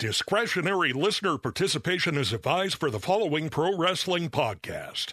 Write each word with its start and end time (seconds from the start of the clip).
Discretionary 0.00 0.94
listener 0.94 1.36
participation 1.36 2.16
is 2.16 2.32
advised 2.32 2.76
for 2.76 2.90
the 2.90 2.98
following 2.98 3.50
pro 3.50 3.76
wrestling 3.76 4.30
podcast. 4.30 5.12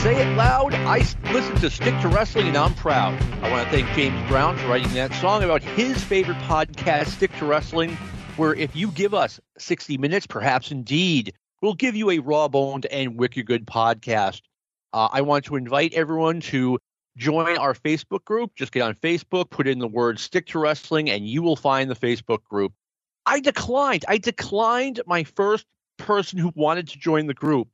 Say 0.00 0.20
it 0.20 0.36
loud. 0.36 0.74
I 0.74 1.06
listen 1.32 1.54
to 1.60 1.70
Stick 1.70 1.94
to 2.00 2.08
Wrestling 2.08 2.48
and 2.48 2.56
I'm 2.56 2.74
proud. 2.74 3.14
I 3.44 3.48
want 3.48 3.62
to 3.62 3.70
thank 3.70 3.88
James 3.94 4.28
Brown 4.28 4.56
for 4.56 4.66
writing 4.66 4.92
that 4.94 5.14
song 5.14 5.44
about 5.44 5.62
his 5.62 6.02
favorite 6.02 6.38
podcast, 6.38 7.10
Stick 7.10 7.30
to 7.36 7.44
Wrestling, 7.44 7.96
where 8.36 8.54
if 8.54 8.74
you 8.74 8.90
give 8.90 9.14
us 9.14 9.38
60 9.56 9.98
minutes, 9.98 10.26
perhaps 10.26 10.72
indeed, 10.72 11.32
we'll 11.62 11.74
give 11.74 11.94
you 11.94 12.10
a 12.10 12.18
raw 12.18 12.48
boned 12.48 12.86
and 12.86 13.16
wicked 13.16 13.46
good 13.46 13.66
podcast. 13.68 14.40
Uh, 14.92 15.08
I 15.12 15.22
want 15.22 15.44
to 15.46 15.56
invite 15.56 15.94
everyone 15.94 16.40
to 16.42 16.78
join 17.16 17.58
our 17.58 17.74
Facebook 17.74 18.24
group. 18.24 18.52
Just 18.56 18.72
get 18.72 18.82
on 18.82 18.94
Facebook, 18.94 19.50
put 19.50 19.68
in 19.68 19.78
the 19.78 19.88
word 19.88 20.18
stick 20.18 20.46
to 20.48 20.58
wrestling, 20.58 21.10
and 21.10 21.26
you 21.26 21.42
will 21.42 21.56
find 21.56 21.90
the 21.90 21.96
Facebook 21.96 22.42
group. 22.44 22.72
I 23.26 23.40
declined. 23.40 24.04
I 24.08 24.18
declined 24.18 25.00
my 25.06 25.24
first 25.24 25.66
person 25.98 26.38
who 26.38 26.52
wanted 26.54 26.88
to 26.88 26.98
join 26.98 27.26
the 27.26 27.34
group. 27.34 27.68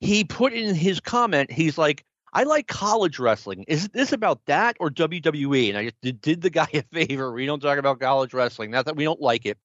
He 0.00 0.24
put 0.24 0.52
in 0.52 0.74
his 0.74 1.00
comment, 1.00 1.50
he's 1.50 1.78
like, 1.78 2.04
I 2.32 2.42
like 2.42 2.66
college 2.66 3.18
wrestling. 3.18 3.64
Is 3.66 3.88
this 3.88 4.12
about 4.12 4.44
that 4.46 4.76
or 4.78 4.90
WWE? 4.90 5.70
And 5.70 5.78
I 5.78 5.84
just 6.02 6.20
did 6.20 6.42
the 6.42 6.50
guy 6.50 6.68
a 6.74 6.82
favor. 6.82 7.32
We 7.32 7.46
don't 7.46 7.60
talk 7.60 7.78
about 7.78 8.00
college 8.00 8.34
wrestling. 8.34 8.70
Not 8.70 8.84
that 8.86 8.96
we 8.96 9.04
don't 9.04 9.20
like 9.20 9.46
it. 9.46 9.56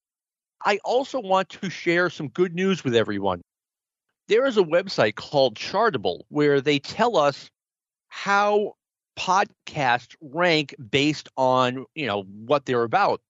I 0.64 0.80
also 0.86 1.20
want 1.20 1.50
to 1.50 1.70
share 1.70 2.10
some 2.10 2.30
good 2.30 2.54
news 2.54 2.84
with 2.84 2.96
everyone 2.96 3.42
there 4.32 4.46
is 4.46 4.56
a 4.56 4.64
website 4.64 5.16
called 5.16 5.56
Chartable 5.56 6.22
where 6.30 6.62
they 6.62 6.80
tell 6.80 7.18
us 7.18 7.52
how 8.08 8.76
podcasts 9.20 10.16
rank 10.22 10.74
based 10.90 11.28
on 11.36 11.86
you 11.96 12.08
know 12.08 12.24
what 12.24 12.66
they're 12.66 12.84
about. 12.84 13.22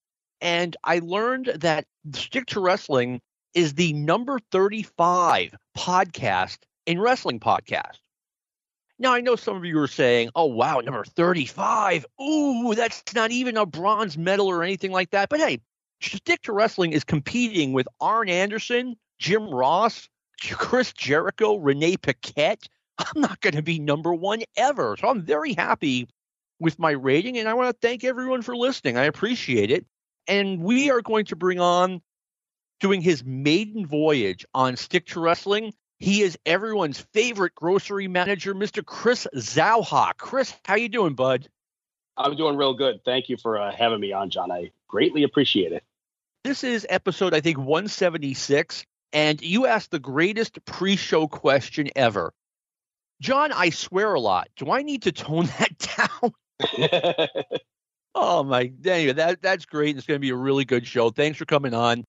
And 0.42 0.78
i 0.84 1.00
learned 1.00 1.48
that 1.56 1.86
stick 2.14 2.46
to 2.48 2.60
wrestling 2.60 3.20
is 3.56 3.74
the 3.74 3.94
number 3.94 4.38
35 4.52 5.56
podcast 5.76 6.60
in 6.86 7.00
wrestling 7.00 7.40
podcast 7.40 7.98
now 8.98 9.14
i 9.14 9.22
know 9.22 9.36
some 9.36 9.58
of 9.58 9.66
you 9.66 9.78
are 9.80 9.88
saying 9.88 10.30
oh 10.36 10.46
wow 10.46 10.80
number 10.80 11.04
35 11.04 12.06
ooh 12.22 12.76
that's 12.76 13.04
not 13.16 13.32
even 13.32 13.58
a 13.58 13.66
bronze 13.66 14.18
medal 14.18 14.48
or 14.48 14.64
anything 14.64 14.92
like 14.92 15.10
that. 15.12 15.30
But 15.30 15.40
hey 15.40 15.62
stick 16.00 16.44
to 16.44 16.54
wrestling 16.54 16.94
is 16.94 17.04
competing 17.04 17.74
with 17.74 17.88
arn 18.00 18.30
anderson 18.30 18.96
jim 19.20 19.50
ross 19.50 20.08
Chris 20.52 20.94
Jericho, 20.94 21.58
Renee 21.58 21.98
Paquette, 21.98 22.68
I'm 22.98 23.22
not 23.22 23.42
going 23.42 23.56
to 23.56 23.62
be 23.62 23.80
number 23.80 24.14
one 24.14 24.42
ever. 24.58 24.96
So 25.00 25.08
I'm 25.08 25.24
very 25.24 25.54
happy 25.54 26.08
with 26.60 26.78
my 26.78 26.92
rating, 26.92 27.38
and 27.38 27.48
I 27.48 27.54
want 27.54 27.70
to 27.70 27.88
thank 27.88 28.04
everyone 28.04 28.42
for 28.42 28.56
listening. 28.56 28.98
I 28.98 29.06
appreciate 29.06 29.72
it. 29.72 29.86
And 30.28 30.62
we 30.62 30.92
are 30.92 31.02
going 31.02 31.26
to 31.26 31.36
bring 31.36 31.60
on 31.60 32.02
doing 32.80 33.02
his 33.02 33.24
maiden 33.24 33.86
voyage 33.86 34.46
on 34.54 34.78
Stick 34.78 35.08
to 35.08 35.20
Wrestling. 35.20 35.74
He 36.00 36.22
is 36.22 36.38
everyone's 36.46 37.00
favorite 37.14 37.54
grocery 37.56 38.08
manager, 38.08 38.54
Mr. 38.54 38.86
Chris 38.86 39.28
Zauha. 39.36 40.14
Chris, 40.18 40.54
how 40.66 40.76
you 40.76 40.90
doing, 40.90 41.14
bud? 41.16 41.48
I'm 42.18 42.36
doing 42.36 42.58
real 42.58 42.74
good. 42.74 43.04
Thank 43.06 43.30
you 43.30 43.38
for 43.38 43.60
uh, 43.60 43.72
having 43.72 44.00
me 44.00 44.14
on, 44.14 44.30
John. 44.30 44.52
I 44.52 44.72
greatly 44.88 45.24
appreciate 45.24 45.72
it. 45.72 45.84
This 46.44 46.64
is 46.64 46.86
episode, 46.90 47.34
I 47.34 47.42
think, 47.42 47.58
176 47.58 48.86
and 49.14 49.42
you 49.42 49.66
asked 49.66 49.92
the 49.92 50.00
greatest 50.00 50.64
pre-show 50.66 51.28
question 51.28 51.90
ever. 51.96 52.34
John, 53.22 53.52
I 53.52 53.70
swear 53.70 54.14
a 54.14 54.20
lot. 54.20 54.50
Do 54.56 54.72
I 54.72 54.82
need 54.82 55.04
to 55.04 55.12
tone 55.12 55.46
that 55.60 56.10
down? 56.22 56.34
oh 58.16 58.44
my 58.44 58.72
anyway, 58.86 59.14
that 59.14 59.42
that's 59.42 59.66
great. 59.66 59.98
It's 59.98 60.06
gonna 60.06 60.20
be 60.20 60.30
a 60.30 60.36
really 60.36 60.66
good 60.66 60.88
show. 60.88 61.10
Thanks 61.10 61.38
for 61.38 61.46
coming 61.46 61.74
on. 61.74 62.04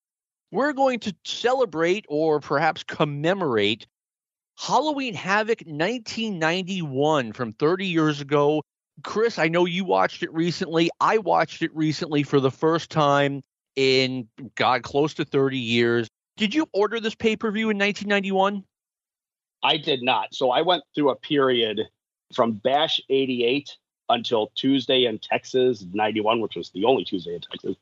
We're 0.51 0.73
going 0.73 0.99
to 1.01 1.15
celebrate 1.25 2.05
or 2.09 2.39
perhaps 2.39 2.83
commemorate 2.83 3.87
Halloween 4.55 5.15
Havoc 5.15 5.61
1991 5.65 7.33
from 7.33 7.53
30 7.53 7.87
years 7.87 8.21
ago. 8.21 8.61
Chris, 9.03 9.39
I 9.39 9.47
know 9.47 9.65
you 9.65 9.83
watched 9.83 10.21
it 10.21 10.31
recently. 10.31 10.91
I 10.99 11.17
watched 11.17 11.63
it 11.63 11.75
recently 11.75 12.21
for 12.21 12.39
the 12.39 12.51
first 12.51 12.91
time 12.91 13.41
in 13.75 14.27
God, 14.55 14.83
close 14.83 15.15
to 15.15 15.25
30 15.25 15.57
years. 15.57 16.07
Did 16.37 16.55
you 16.55 16.67
order 16.73 16.99
this 16.99 17.15
pay 17.15 17.35
per 17.35 17.51
view 17.51 17.69
in 17.69 17.77
1991? 17.77 18.63
I 19.63 19.77
did 19.77 20.03
not. 20.03 20.33
So 20.33 20.51
I 20.51 20.61
went 20.61 20.83
through 20.93 21.11
a 21.11 21.15
period 21.15 21.81
from 22.33 22.53
Bash 22.53 22.99
88 23.09 23.77
until 24.09 24.51
Tuesday 24.55 25.05
in 25.05 25.19
Texas 25.19 25.85
91, 25.93 26.41
which 26.41 26.55
was 26.55 26.69
the 26.71 26.85
only 26.85 27.05
Tuesday 27.05 27.35
in 27.35 27.41
Texas. 27.41 27.75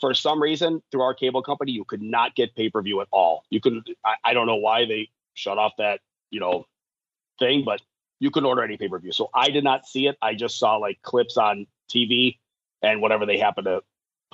For 0.00 0.14
some 0.14 0.42
reason, 0.42 0.82
through 0.90 1.02
our 1.02 1.14
cable 1.14 1.42
company, 1.42 1.72
you 1.72 1.84
could 1.84 2.02
not 2.02 2.34
get 2.34 2.54
pay 2.54 2.70
per 2.70 2.82
view 2.82 3.00
at 3.00 3.08
all. 3.10 3.44
You 3.50 3.60
couldn't, 3.60 3.88
I, 4.04 4.14
I, 4.24 4.34
don't 4.34 4.46
know 4.46 4.56
why 4.56 4.84
they 4.84 5.08
shut 5.34 5.58
off 5.58 5.72
that, 5.78 6.00
you 6.30 6.40
know, 6.40 6.66
thing, 7.38 7.64
but 7.64 7.80
you 8.20 8.30
couldn't 8.30 8.46
order 8.46 8.62
any 8.62 8.76
pay 8.76 8.88
per 8.88 8.98
view. 8.98 9.12
So 9.12 9.30
I 9.34 9.50
did 9.50 9.64
not 9.64 9.86
see 9.86 10.06
it. 10.06 10.16
I 10.20 10.34
just 10.34 10.58
saw 10.58 10.76
like 10.76 11.00
clips 11.02 11.36
on 11.36 11.66
TV 11.90 12.38
and 12.82 13.00
whatever 13.00 13.26
they 13.26 13.38
happened 13.38 13.66
to 13.66 13.82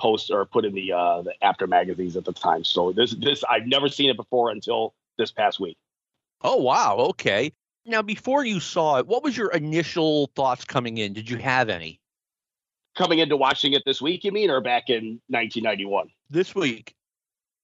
post 0.03 0.29
or 0.29 0.45
put 0.45 0.65
in 0.65 0.75
the 0.75 0.91
uh, 0.91 1.21
the 1.21 1.33
Apter 1.41 1.65
magazines 1.65 2.17
at 2.17 2.25
the 2.25 2.33
time. 2.33 2.63
So 2.65 2.91
this 2.91 3.11
this 3.15 3.43
I've 3.49 3.65
never 3.65 3.87
seen 3.87 4.09
it 4.09 4.17
before 4.17 4.51
until 4.51 4.93
this 5.17 5.31
past 5.31 5.59
week. 5.59 5.77
Oh 6.41 6.57
wow, 6.57 6.97
okay. 7.11 7.53
Now 7.85 8.01
before 8.01 8.45
you 8.45 8.59
saw 8.59 8.97
it, 8.97 9.07
what 9.07 9.23
was 9.23 9.35
your 9.35 9.51
initial 9.51 10.27
thoughts 10.35 10.65
coming 10.65 10.97
in? 10.97 11.13
Did 11.13 11.29
you 11.29 11.37
have 11.37 11.69
any? 11.69 12.01
Coming 12.95 13.19
into 13.19 13.37
watching 13.37 13.73
it 13.73 13.81
this 13.85 14.01
week, 14.01 14.23
you 14.23 14.31
mean, 14.31 14.51
or 14.51 14.61
back 14.61 14.89
in 14.89 15.19
1991? 15.29 16.09
This 16.29 16.53
week. 16.53 16.93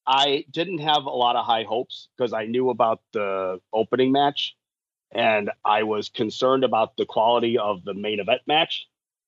I 0.08 0.46
didn't 0.50 0.80
have 0.80 1.04
a 1.04 1.12
lot 1.12 1.36
of 1.36 1.46
high 1.46 1.64
hopes 1.64 2.08
because 2.18 2.34
I 2.34 2.46
knew 2.46 2.72
about 2.72 3.02
the 3.14 3.60
opening 3.72 4.12
match 4.12 4.56
and 5.12 5.52
I 5.64 5.84
was 5.84 6.10
concerned 6.10 6.64
about 6.64 6.98
the 6.98 7.06
quality 7.06 7.60
of 7.60 7.84
the 7.84 7.94
main 7.94 8.20
event 8.20 8.42
match. 8.48 8.88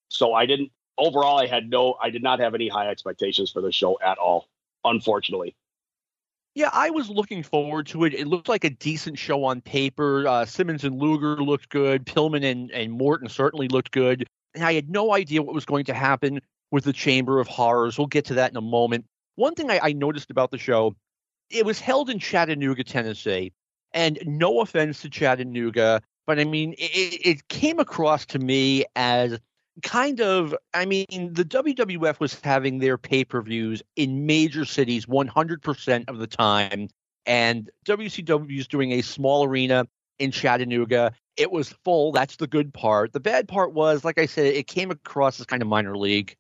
So 0.10 0.34
I 0.34 0.48
didn't 0.48 0.72
overall, 1.02 1.40
I 1.40 1.48
had 1.48 1.70
no, 1.70 1.98
I 2.02 2.10
did 2.10 2.24
not 2.24 2.40
have 2.40 2.56
any 2.56 2.68
high 2.68 2.90
expectations 2.90 3.52
for 3.52 3.62
the 3.62 3.72
show 3.72 3.98
at 4.04 4.18
all, 4.18 4.48
unfortunately. 4.84 5.56
Yeah, 6.54 6.70
I 6.74 6.90
was 6.90 7.10
looking 7.10 7.44
forward 7.44 7.88
to 7.88 8.04
it. 8.04 8.14
It 8.14 8.28
looked 8.28 8.50
like 8.50 8.66
a 8.66 8.70
decent 8.70 9.18
show 9.18 9.46
on 9.46 9.62
paper. 9.62 10.28
Uh, 10.28 10.46
Simmons 10.46 10.84
and 10.84 11.00
Luger 11.00 11.38
looked 11.38 11.70
good. 11.70 12.06
Pillman 12.06 12.44
and, 12.44 12.70
and 12.72 12.92
Morton 12.92 13.30
certainly 13.30 13.70
looked 13.70 13.92
good. 13.92 14.28
And 14.54 14.64
I 14.64 14.74
had 14.74 14.90
no 14.90 15.14
idea 15.14 15.42
what 15.42 15.56
was 15.56 15.66
going 15.66 15.86
to 15.86 15.94
happen 15.94 16.42
with 16.70 16.84
the 16.84 16.94
Chamber 16.94 17.40
of 17.40 17.48
Horrors. 17.48 17.98
We'll 17.98 18.08
get 18.08 18.26
to 18.26 18.34
that 18.36 18.52
in 18.52 18.58
a 18.58 18.62
moment. 18.62 19.06
One 19.36 19.56
thing 19.56 19.72
I, 19.72 19.80
I 19.82 19.94
noticed 19.94 20.30
about 20.30 20.52
the 20.52 20.58
show, 20.58 20.94
it 21.50 21.66
was 21.66 21.80
held 21.80 22.10
in 22.10 22.20
Chattanooga, 22.20 22.84
Tennessee. 22.84 23.54
And 23.94 24.20
no 24.26 24.62
offense 24.62 25.02
to 25.02 25.10
Chattanooga, 25.10 26.02
but 26.26 26.40
I 26.40 26.46
mean, 26.46 26.74
it, 26.78 27.28
it 27.28 27.48
came 27.50 27.80
across 27.80 28.26
to 28.28 28.40
me 28.40 28.86
as 28.96 29.38
kind 29.82 30.22
of 30.22 30.56
i 30.74 30.86
mean 30.86 31.06
the 31.34 31.46
wwf 31.46 32.20
was 32.20 32.40
having 32.42 32.80
their 32.80 32.98
pay-per-views 32.98 33.82
in 33.96 34.26
major 34.26 34.66
cities 34.66 35.06
100% 35.06 36.10
of 36.10 36.18
the 36.18 36.28
time 36.28 36.88
and 37.26 37.70
wcw 37.86 38.60
is 38.60 38.68
doing 38.68 38.94
a 38.94 39.02
small 39.02 39.46
arena 39.46 39.88
in 40.20 40.32
chattanooga. 40.32 41.14
It 41.36 41.52
was 41.52 41.74
full 41.84 42.12
that's 42.12 42.36
the 42.36 42.48
good 42.48 42.74
part. 42.74 43.12
The 43.14 43.20
bad 43.20 43.48
part 43.48 43.74
was 43.74 44.06
like 44.06 44.20
i 44.20 44.26
said 44.26 44.46
it 44.46 44.68
came 44.68 44.92
across 44.92 45.40
as 45.40 45.46
kind 45.46 45.62
of 45.62 45.68
minor 45.68 45.98
league. 45.98 46.36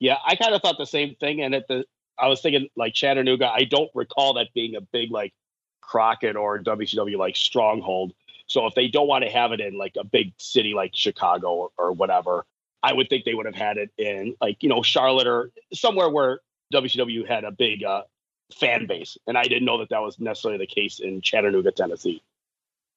Yeah 0.00 0.16
i 0.26 0.34
kind 0.36 0.54
of 0.54 0.62
thought 0.62 0.78
the 0.78 0.86
same 0.86 1.14
thing 1.16 1.42
and 1.42 1.54
at 1.54 1.68
the 1.68 1.84
i 2.18 2.28
was 2.28 2.40
thinking 2.40 2.68
like 2.76 2.94
chattanooga 2.94 3.46
i 3.46 3.64
don't 3.64 3.90
recall 3.94 4.34
that 4.34 4.48
being 4.54 4.74
a 4.74 4.80
big 4.80 5.10
like 5.10 5.34
crockett 5.80 6.36
or 6.36 6.58
wcw 6.58 7.16
like 7.16 7.36
stronghold 7.36 8.12
so 8.48 8.66
if 8.66 8.74
they 8.74 8.88
don't 8.88 9.06
want 9.06 9.24
to 9.24 9.30
have 9.30 9.52
it 9.52 9.60
in 9.60 9.78
like 9.78 9.94
a 9.98 10.04
big 10.04 10.32
city 10.38 10.74
like 10.74 10.92
Chicago 10.94 11.52
or, 11.54 11.70
or 11.78 11.92
whatever, 11.92 12.44
I 12.82 12.92
would 12.92 13.08
think 13.08 13.24
they 13.24 13.34
would 13.34 13.46
have 13.46 13.54
had 13.54 13.76
it 13.76 13.90
in 13.98 14.34
like, 14.40 14.62
you 14.62 14.68
know, 14.68 14.82
Charlotte 14.82 15.26
or 15.26 15.50
somewhere 15.72 16.08
where 16.08 16.40
WCW 16.72 17.28
had 17.28 17.44
a 17.44 17.50
big 17.50 17.84
uh, 17.84 18.02
fan 18.58 18.86
base. 18.86 19.18
And 19.26 19.36
I 19.36 19.42
didn't 19.42 19.66
know 19.66 19.78
that 19.78 19.90
that 19.90 20.00
was 20.00 20.18
necessarily 20.18 20.58
the 20.58 20.66
case 20.66 20.98
in 20.98 21.20
Chattanooga, 21.20 21.72
Tennessee. 21.72 22.22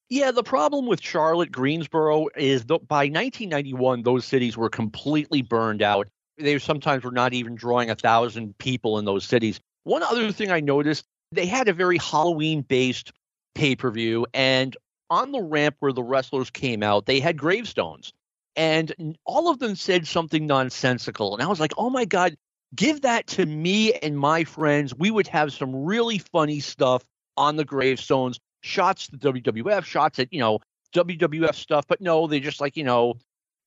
Yeah, 0.10 0.32
the 0.32 0.44
problem 0.44 0.88
with 0.88 1.02
Charlotte, 1.02 1.52
Greensboro 1.52 2.28
is 2.36 2.66
that 2.66 2.88
by 2.88 3.04
1991, 3.04 4.04
those 4.04 4.26
cities 4.26 4.58
were 4.58 4.70
completely 4.70 5.42
burned 5.42 5.82
out. 5.82 6.10
They 6.38 6.60
sometimes 6.60 7.04
were 7.04 7.12
not 7.12 7.34
even 7.34 7.56
drawing 7.56 7.90
a 7.90 7.96
thousand 7.96 8.58
people 8.58 9.00
in 9.00 9.06
those 9.06 9.26
cities. 9.26 9.60
One 9.84 10.04
other 10.04 10.32
thing 10.32 10.52
I 10.52 10.60
noticed, 10.60 11.06
they 11.32 11.46
had 11.46 11.68
a 11.68 11.74
very 11.74 11.98
Halloween 11.98 12.62
based 12.62 13.14
pay 13.56 13.76
per 13.76 13.90
view, 13.90 14.28
and 14.34 14.76
on 15.12 15.32
the 15.32 15.42
ramp 15.42 15.76
where 15.80 15.94
the 15.94 16.02
wrestlers 16.02 16.50
came 16.50 16.82
out, 16.82 17.06
they 17.06 17.20
had 17.20 17.38
gravestones. 17.38 18.14
And 18.56 19.18
all 19.26 19.50
of 19.50 19.60
them 19.60 19.76
said 19.76 20.08
something 20.08 20.48
nonsensical. 20.48 21.34
And 21.34 21.44
I 21.44 21.48
was 21.48 21.60
like, 21.60 21.74
oh 21.78 21.90
my 21.90 22.06
God, 22.06 22.36
give 22.76 23.02
that 23.02 23.28
to 23.28 23.46
me 23.46 23.94
and 23.94 24.18
my 24.18 24.44
friends. 24.46 24.96
We 24.96 25.12
would 25.12 25.28
have 25.28 25.54
some 25.54 25.76
really 25.76 26.18
funny 26.18 26.60
stuff 26.60 27.04
on 27.38 27.58
the 27.58 27.66
gravestones, 27.66 28.40
shots 28.62 29.08
to 29.08 29.18
WWF, 29.18 29.84
shots 29.84 30.20
at, 30.20 30.34
you 30.34 30.40
know, 30.40 30.60
WWF 30.94 31.56
stuff, 31.56 31.86
but 31.88 32.02
no, 32.02 32.28
they 32.28 32.40
just 32.40 32.60
like, 32.60 32.76
you 32.76 32.84
know, 32.84 33.16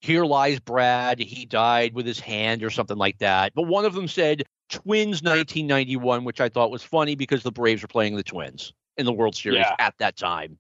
here 0.01 0.25
lies 0.25 0.61
Brad. 0.61 1.19
He 1.19 1.47
died 1.47 1.95
with 1.95 2.07
his 2.07 2.21
hand 2.21 2.63
or 2.63 2.71
something 2.71 2.99
like 2.99 3.19
that. 3.19 3.53
But 3.55 3.63
one 3.63 3.87
of 3.87 3.95
them 3.95 4.09
said 4.09 4.43
Twins 4.69 5.23
1991, 5.23 6.25
which 6.25 6.41
I 6.41 6.49
thought 6.49 6.71
was 6.71 6.83
funny 6.83 7.15
because 7.15 7.43
the 7.43 7.53
Braves 7.53 7.81
were 7.81 7.89
playing 7.89 8.17
the 8.17 8.23
Twins 8.23 8.75
in 8.99 9.07
the 9.07 9.13
World 9.13 9.35
Series 9.35 9.61
yeah. 9.61 9.75
at 9.79 9.95
that 9.99 10.17
time. 10.17 10.59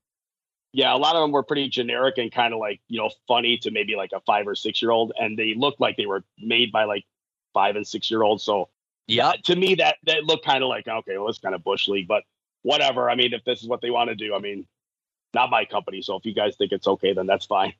Yeah, 0.74 0.92
a 0.92 0.98
lot 0.98 1.14
of 1.14 1.22
them 1.22 1.30
were 1.30 1.44
pretty 1.44 1.68
generic 1.68 2.18
and 2.18 2.32
kind 2.32 2.52
of 2.52 2.58
like, 2.58 2.80
you 2.88 2.98
know, 2.98 3.08
funny 3.28 3.56
to 3.58 3.70
maybe 3.70 3.94
like 3.94 4.10
a 4.12 4.18
five 4.20 4.48
or 4.48 4.56
six 4.56 4.82
year 4.82 4.90
old. 4.90 5.12
And 5.16 5.38
they 5.38 5.54
looked 5.56 5.80
like 5.80 5.96
they 5.96 6.06
were 6.06 6.24
made 6.36 6.72
by 6.72 6.82
like 6.82 7.04
five 7.52 7.76
and 7.76 7.86
six 7.86 8.10
year 8.10 8.24
olds. 8.24 8.42
So, 8.42 8.68
yeah, 9.06 9.34
to 9.44 9.54
me, 9.54 9.76
that, 9.76 9.98
that 10.06 10.24
looked 10.24 10.44
kind 10.44 10.64
of 10.64 10.68
like, 10.68 10.88
okay, 10.88 11.16
well, 11.16 11.28
it's 11.28 11.38
kind 11.38 11.54
of 11.54 11.62
Bush 11.62 11.86
League, 11.86 12.08
but 12.08 12.24
whatever. 12.62 13.08
I 13.08 13.14
mean, 13.14 13.32
if 13.32 13.44
this 13.44 13.62
is 13.62 13.68
what 13.68 13.82
they 13.82 13.90
want 13.90 14.10
to 14.10 14.16
do, 14.16 14.34
I 14.34 14.40
mean, 14.40 14.66
not 15.32 15.48
my 15.48 15.64
company. 15.64 16.02
So 16.02 16.16
if 16.16 16.26
you 16.26 16.34
guys 16.34 16.56
think 16.56 16.72
it's 16.72 16.88
okay, 16.88 17.12
then 17.12 17.28
that's 17.28 17.46
fine. 17.46 17.74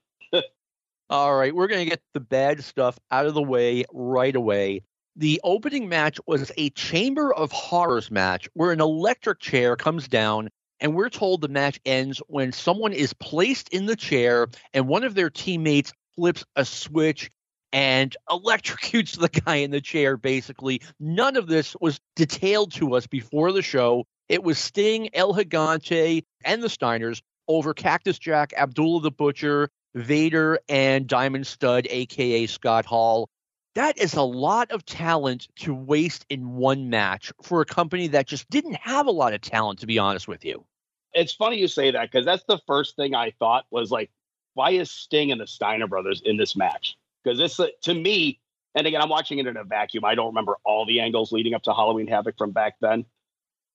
All 1.10 1.34
right, 1.34 1.52
we're 1.54 1.66
going 1.66 1.84
to 1.84 1.90
get 1.90 2.00
the 2.12 2.20
bad 2.20 2.62
stuff 2.62 2.96
out 3.10 3.26
of 3.26 3.34
the 3.34 3.42
way 3.42 3.84
right 3.92 4.34
away. 4.36 4.82
The 5.16 5.40
opening 5.42 5.88
match 5.88 6.20
was 6.26 6.52
a 6.56 6.70
Chamber 6.70 7.34
of 7.34 7.50
Horrors 7.50 8.10
match 8.10 8.48
where 8.54 8.70
an 8.70 8.80
electric 8.80 9.40
chair 9.40 9.74
comes 9.74 10.06
down, 10.06 10.48
and 10.84 10.94
we're 10.94 11.08
told 11.08 11.40
the 11.40 11.48
match 11.48 11.80
ends 11.86 12.18
when 12.28 12.52
someone 12.52 12.92
is 12.92 13.14
placed 13.14 13.70
in 13.70 13.86
the 13.86 13.96
chair 13.96 14.48
and 14.74 14.86
one 14.86 15.02
of 15.02 15.14
their 15.14 15.30
teammates 15.30 15.94
flips 16.14 16.44
a 16.56 16.64
switch 16.66 17.30
and 17.72 18.14
electrocutes 18.30 19.18
the 19.18 19.30
guy 19.30 19.56
in 19.56 19.70
the 19.70 19.80
chair, 19.80 20.18
basically. 20.18 20.82
None 21.00 21.36
of 21.36 21.46
this 21.46 21.74
was 21.80 22.00
detailed 22.16 22.72
to 22.72 22.96
us 22.96 23.06
before 23.06 23.50
the 23.50 23.62
show. 23.62 24.04
It 24.28 24.44
was 24.44 24.58
Sting, 24.58 25.08
El 25.14 25.32
Gigante, 25.32 26.22
and 26.44 26.62
the 26.62 26.68
Steiners 26.68 27.22
over 27.48 27.72
Cactus 27.72 28.18
Jack, 28.18 28.52
Abdullah 28.54 29.00
the 29.00 29.10
Butcher, 29.10 29.70
Vader, 29.94 30.58
and 30.68 31.06
Diamond 31.06 31.46
Stud, 31.46 31.86
aka 31.88 32.44
Scott 32.44 32.84
Hall. 32.84 33.30
That 33.74 33.96
is 33.96 34.12
a 34.14 34.22
lot 34.22 34.70
of 34.70 34.84
talent 34.84 35.48
to 35.60 35.74
waste 35.74 36.26
in 36.28 36.56
one 36.56 36.90
match 36.90 37.32
for 37.42 37.62
a 37.62 37.66
company 37.66 38.08
that 38.08 38.26
just 38.26 38.50
didn't 38.50 38.76
have 38.76 39.06
a 39.06 39.10
lot 39.10 39.32
of 39.32 39.40
talent, 39.40 39.78
to 39.78 39.86
be 39.86 39.98
honest 39.98 40.28
with 40.28 40.44
you. 40.44 40.66
It's 41.14 41.32
funny 41.32 41.58
you 41.58 41.68
say 41.68 41.90
that 41.92 42.10
because 42.10 42.24
that's 42.24 42.44
the 42.44 42.60
first 42.66 42.96
thing 42.96 43.14
I 43.14 43.32
thought 43.38 43.64
was 43.70 43.90
like, 43.90 44.10
why 44.54 44.70
is 44.70 44.90
Sting 44.90 45.32
and 45.32 45.40
the 45.40 45.46
Steiner 45.46 45.86
brothers 45.86 46.22
in 46.24 46.36
this 46.36 46.56
match? 46.56 46.96
Because 47.22 47.38
this, 47.38 47.58
uh, 47.58 47.68
to 47.82 47.94
me, 47.94 48.40
and 48.74 48.86
again, 48.86 49.00
I'm 49.00 49.08
watching 49.08 49.38
it 49.38 49.46
in 49.46 49.56
a 49.56 49.64
vacuum. 49.64 50.04
I 50.04 50.14
don't 50.14 50.28
remember 50.28 50.56
all 50.64 50.84
the 50.84 51.00
angles 51.00 51.32
leading 51.32 51.54
up 51.54 51.62
to 51.64 51.74
Halloween 51.74 52.06
Havoc 52.06 52.36
from 52.36 52.50
back 52.50 52.74
then. 52.80 53.04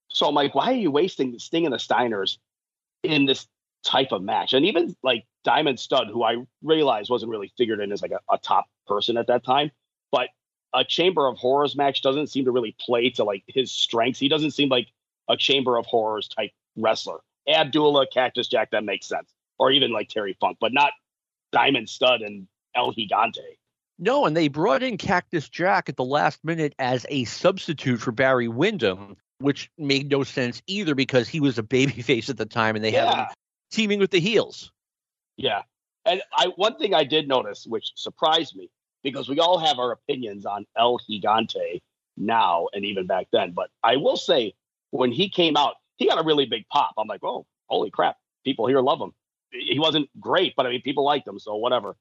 So 0.09 0.27
I'm 0.27 0.35
like, 0.35 0.55
why 0.55 0.71
are 0.71 0.75
you 0.75 0.91
wasting 0.91 1.37
Sting 1.39 1.65
and 1.65 1.73
the 1.73 1.77
Steiners 1.77 2.37
in 3.03 3.25
this 3.25 3.47
type 3.83 4.11
of 4.11 4.21
match? 4.21 4.53
And 4.53 4.65
even 4.65 4.95
like 5.03 5.25
Diamond 5.43 5.79
Stud, 5.79 6.07
who 6.11 6.23
I 6.23 6.37
realized 6.61 7.09
wasn't 7.09 7.31
really 7.31 7.53
figured 7.57 7.79
in 7.79 7.91
as 7.91 8.01
like 8.01 8.11
a, 8.11 8.19
a 8.31 8.37
top 8.37 8.65
person 8.87 9.17
at 9.17 9.27
that 9.27 9.45
time, 9.45 9.71
but 10.11 10.29
a 10.73 10.83
Chamber 10.83 11.27
of 11.27 11.37
Horrors 11.37 11.75
match 11.75 12.01
doesn't 12.01 12.27
seem 12.27 12.45
to 12.45 12.51
really 12.51 12.75
play 12.79 13.09
to 13.11 13.23
like 13.23 13.43
his 13.47 13.71
strengths. 13.71 14.19
He 14.19 14.29
doesn't 14.29 14.51
seem 14.51 14.69
like 14.69 14.87
a 15.29 15.37
Chamber 15.37 15.77
of 15.77 15.85
Horrors 15.85 16.27
type 16.27 16.51
wrestler. 16.75 17.19
Abdullah, 17.49 18.07
Cactus 18.13 18.47
Jack, 18.47 18.71
that 18.71 18.83
makes 18.83 19.07
sense. 19.07 19.33
Or 19.57 19.71
even 19.71 19.91
like 19.91 20.09
Terry 20.09 20.37
Funk, 20.39 20.57
but 20.61 20.73
not 20.73 20.91
Diamond 21.51 21.89
Stud 21.89 22.21
and 22.21 22.47
El 22.75 22.93
Gigante. 22.93 23.57
No, 23.97 24.25
and 24.25 24.35
they 24.35 24.47
brought 24.47 24.81
in 24.81 24.97
Cactus 24.97 25.49
Jack 25.49 25.89
at 25.89 25.97
the 25.97 26.05
last 26.05 26.43
minute 26.45 26.73
as 26.79 27.05
a 27.09 27.25
substitute 27.25 27.99
for 27.99 28.13
Barry 28.13 28.47
Windham, 28.47 29.17
which 29.39 29.69
made 29.77 30.09
no 30.09 30.23
sense 30.23 30.61
either 30.67 30.95
because 30.95 31.27
he 31.27 31.41
was 31.41 31.57
a 31.57 31.63
babyface 31.63 32.29
at 32.29 32.37
the 32.37 32.45
time 32.45 32.75
and 32.75 32.85
they 32.85 32.93
yeah. 32.93 33.05
had 33.05 33.19
him 33.19 33.27
teaming 33.71 33.99
with 33.99 34.11
the 34.11 34.19
heels. 34.19 34.71
Yeah. 35.35 35.63
And 36.05 36.21
I 36.33 36.47
one 36.55 36.77
thing 36.77 36.93
I 36.93 37.03
did 37.03 37.27
notice, 37.27 37.65
which 37.67 37.91
surprised 37.95 38.55
me, 38.55 38.69
because 39.03 39.27
we 39.27 39.39
all 39.39 39.59
have 39.59 39.79
our 39.79 39.91
opinions 39.91 40.45
on 40.45 40.65
El 40.77 40.99
Gigante 40.99 41.81
now 42.15 42.67
and 42.73 42.85
even 42.85 43.05
back 43.05 43.27
then. 43.31 43.51
But 43.51 43.69
I 43.83 43.97
will 43.97 44.17
say, 44.17 44.53
when 44.91 45.11
he 45.11 45.29
came 45.29 45.57
out, 45.57 45.75
he 45.99 46.07
got 46.07 46.19
a 46.19 46.23
really 46.23 46.45
big 46.45 46.67
pop. 46.69 46.93
I'm 46.97 47.07
like, 47.07 47.23
oh, 47.23 47.45
holy 47.67 47.91
crap. 47.91 48.17
People 48.43 48.65
here 48.67 48.81
love 48.81 48.99
him. 48.99 49.13
He 49.51 49.77
wasn't 49.79 50.09
great, 50.19 50.55
but 50.55 50.65
I 50.65 50.69
mean, 50.69 50.81
people 50.81 51.03
liked 51.03 51.27
him. 51.27 51.37
So 51.37 51.55
whatever. 51.55 51.95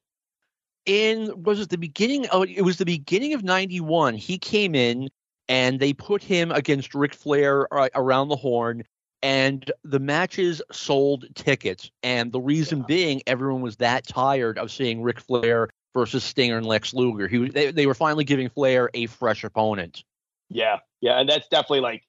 In 0.87 1.43
was 1.43 1.61
it 1.61 1.69
the 1.69 1.77
beginning? 1.77 2.27
Oh, 2.33 2.43
it 2.43 2.62
was 2.62 2.79
the 2.79 2.87
beginning 2.87 3.35
of 3.35 3.43
'91. 3.43 4.15
He 4.15 4.39
came 4.39 4.75
in 4.75 5.11
and 5.49 5.81
they 5.81 5.93
put 5.93 6.23
him 6.23 6.50
against 6.53 6.95
Ric 6.95 7.15
Flair 7.15 7.73
uh, 7.75 7.89
around 7.95 8.29
the 8.29 8.37
horn, 8.37 8.85
and 9.23 9.71
the 9.83 9.99
matches 9.99 10.62
sold 10.71 11.25
tickets. 11.35 11.91
And 12.03 12.33
the 12.33 12.41
reason 12.41 12.79
yeah. 12.81 12.85
being, 12.87 13.23
everyone 13.27 13.62
was 13.62 13.77
that 13.77 14.06
tired 14.06 14.59
of 14.59 14.71
seeing 14.71 15.03
Ric 15.03 15.21
Flair 15.21 15.69
versus 15.95 16.23
Stinger 16.23 16.59
and 16.59 16.67
Lex 16.67 16.95
Luger. 16.95 17.29
He 17.29 17.49
they, 17.49 17.73
they 17.73 17.87
were 17.87 17.95
finally 17.95 18.25
giving 18.25 18.49
Flair 18.49 18.91
a 18.95 19.06
fresh 19.06 19.43
opponent. 19.45 20.05
Yeah, 20.50 20.79
yeah, 21.00 21.21
and 21.21 21.29
that's 21.29 21.49
definitely 21.49 21.81
like 21.81 22.05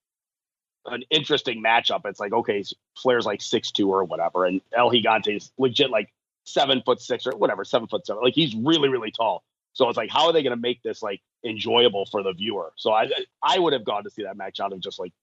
an 0.94 1.04
interesting 1.10 1.64
matchup. 1.64 2.02
It's 2.06 2.20
like 2.20 2.34
okay, 2.34 2.64
Flair's 2.98 3.26
like 3.26 3.42
six 3.42 3.72
two 3.72 3.92
or 3.92 4.04
whatever, 4.04 4.46
and 4.46 4.62
El 4.74 4.92
Gigante's 4.92 5.52
legit 5.58 5.90
like 5.90 6.12
seven 6.46 6.82
foot 6.86 7.02
six 7.02 7.28
or 7.28 7.36
whatever, 7.36 7.64
seven 7.64 7.88
foot 7.88 8.06
seven. 8.06 8.24
Like 8.24 8.36
he's 8.36 8.56
really 8.56 8.90
really 8.90 9.12
tall. 9.12 9.44
So 9.74 9.88
it's 9.88 9.98
like, 9.98 10.10
how 10.10 10.26
are 10.28 10.34
they 10.34 10.44
going 10.44 10.56
to 10.56 10.62
make 10.62 10.82
this 10.84 11.02
like 11.02 11.22
enjoyable 11.46 12.06
for 12.06 12.24
the 12.24 12.34
viewer? 12.34 12.74
So 12.76 12.92
I 12.92 13.10
I 13.42 13.60
would 13.60 13.74
have 13.74 13.86
gone 13.86 14.04
to 14.04 14.10
see 14.10 14.24
that 14.24 14.38
match 14.38 14.60
out 14.60 14.74
of 14.74 14.80
just 14.80 15.00
like 15.00 15.14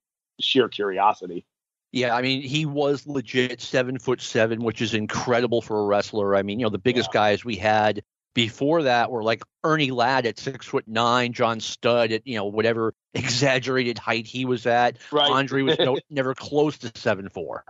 sheer 0.41 0.69
curiosity. 0.69 1.45
Yeah, 1.93 2.15
I 2.15 2.23
mean, 2.23 2.43
he 2.43 2.67
was 2.67 3.07
legit 3.07 3.61
seven 3.61 3.99
foot 3.99 4.21
seven, 4.21 4.63
which 4.63 4.83
is 4.83 4.95
incredible 4.95 5.63
for 5.63 5.81
a 5.81 5.85
wrestler. 5.85 6.37
I 6.37 6.43
mean, 6.43 6.59
you 6.59 6.67
know, 6.67 6.71
the 6.71 6.79
biggest 6.79 7.11
yeah. 7.11 7.21
guys 7.21 7.45
we 7.45 7.57
had 7.57 8.03
before 8.37 8.83
that 8.83 9.11
were 9.11 9.23
like 9.23 9.43
Ernie 9.65 9.91
Ladd 9.91 10.27
at 10.27 10.39
six 10.39 10.67
foot 10.67 10.87
nine, 10.87 11.33
John 11.33 11.59
Studd 11.59 12.13
at 12.13 12.27
you 12.27 12.37
know 12.37 12.45
whatever 12.45 12.93
exaggerated 13.15 13.99
height 13.99 14.27
he 14.27 14.45
was 14.45 14.67
at. 14.67 14.99
Right. 15.11 15.31
Andre 15.31 15.63
was 15.63 15.79
no, 15.79 15.99
never 16.11 16.35
close 16.35 16.77
to 16.79 16.93
seven 16.95 17.31
four. 17.31 17.65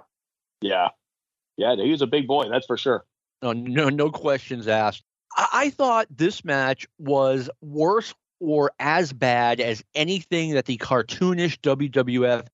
Yeah, 0.61 0.89
yeah, 1.57 1.77
he 1.77 1.91
was 1.91 2.03
a 2.03 2.07
big 2.09 2.27
boy, 2.27 2.49
that's 2.51 2.67
for 2.67 2.77
sure. 2.77 3.05
No, 3.43 3.53
no, 3.53 3.89
no 3.91 4.11
questions 4.11 4.67
asked. 4.67 5.05
I, 5.37 5.49
I 5.53 5.71
thought 5.71 6.09
this 6.11 6.45
match 6.45 6.89
was 6.99 7.49
worse 7.61 8.12
or 8.41 8.73
as 8.81 9.12
bad 9.12 9.61
as 9.61 9.85
anything 9.95 10.55
that 10.55 10.67
the 10.67 10.79
cartoonish 10.79 11.61
WWF 11.61 12.47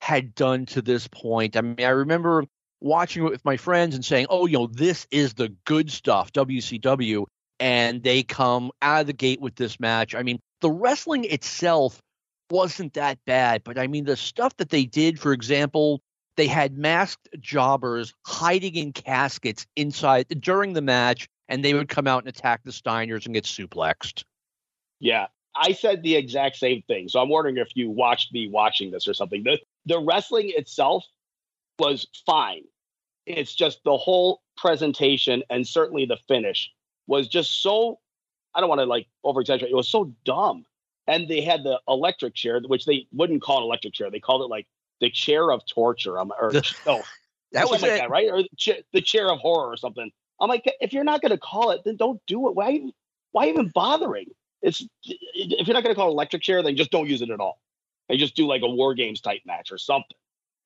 had 0.00 0.34
done 0.34 0.64
to 0.66 0.80
this 0.80 1.06
point. 1.06 1.54
I 1.54 1.60
mean, 1.60 1.84
I 1.84 1.90
remember 1.90 2.44
watching 2.80 3.26
it 3.26 3.30
with 3.30 3.44
my 3.44 3.58
friends 3.58 3.94
and 3.94 4.02
saying, 4.02 4.28
"Oh, 4.30 4.46
you 4.46 4.56
know, 4.56 4.68
this 4.68 5.06
is 5.10 5.34
the 5.34 5.50
good 5.66 5.90
stuff, 5.90 6.32
WCW," 6.32 7.26
and 7.60 8.02
they 8.02 8.22
come 8.22 8.70
out 8.82 9.02
of 9.02 9.06
the 9.06 9.12
gate 9.12 9.40
with 9.40 9.56
this 9.56 9.80
match. 9.80 10.14
I 10.14 10.22
mean, 10.22 10.40
the 10.60 10.70
wrestling 10.70 11.24
itself 11.24 12.00
wasn't 12.50 12.94
that 12.94 13.18
bad, 13.26 13.62
but 13.64 13.78
I 13.78 13.86
mean, 13.86 14.04
the 14.04 14.16
stuff 14.16 14.56
that 14.56 14.70
they 14.70 14.84
did, 14.84 15.20
for 15.20 15.32
example, 15.32 16.00
they 16.36 16.46
had 16.46 16.78
masked 16.78 17.28
jobbers 17.40 18.14
hiding 18.24 18.76
in 18.76 18.92
caskets 18.92 19.66
inside 19.76 20.26
during 20.40 20.72
the 20.72 20.80
match, 20.80 21.28
and 21.48 21.64
they 21.64 21.74
would 21.74 21.88
come 21.88 22.06
out 22.06 22.22
and 22.22 22.28
attack 22.28 22.62
the 22.64 22.70
Steiners 22.70 23.26
and 23.26 23.34
get 23.34 23.44
suplexed. 23.44 24.22
Yeah, 25.00 25.26
I 25.56 25.72
said 25.72 26.02
the 26.02 26.16
exact 26.16 26.56
same 26.56 26.82
thing. 26.82 27.08
So 27.08 27.20
I'm 27.20 27.28
wondering 27.28 27.58
if 27.58 27.70
you 27.74 27.90
watched 27.90 28.32
me 28.32 28.48
watching 28.48 28.90
this 28.90 29.08
or 29.08 29.14
something. 29.14 29.42
The 29.42 29.58
the 29.86 30.00
wrestling 30.00 30.52
itself 30.54 31.04
was 31.78 32.06
fine. 32.26 32.62
It's 33.26 33.54
just 33.54 33.80
the 33.84 33.96
whole 33.96 34.40
presentation 34.56 35.42
and 35.50 35.66
certainly 35.66 36.06
the 36.06 36.18
finish 36.28 36.70
was 37.08 37.26
just 37.26 37.62
so 37.62 37.98
I 38.54 38.60
don't 38.60 38.68
want 38.68 38.80
to 38.80 38.86
like 38.86 39.08
over 39.24 39.40
exaggerate. 39.40 39.72
It 39.72 39.76
was 39.76 39.88
so 39.88 40.12
dumb. 40.24 40.64
And 41.06 41.26
they 41.26 41.40
had 41.40 41.64
the 41.64 41.80
electric 41.88 42.34
chair, 42.34 42.60
which 42.66 42.84
they 42.84 43.06
wouldn't 43.12 43.42
call 43.42 43.58
an 43.58 43.62
electric 43.64 43.94
chair. 43.94 44.10
They 44.10 44.20
called 44.20 44.42
it 44.42 44.46
like 44.46 44.66
the 45.00 45.10
chair 45.10 45.50
of 45.50 45.64
torture. 45.66 46.18
Um, 46.18 46.32
or 46.38 46.52
oh, 46.86 47.02
that 47.52 47.68
was 47.70 47.82
like 47.82 47.92
that, 47.92 48.10
right? 48.10 48.28
Or 48.30 48.42
the 48.92 49.00
chair, 49.00 49.30
of 49.30 49.38
horror 49.38 49.70
or 49.70 49.76
something. 49.76 50.10
I'm 50.40 50.48
like, 50.48 50.70
if 50.80 50.92
you're 50.92 51.04
not 51.04 51.22
going 51.22 51.32
to 51.32 51.38
call 51.38 51.70
it, 51.70 51.80
then 51.84 51.96
don't 51.96 52.20
do 52.26 52.48
it. 52.48 52.54
Why? 52.54 52.80
Why 53.32 53.48
even 53.48 53.68
bothering? 53.68 54.26
It's 54.62 54.84
if 55.02 55.66
you're 55.66 55.74
not 55.74 55.82
going 55.82 55.94
to 55.94 55.98
call 55.98 56.08
it 56.08 56.12
electric 56.12 56.42
chair, 56.42 56.62
then 56.62 56.76
just 56.76 56.90
don't 56.90 57.08
use 57.08 57.22
it 57.22 57.30
at 57.30 57.40
all. 57.40 57.60
They 58.08 58.16
just 58.16 58.36
do 58.36 58.46
like 58.46 58.62
a 58.62 58.68
war 58.68 58.94
games 58.94 59.20
type 59.20 59.42
match 59.46 59.70
or 59.70 59.78
something. 59.78 60.16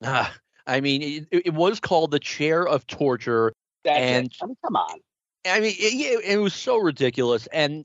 Uh, 0.02 0.28
I 0.66 0.80
mean, 0.80 1.02
it, 1.02 1.26
it, 1.30 1.54
was 1.54 1.80
called 1.80 2.10
the 2.10 2.18
chair 2.18 2.66
of 2.66 2.86
torture. 2.86 3.52
That's 3.84 4.00
and 4.00 4.32
I 4.40 4.46
mean, 4.46 4.56
come 4.64 4.76
on. 4.76 4.98
I 5.46 5.60
mean, 5.60 5.74
it, 5.78 6.24
it 6.24 6.38
was 6.38 6.54
so 6.54 6.78
ridiculous. 6.78 7.46
And 7.48 7.84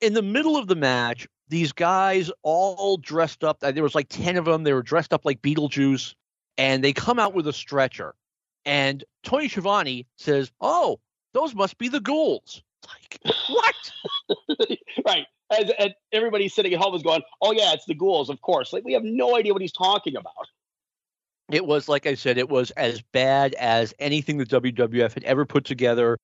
in 0.00 0.14
the 0.14 0.22
middle 0.22 0.56
of 0.56 0.66
the 0.66 0.76
match, 0.76 1.26
these 1.48 1.72
guys 1.72 2.30
all 2.42 2.98
dressed 2.98 3.44
up. 3.44 3.58
Uh, 3.62 3.72
there 3.72 3.82
was 3.82 3.94
like 3.94 4.08
ten 4.08 4.36
of 4.36 4.44
them. 4.44 4.64
They 4.64 4.72
were 4.72 4.82
dressed 4.82 5.12
up 5.12 5.24
like 5.24 5.40
Beetlejuice, 5.40 6.14
and 6.58 6.84
they 6.84 6.92
come 6.92 7.18
out 7.18 7.34
with 7.34 7.46
a 7.46 7.52
stretcher. 7.52 8.14
And 8.64 9.02
Tony 9.22 9.48
Schiavone 9.48 10.06
says, 10.18 10.50
"Oh, 10.60 11.00
those 11.32 11.54
must 11.54 11.78
be 11.78 11.88
the 11.88 12.00
ghouls." 12.00 12.62
Like 12.86 13.34
what? 13.48 13.74
right 15.06 15.26
as, 15.50 15.70
as 15.78 15.90
everybody 16.12 16.48
sitting 16.48 16.72
at 16.74 16.80
home 16.80 16.94
is 16.94 17.02
going, 17.02 17.22
"Oh 17.40 17.52
yeah, 17.52 17.72
it's 17.72 17.86
the 17.86 17.94
ghouls, 17.94 18.28
of 18.30 18.40
course." 18.40 18.72
Like 18.72 18.84
we 18.84 18.92
have 18.92 19.04
no 19.04 19.36
idea 19.36 19.52
what 19.52 19.62
he's 19.62 19.72
talking 19.72 20.16
about. 20.16 20.48
It 21.50 21.64
was, 21.64 21.88
like 21.88 22.06
I 22.06 22.14
said, 22.14 22.36
it 22.36 22.50
was 22.50 22.70
as 22.72 23.00
bad 23.00 23.54
as 23.54 23.94
anything 23.98 24.36
the 24.36 24.44
WWF 24.44 25.14
had 25.14 25.24
ever 25.24 25.46
put 25.46 25.64
together. 25.64 26.18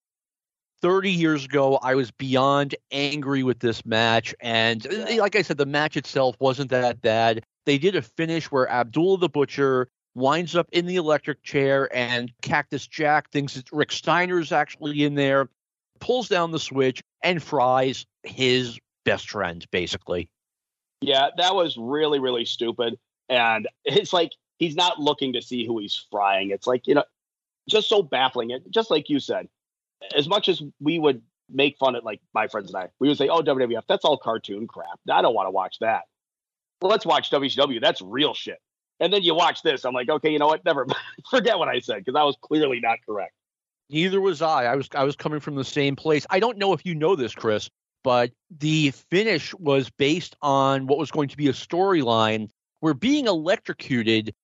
30 0.84 1.10
years 1.10 1.46
ago, 1.46 1.78
I 1.82 1.94
was 1.94 2.10
beyond 2.10 2.74
angry 2.92 3.42
with 3.42 3.60
this 3.60 3.86
match. 3.86 4.34
And 4.40 4.86
uh, 4.86 5.06
yeah. 5.08 5.22
like 5.22 5.34
I 5.34 5.40
said, 5.40 5.56
the 5.56 5.64
match 5.64 5.96
itself 5.96 6.36
wasn't 6.40 6.70
that 6.72 7.00
bad. 7.00 7.42
They 7.64 7.78
did 7.78 7.96
a 7.96 8.02
finish 8.02 8.52
where 8.52 8.68
Abdullah 8.68 9.16
the 9.16 9.30
Butcher 9.30 9.88
winds 10.14 10.54
up 10.54 10.68
in 10.72 10.84
the 10.84 10.96
electric 10.96 11.42
chair, 11.42 11.88
and 11.96 12.30
Cactus 12.42 12.86
Jack 12.86 13.30
thinks 13.30 13.54
that 13.54 13.72
Rick 13.72 13.92
Steiner's 13.92 14.52
actually 14.52 15.04
in 15.04 15.14
there, 15.14 15.48
pulls 16.00 16.28
down 16.28 16.50
the 16.50 16.58
switch, 16.58 17.02
and 17.22 17.42
fries 17.42 18.04
his 18.22 18.78
best 19.06 19.30
friend, 19.30 19.64
basically. 19.70 20.28
Yeah, 21.00 21.28
that 21.38 21.54
was 21.54 21.78
really, 21.78 22.18
really 22.18 22.44
stupid. 22.44 22.98
And 23.30 23.66
it's 23.86 24.12
like 24.12 24.32
he's 24.58 24.76
not 24.76 25.00
looking 25.00 25.32
to 25.32 25.40
see 25.40 25.66
who 25.66 25.78
he's 25.78 26.04
frying. 26.10 26.50
It's 26.50 26.66
like, 26.66 26.86
you 26.86 26.94
know, 26.94 27.04
just 27.70 27.88
so 27.88 28.02
baffling. 28.02 28.50
It 28.50 28.70
just 28.70 28.90
like 28.90 29.08
you 29.08 29.18
said, 29.18 29.48
as 30.14 30.28
much 30.28 30.48
as 30.48 30.62
we 30.80 30.98
would 30.98 31.22
make 31.50 31.76
fun 31.78 31.94
of 31.94 32.04
like 32.04 32.20
my 32.32 32.48
friends 32.48 32.72
and 32.72 32.84
I, 32.84 32.88
we 32.98 33.08
would 33.08 33.18
say, 33.18 33.28
Oh, 33.28 33.42
WWF, 33.42 33.82
that's 33.88 34.04
all 34.04 34.16
cartoon 34.16 34.66
crap. 34.66 34.98
I 35.10 35.22
don't 35.22 35.34
want 35.34 35.46
to 35.46 35.50
watch 35.50 35.78
that. 35.80 36.02
Well, 36.80 36.90
let's 36.90 37.06
watch 37.06 37.30
WCW. 37.30 37.80
That's 37.80 38.02
real 38.02 38.34
shit. 38.34 38.58
And 39.00 39.12
then 39.12 39.22
you 39.22 39.34
watch 39.34 39.62
this. 39.62 39.84
I'm 39.84 39.94
like, 39.94 40.08
okay, 40.08 40.30
you 40.30 40.38
know 40.38 40.46
what? 40.46 40.64
Never 40.64 40.86
forget 41.30 41.58
what 41.58 41.68
I 41.68 41.80
said 41.80 41.98
because 42.04 42.18
I 42.18 42.24
was 42.24 42.36
clearly 42.40 42.80
not 42.80 42.98
correct. 43.06 43.32
Neither 43.90 44.20
was 44.20 44.40
I. 44.40 44.64
I 44.64 44.76
was 44.76 44.88
I 44.94 45.04
was 45.04 45.16
coming 45.16 45.40
from 45.40 45.56
the 45.56 45.64
same 45.64 45.96
place. 45.96 46.26
I 46.30 46.40
don't 46.40 46.58
know 46.58 46.72
if 46.72 46.86
you 46.86 46.94
know 46.94 47.16
this, 47.16 47.34
Chris, 47.34 47.68
but 48.02 48.30
the 48.50 48.90
finish 49.10 49.54
was 49.54 49.90
based 49.90 50.36
on 50.42 50.86
what 50.86 50.98
was 50.98 51.10
going 51.10 51.28
to 51.28 51.36
be 51.36 51.48
a 51.48 51.52
storyline 51.52 52.48
where 52.80 52.94
being 52.94 53.26
electrocuted 53.26 54.34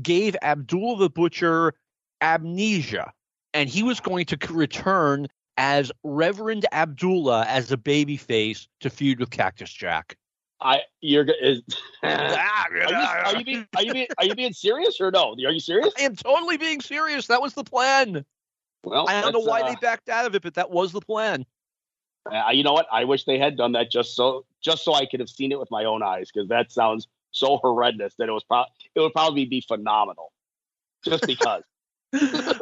gave 0.00 0.36
Abdul 0.42 0.96
the 0.96 1.10
Butcher 1.10 1.74
amnesia, 2.20 3.12
and 3.54 3.68
he 3.68 3.82
was 3.82 4.00
going 4.00 4.26
to 4.26 4.38
return 4.52 5.28
as 5.56 5.92
Reverend 6.04 6.66
Abdullah 6.72 7.44
as 7.46 7.70
a 7.70 7.76
babyface 7.76 8.66
to 8.80 8.90
feud 8.90 9.20
with 9.20 9.30
Cactus 9.30 9.72
Jack. 9.72 10.16
I 10.62 10.80
you're 11.00 11.26
is, 11.40 11.62
are, 12.02 12.68
you, 12.70 12.94
are 12.94 13.36
you 13.38 13.44
being 13.44 13.66
are 13.76 13.82
you 13.82 13.92
being 13.92 14.06
are 14.18 14.24
you 14.26 14.34
being 14.34 14.52
serious 14.52 15.00
or 15.00 15.10
no? 15.10 15.32
Are 15.32 15.52
you 15.52 15.60
serious? 15.60 15.92
I 15.98 16.02
am 16.02 16.16
totally 16.16 16.58
being 16.58 16.80
serious. 16.80 17.26
That 17.28 17.40
was 17.40 17.54
the 17.54 17.64
plan. 17.64 18.24
Well, 18.84 19.08
I 19.08 19.20
don't 19.20 19.32
know 19.32 19.40
why 19.40 19.62
uh, 19.62 19.70
they 19.70 19.76
backed 19.80 20.08
out 20.08 20.26
of 20.26 20.34
it, 20.34 20.42
but 20.42 20.54
that 20.54 20.70
was 20.70 20.92
the 20.92 21.00
plan. 21.00 21.46
Uh, 22.30 22.50
you 22.52 22.62
know 22.62 22.72
what? 22.72 22.86
I 22.92 23.04
wish 23.04 23.24
they 23.24 23.38
had 23.38 23.56
done 23.56 23.72
that 23.72 23.90
just 23.90 24.14
so 24.14 24.44
just 24.62 24.84
so 24.84 24.94
I 24.94 25.06
could 25.06 25.20
have 25.20 25.30
seen 25.30 25.52
it 25.52 25.58
with 25.58 25.70
my 25.70 25.84
own 25.84 26.02
eyes 26.02 26.30
because 26.32 26.48
that 26.48 26.70
sounds 26.70 27.08
so 27.32 27.58
horrendous 27.58 28.14
that 28.18 28.28
it 28.28 28.32
was 28.32 28.44
pro- 28.44 28.64
it 28.94 29.00
would 29.00 29.12
probably 29.12 29.46
be 29.46 29.62
phenomenal. 29.62 30.32
Just 31.04 31.26
because. 31.26 31.62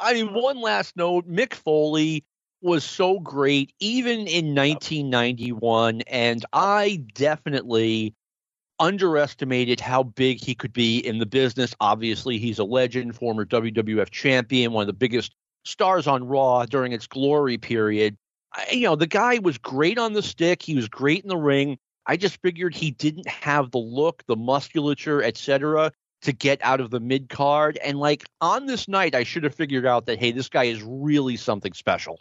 I 0.00 0.14
mean, 0.14 0.32
one 0.34 0.60
last 0.60 0.96
note: 0.96 1.28
Mick 1.28 1.54
Foley 1.54 2.24
was 2.62 2.84
so 2.84 3.20
great 3.20 3.72
even 3.80 4.20
in 4.26 4.54
1991 4.54 6.00
and 6.06 6.44
i 6.52 7.02
definitely 7.14 8.14
underestimated 8.80 9.78
how 9.78 10.02
big 10.02 10.42
he 10.42 10.54
could 10.54 10.72
be 10.72 10.98
in 10.98 11.18
the 11.18 11.26
business. 11.26 11.74
Obviously 11.80 12.38
he's 12.38 12.58
a 12.58 12.64
legend 12.64 13.14
former 13.14 13.44
wwf 13.44 14.10
champion 14.10 14.72
one 14.72 14.82
of 14.82 14.86
the 14.86 14.92
biggest 14.92 15.34
stars 15.64 16.06
on 16.06 16.26
raw 16.26 16.64
during 16.66 16.92
its 16.92 17.06
glory 17.06 17.58
period. 17.58 18.16
I, 18.54 18.66
you 18.72 18.82
know 18.82 18.96
the 18.96 19.06
guy 19.06 19.38
was 19.38 19.58
great 19.58 19.98
on 19.98 20.14
the 20.14 20.22
stick 20.22 20.62
he 20.62 20.74
was 20.74 20.88
great 20.88 21.22
in 21.22 21.28
the 21.28 21.36
ring. 21.36 21.78
I 22.06 22.16
just 22.16 22.40
figured 22.40 22.74
he 22.74 22.90
didn't 22.90 23.28
have 23.28 23.70
the 23.70 23.78
look 23.78 24.24
the 24.26 24.36
musculature 24.36 25.22
etc 25.22 25.92
to 26.22 26.32
get 26.32 26.58
out 26.62 26.80
of 26.80 26.90
the 26.90 27.00
mid 27.00 27.28
card 27.28 27.78
and 27.84 27.98
like 27.98 28.24
on 28.40 28.66
this 28.66 28.88
night 28.88 29.14
i 29.14 29.22
should 29.22 29.44
have 29.44 29.54
figured 29.54 29.86
out 29.86 30.06
that 30.06 30.18
hey 30.18 30.32
this 30.32 30.48
guy 30.48 30.64
is 30.64 30.82
really 30.82 31.36
something 31.36 31.72
special 31.72 32.20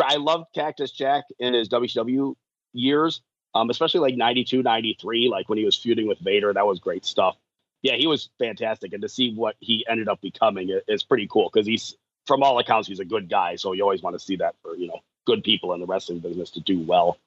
I 0.00 0.16
loved 0.16 0.46
Cactus 0.54 0.90
Jack 0.90 1.24
in 1.38 1.54
his 1.54 1.68
WCW 1.68 2.34
years, 2.72 3.20
um, 3.54 3.70
especially 3.70 4.00
like 4.00 4.16
92, 4.16 4.62
93, 4.62 5.28
like 5.28 5.48
when 5.48 5.58
he 5.58 5.64
was 5.64 5.76
feuding 5.76 6.06
with 6.06 6.18
Vader. 6.20 6.52
That 6.52 6.66
was 6.66 6.78
great 6.78 7.04
stuff. 7.04 7.36
Yeah, 7.82 7.96
he 7.96 8.06
was 8.06 8.30
fantastic. 8.38 8.92
And 8.92 9.02
to 9.02 9.08
see 9.08 9.34
what 9.34 9.56
he 9.60 9.84
ended 9.88 10.08
up 10.08 10.20
becoming 10.20 10.78
is 10.88 11.02
pretty 11.02 11.26
cool 11.30 11.50
because 11.52 11.66
he's, 11.66 11.96
from 12.26 12.42
all 12.42 12.58
accounts, 12.58 12.88
he's 12.88 13.00
a 13.00 13.04
good 13.04 13.28
guy. 13.28 13.56
So 13.56 13.72
you 13.72 13.82
always 13.82 14.02
want 14.02 14.14
to 14.14 14.20
see 14.20 14.36
that 14.36 14.54
for, 14.62 14.76
you 14.76 14.86
know, 14.86 15.00
good 15.26 15.42
people 15.42 15.72
in 15.74 15.80
the 15.80 15.86
wrestling 15.86 16.20
business 16.20 16.50
to 16.50 16.60
do 16.60 16.80
well. 16.80 17.18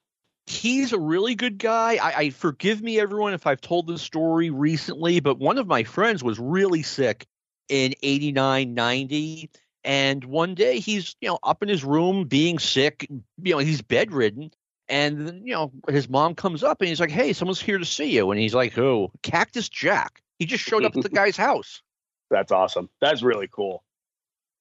He's 0.48 0.94
a 0.94 1.00
really 1.00 1.36
good 1.36 1.58
guy. 1.58 1.96
I, 1.96 2.14
I 2.18 2.30
forgive 2.30 2.82
me, 2.82 3.00
everyone, 3.00 3.34
if 3.34 3.48
I've 3.48 3.62
told 3.62 3.88
this 3.88 4.02
story 4.02 4.50
recently, 4.50 5.20
but 5.20 5.40
one 5.40 5.58
of 5.58 5.68
my 5.68 5.84
friends 5.84 6.24
was 6.24 6.40
really 6.40 6.84
sick 6.84 7.26
in 7.68 7.96
89, 8.04 8.74
90 8.74 9.50
and 9.86 10.24
one 10.26 10.56
day 10.56 10.80
he's, 10.80 11.16
you 11.22 11.30
know, 11.30 11.38
up 11.44 11.62
in 11.62 11.70
his 11.70 11.84
room 11.84 12.26
being 12.26 12.58
sick, 12.58 13.08
you 13.10 13.54
know, 13.54 13.60
he's 13.60 13.84
bedridden. 13.84 14.52
And, 14.90 15.48
you 15.48 15.54
know, 15.54 15.72
his 15.88 16.10
mom 16.10 16.34
comes 16.34 16.64
up 16.64 16.82
and 16.82 16.90
he's 16.90 17.00
like, 17.00 17.12
hey, 17.12 17.34
someone's 17.34 17.62
here 17.62 17.78
to 17.78 17.86
see 17.86 18.10
you. 18.10 18.32
And 18.32 18.40
he's 18.40 18.56
like, 18.56 18.74
who? 18.74 19.12
Cactus 19.22 19.70
Jack. 19.70 20.22
He 20.40 20.46
just 20.46 20.64
showed 20.64 20.84
up 20.84 20.98
at 20.98 21.04
the 21.04 21.10
guy's 21.14 21.38
house. 21.38 21.84
That's 22.32 22.52
awesome. 22.52 22.90
That's 23.00 23.22
really 23.22 23.48
cool. 23.48 23.84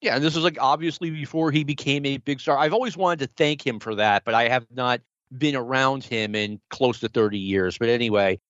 Yeah, 0.03 0.17
and 0.17 0.25
this 0.25 0.37
is 0.37 0.45
like 0.45 0.59
obviously 0.61 1.09
before 1.09 1.51
he 1.51 1.65
became 1.65 2.05
a 2.05 2.19
big 2.19 2.41
star. 2.41 2.59
I've 2.59 2.75
always 2.75 2.95
wanted 2.95 3.21
to 3.21 3.33
thank 3.35 3.67
him 3.67 3.81
for 3.81 3.95
that, 3.95 4.25
but 4.27 4.35
I 4.35 4.49
have 4.49 4.67
not 4.71 5.01
been 5.39 5.57
around 5.57 6.05
him 6.05 6.35
in 6.35 6.61
close 6.71 7.01
to 7.01 7.09
30 7.09 7.39
years. 7.39 7.79
But 7.79 7.89
anyway, 7.89 8.41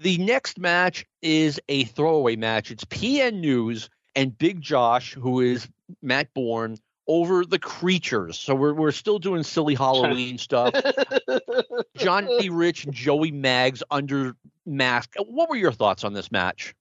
the 0.00 0.18
next 0.18 0.58
match 0.58 1.04
is 1.22 1.60
a 1.68 1.84
throwaway 1.84 2.36
match. 2.36 2.70
It's 2.70 2.84
PN 2.84 3.40
News 3.40 3.88
and 4.14 4.36
Big 4.36 4.60
Josh, 4.60 5.14
who 5.14 5.40
is 5.40 5.68
Matt 6.02 6.32
Borne, 6.34 6.76
over 7.08 7.44
the 7.44 7.58
creatures. 7.58 8.38
So 8.38 8.54
we're 8.54 8.74
we're 8.74 8.92
still 8.92 9.18
doing 9.18 9.42
silly 9.42 9.74
Halloween 9.74 10.38
stuff. 10.38 10.74
Johnny 11.96 12.48
Rich 12.48 12.84
and 12.84 12.94
Joey 12.94 13.32
Maggs 13.32 13.82
under 13.90 14.36
mask. 14.66 15.14
What 15.18 15.48
were 15.48 15.56
your 15.56 15.72
thoughts 15.72 16.04
on 16.04 16.12
this 16.12 16.30
match? 16.30 16.74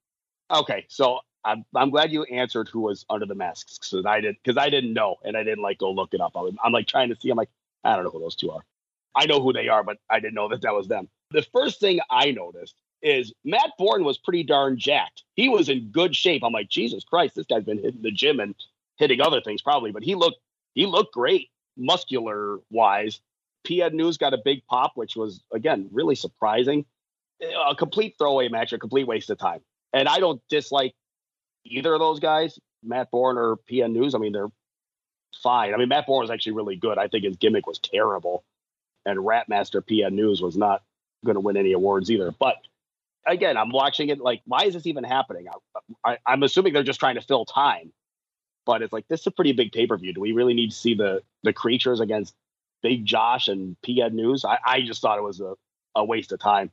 Okay, 0.52 0.86
so 0.90 1.20
I'm 1.44 1.66
I'm 1.76 1.90
glad 1.90 2.12
you 2.12 2.24
answered 2.24 2.70
who 2.70 2.82
was 2.82 3.06
under 3.10 3.26
the 3.26 3.36
masks 3.36 3.78
because 3.78 4.06
I 4.06 4.22
did 4.22 4.36
because 4.44 4.58
I 4.58 4.70
didn't 4.70 4.94
know 4.94 5.16
and 5.24 5.36
I 5.36 5.44
didn't 5.44 5.64
like 5.64 5.80
go 5.80 5.92
look 5.92 6.14
it 6.14 6.22
up. 6.22 6.34
I 6.36 6.42
was, 6.42 6.54
I'm 6.64 6.72
like 6.72 6.88
trying 6.88 7.10
to 7.10 7.16
see. 7.20 7.30
I'm 7.30 7.38
like 7.38 7.50
I 7.84 7.96
don't 7.96 8.06
know 8.06 8.12
who 8.12 8.20
those 8.20 8.36
two 8.36 8.52
are. 8.52 8.62
I 9.16 9.26
know 9.26 9.42
who 9.42 9.54
they 9.54 9.68
are, 9.68 9.84
but 9.84 9.98
I 10.10 10.20
didn't 10.20 10.36
know 10.36 10.50
that 10.50 10.62
that 10.62 10.74
was 10.74 10.88
them. 10.88 11.10
The 11.32 11.46
first 11.54 11.80
thing 11.80 12.00
I 12.10 12.32
noticed 12.32 12.76
is 13.02 13.34
Matt 13.44 13.72
Borne 13.78 14.04
was 14.04 14.18
pretty 14.18 14.44
darn 14.44 14.78
jacked. 14.78 15.24
He 15.36 15.50
was 15.50 15.70
in 15.70 15.90
good 15.92 16.16
shape. 16.16 16.44
I'm 16.44 16.54
like, 16.54 16.70
Jesus 16.70 17.04
Christ, 17.04 17.36
this 17.36 17.46
guy's 17.46 17.64
been 17.64 17.80
hitting 17.80 18.02
the 18.02 18.12
gym 18.12 18.40
and 18.40 18.56
hitting 18.98 19.22
other 19.22 19.42
things 19.42 19.62
probably, 19.62 19.92
but 19.92 20.04
he 20.04 20.16
looked 20.16 20.38
he 20.76 20.86
looked 20.86 21.14
great 21.14 21.50
muscular 21.78 22.60
wise. 22.70 23.20
PN 23.68 23.94
News 23.94 24.18
got 24.18 24.34
a 24.34 24.40
big 24.44 24.66
pop, 24.68 24.92
which 24.96 25.16
was 25.16 25.42
again 25.54 25.90
really 25.92 26.16
surprising. 26.16 26.86
A 27.68 27.76
complete 27.76 28.16
throwaway 28.18 28.50
match, 28.50 28.72
a 28.72 28.78
complete 28.78 29.08
waste 29.08 29.30
of 29.30 29.40
time. 29.40 29.62
And 29.94 30.08
I 30.08 30.20
don't 30.20 30.42
dislike 30.50 30.94
either 31.66 31.94
of 31.94 32.00
those 32.00 32.20
guys, 32.20 32.60
Matt 32.84 33.10
Borne 33.12 33.38
or 33.38 33.58
PN 33.70 33.94
News. 33.94 34.14
I 34.14 34.20
mean, 34.20 34.32
they're 34.32 34.52
fine. 35.42 35.74
I 35.74 35.78
mean, 35.78 35.90
Matt 35.90 36.06
Borne 36.06 36.22
was 36.22 36.30
actually 36.30 36.54
really 36.54 36.76
good. 36.76 36.98
I 36.98 37.08
think 37.08 37.24
his 37.24 37.38
gimmick 37.38 37.66
was 37.66 37.80
terrible, 37.80 38.44
and 39.06 39.20
Rapmaster 39.20 39.82
PN 39.82 40.14
News 40.14 40.42
was 40.42 40.58
not 40.58 40.84
going 41.26 41.36
to 41.36 41.42
win 41.42 41.58
any 41.58 41.74
awards 41.74 42.10
either. 42.10 42.32
But 42.32 42.58
again, 43.26 43.58
I'm 43.58 43.72
watching 43.72 44.10
it 44.10 44.20
like, 44.20 44.42
why 44.46 44.66
is 44.66 44.74
this 44.74 44.88
even 44.88 45.04
happening? 45.04 45.48
I, 46.06 46.18
am 46.28 46.44
assuming 46.44 46.74
they're 46.74 46.84
just 46.84 47.00
trying 47.00 47.16
to 47.16 47.22
fill 47.22 47.46
time, 47.46 47.92
but 48.66 48.82
it's 48.82 48.94
like 48.94 49.08
this 49.08 49.22
is 49.22 49.28
a 49.28 49.32
pretty 49.32 49.54
big 49.54 49.72
pay 49.72 49.88
per 49.88 49.98
view. 49.98 50.14
Do 50.14 50.22
we 50.22 50.32
really 50.32 50.54
need 50.54 50.72
to 50.72 50.76
see 50.76 50.94
the 50.96 51.22
the 51.44 51.54
creatures 51.54 52.00
against 52.00 52.34
Big 52.82 53.06
Josh 53.06 53.48
and 53.48 53.76
PN 53.86 54.14
News? 54.14 54.46
I, 54.46 54.58
I 54.66 54.82
just 54.82 55.02
thought 55.02 55.18
it 55.18 55.24
was 55.24 55.40
a, 55.40 55.56
a 55.96 56.04
waste 56.04 56.32
of 56.32 56.40
time. 56.40 56.72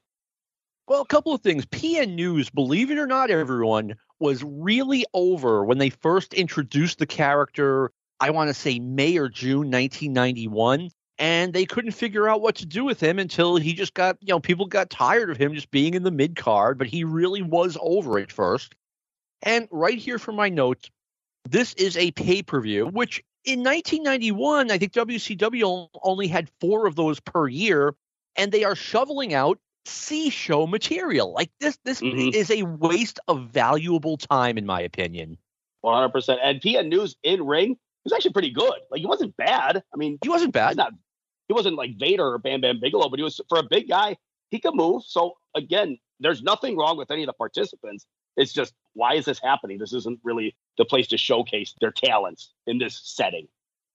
Well, 0.87 1.03
a 1.03 1.07
couple 1.07 1.35
of 1.35 1.43
things. 1.43 1.67
PN 1.67 2.15
News, 2.15 2.49
believe 2.49 2.91
it 2.91 2.99
or 2.99 3.07
not, 3.07 3.31
everyone 3.31 3.97
was 4.19 4.43
really 4.43 5.05
over 5.13 5.65
when 5.65 5.79
they 5.79 5.91
first 5.91 6.33
introduced 6.33 6.99
the 6.99 7.07
character. 7.07 7.93
I 8.21 8.31
want 8.31 8.49
to 8.49 8.55
say 8.55 8.79
May 8.79 9.19
or 9.19 9.29
June 9.29 9.71
1991 9.71 10.91
and 11.19 11.53
they 11.53 11.65
couldn't 11.65 11.93
figure 11.93 12.29
out 12.29 12.41
what 12.41 12.57
to 12.57 12.67
do 12.67 12.85
with 12.85 13.01
him 13.01 13.19
until 13.19 13.57
he 13.57 13.75
just 13.75 13.95
got, 13.95 14.17
you 14.21 14.29
know, 14.29 14.41
people 14.41 14.67
got 14.67 14.91
tired 14.91 15.31
of 15.31 15.37
him 15.37 15.55
just 15.55 15.71
being 15.71 15.95
in 15.95 16.05
the 16.05 16.11
mid 16.11 16.37
card, 16.37 16.79
but 16.79 16.87
he 16.87 17.05
really 17.05 17.43
was 17.43 17.77
over 17.81 18.19
it 18.19 18.31
first. 18.31 18.75
And 19.43 19.69
right 19.71 19.99
here 19.99 20.19
for 20.19 20.33
my 20.33 20.49
notes, 20.49 20.91
this 21.49 21.75
is 21.75 21.97
a 21.97 22.11
pay 22.13 22.43
per 22.43 22.61
view, 22.61 22.87
which 22.87 23.23
in 23.45 23.61
1991, 23.61 24.71
I 24.71 24.79
think 24.79 24.93
WCW 24.93 25.89
only 26.03 26.29
had 26.29 26.51
four 26.61 26.87
of 26.87 26.97
those 26.97 27.21
per 27.21 27.49
year, 27.49 27.95
and 28.37 28.53
they 28.53 28.65
are 28.65 28.75
shoveling 28.75 29.35
out 29.35 29.59
C 29.87 30.31
show 30.31 30.67
material. 30.67 31.33
Like 31.33 31.51
this, 31.61 31.79
this 31.85 32.01
mm-hmm. 32.01 32.31
is 32.35 32.51
a 32.51 32.63
waste 32.63 33.21
of 33.27 33.49
valuable 33.49 34.17
time, 34.17 34.59
in 34.59 34.67
my 34.67 34.81
opinion. 34.81 35.39
100%. 35.85 36.39
And 36.43 36.61
PN 36.61 36.89
News 36.89 37.17
in 37.23 37.45
ring 37.47 37.77
was 38.05 38.13
actually 38.13 38.33
pretty 38.33 38.51
good. 38.51 38.75
Like 38.91 39.01
he 39.01 39.07
wasn't 39.07 39.37
bad. 39.37 39.83
I 39.93 39.97
mean, 39.97 40.19
he 40.23 40.29
wasn't 40.29 40.53
bad. 40.53 40.71
He's 40.71 40.77
not 40.77 40.93
he 41.49 41.55
wasn't 41.55 41.77
like 41.77 41.99
Vader 41.99 42.27
or 42.27 42.39
Bam 42.39 42.61
Bam 42.61 42.79
Bigelow, 42.81 43.09
but 43.09 43.19
he 43.19 43.23
was 43.23 43.41
for 43.49 43.59
a 43.59 43.63
big 43.63 43.89
guy. 43.89 44.17
He 44.51 44.61
could 44.61 44.75
move. 44.75 45.03
So 45.05 45.35
again, 45.55 45.99
there's 46.21 46.43
nothing 46.43 46.77
wrong 46.77 46.97
with 46.97 47.11
any 47.11 47.23
of 47.23 47.27
the 47.27 47.33
participants. 47.33 48.07
It's 48.37 48.53
just 48.53 48.73
why 48.95 49.15
is 49.15 49.25
this 49.25 49.41
happening? 49.41 49.79
This 49.79 49.93
isn't 49.93 50.21
really 50.23 50.57
the 50.77 50.85
place 50.85 51.09
to 51.09 51.19
showcase 51.19 51.75
their 51.81 51.91
talents 51.91 52.53
in 52.67 52.79
this 52.79 53.01
setting. 53.03 53.49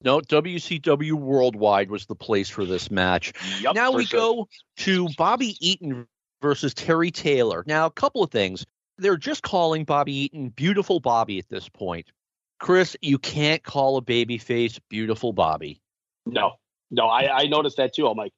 No, 0.04 0.20
WCW 0.20 1.14
Worldwide 1.14 1.90
was 1.90 2.06
the 2.06 2.16
place 2.16 2.50
for 2.50 2.66
this 2.66 2.92
match. 2.92 3.32
Yep, 3.62 3.76
now 3.76 3.92
we 3.92 4.06
sure. 4.06 4.20
go 4.20 4.50
to 4.78 5.08
Bobby 5.18 5.56
Eaton 5.66 6.08
versus 6.42 6.74
Terry 6.74 7.10
Taylor. 7.10 7.64
Now, 7.66 7.86
a 7.86 7.92
couple 7.92 8.22
of 8.22 8.30
things. 8.30 8.66
They're 8.98 9.18
just 9.18 9.44
calling 9.44 9.86
Bobby 9.86 10.14
Eaton 10.26 10.50
Beautiful 10.50 11.00
Bobby 11.00 11.40
at 11.40 11.48
this 11.50 11.70
point. 11.70 12.12
Chris, 12.60 12.98
you 13.02 13.18
can't 13.18 13.64
call 13.64 13.98
a 13.98 14.02
baby 14.02 14.38
face 14.38 14.80
Beautiful 14.90 15.34
Bobby. 15.34 15.82
No, 16.26 16.54
no, 16.94 17.08
I, 17.08 17.42
I 17.42 17.48
noticed 17.48 17.78
that 17.78 17.94
too. 17.94 18.08
I'm 18.08 18.18
like, 18.18 18.34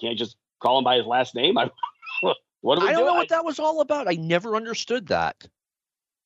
can't 0.00 0.18
just 0.18 0.36
call 0.62 0.78
him 0.78 0.84
by 0.84 0.96
his 0.96 1.06
last 1.06 1.34
name. 1.34 1.58
I, 1.58 1.70
what 2.62 2.78
do 2.78 2.82
we 2.84 2.88
I 2.88 2.92
don't 2.92 3.02
do? 3.02 3.06
know 3.06 3.14
what 3.14 3.28
that 3.30 3.44
was 3.44 3.58
all 3.58 3.82
about. 3.82 4.08
I 4.08 4.14
never 4.14 4.56
understood 4.56 5.08
that. 5.08 5.36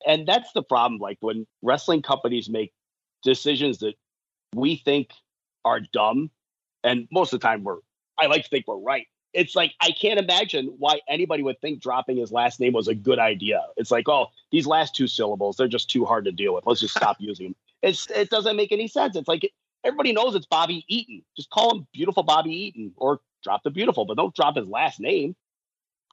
and 0.07 0.27
that's 0.27 0.53
the 0.53 0.63
problem. 0.63 1.01
Like 1.01 1.19
when 1.21 1.47
wrestling 1.63 2.03
companies 2.03 2.49
make 2.51 2.73
decisions 3.25 3.79
that 3.79 3.95
we 4.55 4.77
think 4.77 5.11
are 5.65 5.81
dumb, 5.81 6.31
and 6.85 7.09
most 7.13 7.33
of 7.33 7.41
the 7.41 7.47
time 7.47 7.65
we're, 7.65 7.79
I 8.19 8.27
like 8.27 8.45
to 8.45 8.49
think 8.51 8.67
we're 8.69 8.77
right. 8.79 9.07
It's 9.33 9.57
like 9.57 9.73
I 9.81 9.93
can't 9.93 10.19
imagine 10.21 10.75
why 10.79 11.01
anybody 11.09 11.43
would 11.43 11.61
think 11.61 11.81
dropping 11.81 12.19
his 12.19 12.33
last 12.33 12.61
name 12.61 12.75
was 12.75 12.89
a 12.89 12.95
good 12.95 13.19
idea. 13.19 13.63
It's 13.79 13.91
like, 13.91 14.09
oh, 14.09 14.27
these 14.51 14.67
last 14.67 14.95
two 14.95 15.07
syllables, 15.07 15.57
they're 15.57 15.69
just 15.69 15.91
too 15.91 16.05
hard 16.05 16.27
to 16.27 16.33
deal 16.33 16.55
with. 16.55 16.67
Let's 16.67 16.81
just 16.81 16.95
stop 16.97 17.17
using 17.21 17.47
them. 17.49 17.57
It's 17.83 18.11
it 18.11 18.31
doesn't 18.31 18.57
make 18.57 18.73
any 18.73 18.89
sense. 18.89 19.17
It's 19.17 19.29
like 19.29 19.51
everybody 19.85 20.13
knows 20.13 20.35
it's 20.35 20.47
Bobby 20.47 20.85
Eaton. 20.89 21.23
Just 21.37 21.51
call 21.51 21.77
him 21.77 21.87
Beautiful 21.93 22.23
Bobby 22.23 22.51
Eaton, 22.53 22.93
or 22.97 23.21
drop 23.43 23.63
the 23.63 23.71
beautiful, 23.71 24.05
but 24.05 24.17
don't 24.17 24.35
drop 24.35 24.57
his 24.57 24.67
last 24.69 25.01
name. 25.01 25.35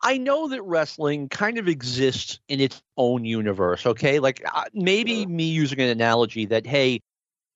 I 0.01 0.17
know 0.17 0.47
that 0.47 0.61
wrestling 0.63 1.27
kind 1.27 1.57
of 1.57 1.67
exists 1.67 2.39
in 2.47 2.61
its 2.61 2.81
own 2.95 3.25
universe, 3.25 3.85
okay? 3.85 4.19
Like 4.19 4.41
uh, 4.51 4.63
maybe 4.73 5.21
Sure. 5.23 5.29
me 5.29 5.43
using 5.49 5.79
an 5.81 5.89
analogy 5.89 6.45
that, 6.45 6.65
hey, 6.65 7.01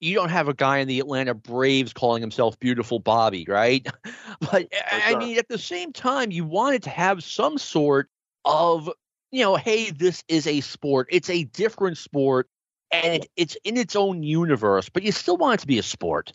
you 0.01 0.13
don't 0.15 0.27
have 0.29 0.49
a 0.49 0.53
guy 0.53 0.79
in 0.79 0.89
the 0.89 0.99
Atlanta 0.99 1.33
Braves 1.33 1.93
calling 1.93 2.21
himself 2.21 2.59
Beautiful 2.59 2.99
Bobby, 2.99 3.45
right? 3.47 3.87
But 4.41 4.67
I- 4.91 5.13
I 5.13 5.15
mean, 5.15 5.37
at 5.37 5.47
the 5.47 5.57
same 5.57 5.93
time, 5.93 6.31
you 6.31 6.43
wanted 6.43 6.83
to 6.83 6.89
have 6.89 7.23
some 7.23 7.57
sort 7.57 8.09
of, 8.43 8.89
you 9.31 9.41
know, 9.41 9.55
hey, 9.55 9.91
this 9.91 10.21
is 10.27 10.45
a 10.45 10.59
sport. 10.59 11.07
It's 11.11 11.29
a 11.29 11.45
different 11.45 11.97
sport 11.97 12.49
and 12.93 13.27
it's 13.35 13.57
in 13.63 13.75
its 13.75 13.95
own 13.95 14.23
universe, 14.23 14.87
but 14.87 15.03
you 15.03 15.11
still 15.11 15.35
want 15.35 15.55
it 15.55 15.61
to 15.61 15.67
be 15.67 15.79
a 15.79 15.83
sport. 15.83 16.31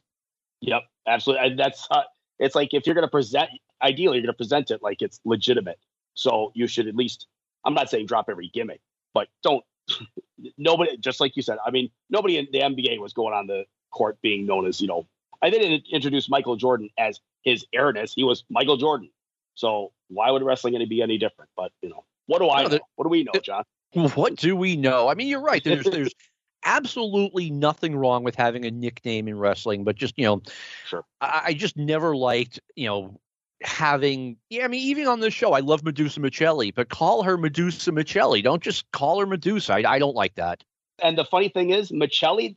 Yep, 0.61 0.83
absolutely. 1.07 1.47
And 1.47 1.59
that's 1.59 1.87
uh, 1.91 2.03
it's 2.39 2.55
like 2.55 2.75
if 2.75 2.85
you're 2.85 2.95
going 2.95 3.07
to 3.07 3.11
present, 3.11 3.49
ideally, 3.81 4.19
you're 4.19 4.27
going 4.27 4.35
to 4.35 4.37
present 4.37 4.71
it 4.71 4.83
like 4.83 5.01
it's 5.01 5.21
legitimate. 5.25 5.79
So 6.15 6.51
you 6.55 6.67
should 6.67 6.89
at 6.89 6.97
least. 6.97 7.27
I'm 7.65 7.75
not 7.75 7.91
saying 7.91 8.07
drop 8.07 8.27
every 8.29 8.51
gimmick, 8.53 8.81
but 9.15 9.29
don't. 9.43 9.65
nobody, 10.59 10.97
just 10.99 11.21
like 11.21 11.37
you 11.37 11.43
said. 11.43 11.59
I 11.65 11.71
mean, 11.71 11.91
nobody 12.11 12.39
in 12.39 12.49
the 12.53 12.61
NBA 12.61 13.01
was 13.01 13.13
going 13.13 13.35
on 13.35 13.47
the 13.47 13.65
court 13.91 14.19
being 14.21 14.47
known 14.47 14.67
as 14.67 14.81
you 14.81 14.89
know. 14.89 15.07
I 15.41 15.51
didn't 15.51 15.85
introduce 15.91 16.29
Michael 16.29 16.57
Jordan 16.57 16.91
as 16.99 17.21
his 17.43 17.65
airness. 17.73 18.15
He 18.15 18.25
was 18.25 18.45
Michael 18.51 18.77
Jordan. 18.77 19.11
So 19.55 19.93
why 20.09 20.31
would 20.31 20.43
wrestling 20.43 20.75
any 20.75 20.87
be 20.87 21.03
any 21.03 21.19
different? 21.19 21.51
But 21.57 21.73
you 21.83 21.89
know, 21.89 22.05
what 22.27 22.41
do 22.41 22.51
I 22.51 22.65
No, 22.65 22.69
know? 22.69 22.79
what 22.97 23.05
do 23.05 23.09
we 23.11 23.25
know, 23.25 23.33
John? 23.43 23.65
What 23.93 24.37
do 24.37 24.55
we 24.55 24.77
know? 24.77 25.09
I 25.09 25.15
mean, 25.15 25.29
you're 25.29 25.41
right. 25.41 25.63
There's 25.65 25.85
there's 25.85 26.15
absolutely 26.69 27.51
nothing 27.51 27.97
wrong 27.97 28.23
with 28.23 28.35
having 28.35 28.65
a 28.65 28.71
nickname 28.71 29.27
in 29.27 29.39
wrestling, 29.39 29.85
but 29.85 29.97
just 29.97 30.15
you 30.19 30.25
know, 30.25 30.43
Sure. 30.87 31.05
I, 31.21 31.43
I 31.47 31.55
just 31.55 31.77
never 31.77 32.15
liked 32.15 32.61
you 32.77 32.87
know 32.87 33.21
having. 33.63 34.37
Yeah, 34.51 34.65
I 34.65 34.69
mean, 34.69 34.83
even 34.83 35.07
on 35.09 35.21
this 35.21 35.35
show, 35.35 35.53
I 35.53 35.61
love 35.61 35.83
Madusa 35.83 36.19
Miceli, 36.19 36.75
but 36.75 36.89
call 36.89 37.23
her 37.23 37.37
Madusa 37.37 37.93
Miceli. 37.93 38.43
Don't 38.43 38.63
just 38.63 38.91
call 38.93 39.21
her 39.21 39.27
Madusa. 39.27 39.85
I, 39.85 39.95
I 39.95 39.99
don't 39.99 40.15
like 40.15 40.35
that. 40.37 40.63
And 41.03 41.17
the 41.17 41.25
funny 41.25 41.49
thing 41.49 41.71
is, 41.71 41.91
Miceli, 41.91 42.57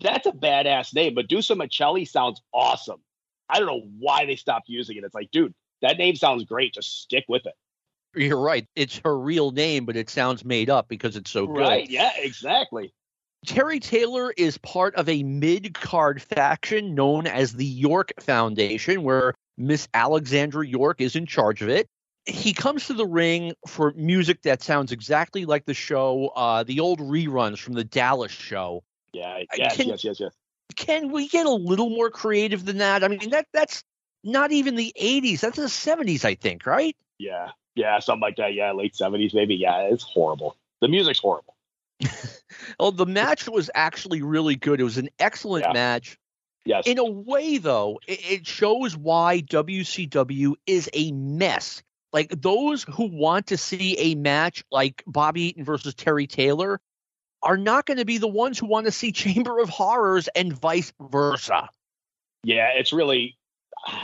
that's 0.00 0.26
a 0.26 0.32
badass 0.32 0.94
name. 0.94 1.14
Madusa 1.14 1.56
Miceli 1.56 2.08
sounds 2.08 2.40
awesome. 2.52 3.00
I 3.48 3.58
don't 3.58 3.66
know 3.66 3.88
why 3.98 4.26
they 4.26 4.36
stopped 4.36 4.68
using 4.68 4.96
it. 4.96 5.04
It's 5.04 5.14
like, 5.14 5.30
dude, 5.30 5.54
that 5.82 5.98
name 5.98 6.16
sounds 6.16 6.44
great. 6.44 6.74
Just 6.74 7.02
stick 7.02 7.24
with 7.28 7.46
it. 7.46 7.54
You're 8.14 8.40
right. 8.40 8.66
It's 8.76 9.00
her 9.04 9.18
real 9.18 9.52
name, 9.52 9.86
but 9.86 9.96
it 9.96 10.10
sounds 10.10 10.44
made 10.44 10.68
up 10.70 10.88
because 10.88 11.16
it's 11.16 11.30
so 11.30 11.46
good. 11.46 11.58
Right. 11.58 11.88
Yeah, 11.88 12.10
exactly. 12.16 12.92
Terry 13.46 13.80
Taylor 13.80 14.32
is 14.36 14.56
part 14.58 14.94
of 14.94 15.08
a 15.08 15.22
mid 15.22 15.74
card 15.74 16.22
faction 16.22 16.94
known 16.94 17.26
as 17.26 17.52
the 17.52 17.64
York 17.66 18.12
Foundation, 18.20 19.02
where 19.02 19.34
Miss 19.58 19.88
Alexandra 19.94 20.66
York 20.66 21.00
is 21.00 21.16
in 21.16 21.26
charge 21.26 21.60
of 21.62 21.68
it. 21.68 21.88
He 22.24 22.52
comes 22.52 22.86
to 22.86 22.94
the 22.94 23.06
ring 23.06 23.52
for 23.66 23.92
music 23.96 24.42
that 24.42 24.62
sounds 24.62 24.92
exactly 24.92 25.44
like 25.44 25.64
the 25.64 25.74
show, 25.74 26.28
uh, 26.36 26.62
the 26.62 26.78
old 26.78 27.00
reruns 27.00 27.58
from 27.58 27.74
the 27.74 27.82
Dallas 27.82 28.30
show. 28.30 28.84
Yeah. 29.12 29.40
Yes, 29.56 29.76
can- 29.76 29.88
yes, 29.88 30.04
yes, 30.04 30.20
yes. 30.20 30.32
Can 30.76 31.10
we 31.12 31.28
get 31.28 31.44
a 31.46 31.52
little 31.52 31.90
more 31.90 32.10
creative 32.10 32.64
than 32.64 32.78
that? 32.78 33.04
I 33.04 33.08
mean, 33.08 33.30
that 33.30 33.46
that's 33.52 33.82
not 34.24 34.52
even 34.52 34.76
the 34.76 34.94
80s. 34.98 35.40
That's 35.40 35.58
the 35.58 35.68
70s, 35.68 36.24
I 36.24 36.34
think, 36.36 36.64
right? 36.64 36.96
Yeah. 37.18 37.50
Yeah, 37.74 37.98
something 37.98 38.22
like 38.22 38.36
that. 38.36 38.54
Yeah, 38.54 38.72
late 38.72 38.94
70s, 38.94 39.34
maybe. 39.34 39.56
Yeah, 39.56 39.88
it's 39.90 40.04
horrible. 40.04 40.56
The 40.80 40.88
music's 40.88 41.18
horrible. 41.18 41.56
Oh, 42.78 42.90
the 42.90 43.06
match 43.06 43.48
was 43.48 43.70
actually 43.74 44.22
really 44.22 44.56
good. 44.56 44.80
It 44.80 44.84
was 44.84 44.98
an 44.98 45.08
excellent 45.18 45.64
Yeah. 45.66 45.72
match. 45.72 46.18
Yes. 46.64 46.86
in 46.86 46.98
a 46.98 47.04
way 47.04 47.58
though 47.58 47.98
it, 48.06 48.20
it 48.30 48.46
shows 48.46 48.96
why 48.96 49.40
wcw 49.40 50.52
is 50.64 50.88
a 50.92 51.10
mess 51.10 51.82
like 52.12 52.40
those 52.40 52.84
who 52.84 53.06
want 53.06 53.48
to 53.48 53.56
see 53.56 53.98
a 53.98 54.14
match 54.14 54.62
like 54.70 55.02
bobby 55.04 55.42
eaton 55.42 55.64
versus 55.64 55.92
terry 55.92 56.28
taylor 56.28 56.80
are 57.42 57.56
not 57.56 57.84
going 57.84 57.98
to 57.98 58.04
be 58.04 58.18
the 58.18 58.28
ones 58.28 58.60
who 58.60 58.66
want 58.66 58.86
to 58.86 58.92
see 58.92 59.10
chamber 59.24 59.58
of 59.58 59.70
horrors 59.70 60.28
and 60.36 60.52
vice 60.52 60.92
versa 61.00 61.68
yeah, 62.44 62.70
it's 62.74 62.92
really, 62.92 63.36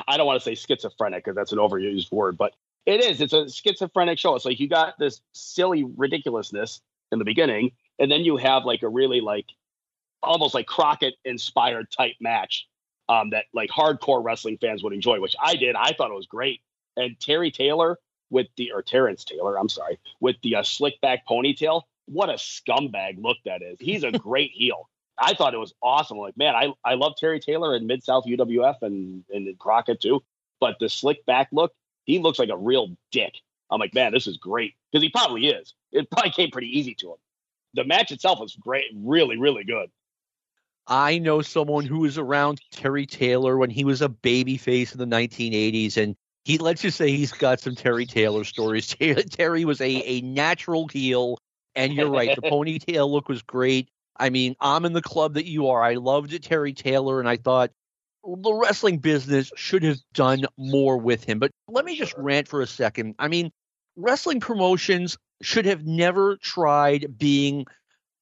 I 0.07 0.17
don't 0.17 0.27
want 0.27 0.41
to 0.41 0.45
say 0.45 0.55
schizophrenic 0.55 1.25
because 1.25 1.35
that's 1.37 1.53
an 1.53 1.59
overused 1.59 2.11
word, 2.13 2.37
but 2.39 2.55
it 2.87 3.01
is. 3.01 3.21
It's 3.21 3.33
a 3.33 3.49
schizophrenic 3.49 4.19
show. 4.19 4.35
It's 4.37 4.45
like 4.45 4.61
you 4.61 4.69
got 4.69 4.99
this 4.99 5.21
silly 5.33 5.85
ridiculousness 5.97 6.81
in 7.11 7.19
the 7.19 7.25
beginning, 7.25 7.73
and 7.99 8.11
then 8.11 8.25
you 8.25 8.37
have 8.37 8.65
like 8.65 8.83
a 8.83 8.89
really 8.89 9.21
like 9.21 9.47
almost 10.23 10.55
like 10.55 10.67
Crockett 10.67 11.15
inspired 11.25 11.91
type 11.91 12.17
match 12.21 12.67
um, 13.09 13.31
that 13.31 13.47
like 13.53 13.71
hardcore 13.71 14.23
wrestling 14.23 14.59
fans 14.61 14.83
would 14.83 14.93
enjoy, 14.93 15.21
which 15.21 15.37
I 15.43 15.57
did. 15.57 15.77
I 15.77 15.93
thought 15.93 16.11
it 16.11 16.15
was 16.15 16.27
great. 16.27 16.61
And 16.97 17.19
Terry 17.21 17.51
Taylor 17.51 17.99
with 18.31 18.49
the 18.57 18.73
or 18.73 18.83
Terrence 18.83 19.25
Taylor, 19.25 19.59
I'm 19.59 19.69
sorry, 19.69 19.99
with 20.21 20.37
the 20.43 20.57
uh, 20.57 20.63
slick 20.63 21.01
back 21.01 21.27
ponytail. 21.27 21.83
What 22.07 22.31
a 22.31 22.35
scumbag 22.35 23.23
look 23.23 23.37
that 23.45 23.63
is. 23.63 23.77
He's 23.81 24.05
a 24.05 24.11
great 24.19 24.51
heel. 24.53 24.89
I 25.21 25.35
thought 25.35 25.55
it 25.55 25.59
was 25.59 25.75
awesome. 25.83 26.19
Like, 26.19 26.37
man, 26.37 26.55
I, 26.55 26.73
I 26.85 26.95
love 26.95 27.15
Terry 27.19 27.41
Taylor 27.41 27.75
in 27.75 27.87
Mid 27.87 28.05
South 28.05 28.25
UWF 28.25 28.83
and, 28.83 29.25
and 29.33 29.59
Crockett 29.59 30.01
too. 30.01 30.23
But 30.61 30.77
the 30.79 30.89
slick 30.89 31.25
back 31.27 31.49
look, 31.53 31.73
he 32.05 32.19
looks 32.19 32.39
like 32.39 32.51
a 32.51 32.57
real 32.57 32.97
dick. 33.11 33.35
I'm 33.71 33.81
like, 33.81 33.95
man, 33.95 34.13
this 34.13 34.27
is 34.27 34.37
great. 34.37 34.75
Because 34.91 35.03
he 35.03 35.11
probably 35.11 35.49
is. 35.49 35.75
It 35.93 36.11
probably 36.11 36.31
came 36.31 36.51
pretty 36.51 36.79
easy 36.79 36.95
to 36.97 37.11
him. 37.11 37.17
The 37.75 37.85
match 37.85 38.13
itself 38.13 38.41
was 38.41 38.57
great, 38.57 38.87
really, 38.95 39.39
really 39.39 39.65
good. 39.65 39.91
i 40.87 41.19
know 41.19 41.43
someone 41.43 41.85
who 41.85 42.01
was 42.01 42.17
around 42.17 42.61
terry 42.73 43.07
taylor 43.07 43.57
when 43.59 43.71
he 43.71 43.85
was 43.85 44.01
a 44.01 44.09
baby 44.09 44.57
face 44.57 44.93
in 44.93 44.99
the 44.99 45.17
1980s 45.17 45.97
and 45.97 46.17
he 46.45 46.57
let's 46.57 46.81
just 46.81 46.97
say 46.97 47.11
he's 47.11 47.33
got 47.33 47.61
some 47.61 47.75
terry 47.75 48.07
taylor 48.07 48.45
stories 48.45 48.95
terry 49.31 49.65
was 49.67 49.81
a, 49.83 50.03
a 50.07 50.21
natural 50.23 50.89
heel 50.89 51.39
and 51.75 51.93
you're 51.93 52.11
right 52.11 52.35
the 52.37 52.43
ponytail 52.51 53.11
look 53.11 53.29
was 53.29 53.43
great 53.43 53.91
I 54.19 54.31
mean, 54.31 54.57
I'm 54.61 54.85
in 54.85 54.93
the 54.93 55.03
club 55.03 55.35
that 55.35 55.47
you 55.47 55.69
are. 55.69 55.83
I 55.83 55.95
loved 55.95 56.43
Terry 56.43 56.73
Taylor, 56.73 57.21
and 57.21 57.29
I 57.29 57.37
thought 57.37 57.71
the 58.25 58.53
wrestling 58.53 58.99
business 58.99 59.53
should 59.57 59.83
have 59.85 59.99
done 60.13 60.45
more 60.57 60.99
with 60.99 61.25
him. 61.25 61.39
But 61.39 61.53
let 61.69 61.85
me 61.85 61.97
just 61.97 62.15
rant 62.17 62.49
for 62.49 62.61
a 62.61 62.67
second. 62.67 63.15
I 63.19 63.29
mean, 63.29 63.53
wrestling 63.97 64.41
promotions 64.41 65.17
should 65.43 65.67
have 65.67 65.87
never 65.87 66.37
tried 66.37 67.19
being 67.19 67.67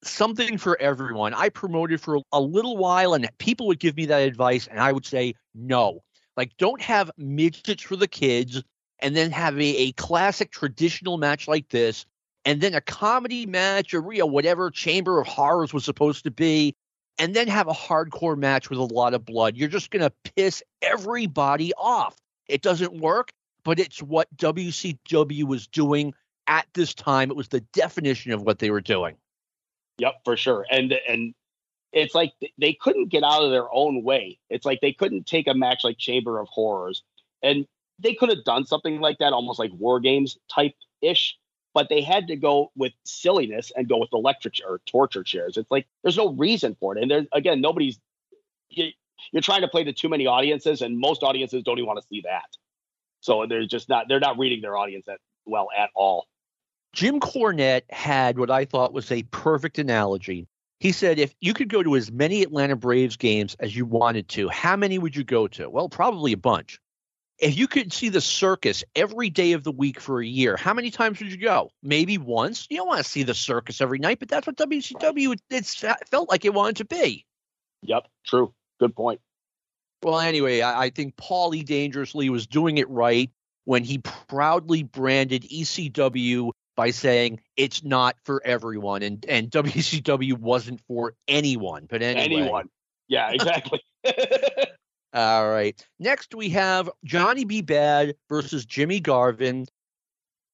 something 0.02 0.58
for 0.58 0.80
everyone. 0.80 1.34
I 1.34 1.48
promoted 1.48 2.00
for 2.00 2.18
a 2.32 2.40
little 2.40 2.76
while, 2.76 3.14
and 3.14 3.28
people 3.38 3.66
would 3.68 3.80
give 3.80 3.96
me 3.96 4.06
that 4.06 4.22
advice, 4.22 4.66
and 4.66 4.78
I 4.78 4.92
would 4.92 5.06
say 5.06 5.34
no. 5.54 6.02
Like, 6.36 6.56
don't 6.58 6.82
have 6.82 7.10
midgets 7.16 7.82
for 7.82 7.96
the 7.96 8.08
kids, 8.08 8.62
and 8.98 9.16
then 9.16 9.30
have 9.30 9.58
a, 9.58 9.64
a 9.64 9.92
classic 9.92 10.50
traditional 10.50 11.18
match 11.18 11.48
like 11.48 11.68
this 11.68 12.06
and 12.46 12.60
then 12.60 12.74
a 12.74 12.80
comedy 12.80 13.44
match 13.44 13.92
or 13.92 14.12
you 14.12 14.20
know, 14.20 14.26
whatever 14.26 14.70
Chamber 14.70 15.20
of 15.20 15.26
Horrors 15.26 15.74
was 15.74 15.84
supposed 15.84 16.24
to 16.24 16.30
be, 16.30 16.74
and 17.18 17.34
then 17.34 17.48
have 17.48 17.66
a 17.66 17.72
hardcore 17.72 18.38
match 18.38 18.70
with 18.70 18.78
a 18.78 18.84
lot 18.84 19.14
of 19.14 19.26
blood. 19.26 19.56
You're 19.56 19.68
just 19.68 19.90
going 19.90 20.08
to 20.08 20.32
piss 20.36 20.62
everybody 20.80 21.72
off. 21.74 22.16
It 22.48 22.62
doesn't 22.62 23.00
work, 23.00 23.30
but 23.64 23.80
it's 23.80 24.00
what 24.00 24.34
WCW 24.36 25.42
was 25.44 25.66
doing 25.66 26.14
at 26.46 26.66
this 26.74 26.94
time. 26.94 27.30
It 27.30 27.36
was 27.36 27.48
the 27.48 27.60
definition 27.72 28.32
of 28.32 28.42
what 28.42 28.58
they 28.58 28.70
were 28.70 28.80
doing. 28.80 29.16
Yep, 29.98 30.14
for 30.24 30.36
sure. 30.36 30.66
And 30.70 30.94
and 31.08 31.34
it's 31.92 32.14
like 32.14 32.32
they 32.58 32.74
couldn't 32.74 33.08
get 33.08 33.22
out 33.22 33.42
of 33.42 33.50
their 33.50 33.72
own 33.72 34.02
way. 34.02 34.38
It's 34.50 34.66
like 34.66 34.80
they 34.80 34.92
couldn't 34.92 35.26
take 35.26 35.46
a 35.46 35.54
match 35.54 35.84
like 35.84 35.98
Chamber 35.98 36.38
of 36.38 36.48
Horrors, 36.48 37.02
and 37.42 37.66
they 37.98 38.14
could 38.14 38.28
have 38.28 38.44
done 38.44 38.66
something 38.66 39.00
like 39.00 39.18
that, 39.18 39.32
almost 39.32 39.58
like 39.58 39.70
War 39.72 40.00
Games 40.00 40.36
type 40.48 40.74
ish 41.00 41.38
but 41.76 41.90
they 41.90 42.00
had 42.00 42.26
to 42.28 42.36
go 42.36 42.72
with 42.74 42.94
silliness 43.04 43.70
and 43.76 43.86
go 43.86 43.98
with 43.98 44.08
electric 44.14 44.54
or 44.66 44.80
torture 44.86 45.22
chairs. 45.22 45.58
It's 45.58 45.70
like 45.70 45.86
there's 46.02 46.16
no 46.16 46.30
reason 46.30 46.74
for 46.80 46.96
it. 46.96 47.02
And 47.02 47.10
there's 47.10 47.26
again, 47.32 47.60
nobody's 47.60 48.00
you, 48.70 48.86
you're 49.30 49.42
trying 49.42 49.60
to 49.60 49.68
play 49.68 49.84
to 49.84 49.92
too 49.92 50.08
many 50.08 50.26
audiences, 50.26 50.80
and 50.80 50.98
most 50.98 51.22
audiences 51.22 51.62
don't 51.64 51.76
even 51.76 51.86
want 51.86 52.00
to 52.00 52.06
see 52.08 52.22
that. 52.22 52.56
So 53.20 53.44
they're 53.46 53.66
just 53.66 53.90
not 53.90 54.06
they're 54.08 54.20
not 54.20 54.38
reading 54.38 54.62
their 54.62 54.74
audience 54.74 55.04
that 55.06 55.18
well 55.44 55.68
at 55.76 55.90
all. 55.94 56.26
Jim 56.96 57.20
Cornette 57.20 57.82
had 57.90 58.38
what 58.38 58.50
I 58.50 58.64
thought 58.64 58.94
was 58.94 59.12
a 59.12 59.22
perfect 59.24 59.78
analogy. 59.78 60.48
He 60.80 60.92
said, 60.92 61.18
if 61.18 61.34
you 61.42 61.52
could 61.52 61.68
go 61.68 61.82
to 61.82 61.94
as 61.94 62.10
many 62.10 62.42
Atlanta 62.42 62.74
Braves 62.74 63.18
games 63.18 63.54
as 63.60 63.76
you 63.76 63.84
wanted 63.84 64.30
to, 64.30 64.48
how 64.48 64.76
many 64.76 64.98
would 64.98 65.14
you 65.14 65.22
go 65.22 65.46
to? 65.46 65.68
Well, 65.68 65.90
probably 65.90 66.32
a 66.32 66.38
bunch. 66.38 66.80
If 67.38 67.58
you 67.58 67.68
could 67.68 67.92
see 67.92 68.08
the 68.08 68.22
circus 68.22 68.82
every 68.94 69.28
day 69.28 69.52
of 69.52 69.62
the 69.62 69.72
week 69.72 70.00
for 70.00 70.22
a 70.22 70.26
year, 70.26 70.56
how 70.56 70.72
many 70.72 70.90
times 70.90 71.18
would 71.20 71.30
you 71.30 71.36
go? 71.36 71.70
Maybe 71.82 72.16
once. 72.16 72.66
You 72.70 72.78
don't 72.78 72.88
want 72.88 73.04
to 73.04 73.10
see 73.10 73.24
the 73.24 73.34
circus 73.34 73.82
every 73.82 73.98
night, 73.98 74.18
but 74.18 74.30
that's 74.30 74.46
what 74.46 74.56
WCW 74.56 75.36
it's 75.50 75.84
uh, 75.84 75.96
felt 76.10 76.30
like 76.30 76.46
it 76.46 76.54
wanted 76.54 76.76
to 76.76 76.86
be. 76.86 77.26
Yep, 77.82 78.08
true. 78.24 78.54
Good 78.80 78.96
point. 78.96 79.20
Well, 80.02 80.18
anyway, 80.18 80.62
I, 80.62 80.84
I 80.84 80.90
think 80.90 81.16
Paulie 81.16 81.66
Dangerously 81.66 82.30
was 82.30 82.46
doing 82.46 82.78
it 82.78 82.88
right 82.88 83.30
when 83.66 83.84
he 83.84 83.98
proudly 83.98 84.82
branded 84.82 85.42
ECW 85.42 86.52
by 86.76 86.90
saying 86.90 87.40
it's 87.56 87.82
not 87.82 88.16
for 88.24 88.42
everyone, 88.44 89.02
and 89.02 89.24
and 89.26 89.50
WCW 89.50 90.34
wasn't 90.38 90.80
for 90.86 91.14
anyone. 91.26 91.86
But 91.88 92.02
anyway, 92.02 92.40
anyone, 92.40 92.68
yeah, 93.08 93.30
exactly. 93.32 93.80
All 95.14 95.48
right. 95.48 95.86
Next, 95.98 96.34
we 96.34 96.50
have 96.50 96.90
Johnny 97.04 97.44
B. 97.44 97.62
Bad 97.62 98.16
versus 98.28 98.66
Jimmy 98.66 99.00
Garvin. 99.00 99.66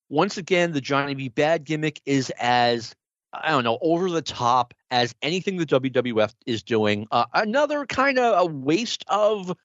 Once 0.09 0.37
again, 0.37 0.73
the 0.73 0.81
Johnny 0.81 1.15
B. 1.15 1.29
Bad 1.29 1.65
gimmick 1.65 2.01
is 2.07 2.31
as 2.39 2.95
I 3.33 3.51
don't 3.51 3.65
know, 3.65 3.79
over 3.81 4.11
the 4.11 4.23
top 4.23 4.75
as 4.91 5.15
anything 5.23 5.57
the 5.57 5.67
WWF 5.67 6.35
is 6.47 6.63
doing. 6.63 7.07
Uh, 7.11 7.25
another 7.33 7.87
kind 7.87 8.19
of 8.19 8.47
a 8.47 8.53
waste 8.53 9.05
of 9.09 9.57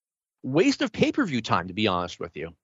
waste 0.43 0.81
of 0.81 0.91
pay 0.91 1.11
per 1.11 1.25
view 1.25 1.41
time, 1.41 1.67
to 1.67 1.73
be 1.73 1.87
honest 1.87 2.19
with 2.19 2.35
you. 2.35 2.55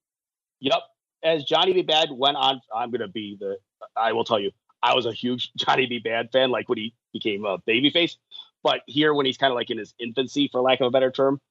Yep. 0.62 0.80
As 1.24 1.44
Johnny 1.44 1.74
B. 1.74 1.82
Bad 1.82 2.10
went 2.12 2.38
on, 2.38 2.62
I'm 2.74 2.90
going 2.90 3.02
to 3.02 3.08
be 3.08 3.38
the. 3.40 3.58
I 3.96 4.14
will 4.14 4.24
tell 4.24 4.40
you, 4.40 4.52
I 4.82 4.94
was 4.94 5.06
a 5.06 5.14
huge 5.14 5.52
Johnny 5.58 5.86
B. 5.86 6.00
Bad 6.00 6.32
fan, 6.32 6.52
like 6.52 6.70
when 6.70 6.78
he 6.78 6.94
became 7.14 7.46
a 7.46 7.60
babyface. 7.60 8.16
But 8.64 8.82
here, 8.88 9.14
when 9.14 9.26
he's 9.26 9.38
kind 9.38 9.52
of 9.52 9.56
like 9.56 9.70
in 9.70 9.78
his 9.78 9.94
infancy, 10.00 10.50
for 10.52 10.62
lack 10.62 10.80
of 10.80 10.88
a 10.88 10.92
better 10.92 11.12
term, 11.12 11.42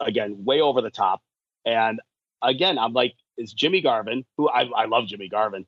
again, 0.00 0.44
way 0.44 0.60
over 0.60 0.82
the 0.82 0.90
top. 0.90 1.22
And 1.64 2.00
again, 2.42 2.78
I'm 2.78 2.92
like, 2.92 3.14
it's 3.36 3.52
Jimmy 3.52 3.80
Garvin, 3.80 4.24
who 4.36 4.48
I, 4.48 4.64
I 4.64 4.84
love 4.84 5.06
Jimmy 5.06 5.28
Garvin. 5.28 5.66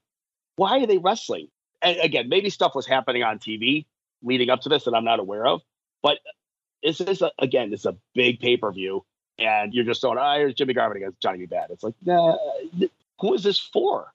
Why 0.56 0.80
are 0.83 0.87
they 0.87 0.98
wrestling? 0.98 1.48
and 1.83 1.98
again, 2.00 2.28
maybe 2.28 2.50
stuff 2.50 2.74
was 2.74 2.87
happening 2.87 3.22
on 3.22 3.38
TV 3.38 3.87
leading 4.22 4.50
up 4.50 4.61
to 4.62 4.68
this 4.68 4.85
that 4.85 4.94
I'm 4.94 5.04
not 5.04 5.20
aware 5.20 5.46
of. 5.46 5.62
But 6.02 6.18
this 6.83 7.00
is 7.00 7.22
again, 7.38 7.72
is 7.72 7.87
a 7.87 7.96
big 8.14 8.40
pay 8.40 8.56
per 8.56 8.70
view, 8.72 9.04
and 9.38 9.72
you're 9.72 9.85
just 9.85 10.02
going, 10.02 10.18
"Oh, 10.18 10.22
ah, 10.22 10.37
here's 10.37 10.54
Jimmy 10.54 10.74
Garvin 10.74 10.98
against 10.98 11.20
Johnny 11.20 11.40
B. 11.40 11.46
Bad." 11.46 11.70
It's 11.70 11.83
like, 11.83 11.94
nah, 12.04 12.37
who 13.20 13.35
is 13.35 13.42
this 13.42 13.59
for? 13.59 14.12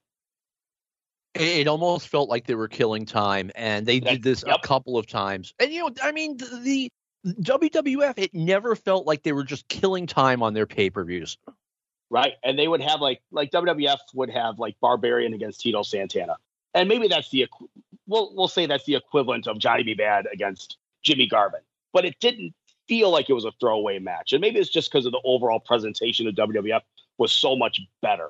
It 1.36 1.67
almost 1.67 2.08
felt 2.08 2.30
like 2.30 2.48
they 2.48 2.56
were 2.56 2.67
killing 2.67 3.06
time, 3.06 3.52
and 3.56 3.86
they 3.86 4.00
did 4.00 4.24
this 4.24 4.43
yep. 4.45 4.58
a 4.63 4.67
couple 4.67 4.98
of 4.98 5.06
times. 5.06 5.54
And 5.60 5.71
you 5.71 5.82
know, 5.82 5.91
I 6.02 6.12
mean, 6.12 6.38
the, 6.38 6.89
the 7.24 7.32
WWF, 7.41 8.13
it 8.17 8.34
never 8.34 8.76
felt 8.76 9.06
like 9.06 9.24
they 9.24 9.34
were 9.34 9.43
just 9.43 9.67
killing 9.67 10.08
time 10.08 10.41
on 10.41 10.54
their 10.54 10.65
pay 10.65 10.89
per 10.89 11.04
views. 11.04 11.38
Right, 12.10 12.34
and 12.43 12.58
they 12.58 12.67
would 12.67 12.82
have 12.82 13.02
like 13.02 13.21
like 13.32 13.52
WWF 13.52 13.98
would 14.13 14.30
have 14.30 14.60
like 14.60 14.76
Barbarian 14.80 15.34
against 15.34 15.62
Tito 15.62 15.84
Santana 15.84 16.38
and 16.76 16.89
maybe 16.89 17.08
that's 17.08 17.30
the 17.30 17.48
we'll 18.06 18.36
we'll 18.36 18.48
say 18.48 18.67
that's 18.67 18.86
the 18.86 18.95
equivalent 18.95 19.48
of 19.48 19.58
Johnny 19.58 19.82
B. 19.82 19.95
Bad 19.95 20.28
against 20.32 20.78
Jimmy 21.04 21.28
Garvin, 21.28 21.62
but 21.93 22.06
it 22.06 22.19
didn't 22.19 22.54
feel 22.88 23.10
like 23.10 23.30
it 23.30 23.34
was 23.34 23.45
a 23.45 23.52
throwaway 23.60 23.98
match, 23.98 24.34
and 24.34 24.41
maybe 24.41 24.60
it's 24.60 24.69
just 24.69 24.91
because 24.91 25.08
of 25.08 25.13
the 25.13 25.21
overall 25.24 25.60
presentation 25.60 26.28
of 26.28 26.36
WWF 26.36 26.82
was 27.17 27.32
so 27.32 27.56
much 27.56 27.80
better. 28.02 28.30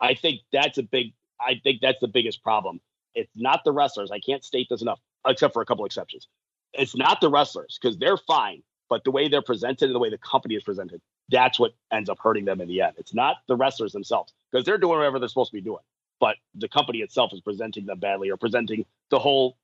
I 0.00 0.14
think 0.14 0.42
that's 0.52 0.78
a 0.78 0.84
big. 0.84 1.12
I 1.40 1.60
think 1.62 1.80
that's 1.80 2.00
the 2.00 2.08
biggest 2.08 2.42
problem. 2.42 2.80
It's 3.14 3.30
not 3.34 3.62
the 3.64 3.72
wrestlers. 3.72 4.10
I 4.10 4.20
can't 4.20 4.44
state 4.44 4.68
this 4.70 4.82
enough, 4.82 5.00
except 5.26 5.54
for 5.54 5.62
a 5.62 5.66
couple 5.66 5.84
exceptions. 5.84 6.28
It's 6.72 6.96
not 6.96 7.20
the 7.20 7.30
wrestlers 7.30 7.78
because 7.80 7.96
they're 7.98 8.18
fine, 8.18 8.62
but 8.90 9.04
the 9.04 9.10
way 9.10 9.28
they're 9.28 9.42
presented 9.42 9.86
and 9.86 9.94
the 9.94 9.98
way 9.98 10.10
the 10.10 10.18
company 10.18 10.54
is 10.54 10.62
presented, 10.62 11.00
that's 11.30 11.58
what 11.58 11.72
ends 11.92 12.10
up 12.10 12.18
hurting 12.18 12.44
them 12.44 12.60
in 12.60 12.68
the 12.68 12.82
end. 12.82 12.94
It's 12.98 13.14
not 13.14 13.36
the 13.48 13.56
wrestlers 13.56 13.92
themselves 13.92 14.32
because 14.50 14.64
they're 14.64 14.78
doing 14.78 14.98
whatever 14.98 15.18
they're 15.18 15.28
supposed 15.28 15.50
to 15.50 15.56
be 15.56 15.62
doing 15.62 15.82
but 16.20 16.36
the 16.54 16.68
company 16.68 17.00
itself 17.00 17.32
is 17.32 17.40
presenting 17.40 17.86
them 17.86 17.98
badly 17.98 18.30
or 18.30 18.36
presenting 18.36 18.84
the 19.10 19.18
whole 19.18 19.56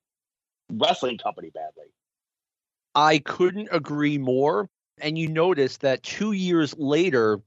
wrestling 0.69 1.17
company 1.17 1.49
badly. 1.49 1.87
I 2.95 3.19
couldn't 3.19 3.69
agree 3.71 4.17
more. 4.17 4.69
And 5.01 5.17
you 5.17 5.27
notice 5.27 5.77
that 5.77 6.03
two 6.03 6.33
years 6.33 6.75
later, 6.77 7.41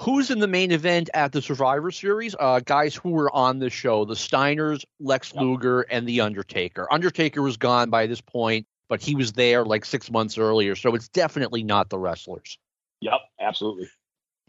who's 0.00 0.30
in 0.30 0.38
the 0.38 0.46
main 0.46 0.72
event 0.72 1.10
at 1.14 1.32
the 1.32 1.42
Survivor 1.42 1.90
Series? 1.90 2.34
Uh, 2.38 2.60
guys 2.60 2.94
who 2.94 3.10
were 3.10 3.34
on 3.34 3.58
the 3.58 3.70
show 3.70 4.04
the 4.04 4.14
Steiners, 4.14 4.84
Lex 5.00 5.32
yep. 5.34 5.42
Luger, 5.42 5.82
and 5.82 6.06
The 6.06 6.20
Undertaker. 6.20 6.86
Undertaker 6.92 7.42
was 7.42 7.56
gone 7.56 7.90
by 7.90 8.06
this 8.06 8.20
point, 8.20 8.66
but 8.88 9.00
he 9.00 9.14
was 9.14 9.32
there 9.32 9.64
like 9.64 9.84
six 9.84 10.10
months 10.10 10.38
earlier. 10.38 10.74
So 10.74 10.94
it's 10.94 11.08
definitely 11.08 11.62
not 11.62 11.90
the 11.90 11.98
wrestlers. 11.98 12.58
Yep, 13.00 13.20
absolutely. 13.40 13.88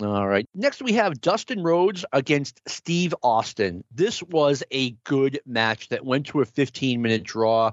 All 0.02 0.28
right. 0.28 0.46
Next, 0.54 0.82
we 0.82 0.94
have 0.94 1.20
Dustin 1.22 1.64
Rhodes 1.64 2.06
against 2.14 2.62
Steve 2.68 3.16
Austin. 3.24 3.84
This 3.92 4.22
was 4.22 4.64
a 4.70 4.92
good 5.04 5.40
match 5.46 5.90
that 5.90 6.06
went 6.06 6.28
to 6.28 6.42
a 6.42 6.46
15 6.46 7.02
minute 7.02 7.24
draw. 7.24 7.72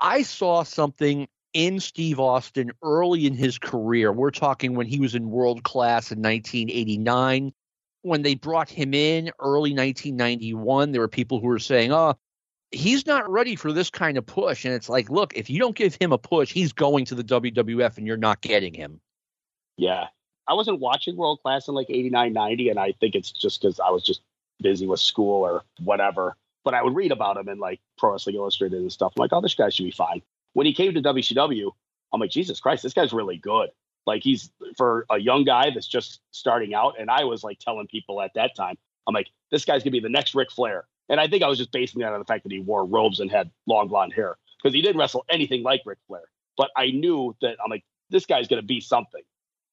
I 0.00 0.22
saw 0.22 0.62
something 0.62 1.28
in 1.52 1.80
Steve 1.80 2.20
Austin 2.20 2.70
early 2.82 3.26
in 3.26 3.34
his 3.34 3.58
career. 3.58 4.12
We're 4.12 4.30
talking 4.30 4.74
when 4.74 4.86
he 4.86 5.00
was 5.00 5.14
in 5.14 5.30
world 5.30 5.62
class 5.62 6.12
in 6.12 6.18
1989. 6.18 7.52
When 8.02 8.22
they 8.22 8.34
brought 8.34 8.70
him 8.70 8.94
in 8.94 9.30
early 9.40 9.74
1991, 9.74 10.92
there 10.92 11.00
were 11.00 11.08
people 11.08 11.40
who 11.40 11.48
were 11.48 11.58
saying, 11.58 11.92
oh, 11.92 12.14
he's 12.70 13.06
not 13.06 13.28
ready 13.28 13.56
for 13.56 13.72
this 13.72 13.90
kind 13.90 14.16
of 14.18 14.26
push. 14.26 14.64
And 14.64 14.74
it's 14.74 14.88
like, 14.88 15.10
look, 15.10 15.36
if 15.36 15.50
you 15.50 15.58
don't 15.58 15.74
give 15.74 15.96
him 16.00 16.12
a 16.12 16.18
push, 16.18 16.52
he's 16.52 16.72
going 16.72 17.06
to 17.06 17.14
the 17.14 17.24
WWF 17.24 17.98
and 17.98 18.06
you're 18.06 18.16
not 18.16 18.40
getting 18.40 18.74
him. 18.74 19.00
Yeah, 19.76 20.06
I 20.46 20.54
wasn't 20.54 20.80
watching 20.80 21.16
World 21.16 21.40
Class 21.42 21.68
in 21.68 21.74
like 21.74 21.90
89, 21.90 22.32
90, 22.32 22.68
and 22.70 22.78
I 22.78 22.92
think 22.92 23.14
it's 23.14 23.30
just 23.30 23.60
because 23.60 23.80
I 23.80 23.90
was 23.90 24.02
just 24.02 24.22
busy 24.60 24.86
with 24.86 25.00
school 25.00 25.42
or 25.42 25.62
whatever. 25.82 26.36
But 26.64 26.74
I 26.74 26.82
would 26.82 26.94
read 26.94 27.12
about 27.12 27.36
him 27.36 27.48
in 27.48 27.58
like 27.58 27.80
Pro 27.96 28.12
Wrestling 28.12 28.36
Illustrated 28.36 28.80
and 28.80 28.92
stuff. 28.92 29.12
I'm 29.16 29.20
like, 29.20 29.32
oh, 29.32 29.40
this 29.40 29.54
guy 29.54 29.68
should 29.68 29.84
be 29.84 29.90
fine. 29.90 30.22
When 30.58 30.66
he 30.66 30.74
came 30.74 30.92
to 30.94 31.00
WCW, 31.00 31.70
I'm 32.12 32.18
like, 32.18 32.32
Jesus 32.32 32.58
Christ, 32.58 32.82
this 32.82 32.92
guy's 32.92 33.12
really 33.12 33.36
good. 33.36 33.70
Like 34.06 34.24
he's 34.24 34.50
for 34.76 35.06
a 35.08 35.16
young 35.16 35.44
guy 35.44 35.70
that's 35.70 35.86
just 35.86 36.18
starting 36.32 36.74
out. 36.74 36.96
And 36.98 37.08
I 37.08 37.22
was 37.22 37.44
like 37.44 37.60
telling 37.60 37.86
people 37.86 38.20
at 38.20 38.32
that 38.34 38.56
time, 38.56 38.76
I'm 39.06 39.14
like, 39.14 39.28
this 39.52 39.64
guy's 39.64 39.84
gonna 39.84 39.92
be 39.92 40.00
the 40.00 40.08
next 40.08 40.34
Ric 40.34 40.50
Flair. 40.50 40.88
And 41.08 41.20
I 41.20 41.28
think 41.28 41.44
I 41.44 41.46
was 41.46 41.58
just 41.58 41.70
basing 41.70 42.00
that 42.00 42.12
on 42.12 42.18
the 42.18 42.24
fact 42.24 42.42
that 42.42 42.50
he 42.50 42.58
wore 42.58 42.84
robes 42.84 43.20
and 43.20 43.30
had 43.30 43.52
long 43.68 43.86
blonde 43.86 44.14
hair 44.14 44.36
because 44.60 44.74
he 44.74 44.82
didn't 44.82 44.98
wrestle 44.98 45.24
anything 45.30 45.62
like 45.62 45.82
Ric 45.86 45.98
Flair. 46.08 46.24
But 46.56 46.70
I 46.76 46.90
knew 46.90 47.36
that 47.40 47.56
I'm 47.64 47.70
like, 47.70 47.84
this 48.10 48.26
guy's 48.26 48.48
gonna 48.48 48.62
be 48.62 48.80
something. 48.80 49.22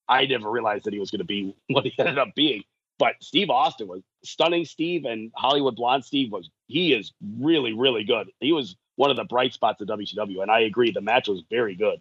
I 0.07 0.27
never 0.27 0.51
realized 0.51 0.85
that 0.85 0.93
he 0.93 0.99
was 0.99 1.09
to 1.09 1.23
be 1.23 1.55
what 1.69 1.83
he 1.83 1.95
ended 1.97 2.19
up 2.19 2.35
being. 2.35 2.63
But 2.99 3.15
Steve 3.21 3.49
Austin 3.49 3.87
was 3.87 4.03
stunning. 4.23 4.65
Steve 4.65 5.05
and 5.05 5.31
Hollywood 5.35 5.77
Blonde 5.77 6.05
Steve 6.05 6.31
was 6.31 6.51
he 6.67 6.93
is 6.93 7.11
really 7.39 7.73
really 7.73 8.03
good. 8.03 8.29
He 8.39 8.51
was 8.51 8.75
one 8.95 9.11
of 9.11 9.17
the 9.17 9.23
bright 9.23 9.53
spots 9.53 9.81
of 9.81 9.87
WCW, 9.87 10.41
and 10.41 10.51
I 10.51 10.61
agree 10.61 10.91
the 10.91 11.01
match 11.01 11.27
was 11.27 11.43
very 11.49 11.75
good. 11.75 11.99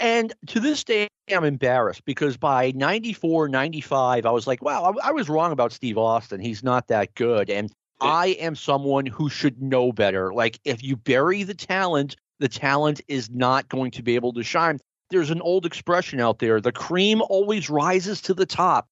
And 0.00 0.32
to 0.48 0.60
this 0.60 0.84
day, 0.84 1.08
I'm 1.30 1.44
embarrassed 1.44 2.04
because 2.04 2.36
by 2.36 2.72
94, 2.74 3.48
95, 3.48 4.26
I 4.26 4.30
was 4.30 4.46
like, 4.46 4.62
wow, 4.62 4.92
I, 5.02 5.08
I 5.08 5.12
was 5.12 5.28
wrong 5.28 5.52
about 5.52 5.72
Steve 5.72 5.96
Austin. 5.96 6.40
He's 6.40 6.62
not 6.62 6.88
that 6.88 7.14
good. 7.14 7.48
And 7.48 7.70
I 8.00 8.28
am 8.40 8.56
someone 8.56 9.06
who 9.06 9.30
should 9.30 9.62
know 9.62 9.92
better. 9.92 10.34
Like, 10.34 10.58
if 10.64 10.82
you 10.82 10.96
bury 10.96 11.44
the 11.44 11.54
talent, 11.54 12.16
the 12.40 12.48
talent 12.48 13.00
is 13.08 13.30
not 13.30 13.68
going 13.68 13.92
to 13.92 14.02
be 14.02 14.16
able 14.16 14.32
to 14.34 14.42
shine 14.42 14.80
there's 15.10 15.30
an 15.30 15.40
old 15.40 15.66
expression 15.66 16.20
out 16.20 16.38
there 16.38 16.60
the 16.60 16.72
cream 16.72 17.22
always 17.28 17.70
rises 17.70 18.20
to 18.22 18.34
the 18.34 18.46
top. 18.46 18.88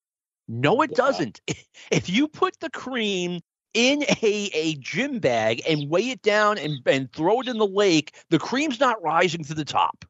No, 0.49 0.83
it 0.83 0.95
doesn't. 0.95 1.40
If 1.90 2.09
you 2.09 2.29
put 2.29 2.59
the 2.61 2.71
cream 2.71 3.40
in 3.74 4.02
a, 4.22 4.50
a 4.52 4.74
gym 4.74 5.18
bag 5.18 5.62
and 5.68 5.88
weigh 5.88 6.11
it 6.11 6.22
down 6.22 6.58
and, 6.58 6.80
and 6.87 7.12
throw 7.12 7.40
it 7.40 7.48
in 7.48 7.58
the 7.58 7.66
lake, 7.66 8.14
the 8.30 8.38
cream's 8.38 8.80
not 8.80 9.02
rising 9.02 9.44
to 9.44 9.54
the 9.54 9.64
top. 9.64 10.04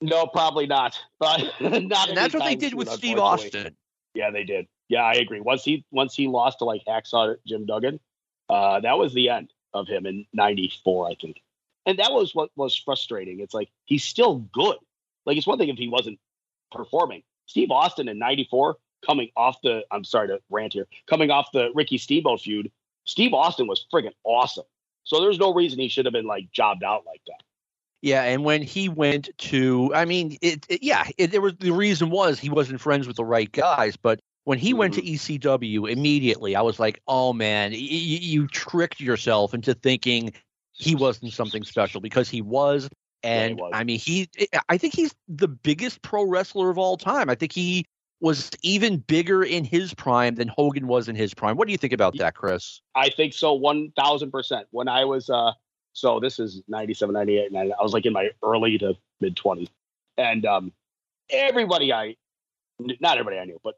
No, 0.00 0.26
probably 0.26 0.66
not. 0.66 0.98
But 1.18 1.42
not 1.60 2.08
and 2.08 2.16
that's 2.16 2.34
what 2.34 2.44
they 2.44 2.56
did 2.56 2.74
with 2.74 2.88
Steve 2.88 3.18
Austin. 3.18 3.76
Yeah, 4.14 4.30
they 4.30 4.44
did. 4.44 4.66
Yeah, 4.88 5.02
I 5.02 5.12
agree. 5.12 5.40
Once 5.40 5.62
he 5.62 5.84
once 5.90 6.14
he 6.14 6.26
lost 6.26 6.58
to 6.58 6.64
like 6.64 6.82
Hacksaw 6.86 7.36
Jim 7.46 7.66
Duggan, 7.66 8.00
uh, 8.48 8.80
that 8.80 8.98
was 8.98 9.14
the 9.14 9.28
end 9.28 9.52
of 9.72 9.86
him 9.86 10.06
in 10.06 10.26
'94, 10.32 11.08
I 11.08 11.14
think. 11.14 11.40
And 11.86 11.98
that 11.98 12.12
was 12.12 12.34
what 12.34 12.50
was 12.56 12.74
frustrating. 12.74 13.40
It's 13.40 13.54
like 13.54 13.68
he's 13.84 14.04
still 14.04 14.38
good. 14.52 14.76
Like 15.26 15.36
it's 15.36 15.46
one 15.46 15.58
thing 15.58 15.68
if 15.68 15.78
he 15.78 15.88
wasn't 15.88 16.18
performing. 16.72 17.22
Steve 17.46 17.70
Austin 17.70 18.08
in 18.08 18.18
'94, 18.18 18.76
coming 19.04 19.30
off 19.36 19.58
the 19.62 19.82
I'm 19.90 20.04
sorry 20.04 20.28
to 20.28 20.40
rant 20.50 20.72
here, 20.72 20.86
coming 21.06 21.30
off 21.30 21.52
the 21.52 21.70
Ricky 21.74 21.98
Steamboat 21.98 22.40
feud, 22.40 22.72
Steve 23.04 23.32
Austin 23.34 23.66
was 23.66 23.86
friggin' 23.92 24.12
awesome. 24.24 24.64
So 25.04 25.20
there's 25.20 25.38
no 25.38 25.52
reason 25.52 25.78
he 25.78 25.88
should 25.88 26.04
have 26.04 26.12
been 26.12 26.26
like 26.26 26.50
jobbed 26.52 26.84
out 26.84 27.04
like 27.06 27.20
that. 27.26 27.42
Yeah, 28.02 28.22
and 28.22 28.44
when 28.44 28.62
he 28.62 28.88
went 28.88 29.28
to, 29.38 29.92
I 29.94 30.06
mean, 30.06 30.38
it, 30.40 30.64
it 30.68 30.82
yeah, 30.82 31.06
it, 31.18 31.30
there 31.32 31.40
was 31.40 31.54
the 31.58 31.72
reason 31.72 32.10
was 32.10 32.38
he 32.38 32.48
wasn't 32.48 32.80
friends 32.80 33.06
with 33.06 33.16
the 33.16 33.24
right 33.24 33.50
guys, 33.50 33.96
but 33.96 34.20
when 34.44 34.58
he 34.58 34.70
mm-hmm. 34.70 34.78
went 34.78 34.94
to 34.94 35.02
mm-hmm. 35.02 35.48
ECW 35.48 35.90
immediately, 35.90 36.56
I 36.56 36.62
was 36.62 36.78
like, 36.78 37.02
oh 37.06 37.32
man, 37.32 37.72
y- 37.72 37.78
you 37.78 38.46
tricked 38.46 39.00
yourself 39.00 39.52
into 39.52 39.74
thinking 39.74 40.32
he 40.72 40.94
wasn't 40.94 41.32
something 41.32 41.62
special 41.62 42.00
because 42.00 42.28
he 42.28 42.40
was. 42.40 42.88
And 43.22 43.50
yeah, 43.50 43.56
he 43.56 43.62
was. 43.62 43.70
I 43.74 43.84
mean, 43.84 43.98
he, 43.98 44.30
I 44.68 44.78
think 44.78 44.94
he's 44.94 45.14
the 45.28 45.48
biggest 45.48 46.00
pro 46.00 46.24
wrestler 46.24 46.70
of 46.70 46.78
all 46.78 46.96
time. 46.96 47.28
I 47.28 47.34
think 47.34 47.52
he 47.52 47.84
was 48.20 48.50
even 48.62 48.98
bigger 48.98 49.42
in 49.42 49.64
his 49.64 49.94
prime 49.94 50.34
than 50.34 50.48
Hogan 50.48 50.86
was 50.86 51.08
in 51.08 51.16
his 51.16 51.32
prime. 51.32 51.56
What 51.56 51.66
do 51.66 51.72
you 51.72 51.78
think 51.78 51.92
about 51.92 52.16
that, 52.18 52.34
Chris? 52.34 52.82
I 52.94 53.08
think 53.08 53.32
so, 53.32 53.58
1000%. 53.58 54.64
When 54.70 54.88
I 54.88 55.04
was, 55.04 55.30
uh, 55.30 55.52
so 55.94 56.20
this 56.20 56.38
is 56.38 56.62
97, 56.68 57.12
98, 57.12 57.52
99. 57.52 57.76
I 57.78 57.82
was 57.82 57.92
like 57.92 58.06
in 58.06 58.12
my 58.12 58.30
early 58.44 58.76
to 58.78 58.94
mid 59.20 59.36
20s. 59.36 59.68
And 60.18 60.44
um, 60.44 60.72
everybody 61.30 61.92
I, 61.92 62.16
not 62.78 63.18
everybody 63.18 63.38
I 63.38 63.44
knew, 63.44 63.58
but 63.64 63.76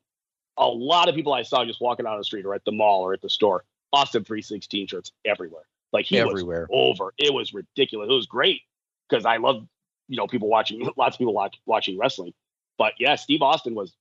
a 0.57 0.67
lot 0.67 1.09
of 1.09 1.15
people 1.15 1.33
I 1.33 1.43
saw 1.43 1.65
just 1.65 1.81
walking 1.81 2.05
down 2.05 2.19
the 2.19 2.25
street 2.25 2.45
or 2.45 2.55
at 2.55 2.65
the 2.65 2.73
mall 2.73 3.03
or 3.03 3.13
at 3.13 3.23
the 3.23 3.31
store, 3.31 3.65
Austin 3.93 4.25
316 4.25 4.89
shirts 4.89 5.13
everywhere. 5.25 5.63
Like 5.93 6.07
he 6.07 6.19
everywhere. 6.19 6.67
was 6.69 6.97
over. 7.01 7.15
It 7.19 7.33
was 7.33 7.53
ridiculous. 7.53 8.09
It 8.11 8.15
was 8.15 8.27
great 8.27 8.63
because 9.09 9.25
I 9.25 9.37
love, 9.37 9.67
you 10.09 10.17
know, 10.17 10.27
people 10.27 10.49
watching, 10.49 10.89
lots 10.97 11.17
of 11.17 11.19
people 11.19 11.35
watch, 11.35 11.61
watching 11.67 11.99
wrestling. 11.99 12.33
But 12.79 12.95
yeah, 12.99 13.15
Steve 13.15 13.43
Austin 13.43 13.75
was, 13.75 13.95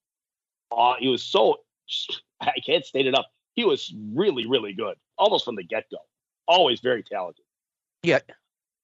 uh, 0.76 0.94
he 0.98 1.08
was 1.08 1.22
so, 1.22 1.60
I 2.40 2.54
can't 2.64 2.84
state 2.84 3.06
it 3.06 3.14
up. 3.14 3.30
He 3.54 3.64
was 3.64 3.92
really, 4.14 4.46
really 4.46 4.72
good, 4.72 4.96
almost 5.18 5.44
from 5.44 5.56
the 5.56 5.62
get 5.62 5.84
go. 5.90 5.98
Always 6.48 6.80
very 6.80 7.02
talented. 7.02 7.44
Yeah. 8.02 8.20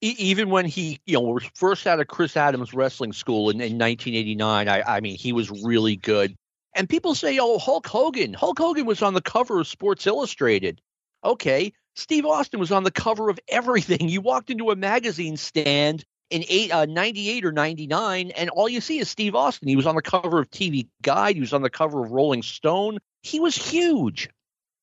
even 0.01 0.51
when 0.51 0.65
he, 0.65 1.01
you 1.07 1.15
know, 1.15 1.23
was 1.23 1.51
first 1.55 1.87
out 1.87 2.01
of 2.01 2.07
Chris 2.07 2.37
Adams 2.37 2.73
Wrestling 2.73 3.13
School 3.13 3.51
in, 3.51 3.57
in 3.57 3.79
1989, 3.79 4.69
I, 4.69 4.83
I 4.83 5.01
mean, 5.01 5.17
he 5.17 5.33
was 5.33 5.51
really 5.51 5.97
good. 5.97 6.37
And 6.75 6.89
people 6.89 7.15
say, 7.15 7.39
oh, 7.41 7.59
Hulk 7.59 7.87
Hogan. 7.87 8.35
Hulk 8.35 8.59
Hogan 8.59 8.87
was 8.87 9.03
on 9.03 9.15
the 9.15 9.21
cover 9.21 9.61
of 9.61 9.67
Sports 9.67 10.07
Illustrated. 10.07 10.81
Okay. 11.25 11.73
Steve 11.97 12.27
Austin 12.27 12.61
was 12.61 12.71
on 12.71 12.85
the 12.85 12.93
cover 12.93 13.29
of 13.29 13.41
everything. 13.49 14.09
You 14.09 14.21
walked 14.21 14.51
into 14.51 14.71
a 14.71 14.77
magazine 14.77 15.37
stand 15.37 16.05
in 16.31 16.45
eight, 16.49 16.71
uh, 16.71 16.85
98 16.85 17.45
or 17.45 17.53
99, 17.53 18.31
and 18.33 18.51
all 18.51 18.69
you 18.69 18.81
see 18.81 18.99
is 18.99 19.09
Steve 19.09 19.35
Austin. 19.35 19.69
He 19.69 19.77
was 19.77 19.87
on 19.87 19.95
the 19.95 20.03
cover 20.03 20.41
of 20.41 20.51
TV 20.51 20.87
Guide. 21.03 21.37
He 21.37 21.41
was 21.41 21.53
on 21.53 21.63
the 21.63 21.71
cover 21.71 22.05
of 22.05 22.11
Rolling 22.11 22.43
Stone. 22.43 22.99
He 23.23 23.41
was 23.41 23.57
huge. 23.57 24.29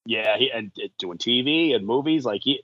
Yeah, 0.05 0.37
he, 0.37 0.51
and 0.51 0.71
doing 0.99 1.17
TV 1.17 1.75
and 1.75 1.85
movies. 1.85 2.25
Like 2.25 2.41
he, 2.43 2.63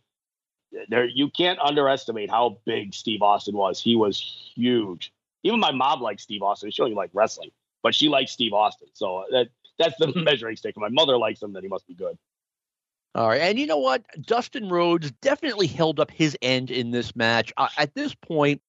there 0.89 1.05
you 1.05 1.29
can't 1.29 1.59
underestimate 1.59 2.29
how 2.29 2.57
big 2.65 2.93
Steve 2.93 3.21
Austin 3.21 3.55
was. 3.55 3.81
He 3.81 3.95
was 3.95 4.19
huge. 4.55 5.11
Even 5.43 5.59
my 5.59 5.71
mom 5.71 6.01
likes 6.01 6.23
Steve 6.23 6.43
Austin. 6.43 6.71
She 6.71 6.81
only 6.81 6.95
like 6.95 7.09
wrestling, 7.13 7.51
but 7.81 7.95
she 7.95 8.09
likes 8.09 8.31
Steve 8.31 8.53
Austin. 8.53 8.89
So 8.93 9.25
that 9.31 9.49
that's 9.79 9.95
the 9.97 10.07
measuring 10.23 10.55
stick. 10.55 10.75
If 10.75 10.81
my 10.81 10.89
mother 10.89 11.17
likes 11.17 11.41
him, 11.41 11.53
then 11.53 11.63
he 11.63 11.69
must 11.69 11.87
be 11.87 11.95
good. 11.95 12.17
All 13.13 13.27
right, 13.27 13.41
and 13.41 13.59
you 13.59 13.65
know 13.65 13.79
what? 13.79 14.05
Dustin 14.25 14.69
Rhodes 14.69 15.11
definitely 15.21 15.67
held 15.67 15.99
up 15.99 16.09
his 16.09 16.37
end 16.41 16.71
in 16.71 16.91
this 16.91 17.13
match. 17.13 17.51
Uh, 17.57 17.67
at 17.77 17.93
this 17.93 18.15
point, 18.15 18.61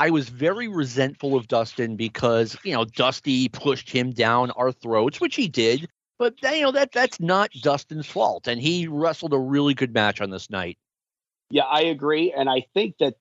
I 0.00 0.08
was 0.08 0.30
very 0.30 0.66
resentful 0.66 1.36
of 1.36 1.46
Dustin 1.46 1.94
because 1.94 2.56
you 2.64 2.72
know 2.72 2.86
Dusty 2.86 3.50
pushed 3.50 3.90
him 3.90 4.12
down 4.12 4.50
our 4.52 4.72
throats, 4.72 5.20
which 5.20 5.36
he 5.36 5.46
did. 5.46 5.88
But 6.18 6.34
you 6.42 6.62
know 6.62 6.72
that 6.72 6.92
that's 6.92 7.20
not 7.20 7.50
Dustin's 7.60 8.06
fault, 8.06 8.48
and 8.48 8.58
he 8.58 8.88
wrestled 8.88 9.34
a 9.34 9.38
really 9.38 9.74
good 9.74 9.92
match 9.92 10.22
on 10.22 10.30
this 10.30 10.48
night. 10.48 10.78
Yeah, 11.50 11.64
I 11.64 11.82
agree. 11.82 12.32
And 12.32 12.48
I 12.48 12.64
think 12.72 12.96
that 12.98 13.16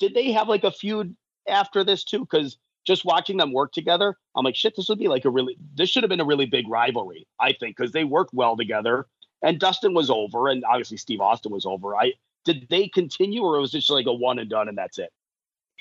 did 0.00 0.14
they 0.14 0.32
have 0.32 0.48
like 0.48 0.64
a 0.64 0.72
feud 0.72 1.14
after 1.48 1.84
this 1.84 2.02
too? 2.02 2.20
Because 2.20 2.58
just 2.84 3.04
watching 3.04 3.36
them 3.36 3.52
work 3.52 3.72
together, 3.72 4.16
I'm 4.34 4.44
like, 4.44 4.56
shit, 4.56 4.74
this 4.74 4.88
would 4.88 4.98
be 4.98 5.08
like 5.08 5.24
a 5.24 5.30
really, 5.30 5.56
this 5.74 5.88
should 5.88 6.02
have 6.02 6.10
been 6.10 6.20
a 6.20 6.24
really 6.24 6.46
big 6.46 6.68
rivalry, 6.68 7.28
I 7.40 7.52
think, 7.52 7.76
because 7.76 7.92
they 7.92 8.04
worked 8.04 8.34
well 8.34 8.56
together. 8.56 9.06
And 9.42 9.60
Dustin 9.60 9.94
was 9.94 10.10
over, 10.10 10.48
and 10.48 10.64
obviously 10.64 10.96
Steve 10.96 11.20
Austin 11.20 11.52
was 11.52 11.64
over. 11.64 11.96
I 11.96 12.14
did 12.44 12.66
they 12.70 12.88
continue, 12.88 13.42
or 13.42 13.60
was 13.60 13.72
it 13.72 13.78
just 13.78 13.90
like 13.90 14.06
a 14.06 14.12
one 14.12 14.40
and 14.40 14.50
done, 14.50 14.68
and 14.68 14.76
that's 14.76 14.98
it? 14.98 15.12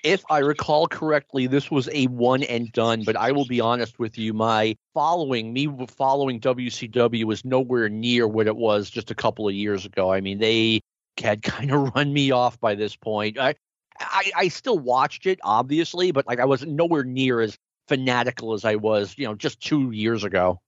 If 0.04 0.24
I 0.30 0.40
recall 0.40 0.88
correctly, 0.88 1.48
this 1.48 1.72
was 1.72 1.90
a 1.94 2.08
one 2.08 2.44
and 2.44 2.72
done. 2.74 3.04
But 3.06 3.16
I 3.16 3.32
will 3.32 3.46
be 3.46 3.62
honest 3.62 4.00
with 4.00 4.18
you, 4.18 4.34
my 4.34 4.76
following, 4.94 5.54
me 5.54 5.70
following 5.88 6.42
WCW, 6.42 7.24
was 7.24 7.46
nowhere 7.46 7.88
near 7.88 8.28
what 8.28 8.48
it 8.48 8.58
was 8.58 8.90
just 8.90 9.12
a 9.12 9.16
couple 9.16 9.48
of 9.48 9.54
years 9.54 9.86
ago. 9.86 10.12
I 10.12 10.20
mean, 10.20 10.40
they 10.40 10.82
had 11.22 11.42
kind 11.44 11.72
of 11.72 11.96
run 11.96 12.12
me 12.12 12.32
off 12.32 12.60
by 12.60 12.76
this 12.76 12.96
point. 12.96 13.40
I, 13.40 13.56
I, 14.00 14.32
I 14.36 14.48
still 14.50 14.78
watched 14.78 15.26
it, 15.26 15.40
obviously, 15.44 16.12
but 16.12 16.28
like 16.28 16.40
I 16.40 16.46
was 16.46 16.66
nowhere 16.66 17.04
near 17.04 17.40
as 17.40 17.58
fanatical 17.88 18.54
as 18.54 18.66
I 18.66 18.76
was, 18.76 19.16
you 19.18 19.26
know, 19.26 19.36
just 19.36 19.62
two 19.62 19.92
years 19.92 20.24
ago. 20.24 20.60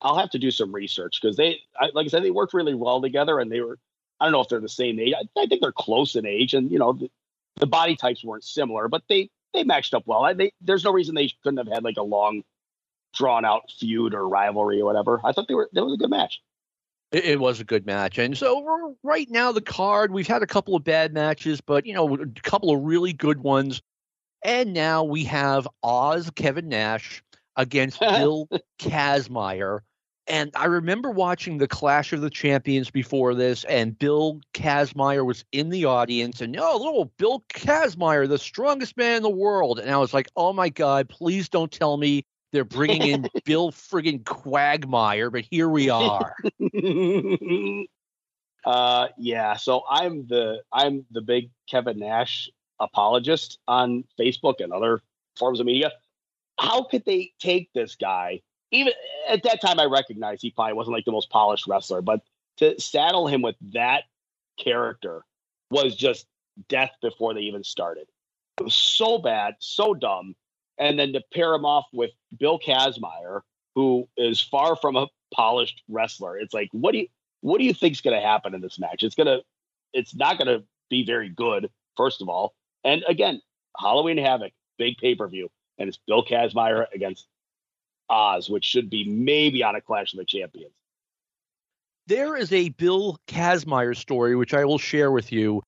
I'll 0.00 0.18
have 0.18 0.30
to 0.30 0.38
do 0.38 0.50
some 0.50 0.72
research 0.72 1.20
because 1.20 1.36
they, 1.36 1.58
I, 1.78 1.90
like 1.92 2.06
I 2.06 2.08
said, 2.08 2.22
they 2.22 2.30
worked 2.30 2.54
really 2.54 2.74
well 2.74 3.00
together, 3.00 3.38
and 3.40 3.50
they 3.50 3.60
were. 3.60 3.78
I 4.20 4.24
don't 4.24 4.32
know 4.32 4.40
if 4.40 4.48
they're 4.48 4.60
the 4.60 4.68
same 4.68 4.98
age. 4.98 5.14
I, 5.16 5.40
I 5.40 5.46
think 5.46 5.60
they're 5.60 5.72
close 5.72 6.16
in 6.16 6.26
age, 6.26 6.54
and 6.54 6.70
you 6.70 6.78
know, 6.78 6.98
the, 7.58 7.66
body 7.66 7.96
types 7.96 8.24
weren't 8.24 8.44
similar, 8.44 8.88
but 8.88 9.02
they 9.08 9.30
they 9.54 9.64
matched 9.64 9.94
up 9.94 10.02
well. 10.06 10.24
I, 10.24 10.34
they, 10.34 10.52
there's 10.60 10.84
no 10.84 10.92
reason 10.92 11.14
they 11.14 11.32
couldn't 11.42 11.58
have 11.58 11.68
had 11.68 11.84
like 11.84 11.96
a 11.96 12.02
long, 12.02 12.42
drawn 13.14 13.44
out 13.44 13.70
feud 13.78 14.14
or 14.14 14.28
rivalry 14.28 14.80
or 14.80 14.84
whatever. 14.84 15.20
I 15.24 15.32
thought 15.32 15.48
they 15.48 15.54
were. 15.54 15.68
That 15.72 15.84
was 15.84 15.94
a 15.94 15.98
good 15.98 16.10
match. 16.10 16.40
It, 17.10 17.24
it, 17.24 17.40
was 17.40 17.58
a 17.58 17.64
good 17.64 17.86
match. 17.86 18.18
And 18.18 18.36
so 18.36 18.96
right 19.02 19.28
now 19.30 19.50
the 19.52 19.62
card, 19.62 20.12
we've 20.12 20.26
had 20.26 20.42
a 20.42 20.46
couple 20.46 20.76
of 20.76 20.84
bad 20.84 21.14
matches, 21.14 21.60
but 21.60 21.86
you 21.86 21.94
know, 21.94 22.14
a 22.14 22.26
couple 22.42 22.70
of 22.70 22.82
really 22.82 23.14
good 23.14 23.38
ones. 23.38 23.80
And 24.44 24.72
now 24.72 25.04
we 25.04 25.24
have 25.24 25.66
Oz 25.82 26.30
Kevin 26.36 26.68
Nash 26.68 27.22
against 27.56 28.00
Bill 28.00 28.48
Kazmaier. 28.78 29.80
And 30.28 30.50
I 30.54 30.66
remember 30.66 31.10
watching 31.10 31.56
the 31.58 31.66
Clash 31.66 32.12
of 32.12 32.20
the 32.20 32.28
Champions 32.28 32.90
before 32.90 33.34
this, 33.34 33.64
and 33.64 33.98
Bill 33.98 34.40
Kazmaier 34.52 35.24
was 35.24 35.44
in 35.52 35.70
the 35.70 35.86
audience, 35.86 36.40
and 36.42 36.54
oh, 36.58 36.76
little 36.76 37.06
Bill 37.16 37.44
Kazmaier, 37.48 38.28
the 38.28 38.38
strongest 38.38 38.96
man 38.96 39.16
in 39.16 39.22
the 39.22 39.30
world. 39.30 39.78
And 39.78 39.90
I 39.90 39.96
was 39.96 40.12
like, 40.12 40.28
oh 40.36 40.52
my 40.52 40.68
God, 40.68 41.08
please 41.08 41.48
don't 41.48 41.72
tell 41.72 41.96
me 41.96 42.24
they're 42.52 42.64
bringing 42.64 43.02
in 43.02 43.28
Bill 43.44 43.72
friggin' 43.72 44.24
Quagmire, 44.24 45.30
but 45.30 45.44
here 45.50 45.68
we 45.68 45.88
are. 45.88 46.34
uh, 48.64 49.08
yeah. 49.16 49.56
So 49.56 49.82
I'm 49.90 50.26
the 50.26 50.62
I'm 50.72 51.06
the 51.10 51.22
big 51.22 51.50
Kevin 51.68 51.98
Nash 51.98 52.50
apologist 52.80 53.58
on 53.66 54.04
Facebook 54.18 54.60
and 54.60 54.72
other 54.72 55.02
forms 55.38 55.60
of 55.60 55.66
media. 55.66 55.92
How 56.58 56.84
could 56.84 57.04
they 57.04 57.32
take 57.38 57.72
this 57.72 57.96
guy? 57.96 58.40
Even 58.70 58.92
at 59.28 59.42
that 59.44 59.60
time, 59.60 59.80
I 59.80 59.84
recognized 59.84 60.42
he 60.42 60.50
probably 60.50 60.74
wasn't 60.74 60.94
like 60.94 61.04
the 61.04 61.12
most 61.12 61.30
polished 61.30 61.66
wrestler, 61.66 62.02
but 62.02 62.20
to 62.58 62.78
saddle 62.80 63.26
him 63.26 63.42
with 63.42 63.56
that 63.72 64.04
character 64.58 65.24
was 65.70 65.96
just 65.96 66.26
death 66.68 66.90
before 67.00 67.34
they 67.34 67.40
even 67.40 67.64
started. 67.64 68.08
It 68.58 68.64
was 68.64 68.74
so 68.74 69.18
bad, 69.18 69.54
so 69.60 69.94
dumb 69.94 70.34
and 70.78 70.98
then 70.98 71.12
to 71.12 71.22
pair 71.32 71.54
him 71.54 71.64
off 71.64 71.86
with 71.92 72.10
Bill 72.38 72.58
Kazmaier, 72.58 73.40
who 73.74 74.08
is 74.16 74.40
far 74.40 74.76
from 74.76 74.96
a 74.96 75.08
polished 75.34 75.82
wrestler. 75.88 76.38
It's 76.38 76.54
like, 76.54 76.68
what 76.72 76.92
do 76.92 76.98
you 76.98 77.08
what 77.40 77.58
do 77.58 77.64
you 77.64 77.74
think's 77.74 78.00
going 78.00 78.20
to 78.20 78.26
happen 78.26 78.54
in 78.54 78.60
this 78.60 78.80
match? 78.80 79.04
It's 79.04 79.14
gonna, 79.14 79.40
it's 79.92 80.14
not 80.14 80.38
going 80.38 80.48
to 80.48 80.64
be 80.90 81.04
very 81.04 81.28
good, 81.28 81.70
first 81.96 82.20
of 82.20 82.28
all. 82.28 82.54
And 82.82 83.04
again, 83.06 83.40
Halloween 83.78 84.18
Havoc, 84.18 84.52
big 84.76 84.96
pay 84.96 85.14
per 85.14 85.28
view, 85.28 85.48
and 85.78 85.88
it's 85.88 85.98
Bill 86.06 86.24
Kazmaier 86.24 86.86
against 86.92 87.28
Oz, 88.10 88.48
which 88.48 88.64
should 88.64 88.90
be 88.90 89.04
maybe 89.04 89.62
on 89.62 89.76
a 89.76 89.80
Clash 89.80 90.12
of 90.12 90.18
the 90.18 90.24
Champions. 90.24 90.72
There 92.06 92.36
is 92.36 92.52
a 92.52 92.70
Bill 92.70 93.18
Kazmaier 93.26 93.96
story, 93.96 94.34
which 94.34 94.54
I 94.54 94.64
will 94.64 94.78
share 94.78 95.12
with 95.12 95.30
you 95.30 95.62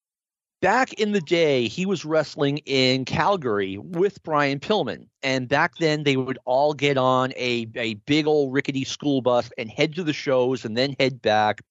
back 0.61 0.93
in 0.95 1.13
the 1.13 1.21
day, 1.21 1.69
he 1.69 1.87
was 1.87 2.05
wrestling 2.05 2.59
in 2.59 3.05
Calgary 3.05 3.79
with 3.79 4.23
Brian 4.23 4.61
Pillman. 4.61 5.07
And 5.23 5.49
back 5.49 5.77
then, 5.79 6.05
they 6.05 6.17
would 6.17 6.39
all 6.45 6.75
get 6.75 6.97
on 6.97 7.33
a, 7.37 7.67
a 7.75 7.95
big 7.95 8.27
old 8.27 8.53
rickety 8.53 8.85
school 8.85 9.23
bus 9.23 9.51
and 9.59 9.71
head 9.71 9.95
to 9.97 10.05
the 10.05 10.13
shows 10.13 10.65
and 10.65 10.77
then 10.77 10.95
head 10.99 11.21
back. 11.23 11.63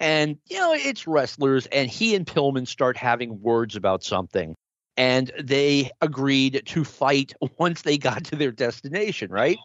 And, 0.00 0.38
you 0.48 0.58
know, 0.58 0.74
it's 0.74 1.06
wrestlers. 1.06 1.66
And 1.66 1.88
he 1.88 2.14
and 2.14 2.26
Pillman 2.26 2.66
start 2.66 2.96
having 2.96 3.40
words 3.40 3.76
about 3.76 4.04
something. 4.04 4.54
And 4.96 5.32
they 5.42 5.90
agreed 6.00 6.62
to 6.66 6.84
fight 6.84 7.32
once 7.58 7.82
they 7.82 7.98
got 7.98 8.24
to 8.24 8.36
their 8.36 8.52
destination, 8.52 9.30
right? 9.30 9.58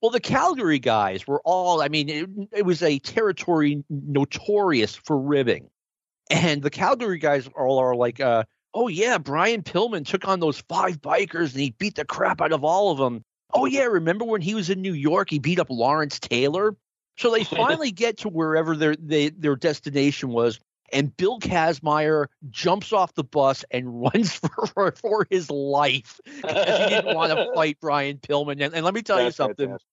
Well, 0.00 0.10
the 0.10 0.20
Calgary 0.20 0.78
guys 0.78 1.26
were 1.26 1.40
all, 1.44 1.82
I 1.82 1.88
mean, 1.88 2.08
it, 2.08 2.28
it 2.52 2.64
was 2.64 2.82
a 2.82 2.98
territory 3.00 3.82
notorious 3.90 4.94
for 4.94 5.18
ribbing. 5.18 5.68
And 6.30 6.62
the 6.62 6.70
Calgary 6.70 7.18
guys 7.18 7.48
all 7.56 7.78
are 7.78 7.96
like, 7.96 8.20
uh, 8.20 8.44
oh 8.74 8.88
yeah, 8.88 9.18
Brian 9.18 9.62
Pillman 9.62 10.06
took 10.06 10.28
on 10.28 10.40
those 10.40 10.60
five 10.68 11.00
bikers 11.00 11.52
and 11.52 11.60
he 11.60 11.70
beat 11.78 11.96
the 11.96 12.04
crap 12.04 12.40
out 12.40 12.52
of 12.52 12.64
all 12.64 12.92
of 12.92 12.98
them. 12.98 13.24
Oh 13.52 13.64
yeah, 13.64 13.84
remember 13.84 14.24
when 14.24 14.42
he 14.42 14.54
was 14.54 14.70
in 14.70 14.82
New 14.82 14.92
York? 14.92 15.30
He 15.30 15.38
beat 15.38 15.58
up 15.58 15.70
Lawrence 15.70 16.20
Taylor. 16.20 16.76
So 17.16 17.32
they 17.32 17.44
finally 17.44 17.90
get 17.90 18.18
to 18.18 18.28
wherever 18.28 18.76
their 18.76 18.94
they, 18.94 19.30
their 19.30 19.56
destination 19.56 20.28
was, 20.28 20.60
and 20.92 21.16
Bill 21.16 21.38
Kazmaier 21.38 22.26
jumps 22.50 22.92
off 22.92 23.14
the 23.14 23.24
bus 23.24 23.64
and 23.70 24.02
runs 24.14 24.32
for, 24.32 24.92
for 24.92 25.26
his 25.30 25.50
life 25.50 26.20
because 26.24 26.78
he 26.78 26.88
didn't 26.90 27.14
want 27.14 27.32
to 27.32 27.50
fight 27.54 27.78
Brian 27.80 28.18
Pillman. 28.18 28.62
And, 28.64 28.74
and 28.74 28.84
let 28.84 28.94
me 28.94 29.02
tell 29.02 29.16
That's 29.16 29.38
you 29.38 29.44
something. 29.44 29.66
Fantastic. 29.66 29.86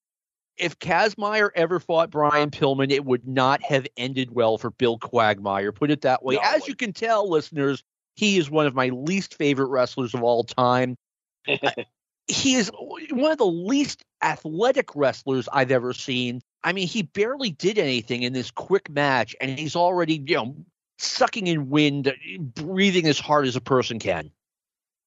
If 0.58 0.78
Kazmaier 0.78 1.50
ever 1.54 1.80
fought 1.80 2.10
Brian 2.10 2.50
Pillman, 2.50 2.90
it 2.90 3.04
would 3.04 3.28
not 3.28 3.62
have 3.62 3.86
ended 3.98 4.30
well 4.30 4.56
for 4.56 4.70
Bill 4.70 4.96
Quagmire. 4.96 5.70
Put 5.70 5.90
it 5.90 6.00
that 6.00 6.24
way. 6.24 6.36
No, 6.36 6.40
As 6.42 6.66
you 6.66 6.74
can 6.74 6.94
tell, 6.94 7.28
listeners, 7.28 7.84
he 8.14 8.38
is 8.38 8.50
one 8.50 8.66
of 8.66 8.74
my 8.74 8.88
least 8.88 9.34
favorite 9.34 9.68
wrestlers 9.68 10.14
of 10.14 10.22
all 10.22 10.44
time. 10.44 10.96
he 12.26 12.54
is 12.54 12.70
one 12.74 13.30
of 13.32 13.38
the 13.38 13.46
least 13.46 14.02
athletic 14.22 14.96
wrestlers 14.96 15.48
I've 15.52 15.70
ever 15.70 15.92
seen. 15.92 16.40
I 16.64 16.72
mean, 16.72 16.88
he 16.88 17.02
barely 17.02 17.50
did 17.50 17.78
anything 17.78 18.22
in 18.22 18.32
this 18.32 18.50
quick 18.50 18.90
match, 18.90 19.36
and 19.40 19.58
he's 19.58 19.76
already, 19.76 20.24
you 20.26 20.36
know, 20.36 20.56
sucking 20.98 21.46
in 21.46 21.70
wind, 21.70 22.14
breathing 22.54 23.06
as 23.06 23.18
hard 23.18 23.46
as 23.46 23.56
a 23.56 23.60
person 23.60 23.98
can. 23.98 24.30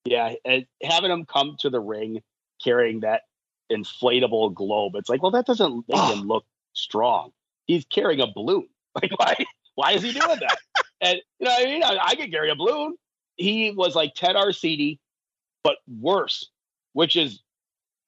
Yeah, 0.06 0.34
and 0.46 0.66
having 0.84 1.12
him 1.12 1.26
come 1.26 1.58
to 1.60 1.70
the 1.70 1.80
ring 1.80 2.22
carrying 2.64 3.02
that 3.02 3.24
inflatable 3.72 4.54
globe, 4.54 4.96
it's 4.96 5.10
like, 5.10 5.22
well, 5.22 5.32
that 5.32 5.46
doesn't 5.46 5.88
make 5.88 5.98
ah. 5.98 6.14
him 6.14 6.28
look 6.28 6.46
strong. 6.74 7.32
He's 7.68 7.86
carrying 7.86 8.22
a 8.22 8.28
balloon. 8.28 8.68
Like, 9.00 9.12
why? 9.18 9.36
Why 9.76 9.92
is 9.92 10.02
he 10.02 10.12
doing 10.12 10.40
that? 10.40 10.58
and 11.02 11.22
you 11.40 11.46
know, 11.46 11.56
I 11.56 11.64
mean, 11.66 11.84
I, 11.84 11.98
I 12.02 12.16
could 12.16 12.32
carry 12.32 12.50
a 12.50 12.56
balloon. 12.56 12.98
He 13.38 13.70
was 13.70 13.96
like 13.96 14.14
Ted 14.16 14.36
Arcidi, 14.36 14.98
but 15.64 15.78
worse, 15.88 16.50
which 16.94 17.16
is 17.16 17.42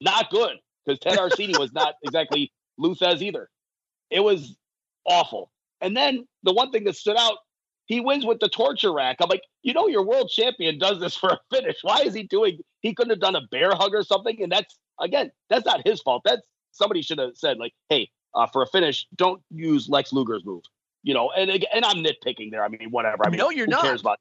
not 0.01 0.31
good 0.31 0.57
because 0.83 0.99
Ted 0.99 1.17
Arcidi 1.19 1.57
was 1.57 1.71
not 1.71 1.95
exactly 2.03 2.51
Lou 2.77 2.95
Thesz 2.95 3.21
either. 3.21 3.49
It 4.09 4.21
was 4.21 4.57
awful. 5.05 5.51
And 5.79 5.95
then 5.95 6.27
the 6.43 6.51
one 6.51 6.71
thing 6.71 6.83
that 6.85 6.95
stood 6.95 7.15
out 7.15 7.37
he 7.91 7.99
wins 7.99 8.25
with 8.25 8.39
the 8.39 8.47
torture 8.47 8.93
rack. 8.93 9.17
I'm 9.19 9.27
like, 9.27 9.43
you 9.63 9.73
know, 9.73 9.87
your 9.87 10.05
world 10.05 10.29
champion 10.29 10.79
does 10.79 11.01
this 11.01 11.13
for 11.13 11.29
a 11.29 11.39
finish. 11.53 11.75
Why 11.81 11.99
is 12.03 12.13
he 12.13 12.23
doing? 12.23 12.59
He 12.79 12.93
couldn't 12.93 13.09
have 13.09 13.19
done 13.19 13.35
a 13.35 13.41
bear 13.51 13.71
hug 13.71 13.93
or 13.93 14.01
something. 14.01 14.41
And 14.41 14.49
that's 14.49 14.77
again, 15.01 15.29
that's 15.49 15.65
not 15.65 15.85
his 15.85 16.01
fault. 16.01 16.21
That's 16.23 16.41
somebody 16.71 17.01
should 17.01 17.19
have 17.19 17.35
said 17.35 17.57
like, 17.57 17.73
hey, 17.89 18.09
uh, 18.33 18.47
for 18.47 18.61
a 18.61 18.67
finish, 18.67 19.07
don't 19.17 19.41
use 19.49 19.89
Lex 19.89 20.13
Luger's 20.13 20.45
move. 20.45 20.63
You 21.03 21.13
know, 21.13 21.31
and 21.31 21.51
and 21.51 21.83
I'm 21.83 21.97
nitpicking 21.97 22.49
there. 22.49 22.63
I 22.63 22.69
mean, 22.69 22.91
whatever. 22.91 23.25
I 23.25 23.29
mean, 23.29 23.39
no, 23.39 23.49
you're 23.49 23.65
who 23.65 23.71
not. 23.71 23.83
Cares 23.83 23.99
about? 23.99 24.19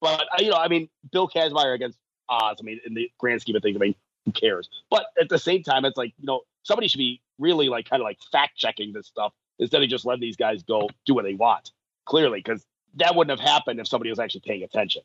But 0.00 0.22
uh, 0.22 0.38
you 0.38 0.48
know, 0.48 0.56
I 0.56 0.68
mean, 0.68 0.88
Bill 1.10 1.28
Kazmaier 1.28 1.74
against 1.74 1.98
Oz. 2.30 2.56
I 2.60 2.62
mean, 2.62 2.80
in 2.86 2.94
the 2.94 3.10
grand 3.18 3.42
scheme 3.42 3.56
of 3.56 3.62
things, 3.62 3.76
I 3.76 3.78
mean, 3.78 3.94
who 4.24 4.32
cares? 4.32 4.70
But 4.90 5.04
at 5.20 5.28
the 5.28 5.38
same 5.38 5.62
time, 5.62 5.84
it's 5.84 5.98
like 5.98 6.14
you 6.18 6.26
know, 6.26 6.40
somebody 6.62 6.88
should 6.88 6.96
be 6.96 7.20
really 7.38 7.68
like 7.68 7.90
kind 7.90 8.00
of 8.00 8.04
like 8.04 8.20
fact 8.30 8.56
checking 8.56 8.94
this 8.94 9.06
stuff 9.06 9.34
instead 9.58 9.82
of 9.82 9.90
just 9.90 10.06
letting 10.06 10.22
these 10.22 10.36
guys 10.36 10.62
go 10.62 10.88
do 11.04 11.12
what 11.12 11.24
they 11.24 11.34
want. 11.34 11.72
Clearly, 12.06 12.40
because 12.40 12.64
that 12.96 13.14
wouldn't 13.14 13.38
have 13.38 13.48
happened 13.48 13.80
if 13.80 13.88
somebody 13.88 14.10
was 14.10 14.18
actually 14.18 14.42
paying 14.46 14.62
attention. 14.62 15.02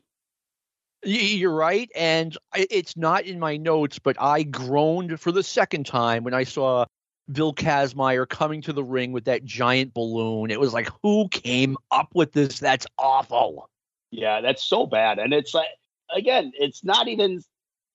You're 1.03 1.53
right, 1.53 1.89
and 1.95 2.35
it's 2.55 2.97
not 2.97 3.25
in 3.25 3.39
my 3.39 3.57
notes, 3.57 3.99
but 3.99 4.19
I 4.19 4.43
groaned 4.43 5.19
for 5.19 5.31
the 5.31 5.43
second 5.43 5.85
time 5.85 6.23
when 6.23 6.33
I 6.33 6.43
saw 6.43 6.85
Bill 7.31 7.53
Kazmaier 7.53 8.27
coming 8.27 8.61
to 8.63 8.73
the 8.73 8.83
ring 8.83 9.11
with 9.11 9.25
that 9.25 9.45
giant 9.45 9.93
balloon. 9.93 10.49
It 10.49 10.59
was 10.59 10.73
like, 10.73 10.89
who 11.03 11.27
came 11.29 11.77
up 11.91 12.09
with 12.15 12.31
this? 12.31 12.59
That's 12.59 12.87
awful. 12.97 13.69
Yeah, 14.09 14.41
that's 14.41 14.63
so 14.63 14.85
bad, 14.87 15.19
and 15.19 15.33
it's 15.33 15.53
like 15.53 15.67
again, 16.15 16.51
it's 16.55 16.83
not 16.83 17.07
even. 17.07 17.41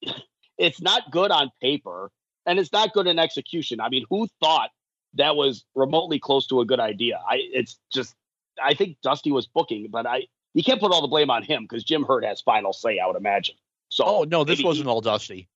It's 0.59 0.83
not 0.83 1.11
good 1.11 1.31
on 1.33 1.51
paper, 1.61 2.11
and 2.47 2.59
it's 2.59 2.73
not 2.73 2.93
good 2.93 3.07
in 3.09 3.19
execution. 3.19 3.81
I 3.81 3.89
mean, 3.89 4.05
who 4.11 4.29
thought 4.39 4.71
that 5.15 5.35
was 5.35 5.65
remotely 5.75 6.21
close 6.21 6.47
to 6.49 6.61
a 6.61 6.65
good 6.65 6.79
idea? 6.79 7.21
I 7.27 7.39
it's 7.53 7.81
just 7.93 8.15
I 8.63 8.75
think 8.75 8.99
Dusty 9.03 9.33
was 9.33 9.47
booking, 9.47 9.89
but 9.91 10.07
I 10.07 10.27
you 10.55 10.63
can't 10.63 10.81
put 10.81 10.93
all 10.93 11.03
the 11.03 11.09
blame 11.09 11.31
on 11.31 11.43
him 11.43 11.65
because 11.65 11.85
Jim 11.85 12.05
Herd 12.05 12.25
has 12.25 12.41
final 12.41 12.73
say, 12.73 12.99
I 12.99 13.07
would 13.07 13.17
imagine. 13.17 13.57
So 13.89 14.05
oh 14.05 14.25
no, 14.25 14.45
this 14.45 14.63
wasn't 14.63 14.89
all 14.89 15.01
Dusty. 15.01 15.49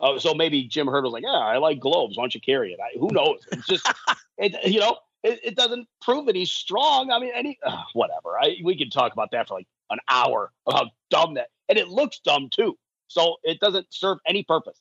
Oh, 0.00 0.18
so 0.18 0.32
maybe 0.32 0.64
Jim 0.64 0.86
Herd 0.86 1.02
was 1.04 1.12
like, 1.12 1.24
yeah, 1.24 1.30
I 1.30 1.58
like 1.58 1.80
globes. 1.80 2.16
Why 2.16 2.22
don't 2.22 2.34
you 2.34 2.40
carry 2.40 2.72
it? 2.72 2.78
I, 2.80 2.96
who 2.98 3.08
knows? 3.10 3.40
It's 3.50 3.66
just, 3.66 3.92
it, 4.38 4.54
you 4.64 4.78
know, 4.78 4.98
it, 5.24 5.40
it, 5.42 5.56
doesn't 5.56 5.88
prove 6.00 6.26
that 6.26 6.36
he's 6.36 6.52
strong. 6.52 7.10
I 7.10 7.18
mean, 7.18 7.32
any 7.34 7.58
uh, 7.64 7.82
whatever. 7.94 8.38
I, 8.40 8.58
we 8.62 8.76
can 8.76 8.90
talk 8.90 9.12
about 9.12 9.32
that 9.32 9.48
for 9.48 9.54
like 9.54 9.66
an 9.90 9.98
hour 10.08 10.52
of 10.66 10.74
how 10.74 10.90
dumb 11.10 11.34
that, 11.34 11.48
and 11.68 11.78
it 11.78 11.88
looks 11.88 12.20
dumb 12.20 12.48
too. 12.50 12.78
So 13.08 13.36
it 13.42 13.58
doesn't 13.58 13.86
serve 13.90 14.18
any 14.26 14.44
purpose. 14.44 14.78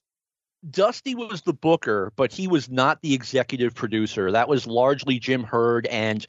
Dusty 0.70 1.16
was 1.16 1.42
the 1.42 1.54
booker, 1.54 2.12
but 2.16 2.32
he 2.32 2.48
was 2.48 2.70
not 2.70 3.02
the 3.02 3.14
executive 3.14 3.74
producer. 3.74 4.32
That 4.32 4.50
was 4.50 4.68
largely 4.68 5.18
Jim 5.18 5.44
Herd, 5.44 5.88
and 5.88 6.28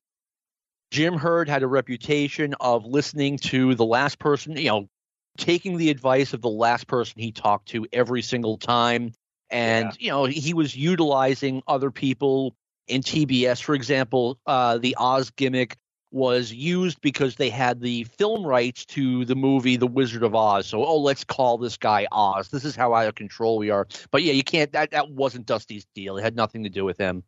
Jim 0.91 1.15
Herd 1.15 1.49
had 1.49 1.63
a 1.63 1.67
reputation 1.67 2.55
of 2.61 2.85
listening 2.87 3.39
to 3.39 3.75
the 3.75 3.85
last 3.85 4.19
person, 4.19 4.57
you 4.57 4.69
know, 4.69 4.89
taking 5.37 5.77
the 5.77 5.91
advice 5.91 6.33
of 6.33 6.41
the 6.41 6.49
last 6.49 6.87
person 6.87 7.21
he 7.21 7.33
talked 7.33 7.69
to 7.69 7.87
every 7.93 8.23
single 8.23 8.57
time. 8.57 9.13
And, 9.51 9.93
yeah. 9.99 10.05
you 10.05 10.11
know, 10.11 10.25
he 10.25 10.55
was 10.55 10.77
utilizing 10.77 11.63
other 11.67 11.91
people 11.91 12.55
in 12.87 13.03
TBS. 13.03 13.63
For 13.63 13.75
example, 13.75 14.39
uh, 14.47 14.79
the 14.79 14.97
Oz 14.99 15.31
gimmick 15.31 15.77
was 16.11 16.53
used 16.53 17.01
because 17.03 17.37
they 17.37 17.51
had 17.51 17.81
the 17.81 18.05
film 18.05 18.45
rights 18.45 18.87
to 18.87 19.27
the 19.27 19.37
movie 19.37 19.77
The 19.77 19.87
Wizard 19.87 20.23
of 20.23 20.35
Oz. 20.35 20.67
So, 20.67 20.85
oh, 20.85 20.99
let's 20.99 21.25
call 21.25 21.59
this 21.59 21.77
guy 21.77 22.07
Oz. 22.11 22.49
This 22.49 22.65
is 22.65 22.75
how 22.75 22.95
out 22.95 23.09
of 23.09 23.15
control 23.15 23.59
we 23.59 23.71
are. 23.71 23.87
But 24.11 24.23
yeah, 24.23 24.33
you 24.33 24.45
can't, 24.45 24.73
that, 24.73 24.91
that 24.93 25.11
wasn't 25.11 25.47
Dusty's 25.47 25.87
deal. 25.95 26.17
It 26.17 26.23
had 26.23 26.37
nothing 26.37 26.65
to 26.65 26.71
do 26.71 26.85
with 26.85 26.99
him. 26.99 27.25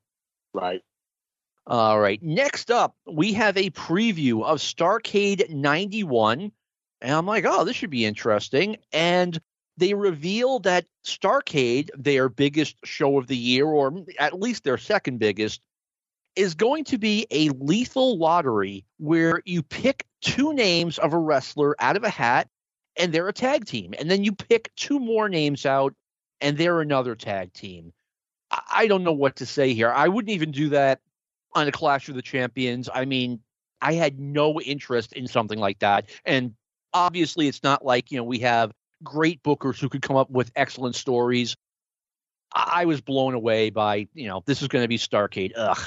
Right. 0.54 0.82
All 1.66 2.00
right. 2.00 2.20
Next 2.22 2.70
up, 2.70 2.96
we 3.06 3.32
have 3.34 3.56
a 3.56 3.70
preview 3.70 4.44
of 4.44 4.58
Starcade 4.58 5.50
91. 5.50 6.52
And 7.02 7.12
I'm 7.12 7.26
like, 7.26 7.44
oh, 7.46 7.64
this 7.64 7.76
should 7.76 7.90
be 7.90 8.04
interesting. 8.04 8.76
And 8.92 9.40
they 9.76 9.94
reveal 9.94 10.58
that 10.60 10.86
Starcade, 11.06 11.90
their 11.96 12.28
biggest 12.28 12.76
show 12.84 13.18
of 13.18 13.26
the 13.26 13.36
year, 13.36 13.66
or 13.66 14.04
at 14.18 14.38
least 14.38 14.64
their 14.64 14.78
second 14.78 15.18
biggest, 15.18 15.60
is 16.36 16.54
going 16.54 16.84
to 16.84 16.98
be 16.98 17.26
a 17.30 17.48
lethal 17.50 18.18
lottery 18.18 18.84
where 18.98 19.42
you 19.44 19.62
pick 19.62 20.06
two 20.20 20.52
names 20.52 20.98
of 20.98 21.12
a 21.12 21.18
wrestler 21.18 21.74
out 21.78 21.96
of 21.96 22.04
a 22.04 22.10
hat 22.10 22.48
and 22.96 23.12
they're 23.12 23.28
a 23.28 23.32
tag 23.32 23.64
team. 23.64 23.94
And 23.98 24.10
then 24.10 24.24
you 24.24 24.32
pick 24.32 24.70
two 24.76 24.98
more 24.98 25.28
names 25.28 25.66
out 25.66 25.94
and 26.40 26.56
they're 26.56 26.80
another 26.80 27.14
tag 27.14 27.52
team. 27.52 27.92
I 28.50 28.86
don't 28.86 29.04
know 29.04 29.12
what 29.12 29.36
to 29.36 29.46
say 29.46 29.74
here. 29.74 29.90
I 29.90 30.08
wouldn't 30.08 30.34
even 30.34 30.50
do 30.50 30.70
that 30.70 31.00
on 31.54 31.68
a 31.68 31.72
Clash 31.72 32.08
of 32.08 32.14
the 32.14 32.22
Champions. 32.22 32.88
I 32.92 33.04
mean, 33.04 33.40
I 33.80 33.94
had 33.94 34.18
no 34.18 34.60
interest 34.60 35.12
in 35.12 35.26
something 35.26 35.58
like 35.58 35.78
that. 35.80 36.10
And 36.24 36.54
obviously, 36.92 37.48
it's 37.48 37.62
not 37.62 37.84
like, 37.84 38.10
you 38.10 38.18
know, 38.18 38.24
we 38.24 38.40
have 38.40 38.72
great 39.02 39.42
bookers 39.42 39.80
who 39.80 39.88
could 39.88 40.02
come 40.02 40.16
up 40.16 40.30
with 40.30 40.50
excellent 40.54 40.94
stories. 40.94 41.56
I 42.52 42.84
was 42.84 43.00
blown 43.00 43.34
away 43.34 43.70
by, 43.70 44.08
you 44.12 44.28
know, 44.28 44.42
this 44.44 44.60
is 44.60 44.68
going 44.68 44.82
to 44.82 44.88
be 44.88 44.98
Starcade. 44.98 45.52
Ugh. 45.56 45.78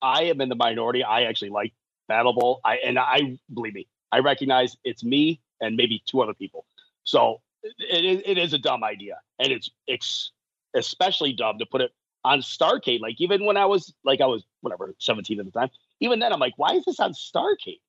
I 0.00 0.24
am 0.24 0.40
in 0.40 0.48
the 0.48 0.54
minority. 0.54 1.02
I 1.02 1.22
actually 1.22 1.50
like 1.50 1.72
Battle 2.08 2.32
Bowl. 2.32 2.60
I 2.64 2.76
and 2.76 2.98
I 2.98 3.38
believe 3.52 3.74
me, 3.74 3.88
I 4.12 4.18
recognize 4.18 4.76
it's 4.84 5.02
me 5.02 5.40
and 5.60 5.76
maybe 5.76 6.02
two 6.06 6.20
other 6.20 6.34
people. 6.34 6.66
So 7.04 7.40
it, 7.62 8.22
it 8.26 8.38
is 8.38 8.52
a 8.52 8.58
dumb 8.58 8.84
idea, 8.84 9.18
and 9.38 9.50
it's, 9.50 9.70
it's 9.86 10.32
especially 10.74 11.32
dumb 11.32 11.58
to 11.58 11.66
put 11.66 11.80
it 11.80 11.92
on 12.24 12.40
Starcade. 12.40 13.00
Like 13.00 13.20
even 13.20 13.44
when 13.44 13.56
I 13.56 13.66
was 13.66 13.92
like 14.04 14.20
I 14.20 14.26
was 14.26 14.44
whatever 14.60 14.94
17 14.98 15.38
at 15.38 15.44
the 15.44 15.52
time, 15.52 15.70
even 16.00 16.18
then 16.18 16.32
I'm 16.32 16.40
like, 16.40 16.54
why 16.56 16.74
is 16.74 16.84
this 16.84 17.00
on 17.00 17.12
Starcade? 17.12 17.80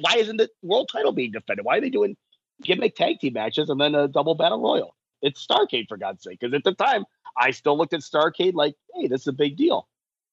Why 0.00 0.16
isn't 0.16 0.36
the 0.36 0.48
world 0.62 0.90
title 0.92 1.12
being 1.12 1.32
defended? 1.32 1.64
Why 1.64 1.78
are 1.78 1.80
they 1.80 1.90
doing 1.90 2.16
gimmick 2.62 2.94
tag 2.94 3.20
team 3.20 3.32
matches 3.34 3.68
and 3.70 3.80
then 3.80 3.94
a 3.94 4.08
double 4.08 4.34
battle 4.34 4.60
royal? 4.60 4.94
It's 5.22 5.44
Starcade 5.44 5.88
for 5.88 5.96
God's 5.96 6.22
sake. 6.22 6.40
Because 6.40 6.54
at 6.54 6.64
the 6.64 6.74
time 6.74 7.04
I 7.36 7.50
still 7.50 7.76
looked 7.76 7.94
at 7.94 8.00
Starcade 8.00 8.54
like, 8.54 8.74
hey, 8.94 9.06
this 9.06 9.22
is 9.22 9.28
a 9.28 9.32
big 9.32 9.56
deal. 9.56 9.88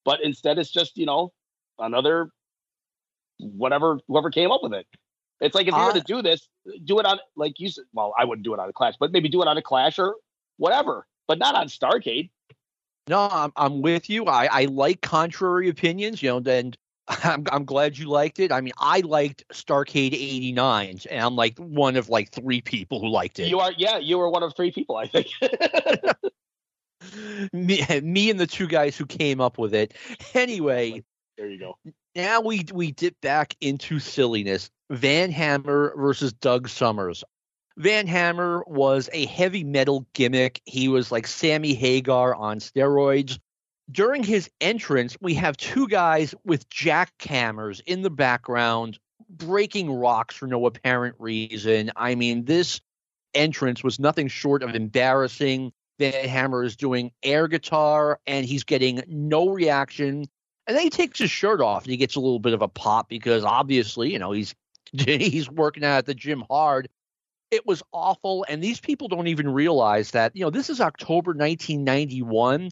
But 0.06 0.22
instead 0.24 0.58
it's 0.58 0.72
just, 0.72 0.98
you 0.98 1.06
know, 1.06 1.32
another 1.78 2.30
whatever 3.40 4.00
whoever 4.08 4.30
came 4.30 4.52
up 4.52 4.62
with 4.62 4.74
it. 4.74 4.86
It's 5.40 5.56
like 5.56 5.68
if 5.68 5.74
you 5.74 5.80
uh, 5.80 5.88
were 5.88 5.94
to 5.94 6.02
do 6.02 6.22
this, 6.22 6.48
do 6.84 7.00
it 7.00 7.06
on 7.06 7.20
like 7.36 7.60
you 7.60 7.70
said. 7.70 7.86
Well, 7.94 8.14
I 8.18 8.26
wouldn't 8.26 8.44
do 8.44 8.54
it 8.54 8.60
on 8.60 8.70
a 8.70 8.74
Clash, 8.74 8.96
but 9.00 9.12
maybe 9.12 9.30
do 9.30 9.42
it 9.42 9.48
on 9.48 9.58
a 9.58 9.62
Clash 9.62 9.98
or 9.98 10.16
whatever, 10.58 11.08
but 11.28 11.40
not 11.40 11.56
on 11.56 11.68
Starcade. 11.68 12.30
No, 13.10 13.28
I'm 13.28 13.52
I'm 13.56 13.82
with 13.82 14.08
you. 14.08 14.26
I, 14.26 14.48
I 14.52 14.66
like 14.66 15.02
contrary 15.02 15.68
opinions, 15.68 16.22
you 16.22 16.30
know, 16.30 16.44
and 16.46 16.78
I'm 17.08 17.44
I'm 17.52 17.66
glad 17.66 17.98
you 17.98 18.08
liked 18.08 18.40
it. 18.40 18.52
I 18.52 18.62
mean, 18.62 18.74
I 18.78 19.00
liked 19.00 19.44
Starcade 19.52 20.14
89, 20.14 21.00
and 21.10 21.20
I'm 21.20 21.36
like 21.36 21.58
one 21.58 21.96
of 21.96 22.10
like 22.10 22.30
three 22.30 22.62
people 22.62 23.00
who 23.02 23.10
liked 23.10 23.40
it. 23.40 23.48
You 23.48 23.62
are 23.62 23.72
yeah, 23.76 23.98
you 23.98 24.20
were 24.20 24.30
one 24.30 24.44
of 24.44 24.56
three 24.56 24.72
people, 24.72 24.96
I 24.96 25.08
think. 25.08 25.28
me, 27.52 27.84
me 28.04 28.30
and 28.30 28.40
the 28.40 28.46
two 28.46 28.68
guys 28.68 28.96
who 28.96 29.08
came 29.08 29.42
up 29.42 29.58
with 29.58 29.74
it. 29.74 29.96
Anyway, 30.36 31.04
there 31.36 31.50
you 31.50 31.58
go. 31.58 31.80
Now 32.16 32.42
we 32.42 32.64
we 32.72 32.92
dip 32.92 33.20
back 33.22 33.56
into 33.60 33.98
silliness. 33.98 34.70
Van 34.92 35.32
Hammer 35.32 35.96
versus 35.98 36.32
Doug 36.32 36.70
Summers. 36.70 37.24
Van 37.80 38.08
Hammer 38.08 38.66
was 38.68 39.10
a 39.14 39.26
heavy 39.26 39.64
metal 39.64 40.06
gimmick. 40.12 40.62
He 40.66 40.90
was 40.90 41.14
like 41.14 41.26
Sammy 41.26 41.74
Hagar 41.74 42.36
on 42.36 42.60
steroids. 42.60 43.40
During 43.90 44.22
his 44.22 44.50
entrance, 44.60 45.16
we 45.22 45.36
have 45.36 45.56
two 45.56 45.88
guys 45.88 46.36
with 46.44 46.70
jackhammers 46.70 47.80
in 47.86 48.02
the 48.02 48.10
background 48.10 49.00
breaking 49.30 49.90
rocks 49.90 50.36
for 50.36 50.46
no 50.46 50.66
apparent 50.66 51.16
reason. 51.20 51.90
I 51.96 52.16
mean, 52.16 52.44
this 52.44 52.82
entrance 53.34 53.82
was 53.82 53.98
nothing 53.98 54.28
short 54.28 54.62
of 54.62 54.76
embarrassing. 54.76 55.72
Van 56.00 56.28
Hammer 56.28 56.66
is 56.66 56.76
doing 56.76 57.14
air 57.24 57.48
guitar 57.48 58.20
and 58.28 58.46
he's 58.46 58.66
getting 58.66 59.04
no 59.08 59.48
reaction. 59.48 60.26
And 60.68 60.78
then 60.78 60.84
he 60.84 60.90
takes 60.90 61.20
his 61.20 61.32
shirt 61.32 61.62
off 61.62 61.84
and 61.84 61.92
he 61.92 61.98
gets 61.98 62.18
a 62.18 62.20
little 62.20 62.40
bit 62.40 62.54
of 62.54 62.62
a 62.62 62.68
pop 62.68 63.08
because 63.08 63.46
obviously, 63.46 64.12
you 64.12 64.20
know, 64.20 64.34
he's 64.34 64.54
he's 64.92 65.50
working 65.50 65.86
out 65.86 66.00
at 66.00 66.06
the 66.06 66.14
gym 66.14 66.44
hard. 66.50 66.90
It 67.52 67.66
was 67.66 67.82
awful. 67.92 68.46
And 68.48 68.64
these 68.64 68.80
people 68.80 69.08
don't 69.08 69.28
even 69.28 69.50
realize 69.50 70.12
that, 70.12 70.36
you 70.36 70.44
know, 70.44 70.50
this 70.50 70.70
is 70.70 70.82
October 70.82 71.32
1991. 71.32 72.70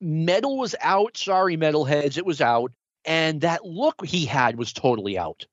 Metal 0.00 0.58
was 0.58 0.74
out. 0.80 1.16
Sorry, 1.16 1.56
metalheads, 1.56 2.16
it 2.18 2.26
was 2.26 2.40
out. 2.40 2.72
And 3.04 3.40
that 3.42 3.64
look 3.64 4.04
he 4.04 4.24
had 4.24 4.56
was 4.56 4.72
totally 4.72 5.18
out. 5.18 5.46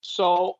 So, 0.00 0.58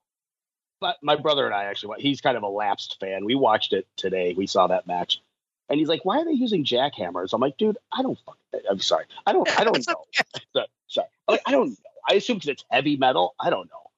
but 0.80 0.96
my 1.02 1.16
brother 1.16 1.46
and 1.46 1.54
I 1.54 1.64
actually, 1.64 2.00
he's 2.00 2.20
kind 2.20 2.36
of 2.36 2.42
a 2.42 2.48
lapsed 2.48 2.98
fan. 3.00 3.24
We 3.24 3.34
watched 3.34 3.72
it 3.72 3.86
today. 3.96 4.34
We 4.36 4.46
saw 4.46 4.68
that 4.68 4.86
match. 4.86 5.20
And 5.68 5.78
he's 5.78 5.88
like, 5.88 6.04
"Why 6.04 6.20
are 6.20 6.24
they 6.24 6.32
using 6.32 6.64
jackhammers?" 6.64 7.34
I'm 7.34 7.42
like, 7.42 7.58
"Dude, 7.58 7.76
I 7.92 8.00
don't 8.00 8.18
fucking. 8.24 8.68
I'm 8.70 8.80
sorry. 8.80 9.04
I 9.26 9.32
don't. 9.32 9.60
I 9.60 9.64
don't 9.64 9.86
know. 9.86 10.04
so, 10.54 10.64
sorry. 10.86 11.08
Like, 11.28 11.42
I 11.44 11.50
don't 11.50 11.70
know. 11.70 11.76
I 12.08 12.14
assume 12.14 12.36
because 12.36 12.48
it's 12.48 12.64
heavy 12.70 12.96
metal. 12.96 13.34
I 13.38 13.50
don't 13.50 13.68
know. 13.68 13.90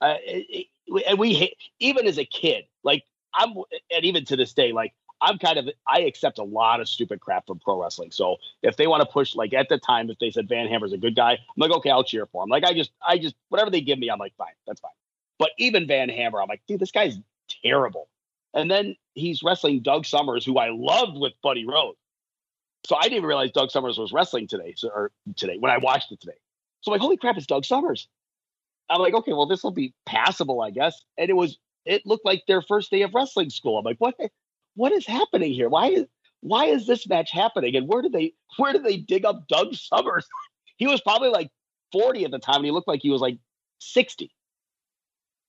Uh, 0.00 0.14
it, 0.24 0.46
it, 0.48 0.66
and 1.06 1.18
we 1.18 1.54
even 1.80 2.06
as 2.06 2.18
a 2.18 2.24
kid, 2.24 2.64
like 2.82 3.04
I'm, 3.34 3.54
and 3.94 4.04
even 4.04 4.24
to 4.26 4.36
this 4.36 4.52
day, 4.52 4.72
like 4.72 4.94
I'm 5.20 5.38
kind 5.38 5.58
of 5.58 5.68
I 5.86 6.00
accept 6.00 6.38
a 6.38 6.44
lot 6.44 6.80
of 6.80 6.88
stupid 6.88 7.20
crap 7.20 7.46
from 7.46 7.58
pro 7.58 7.80
wrestling. 7.80 8.10
So 8.10 8.36
if 8.62 8.76
they 8.76 8.86
want 8.86 9.02
to 9.02 9.06
push, 9.06 9.34
like 9.34 9.52
at 9.52 9.68
the 9.68 9.78
time, 9.78 10.10
if 10.10 10.18
they 10.18 10.30
said 10.30 10.48
Van 10.48 10.68
Hammer's 10.68 10.92
a 10.92 10.98
good 10.98 11.16
guy, 11.16 11.32
I'm 11.32 11.38
like, 11.56 11.70
okay, 11.72 11.90
I'll 11.90 12.04
cheer 12.04 12.26
for 12.26 12.42
him. 12.44 12.48
Like 12.48 12.64
I 12.64 12.72
just, 12.72 12.90
I 13.06 13.18
just 13.18 13.34
whatever 13.48 13.70
they 13.70 13.80
give 13.80 13.98
me, 13.98 14.10
I'm 14.10 14.18
like, 14.18 14.34
fine, 14.36 14.52
that's 14.66 14.80
fine. 14.80 14.92
But 15.38 15.50
even 15.58 15.86
Van 15.86 16.08
Hammer, 16.08 16.40
I'm 16.40 16.48
like, 16.48 16.62
dude, 16.66 16.80
this 16.80 16.90
guy's 16.90 17.18
terrible. 17.62 18.08
And 18.54 18.70
then 18.70 18.96
he's 19.14 19.42
wrestling 19.42 19.80
Doug 19.80 20.06
Summers, 20.06 20.44
who 20.44 20.58
I 20.58 20.70
loved 20.70 21.18
with 21.18 21.32
Buddy 21.42 21.66
Rose. 21.66 21.96
So 22.86 22.96
I 22.96 23.02
didn't 23.02 23.18
even 23.18 23.28
realize 23.28 23.50
Doug 23.50 23.70
Summers 23.70 23.98
was 23.98 24.12
wrestling 24.12 24.46
today, 24.46 24.74
so, 24.76 24.88
or 24.88 25.10
today 25.36 25.58
when 25.58 25.70
I 25.70 25.78
watched 25.78 26.10
it 26.12 26.20
today. 26.20 26.38
So 26.80 26.90
I'm 26.90 26.94
like, 26.94 27.02
holy 27.02 27.16
crap, 27.16 27.36
it's 27.36 27.46
Doug 27.46 27.64
Summers. 27.64 28.08
I'm 28.90 29.00
like, 29.00 29.14
okay, 29.14 29.32
well, 29.32 29.46
this 29.46 29.62
will 29.62 29.70
be 29.70 29.94
passable, 30.06 30.60
I 30.60 30.70
guess. 30.70 31.02
And 31.16 31.30
it 31.30 31.34
was, 31.34 31.58
it 31.84 32.02
looked 32.06 32.24
like 32.24 32.42
their 32.46 32.62
first 32.62 32.90
day 32.90 33.02
of 33.02 33.14
wrestling 33.14 33.50
school. 33.50 33.78
I'm 33.78 33.84
like, 33.84 33.98
what, 33.98 34.14
what 34.74 34.92
is 34.92 35.06
happening 35.06 35.52
here? 35.52 35.68
Why 35.68 35.88
is, 35.88 36.06
why 36.40 36.66
is 36.66 36.86
this 36.86 37.08
match 37.08 37.30
happening? 37.30 37.76
And 37.76 37.88
where 37.88 38.02
did 38.02 38.12
they, 38.12 38.34
where 38.56 38.72
did 38.72 38.84
they 38.84 38.96
dig 38.96 39.24
up 39.24 39.46
Doug 39.48 39.74
Summers? 39.74 40.26
he 40.76 40.86
was 40.86 41.00
probably 41.00 41.28
like 41.28 41.50
40 41.92 42.24
at 42.24 42.30
the 42.30 42.38
time, 42.38 42.56
and 42.56 42.66
he 42.66 42.70
looked 42.70 42.88
like 42.88 43.00
he 43.02 43.10
was 43.10 43.20
like 43.20 43.38
60. 43.80 44.30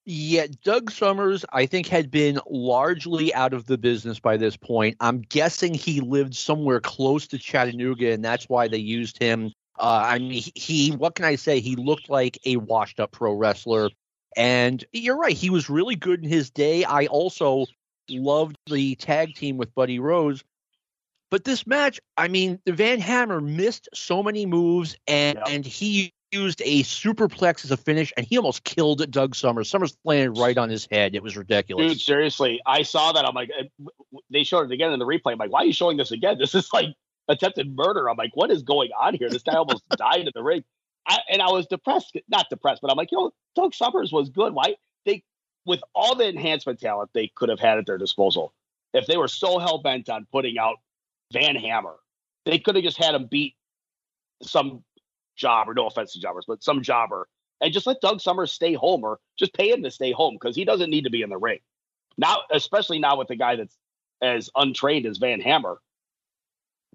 Yeah, 0.06 0.48
Doug 0.64 0.90
Summers, 0.90 1.46
I 1.52 1.68
think, 1.68 1.86
had 1.88 2.10
been 2.10 2.40
largely 2.50 3.34
out 3.36 3.54
of 3.54 3.68
the 3.68 3.78
business 3.78 4.20
by 4.20 4.38
this 4.38 4.58
point. 4.58 4.98
I'm 5.00 5.22
guessing 5.22 5.74
he 5.74 6.02
lived 6.02 6.36
somewhere 6.36 6.80
close 6.80 7.28
to 7.28 7.38
Chattanooga, 7.38 8.12
and 8.12 8.26
that's 8.26 8.50
why 8.50 8.68
they 8.68 8.80
used 8.80 9.22
him. 9.22 9.52
Uh, 9.80 10.03
I 10.05 10.19
mean, 10.19 10.43
he, 10.55 10.91
what 10.91 11.15
can 11.15 11.25
I 11.25 11.36
say? 11.36 11.61
He 11.61 11.75
looked 11.75 12.09
like 12.09 12.38
a 12.45 12.57
washed 12.57 12.99
up 12.99 13.11
pro 13.11 13.34
wrestler. 13.34 13.89
And 14.36 14.84
you're 14.91 15.17
right, 15.17 15.36
he 15.36 15.49
was 15.49 15.69
really 15.69 15.95
good 15.95 16.23
in 16.23 16.30
his 16.30 16.51
day. 16.51 16.84
I 16.84 17.07
also 17.07 17.65
loved 18.09 18.57
the 18.69 18.95
tag 18.95 19.36
team 19.36 19.57
with 19.57 19.73
Buddy 19.73 19.99
Rose. 19.99 20.43
But 21.32 21.43
this 21.43 21.65
match, 21.65 21.99
I 22.17 22.27
mean, 22.27 22.59
the 22.65 22.73
Van 22.73 22.99
Hammer 22.99 23.39
missed 23.39 23.88
so 23.93 24.23
many 24.23 24.45
moves, 24.45 24.97
and 25.07 25.39
and 25.47 25.63
he 25.63 26.11
used 26.32 26.61
a 26.65 26.84
superplex 26.84 27.65
as 27.65 27.71
a 27.71 27.77
finish, 27.77 28.11
and 28.17 28.25
he 28.25 28.38
almost 28.38 28.63
killed 28.63 29.09
Doug 29.11 29.36
Summers. 29.36 29.69
Summers 29.69 29.95
landed 30.03 30.39
right 30.39 30.57
on 30.57 30.69
his 30.69 30.88
head. 30.91 31.15
It 31.15 31.21
was 31.21 31.38
ridiculous. 31.38 31.93
Dude, 31.93 32.01
seriously, 32.01 32.61
I 32.65 32.82
saw 32.82 33.11
that. 33.11 33.25
I'm 33.25 33.36
like, 33.36 33.51
they 34.32 34.43
showed 34.43 34.71
it 34.71 34.73
again 34.73 34.91
in 34.91 34.99
the 34.99 35.05
replay. 35.05 35.34
I'm 35.34 35.38
like, 35.38 35.51
why 35.51 35.61
are 35.61 35.65
you 35.65 35.73
showing 35.73 35.97
this 35.97 36.11
again? 36.11 36.38
This 36.39 36.55
is 36.55 36.71
like 36.73 36.95
attempted 37.30 37.75
murder. 37.75 38.09
I'm 38.09 38.17
like, 38.17 38.36
what 38.36 38.51
is 38.51 38.63
going 38.63 38.89
on 38.99 39.13
here? 39.13 39.30
This 39.30 39.43
guy 39.43 39.53
almost 39.53 39.88
died 39.97 40.27
in 40.27 40.32
the 40.34 40.43
ring. 40.43 40.63
I, 41.07 41.19
and 41.30 41.41
I 41.41 41.49
was 41.49 41.65
depressed, 41.67 42.17
not 42.27 42.49
depressed, 42.49 42.82
but 42.82 42.91
I'm 42.91 42.97
like, 42.97 43.11
yo, 43.11 43.32
Doug 43.55 43.73
Summers 43.73 44.11
was 44.11 44.30
good. 44.30 44.53
Why 44.53 44.75
they, 45.05 45.23
with 45.65 45.82
all 45.95 46.15
the 46.15 46.27
enhancement 46.27 46.80
talent 46.80 47.11
they 47.13 47.32
could 47.34 47.49
have 47.49 47.59
had 47.59 47.77
at 47.77 47.86
their 47.86 47.97
disposal, 47.97 48.53
if 48.93 49.07
they 49.07 49.17
were 49.17 49.27
so 49.27 49.59
hell 49.59 49.77
bent 49.77 50.09
on 50.09 50.27
putting 50.32 50.57
out 50.57 50.77
Van 51.32 51.55
Hammer, 51.55 51.95
they 52.45 52.59
could 52.59 52.75
have 52.75 52.84
just 52.84 52.97
had 52.97 53.15
him 53.15 53.27
beat 53.30 53.55
some 54.41 54.84
jobber, 55.36 55.73
no 55.73 55.88
offense 55.88 56.13
to 56.13 56.19
jobbers, 56.19 56.45
but 56.47 56.63
some 56.63 56.82
jobber, 56.82 57.27
and 57.61 57.73
just 57.73 57.88
let 57.88 58.01
Doug 58.01 58.21
Summers 58.21 58.51
stay 58.51 58.73
home 58.73 59.03
or 59.03 59.19
just 59.38 59.53
pay 59.53 59.69
him 59.69 59.84
to 59.84 59.91
stay 59.91 60.11
home 60.11 60.38
because 60.39 60.55
he 60.55 60.65
doesn't 60.65 60.89
need 60.89 61.03
to 61.05 61.09
be 61.09 61.21
in 61.21 61.30
the 61.30 61.38
ring. 61.38 61.59
Now, 62.17 62.39
especially 62.51 62.99
now 62.99 63.17
with 63.17 63.27
the 63.30 63.36
guy 63.36 63.55
that's 63.55 63.77
as 64.21 64.49
untrained 64.55 65.05
as 65.05 65.17
Van 65.17 65.39
Hammer. 65.39 65.80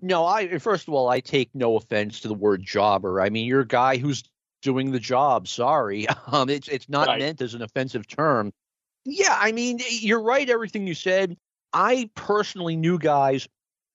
No, 0.03 0.27
I 0.27 0.59
first 0.59 0.89
of 0.89 0.95
all, 0.95 1.09
I 1.09 1.21
take 1.21 1.51
no 1.55 1.77
offense 1.77 2.21
to 2.21 2.29
the 2.29 2.35
word 2.35 2.63
jobber. 2.63 3.21
I 3.21 3.31
mean, 3.31 3.47
you're 3.47 3.61
a 3.61 3.67
guy 3.67 3.97
who's 3.97 4.25
doing 4.63 4.91
the 4.91 5.01
job. 5.01 5.49
Sorry, 5.49 6.07
um, 6.33 6.49
it's 6.49 6.69
it's 6.69 6.89
not 6.89 7.09
right. 7.09 7.19
meant 7.19 7.41
as 7.41 7.55
an 7.55 7.63
offensive 7.63 8.07
term. 8.07 8.53
Yeah, 9.05 9.37
I 9.39 9.53
mean, 9.53 9.81
you're 9.89 10.23
right. 10.23 10.49
Everything 10.49 10.87
you 10.87 10.95
said. 10.95 11.37
I 11.73 12.09
personally 12.15 12.77
knew 12.77 12.99
guys 12.99 13.49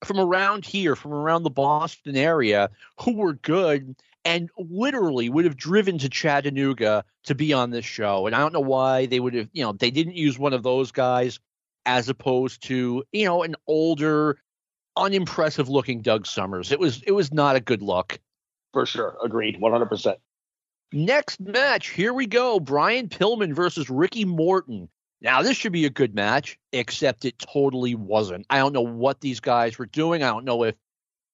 from 0.04 0.20
around 0.20 0.66
here, 0.66 0.96
from 0.96 1.14
around 1.14 1.44
the 1.44 1.50
Boston 1.50 2.16
area, 2.18 2.70
who 3.00 3.16
were 3.16 3.34
good 3.34 3.96
and 4.26 4.50
literally 4.58 5.30
would 5.30 5.46
have 5.46 5.58
driven 5.58 5.98
to 6.00 6.10
Chattanooga 6.10 7.06
to 7.24 7.36
be 7.36 7.54
on 7.54 7.70
this 7.70 7.86
show. 7.86 8.28
And 8.28 8.36
I 8.36 8.40
don't 8.40 8.54
know 8.54 8.60
why 8.60 9.06
they 9.06 9.20
would 9.20 9.34
have, 9.34 9.50
you 9.54 9.64
know, 9.64 9.72
they 9.72 9.92
didn't 9.92 10.16
use 10.16 10.38
one 10.38 10.54
of 10.54 10.64
those 10.64 10.92
guys 10.92 11.40
as 11.86 12.10
opposed 12.10 12.64
to, 12.64 13.04
you 13.12 13.26
know, 13.26 13.44
an 13.44 13.56
older, 13.66 14.38
unimpressive 15.00 15.70
looking 15.70 16.02
Doug 16.02 16.28
Summers. 16.28 16.72
It 16.72 16.80
was 16.80 17.02
it 17.04 17.12
was 17.12 17.34
not 17.34 17.56
a 17.56 17.60
good 17.60 17.82
look. 17.82 18.20
For 18.74 18.86
sure. 18.86 19.18
Agreed. 19.24 19.60
100%. 19.60 20.16
Next 20.92 21.40
match, 21.40 21.90
here 21.90 22.14
we 22.14 22.26
go. 22.26 22.60
Brian 22.60 23.10
Pillman 23.10 23.54
versus 23.54 23.90
Ricky 23.90 24.26
Morton. 24.26 24.90
Now, 25.22 25.42
this 25.42 25.58
should 25.58 25.72
be 25.72 25.86
a 25.86 25.90
good 25.90 26.16
match, 26.16 26.58
except 26.72 27.26
it 27.26 27.38
totally 27.38 27.94
wasn't. 27.94 28.46
I 28.50 28.58
don't 28.58 28.74
know 28.74 28.82
what 28.82 29.22
these 29.22 29.40
guys 29.40 29.78
were 29.78 29.86
doing. 29.86 30.24
I 30.24 30.30
don't 30.30 30.46
know 30.46 30.64
if 30.64 30.76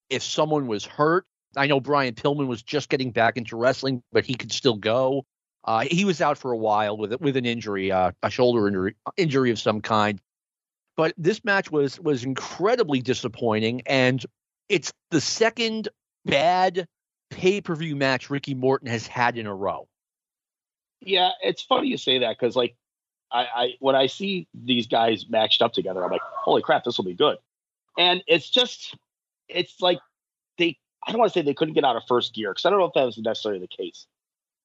if 0.09 0.23
someone 0.23 0.67
was 0.67 0.85
hurt. 0.85 1.25
I 1.55 1.67
know 1.67 1.79
Brian 1.79 2.15
Pillman 2.15 2.47
was 2.47 2.63
just 2.63 2.89
getting 2.89 3.11
back 3.11 3.37
into 3.37 3.55
wrestling, 3.55 4.03
but 4.11 4.25
he 4.25 4.35
could 4.35 4.51
still 4.51 4.75
go. 4.75 5.25
Uh, 5.63 5.85
he 5.89 6.05
was 6.05 6.21
out 6.21 6.37
for 6.37 6.51
a 6.51 6.57
while 6.57 6.97
with 6.97 7.19
with 7.21 7.37
an 7.37 7.45
injury, 7.45 7.91
uh, 7.91 8.11
a 8.23 8.29
shoulder 8.29 8.67
injury, 8.67 8.95
injury 9.17 9.51
of 9.51 9.59
some 9.59 9.81
kind. 9.81 10.19
But 10.97 11.13
this 11.17 11.43
match 11.43 11.71
was 11.71 11.99
was 11.99 12.23
incredibly 12.23 13.01
disappointing, 13.01 13.81
and 13.85 14.25
it's 14.69 14.93
the 15.11 15.21
second 15.21 15.89
bad 16.25 16.87
pay 17.29 17.61
per 17.61 17.75
view 17.75 17.95
match 17.95 18.29
Ricky 18.29 18.53
Morton 18.53 18.87
has 18.87 19.05
had 19.05 19.37
in 19.37 19.45
a 19.45 19.53
row. 19.53 19.87
Yeah, 21.01 21.31
it's 21.41 21.61
funny 21.61 21.89
you 21.89 21.97
say 21.97 22.19
that 22.19 22.37
because 22.39 22.55
like 22.55 22.75
I, 23.31 23.45
I 23.55 23.73
when 23.79 23.95
I 23.95 24.07
see 24.07 24.47
these 24.53 24.87
guys 24.87 25.25
matched 25.29 25.61
up 25.61 25.73
together, 25.73 26.03
I'm 26.03 26.11
like, 26.11 26.21
holy 26.21 26.61
crap, 26.61 26.83
this 26.83 26.97
will 26.97 27.05
be 27.05 27.13
good. 27.13 27.37
And 27.97 28.23
it's 28.27 28.49
just 28.49 28.95
it's 29.49 29.81
like 29.81 29.99
they 30.57 30.77
I 31.05 31.11
don't 31.11 31.19
want 31.19 31.33
to 31.33 31.39
say 31.39 31.43
they 31.43 31.53
couldn't 31.53 31.73
get 31.73 31.83
out 31.83 31.95
of 31.95 32.03
first 32.07 32.33
gear 32.33 32.51
because 32.51 32.65
I 32.65 32.69
don't 32.69 32.79
know 32.79 32.85
if 32.85 32.93
that 32.93 33.05
was 33.05 33.17
necessarily 33.17 33.59
the 33.59 33.67
case, 33.67 34.07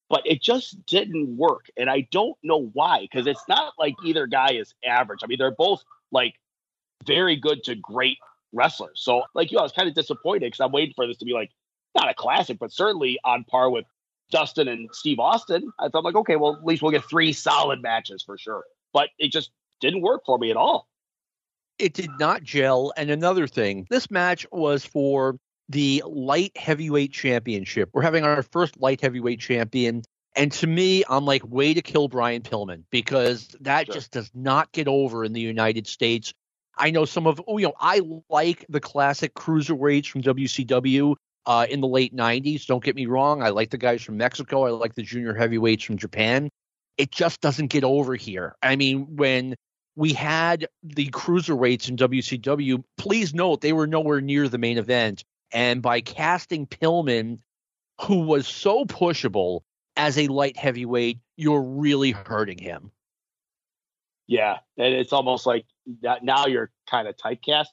but 0.09 0.23
it 0.25 0.41
just 0.41 0.85
didn't 0.87 1.37
work. 1.37 1.67
And 1.77 1.91
I 1.91 2.07
don't 2.11 2.37
know 2.43 2.71
why 2.73 3.01
because 3.03 3.27
it's 3.27 3.45
not 3.49 3.75
like 3.79 3.95
either 4.05 4.27
guy 4.27 4.53
is 4.53 4.75
average. 4.85 5.21
I 5.23 5.27
mean, 5.27 5.39
they're 5.39 5.51
both 5.51 5.85
like 6.13 6.35
very 7.07 7.37
good 7.37 7.65
to 7.65 7.75
great 7.75 8.19
wrestlers. 8.53 9.01
So, 9.03 9.23
like 9.35 9.51
you, 9.53 9.59
I 9.59 9.63
was 9.63 9.73
kind 9.73 9.89
of 9.89 9.95
disappointed 9.95 10.47
because 10.47 10.61
I'm 10.61 10.73
waiting 10.73 10.95
for 10.95 11.07
this 11.07 11.19
to 11.19 11.25
be 11.25 11.33
like 11.33 11.51
not 11.95 12.09
a 12.09 12.15
classic, 12.15 12.59
but 12.59 12.73
certainly 12.73 13.19
on 13.25 13.45
par 13.45 13.71
with 13.71 13.85
Dustin 14.31 14.69
and 14.69 14.89
Steve 14.93 15.19
Austin. 15.19 15.73
I 15.79 15.89
thought 15.89 16.05
like, 16.05 16.15
okay, 16.15 16.37
well, 16.37 16.55
at 16.55 16.65
least 16.65 16.83
we'll 16.83 16.93
get 16.93 17.05
three 17.05 17.33
solid 17.33 17.83
matches 17.83 18.23
for 18.23 18.39
sure. 18.39 18.65
But 18.93 19.11
it 19.19 19.33
just 19.33 19.51
didn't 19.81 20.03
work 20.03 20.23
for 20.25 20.39
me 20.39 20.51
at 20.51 20.57
all. 20.57 20.89
It 21.79 21.95
did 21.95 22.11
not 22.19 22.43
gel. 22.43 22.93
And 22.97 23.11
another 23.11 23.47
thing, 23.47 23.87
this 23.91 24.11
match 24.11 24.47
was 24.53 24.85
for 24.85 25.37
the 25.69 26.03
light 26.07 26.57
heavyweight 26.57 27.13
championship. 27.13 27.91
We're 27.93 28.03
having 28.03 28.25
our 28.25 28.43
first 28.43 28.79
light 28.81 29.01
heavyweight 29.01 29.41
champion. 29.41 30.03
And 30.37 30.53
to 30.53 30.67
me, 30.67 31.05
I'm 31.09 31.25
like, 31.25 31.43
way 31.45 31.75
to 31.75 31.83
kill 31.83 32.09
Brian 32.09 32.43
Pillman 32.43 32.85
because 32.91 33.49
that 33.61 33.87
sure. 33.87 33.95
just 33.95 34.13
does 34.13 34.31
not 34.35 34.71
get 34.73 34.87
over 34.87 35.25
in 35.25 35.33
the 35.33 35.41
United 35.41 35.87
States. 35.87 36.33
I 36.77 36.91
know 36.91 37.05
some 37.05 37.27
of, 37.27 37.41
oh, 37.47 37.59
you 37.59 37.67
know, 37.67 37.75
I 37.79 38.01
like 38.29 38.65
the 38.69 38.81
classic 38.81 39.35
cruiserweights 39.35 40.07
from 40.07 40.23
WCW 40.23 41.17
uh, 41.47 41.67
in 41.69 41.81
the 41.81 41.89
late 41.89 42.15
90s. 42.15 42.67
Don't 42.67 42.83
get 42.83 42.95
me 42.95 43.07
wrong. 43.07 43.43
I 43.43 43.49
like 43.51 43.71
the 43.71 43.79
guys 43.79 44.03
from 44.03 44.17
Mexico. 44.17 44.65
I 44.65 44.71
like 44.71 44.95
the 44.95 45.03
junior 45.03 45.35
heavyweights 45.35 45.85
from 45.85 45.99
Japan. 45.99 46.49
It 46.97 47.11
just 47.11 47.41
doesn't 47.41 47.69
get 47.69 47.83
over 47.85 48.15
here. 48.15 48.55
I 48.63 48.77
mean, 48.77 49.17
when 49.17 49.57
we 49.97 50.13
had 50.13 50.69
the 50.83 51.11
cruiserweights 51.11 51.89
in 51.89 51.97
WCW, 51.97 52.85
please 52.97 53.35
note 53.35 53.61
they 53.61 53.73
were 53.73 53.87
nowhere 53.87 54.21
near 54.21 54.49
the 54.49 54.59
main 54.59 54.79
event. 54.79 55.25
And 55.53 55.83
by 55.83 56.01
casting 56.01 56.67
Pillman, 56.67 57.41
who 58.03 58.21
was 58.21 58.47
so 58.47 58.85
pushable 58.85 59.63
as 59.97 60.19
a 60.19 60.29
light 60.29 60.57
heavyweight, 60.57 61.19
you're 61.37 61.63
really 61.63 62.13
hurting 62.13 62.59
him. 62.59 62.91
Yeah, 64.27 64.59
and 64.79 64.95
it's 64.95 65.13
almost 65.13 65.45
like 65.47 65.67
that 66.03 66.23
now 66.23 66.47
you're 66.47 66.71
kind 66.89 67.09
of 67.09 67.17
typecast, 67.17 67.67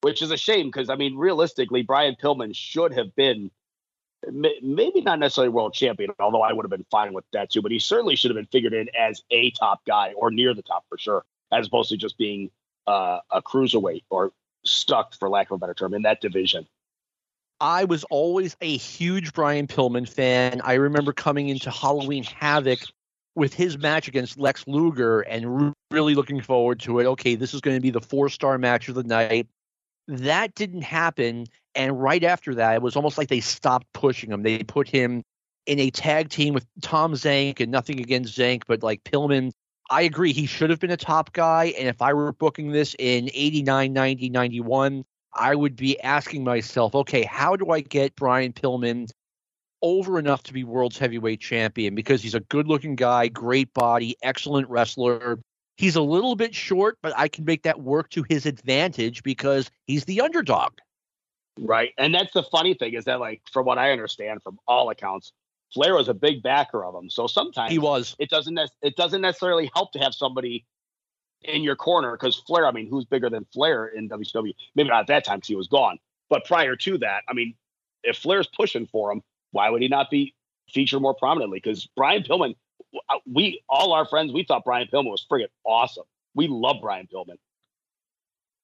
which 0.00 0.22
is 0.22 0.30
a 0.30 0.36
shame 0.36 0.66
because 0.66 0.88
I 0.88 0.96
mean, 0.96 1.16
realistically, 1.16 1.82
Brian 1.82 2.16
Pillman 2.20 2.54
should 2.54 2.94
have 2.94 3.14
been 3.14 3.50
maybe 4.62 5.00
not 5.02 5.18
necessarily 5.18 5.50
world 5.50 5.74
champion, 5.74 6.10
although 6.18 6.42
I 6.42 6.52
would 6.52 6.64
have 6.64 6.70
been 6.70 6.86
fine 6.90 7.12
with 7.12 7.24
that 7.32 7.50
too. 7.50 7.62
But 7.62 7.72
he 7.72 7.78
certainly 7.78 8.16
should 8.16 8.30
have 8.30 8.36
been 8.36 8.48
figured 8.50 8.72
in 8.72 8.88
as 8.98 9.22
a 9.30 9.50
top 9.52 9.84
guy 9.86 10.12
or 10.16 10.30
near 10.30 10.54
the 10.54 10.62
top 10.62 10.84
for 10.88 10.98
sure, 10.98 11.24
as 11.52 11.66
opposed 11.66 11.90
to 11.90 11.96
just 11.96 12.16
being 12.16 12.50
uh, 12.86 13.20
a 13.30 13.42
cruiserweight 13.42 14.04
or 14.10 14.32
stuck, 14.64 15.14
for 15.14 15.28
lack 15.28 15.50
of 15.50 15.56
a 15.56 15.58
better 15.58 15.74
term, 15.74 15.94
in 15.94 16.02
that 16.02 16.20
division. 16.20 16.66
I 17.60 17.84
was 17.84 18.04
always 18.04 18.56
a 18.60 18.76
huge 18.76 19.32
Brian 19.32 19.66
Pillman 19.66 20.08
fan. 20.08 20.60
I 20.62 20.74
remember 20.74 21.12
coming 21.12 21.48
into 21.48 21.70
Halloween 21.70 22.22
Havoc 22.22 22.80
with 23.34 23.54
his 23.54 23.78
match 23.78 24.08
against 24.08 24.38
Lex 24.38 24.64
Luger 24.66 25.20
and 25.20 25.74
really 25.90 26.14
looking 26.14 26.40
forward 26.40 26.80
to 26.80 27.00
it. 27.00 27.06
Okay, 27.06 27.34
this 27.34 27.54
is 27.54 27.60
going 27.60 27.76
to 27.76 27.80
be 27.80 27.90
the 27.90 28.00
four 28.00 28.28
star 28.28 28.58
match 28.58 28.88
of 28.88 28.94
the 28.94 29.02
night. 29.02 29.48
That 30.06 30.54
didn't 30.54 30.82
happen. 30.82 31.46
And 31.74 32.00
right 32.00 32.22
after 32.24 32.54
that, 32.56 32.76
it 32.76 32.82
was 32.82 32.96
almost 32.96 33.18
like 33.18 33.28
they 33.28 33.40
stopped 33.40 33.86
pushing 33.92 34.30
him. 34.30 34.42
They 34.42 34.62
put 34.62 34.88
him 34.88 35.22
in 35.66 35.78
a 35.78 35.90
tag 35.90 36.30
team 36.30 36.54
with 36.54 36.66
Tom 36.80 37.12
Zenk 37.12 37.60
and 37.60 37.70
nothing 37.70 38.00
against 38.00 38.36
Zenk, 38.36 38.62
but 38.66 38.82
like 38.82 39.04
Pillman. 39.04 39.52
I 39.90 40.02
agree. 40.02 40.32
He 40.32 40.46
should 40.46 40.70
have 40.70 40.80
been 40.80 40.90
a 40.90 40.96
top 40.96 41.32
guy. 41.32 41.72
And 41.78 41.88
if 41.88 42.02
I 42.02 42.12
were 42.12 42.32
booking 42.32 42.72
this 42.72 42.94
in 42.98 43.30
89, 43.32 43.92
90, 43.92 44.30
91, 44.30 45.04
I 45.34 45.54
would 45.54 45.76
be 45.76 46.00
asking 46.00 46.44
myself, 46.44 46.94
okay, 46.94 47.24
how 47.24 47.56
do 47.56 47.70
I 47.70 47.80
get 47.80 48.16
Brian 48.16 48.52
Pillman 48.52 49.10
over 49.82 50.18
enough 50.18 50.42
to 50.44 50.52
be 50.52 50.64
world's 50.64 50.98
heavyweight 50.98 51.40
champion? 51.40 51.94
Because 51.94 52.22
he's 52.22 52.34
a 52.34 52.40
good 52.40 52.66
looking 52.66 52.96
guy, 52.96 53.28
great 53.28 53.72
body, 53.74 54.16
excellent 54.22 54.68
wrestler. 54.68 55.38
He's 55.76 55.96
a 55.96 56.02
little 56.02 56.34
bit 56.34 56.54
short, 56.54 56.98
but 57.02 57.12
I 57.16 57.28
can 57.28 57.44
make 57.44 57.62
that 57.62 57.80
work 57.80 58.10
to 58.10 58.24
his 58.28 58.46
advantage 58.46 59.22
because 59.22 59.70
he's 59.86 60.04
the 60.04 60.20
underdog. 60.20 60.72
Right. 61.60 61.92
And 61.98 62.14
that's 62.14 62.32
the 62.32 62.42
funny 62.42 62.74
thing 62.74 62.94
is 62.94 63.04
that, 63.04 63.20
like, 63.20 63.42
from 63.52 63.66
what 63.66 63.78
I 63.78 63.92
understand, 63.92 64.42
from 64.42 64.58
all 64.66 64.90
accounts, 64.90 65.32
Flair 65.72 65.94
was 65.94 66.08
a 66.08 66.14
big 66.14 66.42
backer 66.42 66.84
of 66.84 66.94
him. 66.94 67.10
So 67.10 67.26
sometimes 67.26 67.70
he 67.70 67.78
was. 67.78 68.16
It 68.18 68.30
doesn't. 68.30 68.54
Ne- 68.54 68.66
it 68.82 68.96
doesn't 68.96 69.20
necessarily 69.20 69.70
help 69.74 69.92
to 69.92 69.98
have 69.98 70.14
somebody 70.14 70.64
in 71.42 71.62
your 71.62 71.76
corner 71.76 72.12
because 72.12 72.36
Flair. 72.36 72.66
I 72.66 72.72
mean, 72.72 72.88
who's 72.88 73.04
bigger 73.04 73.30
than 73.30 73.46
Flair 73.52 73.86
in 73.86 74.08
WCW? 74.08 74.54
Maybe 74.74 74.88
not 74.88 75.02
at 75.02 75.06
that 75.08 75.24
time 75.24 75.38
because 75.38 75.48
he 75.48 75.56
was 75.56 75.68
gone. 75.68 75.98
But 76.30 76.44
prior 76.44 76.76
to 76.76 76.98
that, 76.98 77.22
I 77.28 77.32
mean, 77.32 77.54
if 78.02 78.18
Flair's 78.18 78.48
pushing 78.48 78.86
for 78.86 79.10
him, 79.12 79.22
why 79.52 79.70
would 79.70 79.82
he 79.82 79.88
not 79.88 80.10
be 80.10 80.34
featured 80.70 81.00
more 81.00 81.14
prominently? 81.14 81.60
Because 81.62 81.88
Brian 81.96 82.22
Pillman, 82.22 82.54
uh, 83.08 83.18
we 83.30 83.62
all 83.68 83.92
our 83.92 84.06
friends, 84.06 84.32
we 84.32 84.44
thought 84.44 84.64
Brian 84.64 84.88
Pillman 84.92 85.10
was 85.10 85.24
friggin' 85.30 85.48
awesome. 85.64 86.04
We 86.34 86.48
love 86.48 86.76
Brian 86.82 87.08
Pillman. 87.12 87.36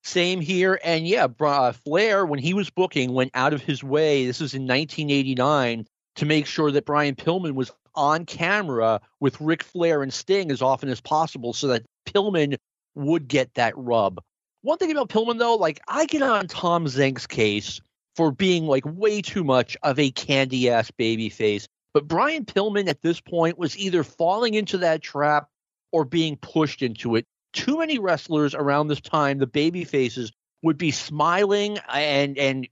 Same 0.03 0.41
here. 0.41 0.79
And 0.85 1.09
yeah, 1.09 1.29
uh, 1.41 1.73
Flair, 1.73 2.27
when 2.27 2.39
he 2.39 2.53
was 2.53 2.69
booking, 2.69 3.15
went 3.15 3.31
out 3.35 3.55
of 3.55 3.63
his 3.63 3.83
way. 3.83 4.27
This 4.27 4.41
was 4.41 4.53
in 4.53 4.63
1989 4.63 5.87
to 6.17 6.27
make 6.27 6.47
sure 6.47 6.71
that 6.71 6.85
Brian 6.85 7.15
Pillman 7.15 7.53
was 7.53 7.73
on 7.95 8.27
camera 8.27 9.01
with 9.21 9.41
Ric 9.41 9.63
Flair 9.63 10.03
and 10.03 10.13
Sting 10.13 10.51
as 10.51 10.63
often 10.63 10.89
as 10.89 11.01
possible 11.01 11.53
so 11.53 11.69
that 11.69 11.85
Pillman 12.07 12.57
would 12.95 13.29
get 13.29 13.53
that 13.55 13.77
rub. 13.77 14.21
One 14.63 14.79
thing 14.79 14.91
about 14.91 15.09
Pillman, 15.09 15.39
though, 15.39 15.57
like 15.57 15.81
I 15.89 16.07
get 16.07 16.23
on 16.23 16.47
Tom 16.47 16.87
Zenk's 16.87 17.27
case 17.27 17.81
for 18.17 18.31
being 18.31 18.67
like 18.67 18.85
way 18.87 19.21
too 19.21 19.45
much 19.45 19.77
of 19.83 19.99
a 19.99 20.11
candy 20.11 20.71
ass 20.71 20.91
baby 20.91 21.29
face. 21.29 21.69
But 21.93 22.09
Brian 22.09 22.45
Pillman 22.45 22.89
at 22.89 23.03
this 23.03 23.21
point 23.21 23.59
was 23.59 23.77
either 23.77 24.03
falling 24.03 24.55
into 24.55 24.79
that 24.79 25.03
trap 25.03 25.49
or 25.93 26.05
being 26.05 26.37
pushed 26.37 26.83
into 26.83 27.17
it 27.17 27.27
too 27.55 27.79
many 27.79 27.99
wrestlers 27.99 28.55
around 28.55 28.89
this 28.89 29.01
time, 29.01 29.39
the 29.39 29.47
baby 29.47 29.85
faces, 29.85 30.33
would 30.63 30.77
be 30.77 30.91
smiling 30.91 31.79
and 31.89 32.37
and 32.37 32.67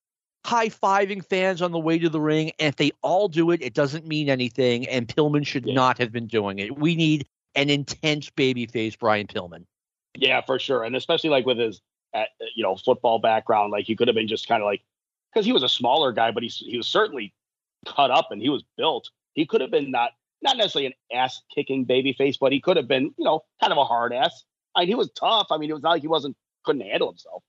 high 0.45 0.69
fiving 0.69 1.25
fans 1.25 1.63
on 1.63 1.73
the 1.73 1.79
way 1.79 1.99
to 1.99 2.09
the 2.09 2.21
ring. 2.21 2.53
And 2.59 2.69
if 2.69 2.77
they 2.77 2.93
all 3.03 3.29
do 3.29 3.51
it, 3.51 3.63
it 3.63 3.75
doesn't 3.75 4.07
mean 4.07 4.29
anything. 4.29 4.89
And 4.89 5.07
Pillman 5.07 5.47
should 5.47 5.67
yeah. 5.67 5.75
not 5.75 5.99
have 5.99 6.13
been 6.13 6.27
doing 6.27 6.59
it. 6.59 6.79
We 6.79 6.97
need 6.97 7.27
an 7.55 7.71
intense 7.71 8.31
baby 8.31 8.67
face, 8.67 8.97
Brian 8.97 9.27
Pillman. 9.27 9.65
Yeah, 10.15 10.41
for 10.43 10.59
sure, 10.59 10.85
and 10.85 10.95
especially 10.95 11.31
like 11.31 11.47
with 11.47 11.59
his 11.59 11.81
uh, 12.15 12.25
you 12.55 12.63
know 12.63 12.77
football 12.77 13.19
background, 13.19 13.73
like 13.73 13.87
he 13.87 13.97
could 13.97 14.09
have 14.09 14.15
been 14.15 14.29
just 14.29 14.47
kind 14.47 14.63
of 14.63 14.67
like 14.67 14.83
because 15.33 15.47
he 15.47 15.53
was 15.53 15.63
a 15.63 15.69
smaller 15.69 16.13
guy, 16.13 16.31
but 16.31 16.43
he's 16.43 16.57
he 16.57 16.77
was 16.77 16.87
certainly 16.87 17.33
cut 17.87 18.11
up 18.11 18.29
and 18.31 18.43
he 18.43 18.51
was 18.51 18.63
built. 18.77 19.11
He 19.35 19.47
could 19.47 19.63
have 19.63 19.71
been 19.71 19.91
not 19.91 20.11
not 20.43 20.57
necessarily 20.57 20.87
an 20.87 21.17
ass 21.17 21.41
kicking 21.55 21.85
baby 21.85 22.13
face, 22.13 22.37
but 22.37 22.53
he 22.53 22.61
could 22.61 22.77
have 22.77 22.89
been 22.89 23.15
you 23.17 23.25
know 23.25 23.43
kind 23.61 23.73
of 23.73 23.79
a 23.79 23.85
hard 23.85 24.13
ass. 24.13 24.45
I 24.75 24.81
mean, 24.81 24.89
he 24.89 24.95
was 24.95 25.11
tough. 25.13 25.47
I 25.51 25.57
mean, 25.57 25.71
it 25.71 25.75
was 25.75 25.83
not 25.83 25.91
like 25.91 26.03
he 26.03 26.09
wasn't 26.09 26.37
couldn't 26.65 26.83
handle 26.83 27.09
himself. 27.09 27.43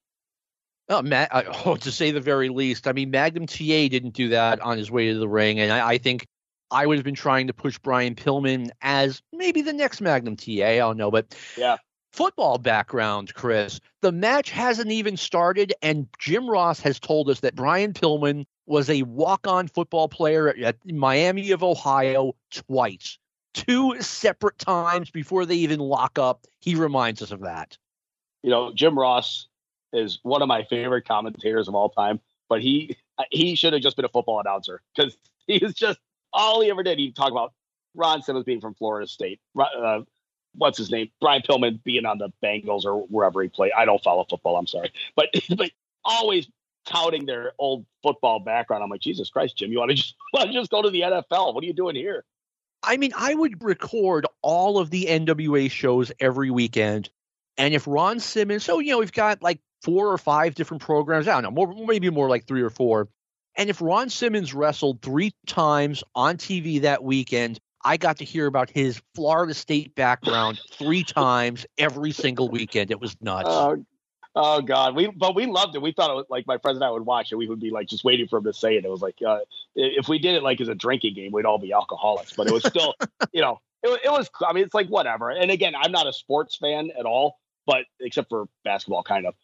Oh, 0.90 1.02
Matt, 1.02 1.30
uh, 1.34 1.44
oh, 1.66 1.76
to 1.76 1.92
say 1.92 2.12
the 2.12 2.22
very 2.22 2.50
least. 2.50 2.88
I 2.88 2.94
mean, 2.94 3.12
Magnum 3.12 3.48
TA 3.48 3.88
didn't 3.88 4.14
do 4.14 4.30
that 4.30 4.60
on 4.62 4.78
his 4.78 4.92
way 4.92 5.12
to 5.12 5.18
the 5.18 5.28
ring, 5.28 5.60
and 5.60 5.72
I, 5.72 5.92
I 5.92 5.98
think 5.98 6.28
I 6.72 6.86
would 6.86 6.98
have 6.98 7.06
been 7.06 7.16
trying 7.16 7.48
to 7.48 7.54
push 7.54 7.78
Brian 7.78 8.16
Pillman 8.16 8.70
as 8.82 9.22
maybe 9.32 9.62
the 9.62 9.74
next 9.74 10.02
Magnum 10.02 10.36
TA. 10.36 10.66
I 10.66 10.78
don't 10.78 10.98
know, 10.98 11.12
but 11.12 11.36
yeah. 11.58 11.78
Football 12.12 12.60
background, 12.60 13.34
Chris. 13.34 13.80
The 14.02 14.12
match 14.12 14.52
hasn't 14.52 14.92
even 14.92 15.18
started, 15.18 15.74
and 15.82 16.08
Jim 16.20 16.48
Ross 16.48 16.80
has 16.82 17.00
told 17.00 17.28
us 17.28 17.40
that 17.40 17.56
Brian 17.56 17.92
Pillman 17.92 18.46
was 18.68 18.88
a 18.88 19.02
walk-on 19.02 19.68
football 19.68 20.08
player 20.08 20.50
at 20.50 20.76
Miami 20.86 21.50
of 21.50 21.64
Ohio 21.64 22.36
twice 22.52 23.18
two 23.54 24.00
separate 24.02 24.58
times 24.58 25.12
before 25.12 25.46
they 25.46 25.56
even 25.56 25.80
lock 25.80 26.20
up. 26.20 26.46
He 26.60 26.76
reminds 26.76 27.22
us 27.22 27.32
of 27.32 27.42
that. 27.42 27.78
You 28.42 28.50
know, 28.50 28.74
Jim 28.74 28.98
Ross 28.98 29.48
is 29.94 30.20
one 30.24 30.42
of 30.42 30.48
my 30.48 30.64
favorite 30.64 31.08
commentators 31.08 31.68
of 31.68 31.76
all 31.76 31.90
time, 31.90 32.20
but 32.50 32.62
he 32.62 32.98
he 33.32 33.56
should 33.56 33.74
have 33.74 33.82
just 33.82 33.96
been 33.96 34.06
a 34.06 34.10
football 34.10 34.40
announcer 34.40 34.82
because 34.96 35.18
he 35.48 35.60
was 35.60 35.74
just 35.74 36.00
all 36.34 36.62
he 36.62 36.70
ever 36.70 36.84
did. 36.84 37.00
He 37.00 37.12
talk 37.12 37.32
about 37.32 37.54
Ron 37.96 38.22
Simmons 38.22 38.46
being 38.46 38.62
from 38.62 38.74
Florida 38.74 39.08
State. 39.08 39.40
Uh, 39.58 40.02
what's 40.56 40.78
his 40.78 40.92
name? 40.92 41.12
Brian 41.22 41.42
Pillman 41.42 41.84
being 41.84 42.06
on 42.06 42.18
the 42.18 42.30
Bengals 42.44 42.86
or 42.86 43.04
wherever 43.08 43.42
he 43.42 43.50
played. 43.50 43.72
I 43.78 43.86
don't 43.86 44.04
follow 44.04 44.26
football. 44.30 44.58
I'm 44.58 44.68
sorry, 44.68 44.92
but 45.16 45.30
but 45.58 45.72
always 46.04 46.48
touting 46.86 47.26
their 47.26 47.54
old 47.60 47.86
football 48.02 48.40
background. 48.40 48.84
I'm 48.84 48.90
like, 48.90 49.02
Jesus 49.02 49.30
Christ, 49.30 49.58
Jim, 49.58 49.72
you 49.72 49.80
want 49.80 49.92
to 49.92 49.96
just 49.96 50.16
want 50.34 50.48
to 50.48 50.54
just 50.54 50.72
go 50.72 50.82
to 50.82 50.90
the 50.90 51.02
NFL? 51.02 51.54
What 51.54 51.64
are 51.64 51.68
you 51.68 51.74
doing 51.74 51.96
here? 51.96 52.26
I 52.86 52.98
mean, 52.98 53.14
I 53.16 53.34
would 53.34 53.64
record 53.64 54.26
all 54.42 54.78
of 54.78 54.90
the 54.90 55.06
NWA 55.06 55.72
shows 55.72 56.12
every 56.20 56.52
weekend. 56.52 57.10
And 57.58 57.74
if 57.74 57.88
Ron 57.88 58.20
Simmons, 58.20 58.64
so, 58.66 58.80
you 58.80 58.92
know, 58.92 59.00
we've 59.00 59.12
got 59.12 59.42
like 59.42 59.60
four 59.84 60.12
or 60.12 60.18
five 60.18 60.56
different 60.56 60.82
programs. 60.82 61.28
I 61.28 61.34
don't 61.34 61.44
know, 61.44 61.52
more, 61.52 61.86
maybe 61.86 62.10
more 62.10 62.30
like 62.30 62.48
three 62.48 62.62
or 62.62 62.70
four. 62.70 63.10
And 63.56 63.70
if 63.70 63.82
Ron 63.82 64.10
Simmons 64.10 64.54
wrestled 64.54 65.02
three 65.02 65.32
times 65.46 66.04
on 66.16 66.38
TV 66.38 66.82
that 66.82 67.04
weekend, 67.04 67.60
I 67.86 67.98
got 67.98 68.18
to 68.18 68.26
hear 68.26 68.48
about 68.48 68.70
his 68.70 69.02
Florida 69.14 69.54
State 69.54 69.94
background 69.94 70.60
three 70.72 71.04
times 71.04 71.66
every 71.78 72.12
single 72.12 72.50
weekend. 72.50 72.90
It 72.90 73.00
was 73.00 73.16
nuts. 73.22 73.50
Oh, 73.50 73.86
Oh 74.36 74.62
God, 74.62 74.96
we 74.96 75.08
but 75.08 75.36
we 75.36 75.46
loved 75.46 75.76
it. 75.76 75.82
We 75.82 75.92
thought 75.92 76.10
it 76.10 76.16
was 76.16 76.26
like 76.28 76.48
my 76.48 76.58
friends 76.58 76.78
and 76.78 76.84
I 76.84 76.90
would 76.90 77.06
watch 77.06 77.32
it. 77.32 77.36
We 77.36 77.48
would 77.48 77.60
be 77.60 77.70
like 77.70 77.88
just 77.88 78.04
waiting 78.04 78.28
for 78.28 78.38
him 78.38 78.46
to 78.46 78.54
say 78.54 78.76
it. 78.78 78.86
It 78.86 78.90
was 78.90 79.02
like 79.02 79.18
uh, 79.26 79.40
if 79.76 80.08
we 80.08 80.18
did 80.18 80.34
it 80.34 80.42
like 80.42 80.60
as 80.60 80.70
a 80.70 80.76
drinking 80.76 81.14
game, 81.14 81.32
we'd 81.32 81.46
all 81.46 81.60
be 81.60 81.72
alcoholics. 81.72 82.34
But 82.34 82.48
it 82.48 82.54
was 82.54 82.64
still, 82.64 82.96
you 83.32 83.42
know, 83.42 83.60
it, 83.84 84.02
it 84.06 84.10
was. 84.12 84.30
I 84.46 84.54
mean, 84.54 84.64
it's 84.64 84.74
like 84.74 84.88
whatever. 84.88 85.30
And 85.30 85.52
again, 85.52 85.74
I'm 85.80 85.92
not 85.92 86.08
a 86.08 86.14
sports 86.14 86.56
fan 86.56 86.90
at 86.98 87.06
all, 87.06 87.38
but 87.68 87.86
except 88.00 88.30
for 88.30 88.48
basketball, 88.64 89.04
kind 89.04 89.28
of. 89.28 89.36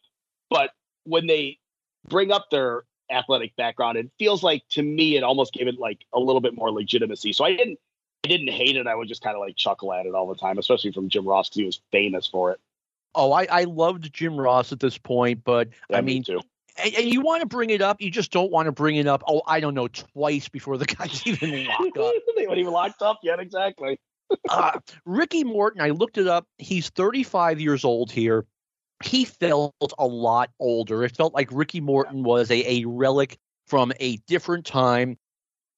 But 0.49 0.71
when 1.03 1.27
they 1.27 1.59
bring 2.07 2.31
up 2.31 2.49
their 2.49 2.83
athletic 3.11 3.55
background, 3.55 3.97
it 3.97 4.09
feels 4.17 4.43
like 4.43 4.63
to 4.69 4.83
me 4.83 5.17
it 5.17 5.23
almost 5.23 5.53
gave 5.53 5.67
it 5.67 5.79
like 5.79 6.05
a 6.13 6.19
little 6.19 6.41
bit 6.41 6.55
more 6.55 6.71
legitimacy. 6.71 7.33
So 7.33 7.45
I 7.45 7.55
didn't, 7.55 7.79
I 8.23 8.27
didn't 8.27 8.49
hate 8.49 8.75
it. 8.75 8.87
I 8.87 8.95
would 8.95 9.07
just 9.07 9.21
kind 9.21 9.35
of 9.35 9.41
like 9.41 9.55
chuckle 9.55 9.93
at 9.93 10.05
it 10.05 10.13
all 10.13 10.27
the 10.27 10.35
time, 10.35 10.57
especially 10.57 10.91
from 10.91 11.09
Jim 11.09 11.27
Ross 11.27 11.49
because 11.49 11.57
he 11.57 11.65
was 11.65 11.81
famous 11.91 12.27
for 12.27 12.51
it. 12.51 12.59
Oh, 13.15 13.31
I, 13.31 13.47
I 13.49 13.63
loved 13.63 14.13
Jim 14.13 14.39
Ross 14.39 14.71
at 14.71 14.79
this 14.79 14.97
point, 14.97 15.43
but 15.43 15.69
yeah, 15.89 15.97
I 15.97 16.01
mean, 16.01 16.23
me 16.27 16.39
and, 16.83 16.95
and, 16.95 17.13
you 17.13 17.21
want 17.21 17.41
to 17.41 17.47
bring 17.47 17.69
it 17.69 17.81
up, 17.81 18.01
you 18.01 18.11
just 18.11 18.31
don't 18.31 18.51
want 18.51 18.67
to 18.67 18.71
bring 18.71 18.95
it 18.95 19.07
up. 19.07 19.23
Oh, 19.27 19.41
I 19.47 19.59
don't 19.59 19.73
know, 19.73 19.87
twice 19.87 20.47
before 20.47 20.77
the 20.77 20.85
guy's 20.85 21.25
even 21.27 21.65
locked 21.65 21.97
up. 21.97 22.13
they 22.37 22.47
weren't 22.47 22.59
even 22.59 22.73
locked 22.73 23.01
up 23.01 23.19
yet, 23.23 23.39
exactly. 23.39 23.99
uh, 24.49 24.79
Ricky 25.05 25.43
Morton, 25.43 25.81
I 25.81 25.89
looked 25.89 26.17
it 26.17 26.27
up. 26.27 26.45
He's 26.57 26.89
35 26.89 27.59
years 27.59 27.83
old 27.83 28.11
here. 28.11 28.45
He 29.03 29.25
felt 29.25 29.73
a 29.97 30.05
lot 30.05 30.49
older. 30.59 31.03
It 31.03 31.15
felt 31.15 31.33
like 31.33 31.49
Ricky 31.51 31.79
Morton 31.79 32.23
was 32.23 32.51
a, 32.51 32.79
a 32.79 32.85
relic 32.85 33.37
from 33.67 33.93
a 33.99 34.17
different 34.27 34.65
time. 34.65 35.17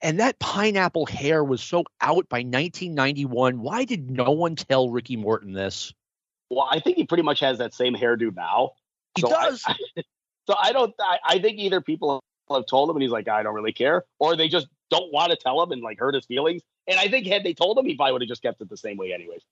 And 0.02 0.20
that 0.20 0.40
pineapple 0.40 1.06
hair 1.06 1.44
was 1.44 1.62
so 1.62 1.84
out 2.02 2.28
by 2.28 2.40
1991. 2.40 3.62
Why 3.62 3.86
did 3.86 4.10
no 4.10 4.32
one 4.32 4.56
tell 4.56 4.90
Ricky 4.90 5.16
Morton 5.16 5.54
this? 5.54 5.94
Well, 6.50 6.68
I 6.70 6.80
think 6.80 6.98
he 6.98 7.06
pretty 7.06 7.24
much 7.24 7.40
has 7.42 7.60
that 7.60 7.74
same 7.74 7.96
hairdo 7.96 8.36
now. 8.36 8.72
He 9.16 9.22
so 9.22 9.30
does. 9.30 9.64
I, 9.68 9.76
I, 9.98 10.04
so 10.48 10.56
I 10.60 10.74
don't. 10.74 10.94
I, 11.00 11.20
I, 11.24 11.40
think 11.40 11.60
either 11.60 11.82
people 11.82 12.24
have 12.50 12.66
told 12.66 12.90
him 12.90 12.96
and 12.96 13.04
he's 13.04 13.12
like, 13.12 13.28
I 13.28 13.44
don't 13.44 13.54
really 13.54 13.74
care, 13.74 14.04
or 14.20 14.36
they 14.36 14.48
just 14.48 14.68
don't 14.90 15.14
want 15.14 15.32
to 15.32 15.38
tell 15.38 15.62
him 15.62 15.72
and 15.72 15.82
like 15.82 16.00
hurt 16.00 16.16
his 16.16 16.26
feelings. 16.26 16.62
And 16.88 17.00
I 17.00 17.08
think 17.08 17.28
had 17.28 17.44
they 17.44 17.54
told 17.54 17.78
him, 17.78 17.86
he 17.86 17.96
probably 17.96 18.14
would 18.14 18.22
have 18.24 18.30
just 18.30 18.42
kept 18.42 18.62
it 18.62 18.70
the 18.70 18.78
same 18.78 18.98
way, 18.98 19.14
anyways. 19.14 19.44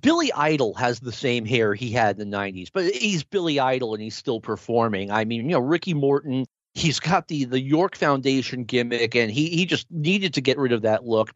Billy 0.00 0.32
Idol 0.32 0.74
has 0.74 1.00
the 1.00 1.12
same 1.12 1.44
hair 1.44 1.74
he 1.74 1.90
had 1.90 2.18
in 2.18 2.30
the 2.30 2.36
90s, 2.36 2.70
but 2.72 2.92
he's 2.92 3.22
Billy 3.22 3.60
Idol 3.60 3.94
and 3.94 4.02
he's 4.02 4.16
still 4.16 4.40
performing. 4.40 5.10
I 5.10 5.24
mean, 5.24 5.42
you 5.42 5.52
know, 5.52 5.60
Ricky 5.60 5.94
Morton, 5.94 6.46
he's 6.74 6.98
got 6.98 7.28
the 7.28 7.44
the 7.44 7.60
York 7.60 7.96
Foundation 7.96 8.64
gimmick 8.64 9.14
and 9.14 9.30
he 9.30 9.48
he 9.50 9.66
just 9.66 9.86
needed 9.90 10.34
to 10.34 10.40
get 10.40 10.58
rid 10.58 10.72
of 10.72 10.82
that 10.82 11.04
look. 11.04 11.32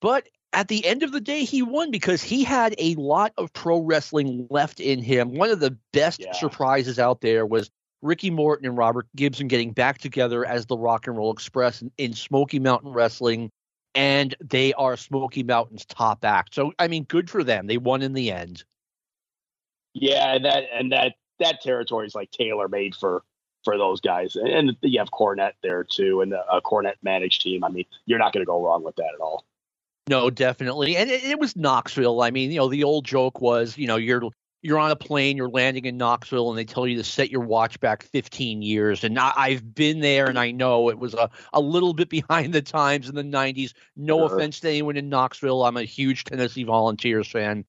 But 0.00 0.26
at 0.52 0.68
the 0.68 0.84
end 0.84 1.02
of 1.02 1.12
the 1.12 1.20
day, 1.20 1.44
he 1.44 1.62
won 1.62 1.90
because 1.90 2.22
he 2.22 2.42
had 2.42 2.74
a 2.78 2.94
lot 2.96 3.32
of 3.36 3.52
pro 3.52 3.78
wrestling 3.78 4.48
left 4.50 4.80
in 4.80 5.02
him. 5.02 5.34
One 5.34 5.50
of 5.50 5.60
the 5.60 5.76
best 5.92 6.20
yeah. 6.20 6.32
surprises 6.32 6.98
out 6.98 7.20
there 7.20 7.46
was 7.46 7.70
Ricky 8.02 8.30
Morton 8.30 8.66
and 8.66 8.76
Robert 8.76 9.06
Gibson 9.14 9.46
getting 9.46 9.72
back 9.72 9.98
together 9.98 10.44
as 10.44 10.66
the 10.66 10.76
Rock 10.76 11.06
and 11.06 11.16
Roll 11.16 11.32
Express 11.32 11.82
in, 11.82 11.92
in 11.98 12.14
Smoky 12.14 12.58
Mountain 12.58 12.92
Wrestling, 12.92 13.50
and 13.94 14.34
they 14.40 14.72
are 14.74 14.96
Smoky 14.96 15.42
Mountain's 15.42 15.84
top 15.84 16.24
act. 16.24 16.54
So, 16.54 16.72
I 16.78 16.88
mean, 16.88 17.04
good 17.04 17.28
for 17.28 17.42
them. 17.42 17.66
They 17.66 17.78
won 17.78 18.02
in 18.02 18.12
the 18.12 18.30
end. 18.30 18.64
Yeah, 19.94 20.34
and 20.34 20.44
that 20.44 20.64
and 20.72 20.92
that 20.92 21.14
that 21.40 21.60
territory 21.60 22.06
is 22.06 22.14
like 22.14 22.30
tailor 22.30 22.68
made 22.68 22.94
for 22.94 23.24
for 23.64 23.76
those 23.76 24.00
guys, 24.00 24.36
and 24.36 24.76
you 24.82 24.98
have 24.98 25.10
Cornette 25.10 25.54
there 25.62 25.84
too, 25.84 26.20
and 26.20 26.32
a 26.32 26.60
Cornette 26.60 26.96
managed 27.02 27.42
team. 27.42 27.64
I 27.64 27.68
mean, 27.68 27.84
you're 28.06 28.18
not 28.18 28.32
going 28.32 28.42
to 28.42 28.46
go 28.46 28.64
wrong 28.64 28.82
with 28.84 28.96
that 28.96 29.10
at 29.14 29.20
all. 29.20 29.44
No, 30.08 30.30
definitely. 30.30 30.96
And 30.96 31.10
it, 31.10 31.22
it, 31.22 31.38
was 31.38 31.54
Knoxville. 31.56 32.22
I 32.22 32.30
mean, 32.30 32.50
you 32.50 32.58
know, 32.58 32.68
the 32.68 32.82
old 32.82 33.04
joke 33.04 33.40
was, 33.40 33.76
you 33.76 33.86
know, 33.86 33.96
you're 33.96 34.22
you're 34.62 34.78
on 34.78 34.90
a 34.90 34.96
plane, 34.96 35.36
you're 35.36 35.48
landing 35.48 35.86
in 35.86 35.96
Knoxville, 35.96 36.50
and 36.50 36.58
they 36.58 36.64
tell 36.64 36.86
you 36.86 36.96
to 36.96 37.04
set 37.04 37.30
your 37.30 37.40
watch 37.40 37.80
back 37.80 38.02
15 38.02 38.60
years. 38.62 39.04
And 39.04 39.18
I, 39.18 39.52
have 39.52 39.74
been 39.74 40.00
there, 40.00 40.26
and 40.26 40.38
I 40.38 40.50
know 40.50 40.90
it 40.90 40.98
was 40.98 41.14
a, 41.14 41.30
a 41.52 41.60
little 41.60 41.94
bit 41.94 42.08
behind 42.10 42.52
the 42.52 42.62
times 42.62 43.08
in 43.08 43.14
the 43.14 43.22
90s. 43.22 43.72
No 43.96 44.24
offense 44.24 44.60
to 44.60 44.68
anyone 44.68 44.96
in 44.96 45.08
Knoxville. 45.08 45.64
I'm 45.64 45.76
a 45.76 45.84
huge 45.84 46.24
Tennessee 46.24 46.64
Volunteers 46.64 47.28
fan. 47.28 47.64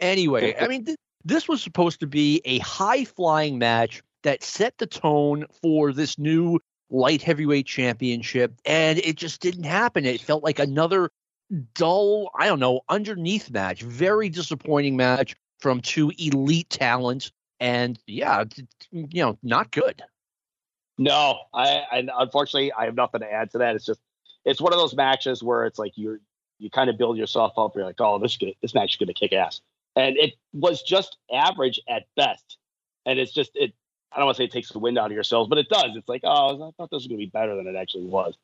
Anyway, 0.00 0.54
I 0.58 0.68
mean, 0.68 0.84
th- 0.84 0.98
this 1.24 1.48
was 1.48 1.60
supposed 1.60 2.00
to 2.00 2.06
be 2.06 2.40
a 2.44 2.58
high 2.60 3.04
flying 3.04 3.58
match 3.58 4.02
that 4.22 4.44
set 4.44 4.78
the 4.78 4.86
tone 4.86 5.44
for 5.60 5.92
this 5.92 6.18
new 6.18 6.60
light 6.88 7.20
heavyweight 7.20 7.66
championship, 7.66 8.54
and 8.64 8.98
it 8.98 9.16
just 9.16 9.40
didn't 9.40 9.64
happen. 9.64 10.04
It 10.04 10.20
felt 10.20 10.44
like 10.44 10.60
another 10.60 11.10
dull, 11.74 12.30
I 12.38 12.46
don't 12.46 12.60
know, 12.60 12.82
underneath 12.88 13.50
match. 13.50 13.82
Very 13.82 14.28
disappointing 14.28 14.96
match 14.96 15.34
from 15.58 15.80
two 15.80 16.12
elite 16.18 16.70
talents. 16.70 17.32
And 17.60 17.98
yeah, 18.06 18.44
you 18.90 19.22
know, 19.22 19.38
not 19.42 19.70
good. 19.70 20.02
No, 20.96 21.38
I 21.54 21.82
and 21.92 22.10
unfortunately 22.16 22.72
I 22.72 22.84
have 22.84 22.94
nothing 22.94 23.20
to 23.20 23.32
add 23.32 23.50
to 23.52 23.58
that. 23.58 23.76
It's 23.76 23.86
just 23.86 24.00
it's 24.44 24.60
one 24.60 24.72
of 24.72 24.78
those 24.78 24.94
matches 24.94 25.42
where 25.42 25.66
it's 25.66 25.78
like 25.78 25.92
you're 25.96 26.20
you 26.58 26.70
kind 26.70 26.90
of 26.90 26.98
build 26.98 27.16
yourself 27.16 27.52
up. 27.56 27.74
You're 27.74 27.84
like, 27.84 28.00
oh, 28.00 28.18
this 28.18 28.36
good, 28.36 28.54
this 28.62 28.74
match 28.74 28.94
is 28.94 28.96
going 28.96 29.08
to 29.08 29.14
kick 29.14 29.32
ass, 29.32 29.60
and 29.96 30.16
it 30.16 30.34
was 30.52 30.82
just 30.82 31.16
average 31.32 31.80
at 31.88 32.04
best. 32.16 32.58
And 33.06 33.18
it's 33.18 33.32
just 33.32 33.52
it. 33.54 33.72
I 34.12 34.16
don't 34.16 34.26
want 34.26 34.36
to 34.36 34.40
say 34.40 34.44
it 34.44 34.52
takes 34.52 34.70
the 34.70 34.78
wind 34.78 34.98
out 34.98 35.06
of 35.06 35.12
yourselves, 35.12 35.48
but 35.48 35.58
it 35.58 35.68
does. 35.68 35.90
It's 35.94 36.08
like, 36.08 36.22
oh, 36.24 36.68
I 36.68 36.70
thought 36.76 36.90
this 36.90 36.98
was 36.98 37.06
going 37.06 37.18
to 37.18 37.26
be 37.26 37.30
better 37.30 37.54
than 37.56 37.66
it 37.66 37.76
actually 37.76 38.06
was. 38.06 38.36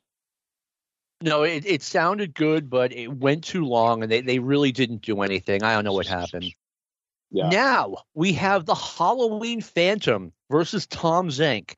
No, 1.21 1.43
it, 1.43 1.65
it 1.65 1.81
sounded 1.81 2.35
good, 2.35 2.69
but 2.69 2.93
it 2.93 3.07
went 3.07 3.43
too 3.43 3.65
long 3.65 4.03
and 4.03 4.11
they, 4.11 4.21
they 4.21 4.37
really 4.37 4.71
didn't 4.71 5.01
do 5.01 5.21
anything. 5.21 5.63
I 5.63 5.73
don't 5.73 5.83
know 5.83 5.93
what 5.93 6.05
happened. 6.05 6.53
Yeah. 7.31 7.49
Now 7.49 7.95
we 8.13 8.33
have 8.33 8.65
the 8.65 8.75
Halloween 8.75 9.61
Phantom 9.61 10.31
versus 10.49 10.87
Tom 10.87 11.29
Zenk. 11.29 11.73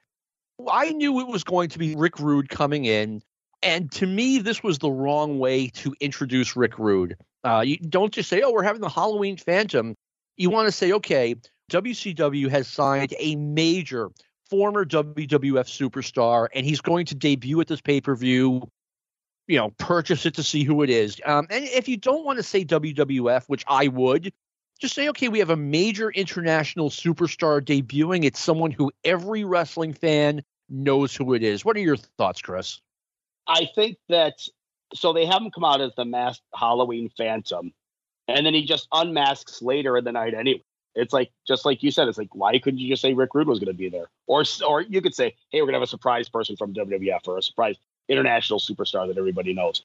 I 0.70 0.92
knew 0.92 1.20
it 1.20 1.28
was 1.28 1.44
going 1.44 1.70
to 1.70 1.80
be 1.80 1.96
Rick 1.96 2.20
Rude 2.20 2.50
coming 2.50 2.86
in. 2.86 3.22
And 3.64 3.92
to 3.94 4.06
me, 4.06 4.40
this 4.40 4.62
was 4.62 4.80
the 4.80 4.92
wrong 4.92 5.40
way 5.40 5.68
to 5.70 5.96
introduce 6.00 6.56
Rick 6.56 6.78
Rude. 6.78 7.18
Uh, 7.44 7.64
you 7.66 7.78
don't 7.78 8.14
just 8.14 8.30
say, 8.30 8.42
oh, 8.42 8.52
we're 8.52 8.64
having 8.64 8.82
the 8.82 8.90
Halloween 8.90 9.38
Phantom. 9.38 9.96
You 10.36 10.50
want 10.50 10.68
to 10.68 10.72
say, 10.72 10.92
okay, 10.94 11.36
WCW 11.72 12.50
has 12.50 12.68
signed 12.68 13.14
a 13.18 13.36
major 13.36 14.10
former 14.50 14.86
WWF 14.86 15.28
superstar, 15.28 16.48
and 16.54 16.66
he's 16.66 16.82
going 16.82 17.08
to 17.08 17.16
debut 17.16 17.60
at 17.60 17.68
this 17.68 17.82
pay 17.82 18.02
per 18.02 18.16
view 18.16 18.70
you 19.48 19.58
know, 19.58 19.72
purchase 19.78 20.26
it 20.26 20.36
to 20.36 20.44
see 20.44 20.64
who 20.64 20.84
it 20.84 20.90
is. 20.90 21.20
Um, 21.26 21.48
and 21.50 21.64
if 21.66 21.88
you 21.88 21.98
don't 21.98 22.26
want 22.26 22.38
to 22.38 22.44
say 22.44 22.66
WWF, 22.66 23.46
which 23.48 23.64
I 23.68 23.88
would, 23.88 24.34
just 24.78 24.96
say, 24.96 25.10
okay, 25.10 25.30
we 25.30 25.40
have 25.40 25.50
a 25.50 25.56
major 25.56 26.10
international 26.12 26.90
superstar 26.90 27.62
debuting. 27.62 28.26
It's 28.26 28.40
someone 28.40 28.72
who 28.72 28.92
every 29.04 29.44
wrestling 29.44 29.94
fan 29.94 30.44
knows 30.70 31.16
who 31.16 31.34
it 31.34 31.44
is. 31.44 31.64
What 31.64 31.76
are 31.76 31.82
your 31.82 31.98
thoughts, 31.98 32.42
Chris? 32.42 32.82
I 33.48 33.70
think 33.76 33.98
that 34.10 34.42
so 34.94 35.14
they 35.14 35.26
have 35.26 35.42
him 35.42 35.52
come 35.52 35.64
out 35.64 35.82
as 35.82 35.92
the 35.96 36.06
masked 36.06 36.44
Halloween 36.54 37.10
Phantom, 37.18 37.74
and 38.28 38.46
then 38.46 38.54
he 38.54 38.66
just 38.66 38.88
unmasks 38.92 39.62
later 39.62 39.98
in 39.98 40.04
the 40.04 40.12
night 40.12 40.34
anyway. 40.34 40.64
It's 40.96 41.14
like 41.14 41.32
just 41.48 41.64
like 41.64 41.84
you 41.84 41.92
said, 41.92 42.08
it's 42.08 42.18
like 42.18 42.34
why 42.34 42.58
couldn't 42.58 42.80
you 42.80 42.90
just 42.90 43.02
say 43.02 43.14
Rick 43.14 43.34
Rude 43.34 43.48
was 43.48 43.60
going 43.60 43.68
to 43.68 43.78
be 43.78 43.90
there, 43.90 44.10
or 44.26 44.44
or 44.68 44.82
you 44.82 45.02
could 45.02 45.14
say, 45.14 45.36
hey, 45.52 45.62
we're 45.62 45.68
going 45.68 45.74
to 45.74 45.80
have 45.80 45.84
a 45.84 45.88
surprise 45.88 46.28
person 46.28 46.56
from 46.58 46.74
WWF 46.74 47.28
or 47.28 47.38
a 47.38 47.44
surprise 47.44 47.76
international 48.10 48.60
superstar 48.60 49.08
that 49.08 49.18
everybody 49.18 49.54
knows. 49.54 49.84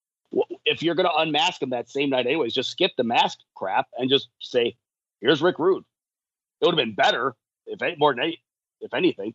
If 0.64 0.82
you're 0.82 0.94
going 0.94 1.08
to 1.08 1.16
unmask 1.16 1.60
him 1.60 1.70
that 1.70 1.90
same 1.90 2.10
night, 2.10 2.26
anyways, 2.26 2.54
just 2.54 2.70
skip 2.70 2.92
the 2.96 3.04
mask 3.04 3.40
crap 3.54 3.88
and 3.98 4.08
just 4.08 4.28
say, 4.40 4.76
"Here's 5.22 5.40
Rick 5.40 5.58
Rude." 5.58 5.84
It 6.60 6.66
would 6.66 6.78
have 6.78 6.84
been 6.84 6.94
better 6.94 7.34
if 7.66 7.82
any, 7.82 7.96
more 7.96 8.12
than 8.14 8.24
any, 8.24 8.42
if 8.80 8.92
anything, 8.94 9.34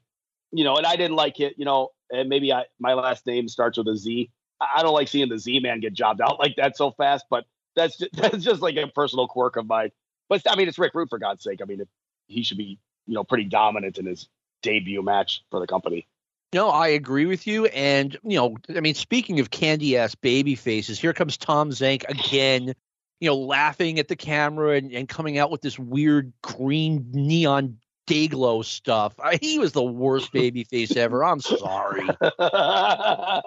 you 0.52 0.64
know. 0.64 0.76
And 0.76 0.86
I 0.86 0.96
didn't 0.96 1.16
like 1.16 1.40
it, 1.40 1.56
you 1.58 1.66
know. 1.66 1.90
And 2.12 2.30
maybe 2.30 2.54
I, 2.54 2.66
my 2.80 2.94
last 2.94 3.26
name 3.26 3.48
starts 3.48 3.78
with 3.78 3.88
a 3.88 3.98
Z. 3.98 4.30
I 4.62 4.82
don't 4.82 4.94
like 4.94 5.08
seeing 5.08 5.30
the 5.30 5.40
Z 5.40 5.60
man 5.60 5.80
get 5.80 5.94
jobbed 5.94 6.22
out 6.22 6.40
like 6.40 6.56
that 6.58 6.78
so 6.78 6.92
fast, 6.92 7.26
but 7.30 7.46
that's 7.76 7.98
just, 7.98 8.12
that's 8.16 8.44
just 8.44 8.62
like 8.62 8.76
a 8.76 8.88
personal 8.88 9.28
quirk 9.28 9.56
of 9.56 9.68
mine. 9.68 9.92
But 10.30 10.44
I 10.50 10.56
mean, 10.56 10.68
it's 10.68 10.80
Rick 10.80 10.94
Rude 10.94 11.10
for 11.10 11.20
God's 11.20 11.44
sake. 11.44 11.60
I 11.62 11.66
mean, 11.66 11.82
it, 11.82 11.90
he 12.28 12.44
should 12.44 12.58
be, 12.58 12.80
you 13.06 13.14
know, 13.14 13.24
pretty 13.24 13.46
dominant 13.46 13.98
in 13.98 14.06
his 14.06 14.28
debut 14.62 15.02
match 15.02 15.44
for 15.50 15.60
the 15.60 15.68
company. 15.68 16.08
No, 16.54 16.70
I 16.70 16.90
agree 16.90 17.26
with 17.26 17.46
you. 17.46 17.66
And, 17.68 18.18
you 18.24 18.38
know, 18.38 18.58
I 18.76 18.80
mean, 18.80 18.96
speaking 18.96 19.40
of 19.40 19.52
candy 19.52 19.98
ass 19.98 20.16
baby 20.16 20.56
faces, 20.56 21.00
here 21.00 21.14
comes 21.14 21.38
Tom 21.38 21.72
Zenk 21.72 22.08
again, 22.08 22.74
you 23.20 23.30
know, 23.30 23.38
laughing 23.38 24.00
at 24.00 24.08
the 24.08 24.16
camera 24.16 24.78
and, 24.78 24.92
and 24.92 25.10
coming 25.10 25.38
out 25.38 25.52
with 25.52 25.62
this 25.62 25.80
weird 25.80 26.32
green 26.42 27.06
neon 27.12 27.78
Dayglow 28.08 28.64
stuff. 28.64 29.20
I, 29.20 29.38
he 29.42 29.60
was 29.60 29.74
the 29.74 29.84
worst 29.84 30.32
baby 30.32 30.64
face 30.64 30.96
ever. 30.96 31.24
I'm 31.26 31.42
sorry. 31.42 32.08
I 32.40 33.42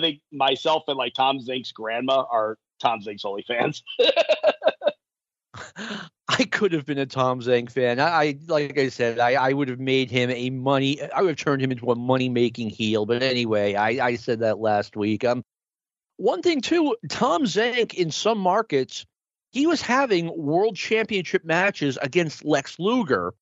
think 0.00 0.20
myself 0.32 0.84
and 0.88 0.96
like 0.96 1.14
Tom 1.14 1.38
Zenk's 1.38 1.72
grandma 1.72 2.24
are 2.30 2.56
Tom 2.80 3.00
Zenk's 3.00 3.24
only 3.24 3.44
fans. 3.46 3.82
I 6.28 6.44
could 6.44 6.72
have 6.72 6.86
been 6.86 6.98
a 6.98 7.06
Tom 7.06 7.40
Zenk 7.40 7.70
fan. 7.70 8.00
I, 8.00 8.08
I 8.08 8.38
like 8.46 8.78
I 8.78 8.88
said, 8.88 9.18
I, 9.18 9.32
I 9.32 9.52
would 9.52 9.68
have 9.68 9.80
made 9.80 10.10
him 10.10 10.30
a 10.30 10.48
money. 10.50 11.02
I 11.12 11.20
would 11.20 11.30
have 11.30 11.38
turned 11.38 11.60
him 11.60 11.72
into 11.72 11.90
a 11.90 11.96
money 11.96 12.28
making 12.28 12.70
heel. 12.70 13.04
But 13.04 13.22
anyway, 13.22 13.74
I, 13.74 14.06
I 14.06 14.14
said 14.14 14.38
that 14.40 14.58
last 14.58 14.96
week. 14.96 15.24
Um, 15.24 15.44
one 16.20 16.42
thing 16.42 16.60
too, 16.60 16.96
Tom 17.08 17.44
Zenk 17.44 17.94
in 17.94 18.10
some 18.10 18.38
markets, 18.38 19.06
he 19.52 19.66
was 19.66 19.80
having 19.80 20.30
world 20.36 20.76
championship 20.76 21.46
matches 21.46 21.98
against 22.00 22.44
Lex 22.44 22.78
Luger. 22.78 23.32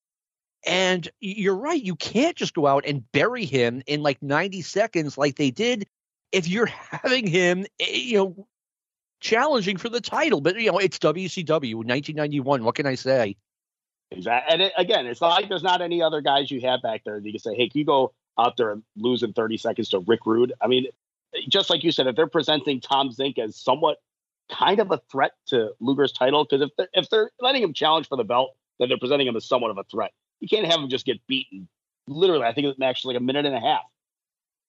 And 0.65 1.09
you're 1.19 1.57
right, 1.57 1.83
you 1.83 1.97
can't 1.97 2.37
just 2.37 2.55
go 2.55 2.69
out 2.69 2.87
and 2.87 3.11
bury 3.11 3.45
him 3.45 3.83
in 3.87 4.03
like 4.03 4.23
90 4.23 4.63
seconds 4.63 5.19
like 5.19 5.35
they 5.35 5.51
did 5.51 5.89
if 6.31 6.47
you're 6.47 6.67
having 6.67 7.27
him, 7.27 7.67
eh, 7.81 7.91
you 7.91 8.19
know, 8.19 8.47
challenging 9.21 9.77
for 9.77 9.89
the 9.89 10.01
title. 10.01 10.41
But 10.41 10.61
you 10.61 10.71
know, 10.71 10.79
it's 10.79 11.01
WCW 11.01 11.75
1991. 11.75 12.63
What 12.63 12.77
can 12.77 12.87
I 12.87 12.95
say? 12.95 13.37
Exactly. 14.13 14.53
And 14.53 14.63
it, 14.63 14.73
again, 14.77 15.07
it's 15.07 15.21
not 15.21 15.31
like 15.31 15.49
there's 15.49 15.65
not 15.65 15.83
any 15.83 16.01
other 16.01 16.21
guys 16.21 16.49
you 16.49 16.61
have 16.61 16.81
back 16.83 17.03
there 17.05 17.19
that 17.19 17.27
you 17.27 17.33
can 17.33 17.41
say, 17.41 17.57
hey, 17.57 17.69
can 17.69 17.81
you 17.81 17.85
go 17.85 18.15
out 18.39 18.57
there 18.57 18.71
and 18.71 18.85
lose 18.97 19.25
in 19.25 19.33
30 19.33 19.57
seconds 19.57 19.89
to 19.89 19.99
Rick 19.99 20.27
Rude? 20.27 20.53
I 20.61 20.69
mean, 20.69 20.87
just 21.49 21.71
like 21.71 21.85
you 21.85 21.93
said, 21.93 22.07
if 22.07 22.17
they're 22.17 22.27
presenting 22.27 22.81
Tom 22.81 23.11
Zenk 23.11 23.39
as 23.39 23.57
somewhat 23.57 23.99
kind 24.51 24.81
of 24.81 24.91
a 24.91 25.01
threat 25.11 25.33
to 25.49 25.73
Luger's 25.81 26.13
title, 26.13 26.45
because 26.45 26.63
if 26.63 26.71
they're, 26.77 26.89
if 26.95 27.11
they're 27.11 27.31
letting 27.41 27.63
him 27.63 27.73
challenge 27.73 28.09
for 28.09 28.17
the 28.17 28.25
belt, 28.25 28.57
then 28.79 28.89
they're 28.89 28.99
presenting 28.99 29.27
him 29.27 29.37
as 29.37 29.45
somewhat 29.45 29.71
of 29.71 29.79
a 29.79 29.85
threat. 29.85 30.13
You 30.41 30.49
can't 30.49 30.67
have 30.67 30.81
him 30.81 30.89
just 30.89 31.05
get 31.05 31.25
beaten. 31.27 31.69
Literally, 32.07 32.45
I 32.45 32.53
think 32.53 32.67
it 32.67 32.83
actually 32.83 33.15
like 33.15 33.23
a 33.23 33.25
minute 33.25 33.45
and 33.45 33.55
a 33.55 33.61
half 33.61 33.83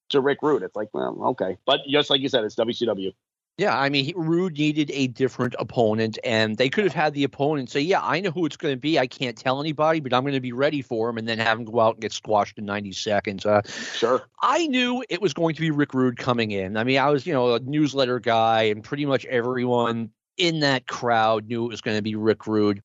to 0.09 0.21
Rick 0.21 0.39
Rude. 0.41 0.63
It's 0.63 0.75
like, 0.75 0.89
well, 0.93 1.15
okay. 1.27 1.57
But 1.65 1.81
just 1.87 2.09
like 2.09 2.21
you 2.21 2.29
said, 2.29 2.43
it's 2.43 2.55
WCW. 2.55 3.13
Yeah, 3.59 3.77
I 3.77 3.89
mean, 3.89 4.13
Rude 4.15 4.57
needed 4.57 4.89
a 4.93 5.07
different 5.07 5.53
opponent, 5.59 6.17
and 6.23 6.55
they 6.55 6.69
could 6.69 6.85
have 6.85 6.93
had 6.93 7.13
the 7.13 7.25
opponent 7.25 7.69
say, 7.69 7.81
"Yeah, 7.81 7.99
I 8.01 8.21
know 8.21 8.31
who 8.31 8.45
it's 8.45 8.55
going 8.55 8.73
to 8.73 8.79
be. 8.79 8.97
I 8.97 9.05
can't 9.05 9.37
tell 9.37 9.59
anybody, 9.59 9.99
but 9.99 10.13
I'm 10.13 10.23
going 10.23 10.33
to 10.33 10.39
be 10.39 10.53
ready 10.53 10.81
for 10.81 11.09
him," 11.09 11.17
and 11.17 11.27
then 11.27 11.39
have 11.39 11.59
him 11.59 11.65
go 11.65 11.81
out 11.81 11.95
and 11.95 12.01
get 12.01 12.13
squashed 12.13 12.57
in 12.57 12.63
90 12.63 12.93
seconds. 12.93 13.45
Uh, 13.45 13.61
sure. 13.95 14.21
I 14.41 14.67
knew 14.67 15.03
it 15.09 15.21
was 15.21 15.33
going 15.33 15.55
to 15.55 15.61
be 15.61 15.71
Rick 15.71 15.93
Rude 15.93 16.17
coming 16.17 16.51
in. 16.51 16.77
I 16.77 16.85
mean, 16.85 16.99
I 16.99 17.09
was, 17.09 17.27
you 17.27 17.33
know, 17.33 17.55
a 17.55 17.59
newsletter 17.59 18.21
guy, 18.21 18.63
and 18.63 18.81
pretty 18.81 19.05
much 19.05 19.25
everyone 19.25 20.11
in 20.37 20.61
that 20.61 20.87
crowd 20.87 21.47
knew 21.49 21.65
it 21.65 21.69
was 21.69 21.81
going 21.81 21.97
to 21.97 22.01
be 22.01 22.15
Rick 22.15 22.47
Rude. 22.47 22.81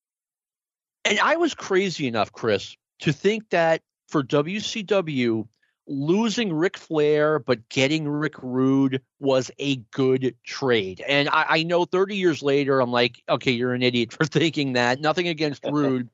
And 1.05 1.20
I 1.20 1.37
was 1.37 1.55
crazy 1.55 2.09
enough, 2.09 2.33
Chris, 2.33 2.77
to 3.03 3.12
think 3.12 3.49
that 3.51 3.81
for 4.09 4.25
WCW, 4.25 5.47
losing 5.87 6.53
Ric 6.53 6.76
Flair 6.76 7.39
but 7.39 7.68
getting 7.68 8.09
Rick 8.09 8.35
Rude 8.43 9.03
was 9.20 9.51
a 9.59 9.76
good 9.76 10.35
trade. 10.45 11.03
And 11.07 11.28
I, 11.28 11.47
I, 11.49 11.62
know 11.62 11.85
30 11.85 12.16
years 12.16 12.43
later, 12.43 12.80
I'm 12.80 12.91
like, 12.91 13.22
okay, 13.28 13.53
you're 13.53 13.74
an 13.74 13.82
idiot 13.82 14.12
for 14.12 14.24
thinking 14.24 14.74
that. 14.74 15.01
Nothing 15.01 15.28
against 15.28 15.64
Rude, 15.70 16.09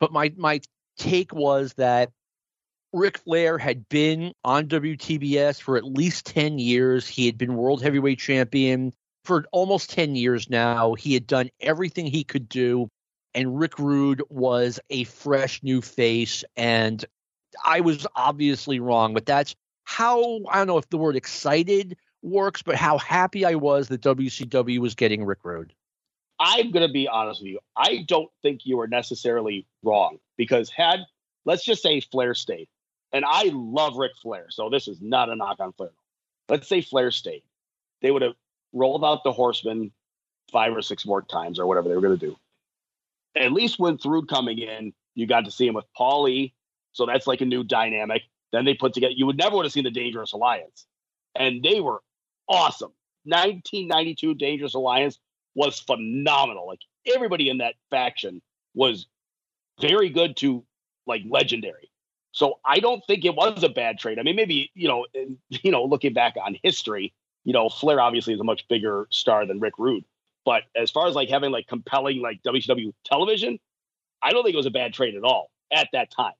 but 0.00 0.12
my 0.12 0.32
my 0.36 0.60
take 0.98 1.32
was 1.32 1.74
that 1.74 2.10
Ric 2.92 3.18
Flair 3.18 3.58
had 3.58 3.88
been 3.88 4.32
on 4.44 4.68
WTBS 4.68 5.60
for 5.60 5.76
at 5.76 5.84
least 5.84 6.26
10 6.26 6.58
years. 6.58 7.06
He 7.06 7.26
had 7.26 7.36
been 7.36 7.56
world 7.56 7.82
heavyweight 7.82 8.18
champion 8.18 8.92
for 9.24 9.44
almost 9.52 9.90
10 9.90 10.16
years 10.16 10.48
now. 10.48 10.94
He 10.94 11.14
had 11.14 11.26
done 11.26 11.50
everything 11.60 12.06
he 12.06 12.24
could 12.24 12.48
do. 12.48 12.88
And 13.34 13.58
Rick 13.58 13.78
Rude 13.78 14.22
was 14.30 14.80
a 14.88 15.04
fresh 15.04 15.62
new 15.62 15.82
face. 15.82 16.42
And 16.56 17.04
I 17.64 17.80
was 17.80 18.06
obviously 18.16 18.80
wrong, 18.80 19.14
but 19.14 19.26
that's 19.26 19.54
how 19.84 20.40
I 20.50 20.58
don't 20.58 20.66
know 20.66 20.78
if 20.78 20.88
the 20.90 20.98
word 20.98 21.16
excited 21.16 21.96
works, 22.22 22.62
but 22.62 22.74
how 22.74 22.98
happy 22.98 23.44
I 23.44 23.54
was 23.54 23.88
that 23.88 24.00
WCW 24.02 24.78
was 24.78 24.94
getting 24.94 25.24
Rick 25.24 25.40
Rude. 25.44 25.72
I'm 26.38 26.70
going 26.70 26.86
to 26.86 26.92
be 26.92 27.08
honest 27.08 27.40
with 27.40 27.52
you. 27.52 27.60
I 27.76 28.04
don't 28.06 28.28
think 28.42 28.62
you 28.64 28.76
were 28.76 28.88
necessarily 28.88 29.66
wrong 29.82 30.18
because 30.36 30.70
had, 30.70 31.00
let's 31.44 31.64
just 31.64 31.82
say 31.82 32.00
Flair 32.00 32.34
stayed, 32.34 32.68
and 33.12 33.24
I 33.26 33.50
love 33.54 33.96
Ric 33.96 34.12
Flair, 34.20 34.46
so 34.50 34.68
this 34.68 34.88
is 34.88 34.98
not 35.00 35.30
a 35.30 35.36
knock 35.36 35.60
on 35.60 35.72
Flair. 35.72 35.92
Let's 36.48 36.68
say 36.68 36.82
Flair 36.82 37.10
stayed. 37.10 37.42
They 38.02 38.10
would 38.10 38.22
have 38.22 38.34
rolled 38.72 39.04
out 39.04 39.24
the 39.24 39.32
horseman 39.32 39.92
five 40.52 40.76
or 40.76 40.82
six 40.82 41.06
more 41.06 41.22
times 41.22 41.58
or 41.58 41.66
whatever 41.66 41.88
they 41.88 41.94
were 41.94 42.02
going 42.02 42.18
to 42.18 42.26
do. 42.26 42.36
At 43.34 43.52
least 43.52 43.78
when 43.78 43.98
through 43.98 44.26
coming 44.26 44.58
in, 44.58 44.92
you 45.14 45.26
got 45.26 45.44
to 45.46 45.50
see 45.50 45.66
him 45.66 45.74
with 45.74 45.86
Paulie 45.98 46.52
so 46.96 47.04
that's 47.04 47.26
like 47.26 47.42
a 47.42 47.44
new 47.44 47.62
dynamic. 47.62 48.22
Then 48.52 48.64
they 48.64 48.72
put 48.72 48.94
together, 48.94 49.12
you 49.14 49.26
would 49.26 49.36
never 49.36 49.56
would 49.56 49.66
have 49.66 49.72
seen 49.72 49.84
the 49.84 49.90
Dangerous 49.90 50.32
Alliance. 50.32 50.86
And 51.34 51.62
they 51.62 51.80
were 51.80 52.02
awesome. 52.48 52.92
1992 53.24 54.34
Dangerous 54.34 54.72
Alliance 54.72 55.18
was 55.54 55.78
phenomenal. 55.78 56.66
Like 56.66 56.80
everybody 57.14 57.50
in 57.50 57.58
that 57.58 57.74
faction 57.90 58.40
was 58.74 59.06
very 59.78 60.08
good 60.08 60.38
to 60.38 60.64
like 61.06 61.20
legendary. 61.28 61.90
So 62.32 62.60
I 62.64 62.78
don't 62.78 63.04
think 63.06 63.26
it 63.26 63.34
was 63.34 63.62
a 63.62 63.68
bad 63.68 63.98
trade. 63.98 64.18
I 64.18 64.22
mean, 64.22 64.36
maybe 64.36 64.70
you 64.74 64.88
know, 64.88 65.04
you 65.50 65.70
know, 65.70 65.84
looking 65.84 66.14
back 66.14 66.36
on 66.42 66.56
history, 66.62 67.12
you 67.44 67.52
know, 67.52 67.68
Flair 67.68 68.00
obviously 68.00 68.32
is 68.32 68.40
a 68.40 68.44
much 68.44 68.66
bigger 68.68 69.06
star 69.10 69.44
than 69.44 69.60
Rick 69.60 69.74
Rude. 69.76 70.04
But 70.46 70.62
as 70.74 70.90
far 70.90 71.08
as 71.08 71.14
like 71.14 71.28
having 71.28 71.50
like 71.50 71.66
compelling 71.66 72.22
like 72.22 72.42
WCW 72.42 72.94
television, 73.04 73.58
I 74.22 74.30
don't 74.30 74.44
think 74.44 74.54
it 74.54 74.56
was 74.56 74.64
a 74.64 74.70
bad 74.70 74.94
trade 74.94 75.14
at 75.14 75.24
all 75.24 75.50
at 75.70 75.88
that 75.92 76.10
time. 76.10 76.32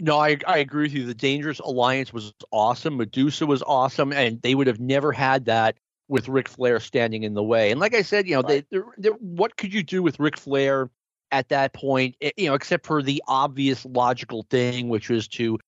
No, 0.00 0.18
I 0.18 0.38
I 0.46 0.58
agree 0.58 0.84
with 0.84 0.92
you. 0.92 1.04
The 1.04 1.14
Dangerous 1.14 1.58
Alliance 1.60 2.12
was 2.12 2.32
awesome. 2.50 2.98
Madusa 2.98 3.46
was 3.46 3.62
awesome, 3.62 4.12
and 4.12 4.40
they 4.42 4.54
would 4.54 4.66
have 4.66 4.80
never 4.80 5.12
had 5.12 5.44
that 5.44 5.76
with 6.08 6.28
Ric 6.28 6.48
Flair 6.48 6.80
standing 6.80 7.22
in 7.22 7.34
the 7.34 7.42
way. 7.42 7.70
And 7.70 7.78
like 7.78 7.94
I 7.94 8.02
said, 8.02 8.26
you 8.26 8.34
know, 8.34 8.42
right. 8.42 8.66
they, 8.70 8.78
they, 8.78 8.84
they, 8.98 9.08
what 9.10 9.56
could 9.56 9.72
you 9.72 9.82
do 9.82 10.02
with 10.02 10.18
Ric 10.18 10.36
Flair 10.36 10.90
at 11.30 11.48
that 11.50 11.72
point? 11.72 12.16
Eh, 12.20 12.30
you 12.36 12.48
know, 12.48 12.54
except 12.54 12.86
for 12.86 13.02
the 13.02 13.22
obvious 13.28 13.84
logical 13.84 14.44
thing, 14.50 14.88
which 14.88 15.08
was 15.08 15.28
to 15.28 15.58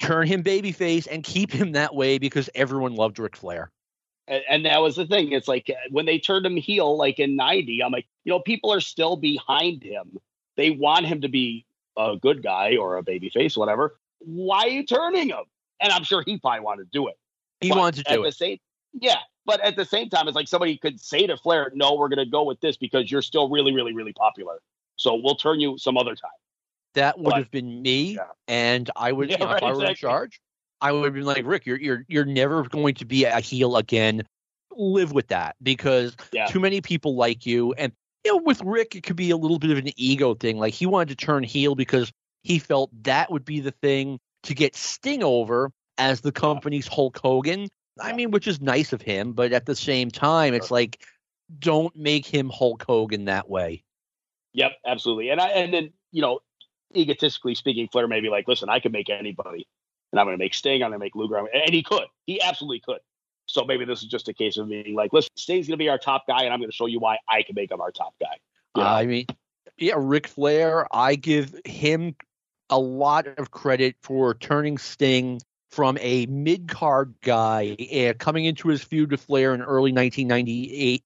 turn 0.00 0.26
him 0.26 0.42
babyface 0.42 1.06
and 1.10 1.22
keep 1.22 1.52
him 1.52 1.72
that 1.72 1.94
way 1.94 2.18
because 2.18 2.50
everyone 2.54 2.94
loved 2.94 3.18
Ric 3.18 3.36
Flair. 3.36 3.70
And, 4.26 4.42
and 4.48 4.66
that 4.66 4.80
was 4.80 4.96
the 4.96 5.06
thing. 5.06 5.32
It's 5.32 5.48
like 5.48 5.70
uh, 5.70 5.74
when 5.90 6.06
they 6.06 6.18
turned 6.18 6.46
him 6.46 6.56
heel, 6.56 6.96
like 6.96 7.18
in 7.18 7.36
'90, 7.36 7.82
I'm 7.84 7.92
like, 7.92 8.06
you 8.24 8.32
know, 8.32 8.40
people 8.40 8.72
are 8.72 8.80
still 8.80 9.16
behind 9.16 9.82
him. 9.82 10.18
They 10.56 10.70
want 10.70 11.06
him 11.06 11.20
to 11.20 11.28
be 11.28 11.66
a 11.96 12.16
good 12.20 12.42
guy 12.42 12.76
or 12.76 12.96
a 12.96 13.02
baby 13.02 13.30
face, 13.30 13.56
whatever, 13.56 13.96
why 14.20 14.62
are 14.62 14.68
you 14.68 14.84
turning 14.84 15.28
him? 15.28 15.44
And 15.80 15.92
I'm 15.92 16.04
sure 16.04 16.22
he 16.24 16.38
probably 16.38 16.60
wanted 16.60 16.84
to 16.84 16.90
do 16.92 17.08
it. 17.08 17.16
He 17.60 17.70
but 17.70 17.78
wanted 17.78 18.06
to 18.06 18.14
do 18.14 18.24
it. 18.24 18.34
Same, 18.34 18.58
yeah. 18.92 19.18
But 19.44 19.60
at 19.60 19.76
the 19.76 19.84
same 19.84 20.08
time, 20.08 20.28
it's 20.28 20.36
like 20.36 20.48
somebody 20.48 20.76
could 20.76 21.00
say 21.00 21.26
to 21.26 21.36
Flair, 21.36 21.72
no, 21.74 21.94
we're 21.94 22.08
going 22.08 22.24
to 22.24 22.30
go 22.30 22.44
with 22.44 22.60
this 22.60 22.76
because 22.76 23.10
you're 23.10 23.22
still 23.22 23.48
really, 23.48 23.72
really, 23.72 23.92
really 23.92 24.12
popular. 24.12 24.60
So 24.96 25.14
we'll 25.14 25.34
turn 25.34 25.58
you 25.58 25.78
some 25.78 25.96
other 25.96 26.14
time. 26.14 26.30
That 26.94 27.18
would 27.18 27.30
but, 27.30 27.38
have 27.38 27.50
been 27.50 27.82
me. 27.82 28.14
Yeah. 28.14 28.26
And 28.46 28.88
I 28.94 29.10
would, 29.10 29.30
yeah, 29.30 29.38
you 29.38 29.44
know, 29.44 29.50
right, 29.50 29.56
if 29.56 29.62
I 29.62 29.66
were 29.66 29.72
exactly. 29.72 29.90
in 29.90 29.96
charge, 29.96 30.40
I 30.80 30.92
would 30.92 31.04
have 31.04 31.14
been 31.14 31.24
like, 31.24 31.44
Rick, 31.44 31.66
you're, 31.66 31.80
you're, 31.80 32.04
you're 32.08 32.24
never 32.24 32.62
going 32.64 32.94
to 32.94 33.04
be 33.04 33.24
a 33.24 33.40
heel 33.40 33.76
again. 33.76 34.22
Live 34.74 35.12
with 35.12 35.28
that 35.28 35.56
because 35.62 36.16
yeah. 36.32 36.46
too 36.46 36.60
many 36.60 36.80
people 36.80 37.14
like 37.14 37.44
you. 37.44 37.72
And 37.74 37.92
you 38.24 38.32
know, 38.32 38.42
with 38.44 38.60
Rick, 38.62 38.94
it 38.94 39.02
could 39.02 39.16
be 39.16 39.30
a 39.30 39.36
little 39.36 39.58
bit 39.58 39.70
of 39.70 39.78
an 39.78 39.90
ego 39.96 40.34
thing. 40.34 40.58
Like 40.58 40.74
he 40.74 40.86
wanted 40.86 41.18
to 41.18 41.24
turn 41.24 41.42
heel 41.42 41.74
because 41.74 42.12
he 42.42 42.58
felt 42.58 42.90
that 43.04 43.30
would 43.30 43.44
be 43.44 43.60
the 43.60 43.70
thing 43.70 44.18
to 44.44 44.54
get 44.54 44.76
Sting 44.76 45.22
over 45.22 45.70
as 45.98 46.20
the 46.20 46.32
company's 46.32 46.86
Hulk 46.86 47.18
Hogan. 47.22 47.68
I 48.00 48.12
mean, 48.12 48.30
which 48.30 48.46
is 48.46 48.60
nice 48.60 48.92
of 48.92 49.02
him, 49.02 49.32
but 49.32 49.52
at 49.52 49.66
the 49.66 49.76
same 49.76 50.10
time, 50.10 50.54
it's 50.54 50.70
like, 50.70 51.04
don't 51.58 51.94
make 51.94 52.26
him 52.26 52.48
Hulk 52.48 52.84
Hogan 52.86 53.26
that 53.26 53.48
way. 53.48 53.84
Yep, 54.54 54.72
absolutely. 54.86 55.30
And 55.30 55.40
I 55.40 55.48
and 55.48 55.72
then 55.72 55.92
you 56.10 56.22
know, 56.22 56.40
egotistically 56.94 57.54
speaking, 57.54 57.88
Flair 57.88 58.08
may 58.08 58.20
be 58.20 58.28
like, 58.28 58.48
listen, 58.48 58.68
I 58.68 58.80
can 58.80 58.92
make 58.92 59.10
anybody, 59.10 59.66
and 60.12 60.20
I'm 60.20 60.26
going 60.26 60.36
to 60.36 60.42
make 60.42 60.54
Sting, 60.54 60.82
I'm 60.82 60.90
going 60.90 60.92
to 60.92 60.98
make 60.98 61.14
Luger, 61.14 61.36
and 61.36 61.74
he 61.74 61.82
could, 61.82 62.04
he 62.26 62.40
absolutely 62.40 62.80
could. 62.80 63.00
So 63.52 63.66
maybe 63.66 63.84
this 63.84 64.02
is 64.02 64.08
just 64.08 64.28
a 64.28 64.32
case 64.32 64.56
of 64.56 64.70
being 64.70 64.94
like, 64.94 65.12
listen, 65.12 65.30
Sting's 65.36 65.66
going 65.66 65.78
to 65.78 65.82
be 65.82 65.90
our 65.90 65.98
top 65.98 66.26
guy, 66.26 66.44
and 66.44 66.54
I'm 66.54 66.58
going 66.58 66.70
to 66.70 66.74
show 66.74 66.86
you 66.86 66.98
why 66.98 67.18
I 67.28 67.42
can 67.42 67.54
make 67.54 67.70
him 67.70 67.82
our 67.82 67.92
top 67.92 68.14
guy. 68.18 68.38
You 68.74 68.82
know? 68.82 68.88
I 68.88 69.04
mean, 69.04 69.26
yeah, 69.76 69.92
Ric 69.98 70.26
Flair, 70.26 70.86
I 70.90 71.16
give 71.16 71.54
him 71.66 72.16
a 72.70 72.78
lot 72.78 73.26
of 73.26 73.50
credit 73.50 73.96
for 74.00 74.32
turning 74.32 74.78
Sting 74.78 75.38
from 75.70 75.98
a 76.00 76.24
mid 76.26 76.66
card 76.66 77.14
guy 77.20 77.76
uh, 77.94 78.14
coming 78.18 78.46
into 78.46 78.68
his 78.68 78.82
feud 78.82 79.10
with 79.10 79.20
Flair 79.20 79.52
in 79.52 79.60
early 79.60 79.92
1998, 79.92 81.04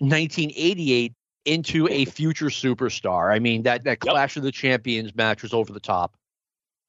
1988 0.00 1.14
into 1.46 1.88
a 1.88 2.04
future 2.04 2.46
superstar. 2.46 3.32
I 3.32 3.38
mean, 3.38 3.62
that, 3.62 3.84
that 3.84 4.00
Clash 4.00 4.36
yep. 4.36 4.36
of 4.36 4.42
the 4.42 4.52
Champions 4.52 5.14
match 5.14 5.42
was 5.42 5.54
over 5.54 5.72
the 5.72 5.80
top. 5.80 6.14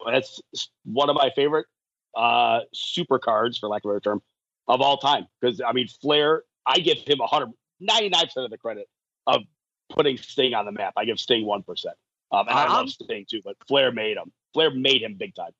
That's 0.05 0.41
one 0.83 1.09
of 1.09 1.15
my 1.15 1.31
favorite 1.33 1.65
uh, 2.13 2.59
super 2.73 3.19
cards, 3.19 3.57
for 3.57 3.69
lack 3.69 3.85
of 3.85 3.91
a 3.91 3.93
better 3.93 4.01
term, 4.01 4.21
of 4.67 4.81
all 4.81 4.97
time. 4.97 5.27
Because 5.39 5.61
I 5.61 5.73
mean, 5.73 5.87
Flair, 5.87 6.43
I 6.65 6.79
give 6.79 6.99
him 6.99 7.19
199 7.19 8.11
percent 8.11 8.45
of 8.45 8.51
the 8.51 8.57
credit 8.57 8.87
of 9.27 9.41
putting 9.89 10.17
Sting 10.17 10.53
on 10.53 10.65
the 10.65 10.71
map. 10.71 10.93
I 10.97 11.05
give 11.05 11.19
Sting 11.19 11.45
one 11.45 11.63
percent. 11.63 11.95
Um, 12.31 12.47
and 12.47 12.57
I, 12.57 12.65
I 12.65 12.73
love 12.73 12.89
Sting 12.89 13.25
too, 13.29 13.41
but 13.43 13.55
Flair 13.67 13.91
made 13.91 14.17
him. 14.17 14.31
Flair 14.53 14.71
made 14.71 15.01
him 15.01 15.15
big 15.15 15.35
time. 15.35 15.51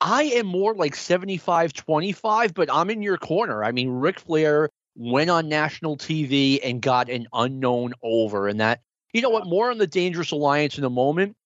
I 0.00 0.22
am 0.24 0.46
more 0.46 0.74
like 0.74 0.94
75 0.94 1.74
25, 1.74 2.54
but 2.54 2.72
I'm 2.72 2.88
in 2.88 3.02
your 3.02 3.18
corner. 3.18 3.62
I 3.62 3.72
mean, 3.72 3.90
Ric 3.90 4.18
Flair 4.18 4.70
went 4.96 5.30
on 5.30 5.48
national 5.48 5.96
TV 5.96 6.58
and 6.62 6.80
got 6.80 7.10
an 7.10 7.26
unknown 7.32 7.92
over. 8.02 8.48
And 8.48 8.60
that, 8.60 8.80
you 9.12 9.20
know 9.20 9.30
what, 9.30 9.46
more 9.46 9.70
on 9.70 9.78
the 9.78 9.86
Dangerous 9.86 10.30
Alliance 10.30 10.78
in 10.78 10.84
a 10.84 10.90
moment. 10.90 11.36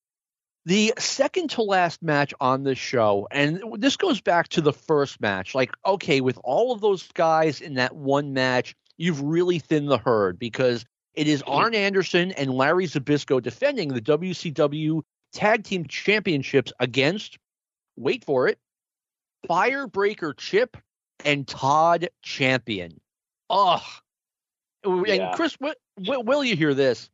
The 0.67 0.95
second 0.99 1.51
to 1.51 1.62
last 1.62 2.03
match 2.03 2.33
on 2.41 2.62
the 2.62 2.75
show, 2.75 3.29
and 3.31 3.62
this 3.77 3.99
goes 3.99 4.23
back 4.23 4.49
to 4.49 4.62
the 4.62 4.73
first 4.73 5.21
match. 5.21 5.55
Like, 5.55 5.73
okay, 5.85 6.23
with 6.23 6.39
all 6.43 6.73
of 6.73 6.81
those 6.81 7.07
guys 7.12 7.61
in 7.61 7.75
that 7.75 7.95
one 7.95 8.33
match, 8.33 8.75
you've 8.97 9.21
really 9.21 9.59
thinned 9.59 9.91
the 9.91 9.99
herd 9.99 10.39
because 10.39 10.87
it 11.12 11.29
is 11.29 11.43
mm-hmm. 11.43 11.53
Arn 11.53 11.75
Anderson 11.75 12.33
and 12.33 12.51
Larry 12.51 12.87
Zbyszko 12.87 13.43
defending 13.43 13.89
the 13.89 14.01
WCW 14.01 15.03
Tag 15.35 15.65
Team 15.65 15.85
Championships 15.87 16.73
against, 16.81 17.39
wait 17.97 18.25
for 18.25 18.49
it, 18.49 18.59
Firebreaker 19.49 20.35
Chip 20.35 20.79
and 21.27 21.47
Todd 21.47 22.09
Champion. 22.23 23.01
Ugh. 23.51 23.83
Yeah. 24.85 25.12
And 25.12 25.37
Chris, 25.37 25.59
will 25.99 26.45
you 26.45 26.57
hear 26.57 26.73
this? 26.73 27.11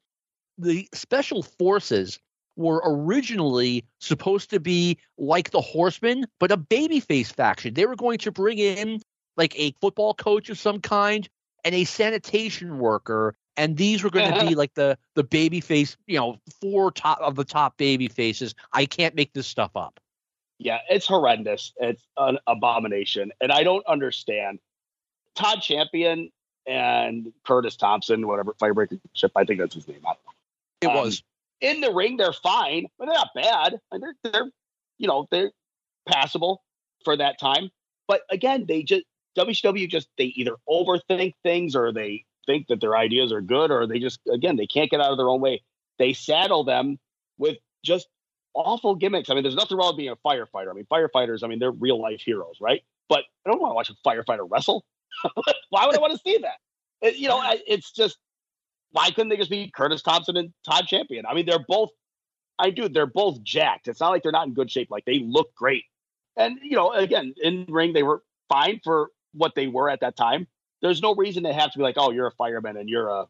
The 0.59 0.89
Special 0.95 1.43
Forces 1.43 2.21
were 2.57 2.83
originally 2.85 3.85
supposed 4.01 4.51
to 4.51 4.61
be 4.61 4.99
like 5.19 5.51
the 5.51 5.61
Horsemen, 5.61 6.27
but 6.39 6.53
a 6.53 6.57
babyface 6.57 7.33
faction. 7.33 7.75
They 7.75 7.87
were 7.87 7.97
going 7.97 8.19
to 8.19 8.33
bring 8.33 8.59
in 8.59 9.01
like 9.37 9.59
a 9.59 9.73
football 9.81 10.15
coach 10.15 10.51
of 10.51 10.59
some 10.59 10.81
kind 10.81 11.29
and 11.65 11.75
a 11.75 11.85
sanitation 11.85 12.79
worker, 12.79 13.35
and 13.57 13.77
these 13.77 14.03
were 14.03 14.11
going 14.11 14.33
to 14.33 14.47
be 14.47 14.55
like 14.57 14.75
the 14.75 14.99
the 15.15 15.25
babyface, 15.25 15.97
you 16.07 16.19
know, 16.19 16.39
four 16.61 16.91
top 16.91 17.21
of 17.21 17.37
the 17.37 17.45
top 17.45 17.77
baby 17.77 18.09
faces. 18.09 18.55
I 18.73 18.87
can't 18.87 19.15
make 19.15 19.33
this 19.33 19.47
stuff 19.47 19.73
up. 19.77 20.01
Yeah, 20.59 20.79
it's 20.91 21.07
horrendous. 21.07 21.73
It's 21.79 22.03
an 22.17 22.39
abomination, 22.47 23.33
and 23.41 23.51
I 23.51 23.63
don't 23.63 23.87
understand. 23.87 24.59
Todd 25.37 25.63
Champion 25.63 26.31
and 26.67 27.33
Curtis 27.47 27.77
Thompson, 27.77 28.27
whatever 28.27 28.53
Firebreaker 28.61 29.01
Chip, 29.15 29.33
I 29.37 29.45
think 29.45 29.61
that's 29.61 29.75
his 29.75 29.89
name. 29.89 30.03
It 30.83 30.87
um, 30.87 30.95
was 30.95 31.23
in 31.61 31.81
the 31.81 31.93
ring, 31.93 32.17
they're 32.17 32.33
fine, 32.33 32.87
but 32.99 33.07
they're 33.07 33.15
not 33.15 33.31
bad. 33.35 33.81
They're 33.93 34.15
they're 34.25 34.51
you 34.99 35.09
know 35.09 35.27
they're 35.31 35.53
passable 36.09 36.63
for 37.05 37.17
that 37.17 37.39
time. 37.39 37.71
But 38.09 38.23
again, 38.31 38.67
they 38.67 38.83
just 38.83 39.05
WCW 39.39 39.89
just 39.89 40.09
they 40.19 40.25
either 40.25 40.57
overthink 40.69 41.35
things 41.43 41.77
or 41.77 41.93
they 41.93 42.25
think 42.47 42.67
that 42.69 42.81
their 42.81 42.97
ideas 42.97 43.33
are 43.33 43.41
good 43.41 43.71
or 43.71 43.87
they 43.87 43.99
just 43.99 44.21
again 44.33 44.57
they 44.57 44.67
can't 44.67 44.91
get 44.91 45.01
out 45.01 45.13
of 45.13 45.19
their 45.19 45.29
own 45.29 45.41
way. 45.41 45.63
They 45.99 46.13
saddle 46.13 46.65
them 46.65 46.99
with 47.39 47.59
just 47.85 48.09
awful 48.55 48.95
gimmicks. 48.95 49.31
I 49.31 49.35
mean, 49.35 49.43
there's 49.43 49.55
nothing 49.55 49.77
wrong 49.77 49.89
with 49.89 49.99
being 49.99 50.11
a 50.11 50.17
firefighter. 50.17 50.71
I 50.71 50.73
mean, 50.73 50.87
firefighters, 50.91 51.45
I 51.45 51.47
mean, 51.47 51.59
they're 51.59 51.71
real 51.71 52.01
life 52.01 52.21
heroes, 52.21 52.57
right? 52.61 52.83
But 53.09 53.25
I 53.47 53.51
don't 53.51 53.61
want 53.61 53.71
to 53.71 53.75
watch 53.75 53.91
a 53.91 53.95
firefighter 54.07 54.47
wrestle. 54.49 54.85
Why 55.71 55.87
would 55.87 55.97
I 55.97 56.01
want 56.01 56.13
to 56.13 56.19
see 56.19 56.39
that? 56.39 56.57
It, 57.03 57.17
you 57.17 57.29
know, 57.29 57.43
it's 57.67 57.93
just 57.93 58.19
why 58.93 59.11
couldn't 59.11 59.28
they 59.28 59.36
just 59.36 59.51
be 59.51 59.70
Curtis 59.74 60.03
Thompson 60.03 60.36
and 60.36 60.53
Todd 60.64 60.86
Champion? 60.86 61.26
I 61.26 61.34
mean, 61.34 61.47
they're 61.47 61.64
both. 61.66 61.91
I 62.59 62.70
do. 62.70 62.88
They're 62.88 63.07
both 63.07 63.43
jacked. 63.43 63.88
It's 63.88 64.01
not 64.01 64.11
like 64.11 64.22
they're 64.22 64.32
not 64.32 64.47
in 64.47 64.55
good 64.55 64.70
shape. 64.70 64.91
Like 64.91 65.05
they 65.05 65.20
look 65.20 65.55
great, 65.55 65.84
and 66.36 66.59
you 66.62 66.76
know, 66.76 66.93
again, 66.93 67.34
in 67.43 67.66
ring 67.68 67.93
they 67.93 68.03
were 68.03 68.22
fine 68.49 68.80
for 68.84 69.11
what 69.32 69.55
they 69.55 69.66
were 69.66 69.88
at 69.88 70.01
that 70.01 70.16
time. 70.16 70.47
There's 70.82 71.03
no 71.03 71.14
reason 71.14 71.43
they 71.43 71.53
have 71.53 71.72
to 71.72 71.78
be 71.78 71.84
like, 71.84 71.97
oh, 71.99 72.11
you're 72.11 72.26
a 72.26 72.32
fireman 72.32 72.76
and 72.76 72.88
you're 72.88 73.09
a 73.09 73.26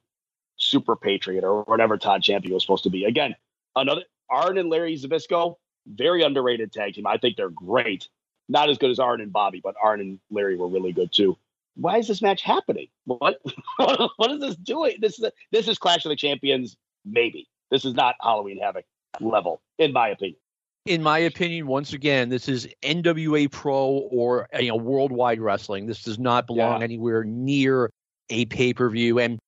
super 0.56 0.96
patriot 0.96 1.44
or 1.44 1.62
whatever 1.64 1.96
Todd 1.96 2.22
Champion 2.22 2.54
was 2.54 2.62
supposed 2.62 2.84
to 2.84 2.90
be. 2.90 3.04
Again, 3.04 3.34
another 3.76 4.02
Arn 4.30 4.58
and 4.58 4.68
Larry 4.68 4.96
Zbyszko, 4.96 5.56
very 5.86 6.22
underrated 6.22 6.72
tag 6.72 6.94
team. 6.94 7.06
I 7.06 7.16
think 7.16 7.36
they're 7.36 7.50
great. 7.50 8.08
Not 8.48 8.70
as 8.70 8.78
good 8.78 8.90
as 8.90 8.98
Arn 8.98 9.20
and 9.20 9.32
Bobby, 9.32 9.60
but 9.62 9.74
Arn 9.82 10.00
and 10.00 10.20
Larry 10.30 10.56
were 10.56 10.68
really 10.68 10.92
good 10.92 11.12
too. 11.12 11.36
Why 11.76 11.98
is 11.98 12.08
this 12.08 12.22
match 12.22 12.42
happening? 12.42 12.88
What 13.04 13.40
what 14.16 14.30
is 14.30 14.40
this 14.40 14.56
doing? 14.56 14.96
This 15.00 15.18
is 15.18 15.30
this 15.52 15.68
is 15.68 15.78
Clash 15.78 16.04
of 16.04 16.10
the 16.10 16.16
Champions, 16.16 16.76
maybe. 17.04 17.48
This 17.70 17.84
is 17.84 17.94
not 17.94 18.16
Halloween 18.20 18.58
Havoc 18.58 18.84
level, 19.20 19.62
in 19.78 19.92
my 19.92 20.08
opinion. 20.08 20.38
In 20.86 21.02
my 21.02 21.18
opinion, 21.18 21.66
once 21.66 21.92
again, 21.92 22.30
this 22.30 22.48
is 22.48 22.66
NWA 22.82 23.50
Pro 23.50 24.08
or 24.10 24.48
you 24.58 24.68
know 24.68 24.76
worldwide 24.76 25.40
wrestling. 25.40 25.86
This 25.86 26.02
does 26.02 26.18
not 26.18 26.46
belong 26.46 26.80
yeah. 26.80 26.84
anywhere 26.84 27.24
near 27.24 27.90
a 28.30 28.46
pay 28.46 28.72
per 28.72 28.88
view. 28.88 29.18
And 29.18 29.38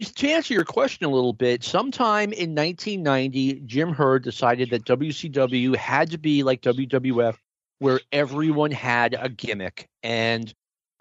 to 0.00 0.28
answer 0.28 0.54
your 0.54 0.64
question 0.64 1.06
a 1.06 1.10
little 1.10 1.32
bit, 1.32 1.62
sometime 1.62 2.32
in 2.32 2.54
1990, 2.54 3.60
Jim 3.66 3.92
Herd 3.92 4.24
decided 4.24 4.70
that 4.70 4.84
WCW 4.84 5.76
had 5.76 6.10
to 6.10 6.18
be 6.18 6.42
like 6.42 6.62
WWF, 6.62 7.36
where 7.78 8.00
everyone 8.10 8.70
had 8.70 9.16
a 9.18 9.28
gimmick. 9.28 9.86
And 10.02 10.52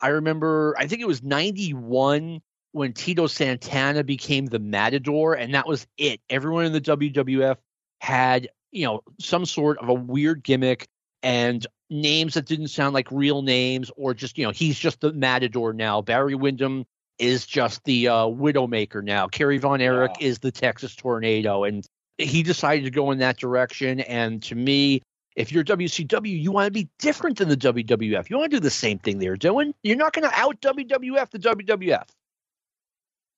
I 0.02 0.10
remember, 0.10 0.76
I 0.78 0.88
think 0.88 1.02
it 1.02 1.08
was 1.08 1.24
91 1.24 2.42
when 2.72 2.94
Tito 2.94 3.28
Santana 3.28 4.04
became 4.04 4.46
the 4.46 4.60
Matador, 4.60 5.34
and 5.34 5.54
that 5.54 5.68
was 5.68 5.88
it. 5.98 6.22
Everyone 6.30 6.66
in 6.66 6.74
the 6.74 6.82
WWF 6.82 7.58
had, 8.00 8.50
you 8.72 8.86
know, 8.86 9.02
some 9.20 9.46
sort 9.46 9.80
of 9.80 9.90
a 9.90 9.94
weird 9.94 10.44
gimmick 10.44 10.88
and 11.24 11.66
names 11.90 12.36
that 12.36 12.46
didn't 12.46 12.68
sound 12.68 12.94
like 12.94 13.12
real 13.12 13.42
names, 13.42 13.92
or 13.98 14.14
just, 14.14 14.38
you 14.38 14.46
know, 14.46 14.52
he's 14.52 14.78
just 14.78 15.02
the 15.02 15.12
Matador 15.12 15.74
now. 15.74 16.02
Barry 16.02 16.36
Windham 16.36 16.86
is 17.18 17.46
just 17.46 17.84
the 17.84 18.08
uh, 18.08 18.26
Widowmaker 18.26 19.04
now. 19.04 19.28
Kerry 19.28 19.58
Von 19.58 19.82
Erich 19.82 20.14
yeah. 20.20 20.28
is 20.28 20.40
the 20.40 20.52
Texas 20.52 20.96
Tornado, 20.96 21.64
and 21.66 21.86
he 22.18 22.44
decided 22.44 22.86
to 22.86 22.92
go 22.92 23.12
in 23.12 23.20
that 23.20 23.38
direction. 23.38 24.00
And 24.00 24.42
to 24.44 24.56
me, 24.56 25.02
if 25.36 25.52
you're 25.52 25.64
WCW, 25.64 26.42
you 26.42 26.52
want 26.52 26.68
to 26.68 26.72
be 26.72 26.90
different 26.98 27.38
than 27.38 27.50
the 27.50 27.58
WWF. 27.58 28.30
You 28.30 28.38
want 28.38 28.52
to 28.52 28.58
do 28.58 28.60
the 28.60 28.70
same 28.70 29.00
thing 29.00 29.20
they're 29.20 29.38
doing. 29.38 29.74
You're 29.84 29.98
not 29.98 30.14
going 30.14 30.30
to 30.30 30.40
out 30.40 30.60
WWF 30.62 31.30
the 31.30 31.40
WWF. 31.40 32.08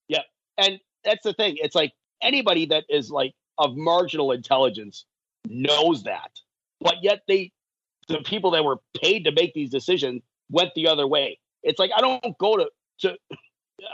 Yeah, 0.07 0.21
and 0.57 0.79
that's 1.03 1.23
the 1.23 1.33
thing. 1.33 1.57
It's 1.59 1.75
like 1.75 1.93
anybody 2.21 2.65
that 2.67 2.85
is 2.89 3.11
like 3.11 3.33
of 3.57 3.75
marginal 3.75 4.31
intelligence 4.31 5.05
knows 5.47 6.03
that, 6.03 6.31
but 6.79 6.95
yet 7.01 7.21
they, 7.27 7.51
the 8.07 8.19
people 8.19 8.51
that 8.51 8.63
were 8.63 8.77
paid 9.01 9.25
to 9.25 9.31
make 9.31 9.53
these 9.53 9.69
decisions, 9.69 10.21
went 10.49 10.73
the 10.75 10.87
other 10.87 11.07
way. 11.07 11.39
It's 11.63 11.79
like 11.79 11.91
I 11.95 12.01
don't 12.01 12.37
go 12.37 12.57
to 12.57 12.69
to 13.01 13.17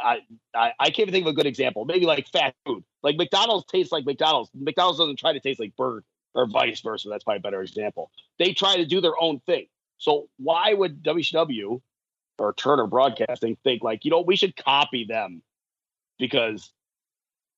I, 0.03 0.19
I, 0.55 0.71
I 0.79 0.85
can't 0.89 0.99
even 1.07 1.13
think 1.13 1.25
of 1.25 1.31
a 1.31 1.35
good 1.35 1.45
example. 1.45 1.85
Maybe 1.85 2.05
like 2.05 2.27
fast 2.27 2.55
food. 2.65 2.83
Like 3.03 3.15
McDonald's 3.15 3.65
tastes 3.71 3.91
like 3.91 4.05
McDonald's. 4.05 4.49
McDonald's 4.53 4.99
doesn't 4.99 5.17
try 5.17 5.33
to 5.33 5.39
taste 5.39 5.59
like 5.59 5.75
Burger 5.77 6.03
or 6.37 6.45
vice 6.45 6.81
versa. 6.81 7.09
That's 7.09 7.23
probably 7.23 7.39
a 7.39 7.41
better 7.41 7.61
example. 7.61 8.11
They 8.39 8.53
try 8.53 8.77
to 8.77 8.85
do 8.85 9.01
their 9.01 9.19
own 9.19 9.39
thing. 9.41 9.67
So 9.97 10.29
why 10.37 10.73
would 10.73 11.03
WCW 11.03 11.81
or 12.37 12.53
Turner 12.53 12.85
Broadcasting 12.85 13.57
think 13.63 13.83
like, 13.83 14.05
you 14.05 14.11
know, 14.11 14.21
we 14.21 14.35
should 14.35 14.55
copy 14.55 15.03
them 15.03 15.41
because 16.19 16.71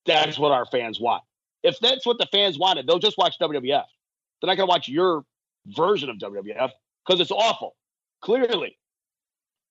that's 0.06 0.40
what 0.40 0.52
our 0.52 0.66
fans 0.66 1.00
want. 1.00 1.24
If 1.62 1.78
that's 1.80 2.06
what 2.06 2.18
the 2.18 2.28
fans 2.32 2.58
wanted, 2.58 2.88
they'll 2.88 3.00
just 3.00 3.18
watch 3.18 3.38
WWF. 3.40 3.62
They're 3.62 4.48
not 4.48 4.56
going 4.56 4.60
to 4.60 4.66
watch 4.66 4.88
your 4.88 5.26
version 5.68 6.10
of 6.10 6.18
WWF 6.18 6.72
because 7.06 7.20
it's 7.20 7.32
awful. 7.32 7.76
Clearly, 8.22 8.78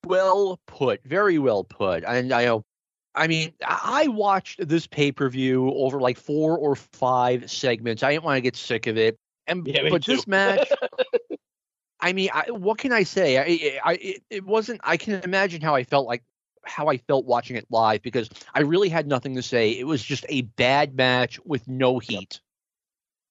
well 0.04 0.60
put, 0.66 1.02
very 1.04 1.38
well 1.38 1.64
put. 1.64 2.04
And 2.04 2.32
I 2.32 2.44
know, 2.44 2.64
I 3.18 3.26
mean, 3.26 3.52
I 3.66 4.06
watched 4.08 4.66
this 4.66 4.86
pay 4.86 5.10
per 5.10 5.28
view 5.28 5.70
over 5.72 6.00
like 6.00 6.16
four 6.16 6.56
or 6.56 6.76
five 6.76 7.50
segments. 7.50 8.02
I 8.02 8.12
didn't 8.12 8.24
want 8.24 8.36
to 8.36 8.40
get 8.40 8.54
sick 8.56 8.86
of 8.86 8.96
it, 8.96 9.18
and 9.46 9.66
yeah, 9.66 9.88
but 9.90 10.04
too. 10.04 10.16
this 10.16 10.26
match. 10.26 10.70
I 12.00 12.12
mean, 12.12 12.30
I, 12.32 12.50
what 12.52 12.78
can 12.78 12.92
I 12.92 13.02
say? 13.02 13.38
I, 13.38 13.80
I, 13.84 13.94
it, 13.94 14.22
it 14.30 14.46
wasn't. 14.46 14.80
I 14.84 14.96
can 14.96 15.20
imagine 15.24 15.60
how 15.60 15.74
I 15.74 15.82
felt 15.82 16.06
like 16.06 16.22
how 16.64 16.86
I 16.86 16.98
felt 16.98 17.26
watching 17.26 17.56
it 17.56 17.66
live 17.70 18.02
because 18.02 18.30
I 18.54 18.60
really 18.60 18.88
had 18.88 19.08
nothing 19.08 19.34
to 19.34 19.42
say. 19.42 19.72
It 19.72 19.84
was 19.84 20.02
just 20.02 20.24
a 20.28 20.42
bad 20.42 20.94
match 20.94 21.40
with 21.44 21.66
no 21.66 21.98
heat. 21.98 22.40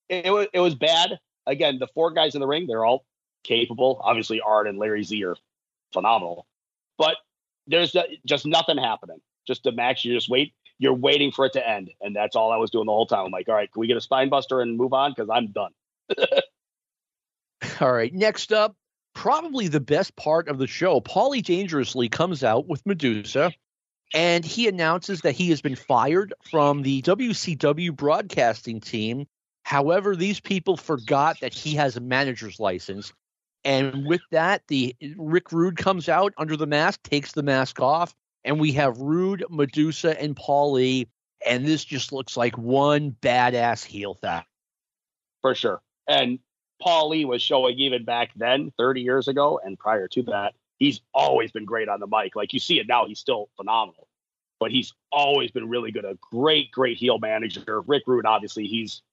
It 0.09 0.33
was 0.33 0.47
it 0.53 0.59
was 0.59 0.75
bad. 0.75 1.17
Again, 1.45 1.79
the 1.79 1.87
four 1.87 2.11
guys 2.11 2.35
in 2.35 2.41
the 2.41 2.47
ring, 2.47 2.67
they're 2.67 2.83
all 2.83 3.05
capable. 3.43 4.01
Obviously, 4.03 4.41
Arn 4.41 4.67
and 4.67 4.77
Larry 4.77 5.03
Z 5.03 5.23
are 5.23 5.37
phenomenal. 5.93 6.45
But 6.97 7.15
there's 7.67 7.95
just 8.25 8.45
nothing 8.45 8.77
happening. 8.77 9.21
Just 9.47 9.65
a 9.65 9.71
match. 9.71 10.05
You 10.05 10.13
just 10.13 10.29
wait. 10.29 10.53
You're 10.79 10.93
waiting 10.93 11.31
for 11.31 11.45
it 11.45 11.53
to 11.53 11.67
end, 11.67 11.89
and 12.01 12.15
that's 12.15 12.35
all 12.35 12.51
I 12.51 12.57
was 12.57 12.69
doing 12.69 12.85
the 12.85 12.91
whole 12.91 13.07
time. 13.07 13.25
I'm 13.25 13.31
like, 13.31 13.49
all 13.49 13.55
right, 13.55 13.71
can 13.71 13.79
we 13.79 13.87
get 13.87 13.97
a 13.97 14.01
spine 14.01 14.29
buster 14.29 14.61
and 14.61 14.77
move 14.77 14.93
on? 14.93 15.11
Because 15.11 15.29
I'm 15.29 15.47
done. 15.47 15.71
all 17.81 17.91
right. 17.91 18.13
Next 18.13 18.53
up, 18.53 18.75
probably 19.15 19.67
the 19.67 19.79
best 19.79 20.15
part 20.15 20.47
of 20.49 20.59
the 20.59 20.67
show. 20.67 21.01
Paulie 21.01 21.43
Dangerously 21.43 22.09
comes 22.09 22.43
out 22.43 22.67
with 22.67 22.83
Madusa, 22.83 23.51
and 24.13 24.45
he 24.45 24.67
announces 24.67 25.21
that 25.21 25.31
he 25.31 25.49
has 25.49 25.61
been 25.61 25.75
fired 25.75 26.33
from 26.51 26.83
the 26.83 27.01
WCW 27.01 27.95
broadcasting 27.95 28.79
team. 28.79 29.25
However, 29.63 30.15
these 30.15 30.39
people 30.39 30.77
forgot 30.77 31.39
that 31.39 31.55
he 31.55 31.73
has 31.75 31.97
a 31.97 32.01
manager's 32.01 32.59
license 32.59 33.11
and 33.67 34.05
with 34.05 34.21
that, 34.31 34.63
the 34.69 34.95
Rick 35.17 35.51
Rude 35.51 35.75
comes 35.75 36.07
out 36.07 36.33
under 36.37 36.55
the 36.55 36.65
mask, 36.65 37.03
takes 37.03 37.33
the 37.33 37.43
mask 37.43 37.81
off, 37.81 38.15
and 38.43 38.59
we 38.59 38.73
have 38.73 38.99
Rude, 38.99 39.43
Madusa, 39.49 40.15
and 40.19 40.35
Paulie. 40.35 41.07
And 41.45 41.65
this 41.65 41.85
just 41.85 42.11
looks 42.11 42.35
like 42.35 42.57
one 42.57 43.15
badass 43.21 43.85
heel 43.85 44.15
theft. 44.15 44.47
For 45.41 45.53
sure. 45.53 45.81
And 46.07 46.39
Paulie 46.81 47.25
was 47.25 47.41
showing 47.41 47.77
even 47.77 48.05
back 48.05 48.31
then, 48.35 48.71
30 48.77 49.01
years 49.01 49.27
ago, 49.27 49.59
and 49.63 49.77
prior 49.77 50.07
to 50.09 50.23
that, 50.23 50.53
he's 50.79 51.01
always 51.13 51.51
been 51.51 51.65
great 51.65 51.89
on 51.89 51.99
the 51.99 52.07
mic. 52.07 52.35
Like 52.35 52.53
you 52.53 52.59
see 52.59 52.79
it 52.79 52.87
now, 52.87 53.05
he's 53.05 53.19
still 53.19 53.49
phenomenal. 53.55 54.07
But 54.59 54.71
he's 54.71 54.93
always 55.11 55.51
been 55.51 55.69
really 55.69 55.91
good. 55.91 56.05
A 56.05 56.17
great, 56.31 56.71
great 56.71 56.97
heel 56.97 57.19
manager. 57.19 57.81
Rick 57.81 58.03
Rude, 58.07 58.25
obviously, 58.25 58.65
he's 58.65 59.03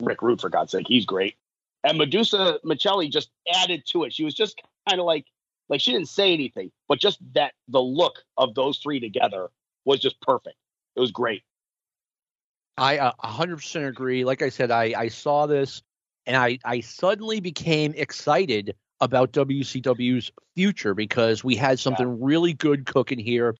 Rick 0.00 0.22
Rude 0.22 0.40
for 0.40 0.48
God's 0.48 0.72
sake. 0.72 0.86
He's 0.88 1.04
great. 1.04 1.36
And 1.82 2.00
Madusa 2.00 2.58
Miceli 2.64 3.10
just 3.10 3.30
added 3.52 3.84
to 3.88 4.04
it. 4.04 4.14
She 4.14 4.24
was 4.24 4.32
just 4.32 4.62
kind 4.88 5.00
of 5.00 5.06
like, 5.06 5.26
like 5.68 5.80
she 5.80 5.92
didn't 5.92 6.08
say 6.08 6.32
anything, 6.32 6.70
but 6.88 6.98
just 6.98 7.18
that 7.34 7.52
the 7.68 7.80
look 7.80 8.22
of 8.36 8.54
those 8.54 8.78
three 8.78 9.00
together 9.00 9.48
was 9.84 10.00
just 10.00 10.20
perfect. 10.20 10.56
It 10.96 11.00
was 11.00 11.10
great. 11.10 11.42
I 12.76 12.98
uh, 12.98 13.12
100% 13.24 13.88
agree. 13.88 14.24
Like 14.24 14.42
I 14.42 14.48
said, 14.48 14.70
I, 14.70 14.94
I 14.96 15.08
saw 15.08 15.46
this 15.46 15.82
and 16.26 16.36
I, 16.36 16.58
I 16.64 16.80
suddenly 16.80 17.40
became 17.40 17.94
excited 17.96 18.74
about 19.00 19.32
WCW's 19.32 20.32
future 20.54 20.94
because 20.94 21.44
we 21.44 21.56
had 21.56 21.78
something 21.78 22.08
yeah. 22.08 22.16
really 22.18 22.52
good 22.52 22.86
cooking 22.86 23.18
here. 23.18 23.54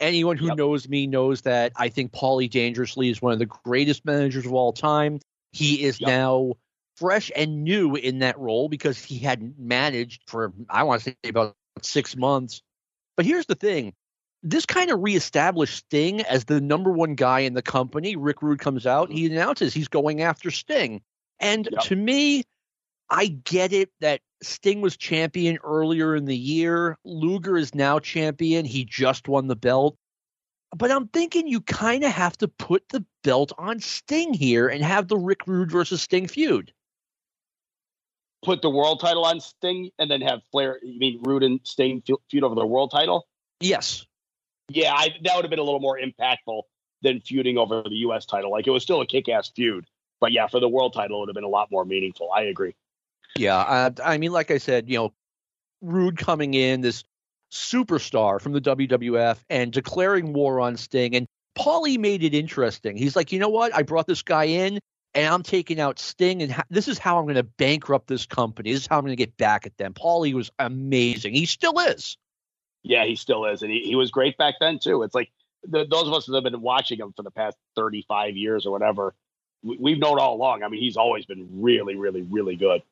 Anyone 0.00 0.36
who 0.36 0.48
yep. 0.48 0.56
knows 0.56 0.88
me 0.88 1.06
knows 1.06 1.42
that 1.42 1.72
I 1.76 1.88
think 1.88 2.12
Paulie 2.12 2.50
Dangerously 2.50 3.08
is 3.08 3.22
one 3.22 3.32
of 3.32 3.38
the 3.38 3.46
greatest 3.46 4.04
managers 4.04 4.46
of 4.46 4.52
all 4.52 4.72
time. 4.72 5.20
He 5.52 5.84
is 5.84 6.00
yep. 6.00 6.08
now 6.08 6.52
fresh 6.96 7.30
and 7.36 7.62
new 7.64 7.94
in 7.94 8.20
that 8.20 8.38
role 8.38 8.68
because 8.68 8.98
he 8.98 9.18
hadn't 9.18 9.58
managed 9.58 10.22
for 10.26 10.52
I 10.68 10.82
want 10.82 11.02
to 11.02 11.10
say 11.10 11.28
about 11.28 11.54
six 11.82 12.16
months. 12.16 12.62
But 13.16 13.26
here's 13.26 13.46
the 13.46 13.54
thing: 13.54 13.94
this 14.42 14.66
kind 14.66 14.90
of 14.90 15.02
reestablished 15.02 15.76
Sting 15.76 16.22
as 16.22 16.44
the 16.44 16.60
number 16.60 16.90
one 16.90 17.14
guy 17.14 17.40
in 17.40 17.54
the 17.54 17.62
company. 17.62 18.16
Rick 18.16 18.42
Rude 18.42 18.60
comes 18.60 18.86
out, 18.86 19.10
he 19.10 19.26
announces 19.26 19.74
he's 19.74 19.88
going 19.88 20.22
after 20.22 20.50
Sting, 20.50 21.02
and 21.40 21.68
yep. 21.70 21.82
to 21.82 21.96
me, 21.96 22.44
I 23.10 23.26
get 23.26 23.72
it 23.72 23.90
that 24.00 24.20
Sting 24.42 24.80
was 24.80 24.96
champion 24.96 25.58
earlier 25.64 26.14
in 26.14 26.24
the 26.24 26.36
year. 26.36 26.98
Luger 27.04 27.56
is 27.56 27.74
now 27.74 27.98
champion. 27.98 28.64
He 28.64 28.84
just 28.84 29.28
won 29.28 29.46
the 29.46 29.56
belt. 29.56 29.96
But 30.76 30.90
I'm 30.90 31.08
thinking 31.08 31.46
you 31.46 31.60
kind 31.60 32.04
of 32.04 32.10
have 32.10 32.36
to 32.38 32.48
put 32.48 32.88
the 32.88 33.04
belt 33.22 33.52
on 33.56 33.80
Sting 33.80 34.34
here 34.34 34.68
and 34.68 34.84
have 34.84 35.08
the 35.08 35.16
Rick 35.16 35.46
Rude 35.46 35.70
versus 35.70 36.02
Sting 36.02 36.26
feud 36.26 36.72
put 38.46 38.62
the 38.62 38.70
world 38.70 39.00
title 39.00 39.24
on 39.24 39.40
Sting 39.40 39.90
and 39.98 40.10
then 40.10 40.22
have 40.22 40.40
Flair, 40.52 40.78
you 40.82 40.98
mean 40.98 41.20
Rude 41.24 41.42
and 41.42 41.60
Sting 41.64 42.02
feud 42.30 42.44
over 42.44 42.54
the 42.54 42.64
world 42.64 42.92
title? 42.92 43.26
Yes. 43.60 44.06
Yeah, 44.68 44.94
I, 44.94 45.08
that 45.24 45.34
would 45.34 45.44
have 45.44 45.50
been 45.50 45.58
a 45.58 45.64
little 45.64 45.80
more 45.80 45.98
impactful 45.98 46.62
than 47.02 47.20
feuding 47.20 47.58
over 47.58 47.82
the 47.82 47.96
U.S. 47.96 48.24
title. 48.24 48.50
Like 48.52 48.66
it 48.66 48.70
was 48.70 48.84
still 48.84 49.00
a 49.00 49.06
kick-ass 49.06 49.50
feud, 49.54 49.86
But 50.20 50.32
yeah, 50.32 50.46
for 50.46 50.60
the 50.60 50.68
world 50.68 50.94
title, 50.94 51.18
it 51.18 51.20
would 51.20 51.28
have 51.28 51.34
been 51.34 51.44
a 51.44 51.48
lot 51.48 51.70
more 51.70 51.84
meaningful. 51.84 52.30
I 52.34 52.42
agree. 52.42 52.74
Yeah, 53.36 53.58
uh, 53.58 53.90
I 54.02 54.16
mean, 54.16 54.32
like 54.32 54.50
I 54.50 54.58
said, 54.58 54.88
you 54.88 54.96
know, 54.96 55.12
Rude 55.82 56.16
coming 56.16 56.54
in, 56.54 56.80
this 56.80 57.04
superstar 57.52 58.40
from 58.40 58.52
the 58.52 58.60
WWF, 58.60 59.38
and 59.50 59.72
declaring 59.72 60.32
war 60.32 60.60
on 60.60 60.76
Sting. 60.76 61.16
And 61.16 61.26
Paulie 61.58 61.98
made 61.98 62.22
it 62.22 62.32
interesting. 62.32 62.96
He's 62.96 63.16
like, 63.16 63.32
you 63.32 63.38
know 63.38 63.48
what? 63.48 63.74
I 63.74 63.82
brought 63.82 64.06
this 64.06 64.22
guy 64.22 64.44
in, 64.44 64.78
and 65.16 65.32
I'm 65.32 65.42
taking 65.42 65.80
out 65.80 65.98
Sting, 65.98 66.42
and 66.42 66.52
ha- 66.52 66.64
this 66.68 66.88
is 66.88 66.98
how 66.98 67.18
I'm 67.18 67.24
going 67.24 67.36
to 67.36 67.42
bankrupt 67.42 68.06
this 68.06 68.26
company. 68.26 68.70
This 68.70 68.82
is 68.82 68.86
how 68.86 68.98
I'm 68.98 69.04
going 69.04 69.12
to 69.12 69.16
get 69.16 69.36
back 69.38 69.64
at 69.66 69.76
them. 69.78 69.94
Paulie 69.94 70.34
was 70.34 70.50
amazing. 70.58 71.32
He 71.32 71.46
still 71.46 71.78
is. 71.80 72.18
Yeah, 72.82 73.06
he 73.06 73.16
still 73.16 73.46
is, 73.46 73.62
and 73.62 73.72
he, 73.72 73.80
he 73.80 73.96
was 73.96 74.10
great 74.10 74.36
back 74.36 74.56
then 74.60 74.78
too. 74.78 75.02
It's 75.02 75.14
like 75.14 75.32
the, 75.66 75.86
those 75.86 76.06
of 76.06 76.12
us 76.12 76.26
that 76.26 76.34
have 76.34 76.44
been 76.44 76.60
watching 76.60 76.98
him 76.98 77.14
for 77.16 77.22
the 77.22 77.30
past 77.30 77.56
35 77.74 78.36
years 78.36 78.66
or 78.66 78.70
whatever, 78.70 79.14
we, 79.62 79.78
we've 79.80 79.98
known 79.98 80.20
all 80.20 80.36
along. 80.36 80.62
I 80.62 80.68
mean, 80.68 80.80
he's 80.80 80.98
always 80.98 81.24
been 81.24 81.48
really, 81.50 81.96
really, 81.96 82.22
really 82.22 82.54
good 82.54 82.82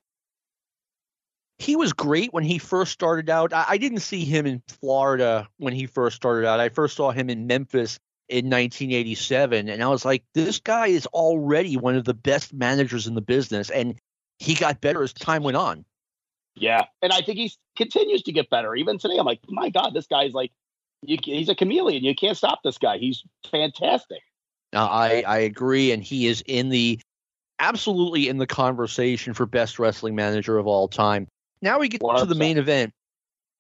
he 1.59 1.77
was 1.77 1.93
great 1.93 2.33
when 2.33 2.43
he 2.43 2.59
first 2.59 2.91
started 2.91 3.31
out. 3.31 3.53
I, 3.53 3.65
I, 3.69 3.79
didn't 3.79 4.01
see 4.01 4.25
him 4.25 4.45
in 4.45 4.61
Florida 4.67 5.49
when 5.59 5.73
he 5.73 5.87
first 5.87 6.17
started 6.17 6.47
out. 6.47 6.59
I 6.59 6.69
first 6.69 6.97
saw 6.97 7.13
him 7.13 7.31
in 7.31 7.47
Memphis 7.47 8.01
in 8.29 8.47
1987, 8.47 9.69
and 9.69 9.83
I 9.83 9.89
was 9.89 10.05
like, 10.05 10.25
this 10.33 10.59
guy 10.59 10.89
is 10.89 11.07
already 11.07 11.77
one 11.77 11.97
of 11.97 12.05
the 12.05 12.15
best 12.15 12.55
managers 12.55 13.07
in 13.07 13.15
the 13.15 13.21
business, 13.21 13.71
and 13.71 13.99
he 14.39 14.55
got 14.55 14.81
better 14.81 15.03
as 15.03 15.13
time 15.13 15.43
went 15.43 15.57
on. 15.57 15.85
Yeah, 16.57 16.83
and 17.03 17.13
I 17.13 17.21
think 17.21 17.39
he 17.39 17.53
continues 17.77 18.23
to 18.23 18.33
get 18.33 18.49
better. 18.49 18.75
Even 18.75 18.99
today, 18.99 19.19
I'm 19.19 19.27
like, 19.27 19.41
my 19.49 19.71
God, 19.71 19.91
this 19.93 20.07
guy's 20.07 20.33
like, 20.33 20.53
you, 21.03 21.19
he's 21.23 21.49
a 21.49 21.55
chameleon. 21.55 22.05
You 22.05 22.15
can't 22.15 22.37
stop 22.37 22.61
this 22.63 22.79
guy. 22.79 22.99
He's 22.99 23.23
fantastic. 23.51 24.21
Uh, 24.73 24.87
I 24.87 25.25
I 25.27 25.39
agree, 25.39 25.93
and 25.93 26.03
he 26.03 26.27
is 26.27 26.43
in 26.47 26.69
the 26.69 27.01
absolutely 27.59 28.29
in 28.29 28.39
the 28.39 28.47
conversation 28.47 29.35
for 29.35 29.47
best 29.47 29.79
wrestling 29.79 30.15
manager 30.15 30.59
of 30.59 30.67
all 30.67 30.89
time. 30.89 31.29
Now 31.61 31.79
we 31.79 31.89
get 31.89 32.01
100%. 32.01 32.21
to 32.21 32.27
the 32.27 32.35
main 32.35 32.59
event. 32.59 32.93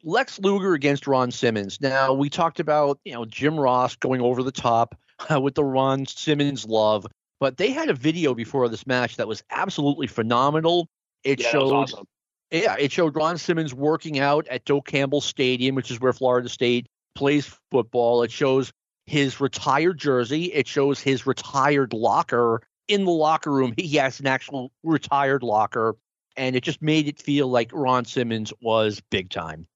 Lex 0.04 0.38
Luger 0.38 0.74
against 0.74 1.06
Ron 1.06 1.30
Simmons. 1.30 1.80
Now 1.80 2.12
we 2.12 2.28
talked 2.28 2.60
about 2.60 3.00
you 3.04 3.12
know 3.12 3.24
Jim 3.24 3.58
Ross 3.58 3.96
going 3.96 4.20
over 4.20 4.42
the 4.42 4.52
top 4.52 4.94
uh, 5.30 5.40
with 5.42 5.54
the 5.54 5.64
Ron 5.64 6.06
Simmons 6.06 6.66
love, 6.66 7.06
but 7.40 7.56
they 7.56 7.70
had 7.70 7.88
a 7.88 7.94
video 7.94 8.34
before 8.34 8.68
this 8.68 8.86
match 8.86 9.16
that 9.16 9.26
was 9.26 9.42
absolutely 9.50 10.06
phenomenal. 10.06 10.88
It 11.24 11.40
yeah, 11.40 11.48
showed, 11.48 11.72
awesome. 11.72 12.06
yeah, 12.50 12.76
it 12.78 12.92
showed 12.92 13.16
Ron 13.16 13.38
Simmons 13.38 13.72
working 13.72 14.18
out 14.18 14.46
at 14.48 14.66
Doak 14.66 14.86
Campbell 14.86 15.22
Stadium, 15.22 15.74
which 15.74 15.90
is 15.90 16.00
where 16.00 16.12
Florida 16.12 16.50
State 16.50 16.86
plays 17.14 17.58
football. 17.70 18.22
It 18.22 18.30
shows 18.30 18.72
his 19.06 19.40
retired 19.40 19.98
jersey. 19.98 20.52
It 20.52 20.68
shows 20.68 21.00
his 21.00 21.26
retired 21.26 21.94
locker 21.94 22.62
in 22.88 23.06
the 23.06 23.10
locker 23.10 23.50
room. 23.50 23.72
He 23.78 23.96
has 23.96 24.20
an 24.20 24.26
actual 24.26 24.70
retired 24.82 25.42
locker 25.42 25.96
and 26.36 26.56
it 26.56 26.62
just 26.62 26.82
made 26.82 27.08
it 27.08 27.20
feel 27.20 27.48
like 27.48 27.70
Ron 27.72 28.04
Simmons 28.04 28.52
was 28.60 29.00
big 29.10 29.30
time. 29.30 29.66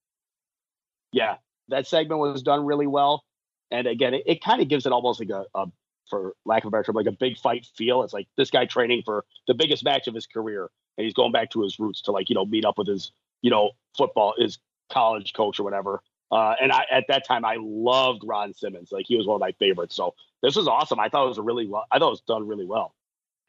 Yeah, 1.12 1.36
that 1.68 1.86
segment 1.86 2.20
was 2.20 2.42
done 2.42 2.64
really 2.64 2.86
well, 2.86 3.24
and 3.70 3.86
again, 3.86 4.14
it, 4.14 4.22
it 4.26 4.44
kind 4.44 4.60
of 4.60 4.68
gives 4.68 4.86
it 4.86 4.92
almost 4.92 5.20
like 5.20 5.30
a, 5.30 5.44
a, 5.54 5.66
for 6.08 6.34
lack 6.44 6.64
of 6.64 6.68
a 6.68 6.70
better 6.70 6.84
term, 6.84 6.96
like 6.96 7.06
a 7.06 7.12
big 7.12 7.38
fight 7.38 7.66
feel. 7.76 8.02
It's 8.02 8.12
like 8.12 8.28
this 8.36 8.50
guy 8.50 8.66
training 8.66 9.02
for 9.04 9.24
the 9.46 9.54
biggest 9.54 9.84
match 9.84 10.06
of 10.06 10.14
his 10.14 10.26
career, 10.26 10.70
and 10.96 11.04
he's 11.04 11.14
going 11.14 11.32
back 11.32 11.50
to 11.50 11.62
his 11.62 11.78
roots 11.78 12.02
to 12.02 12.12
like 12.12 12.28
you 12.28 12.34
know 12.34 12.44
meet 12.44 12.64
up 12.64 12.78
with 12.78 12.88
his 12.88 13.12
you 13.42 13.50
know 13.50 13.70
football 13.96 14.34
his 14.38 14.58
college 14.90 15.32
coach 15.32 15.58
or 15.58 15.64
whatever. 15.64 16.02
Uh, 16.30 16.54
and 16.60 16.72
I, 16.72 16.84
at 16.90 17.04
that 17.08 17.26
time, 17.26 17.44
I 17.44 17.56
loved 17.58 18.22
Ron 18.24 18.52
Simmons. 18.52 18.92
Like 18.92 19.06
he 19.08 19.16
was 19.16 19.26
one 19.26 19.36
of 19.36 19.40
my 19.40 19.52
favorites. 19.52 19.94
So 19.94 20.14
this 20.42 20.56
was 20.56 20.68
awesome. 20.68 21.00
I 21.00 21.08
thought 21.08 21.24
it 21.24 21.28
was 21.28 21.38
a 21.38 21.42
really 21.42 21.66
well. 21.66 21.84
I 21.90 21.98
thought 21.98 22.08
it 22.08 22.10
was 22.10 22.20
done 22.22 22.46
really 22.46 22.66
well. 22.66 22.94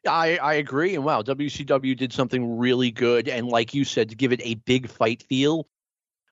I, 0.08 0.38
I 0.38 0.54
agree. 0.54 0.94
And 0.94 1.04
wow, 1.04 1.20
WCW 1.20 1.94
did 1.96 2.12
something 2.12 2.58
really 2.58 2.90
good. 2.90 3.28
And 3.28 3.48
like 3.48 3.74
you 3.74 3.84
said, 3.84 4.08
to 4.08 4.14
give 4.14 4.32
it 4.32 4.40
a 4.42 4.54
big 4.54 4.88
fight 4.88 5.22
feel. 5.24 5.68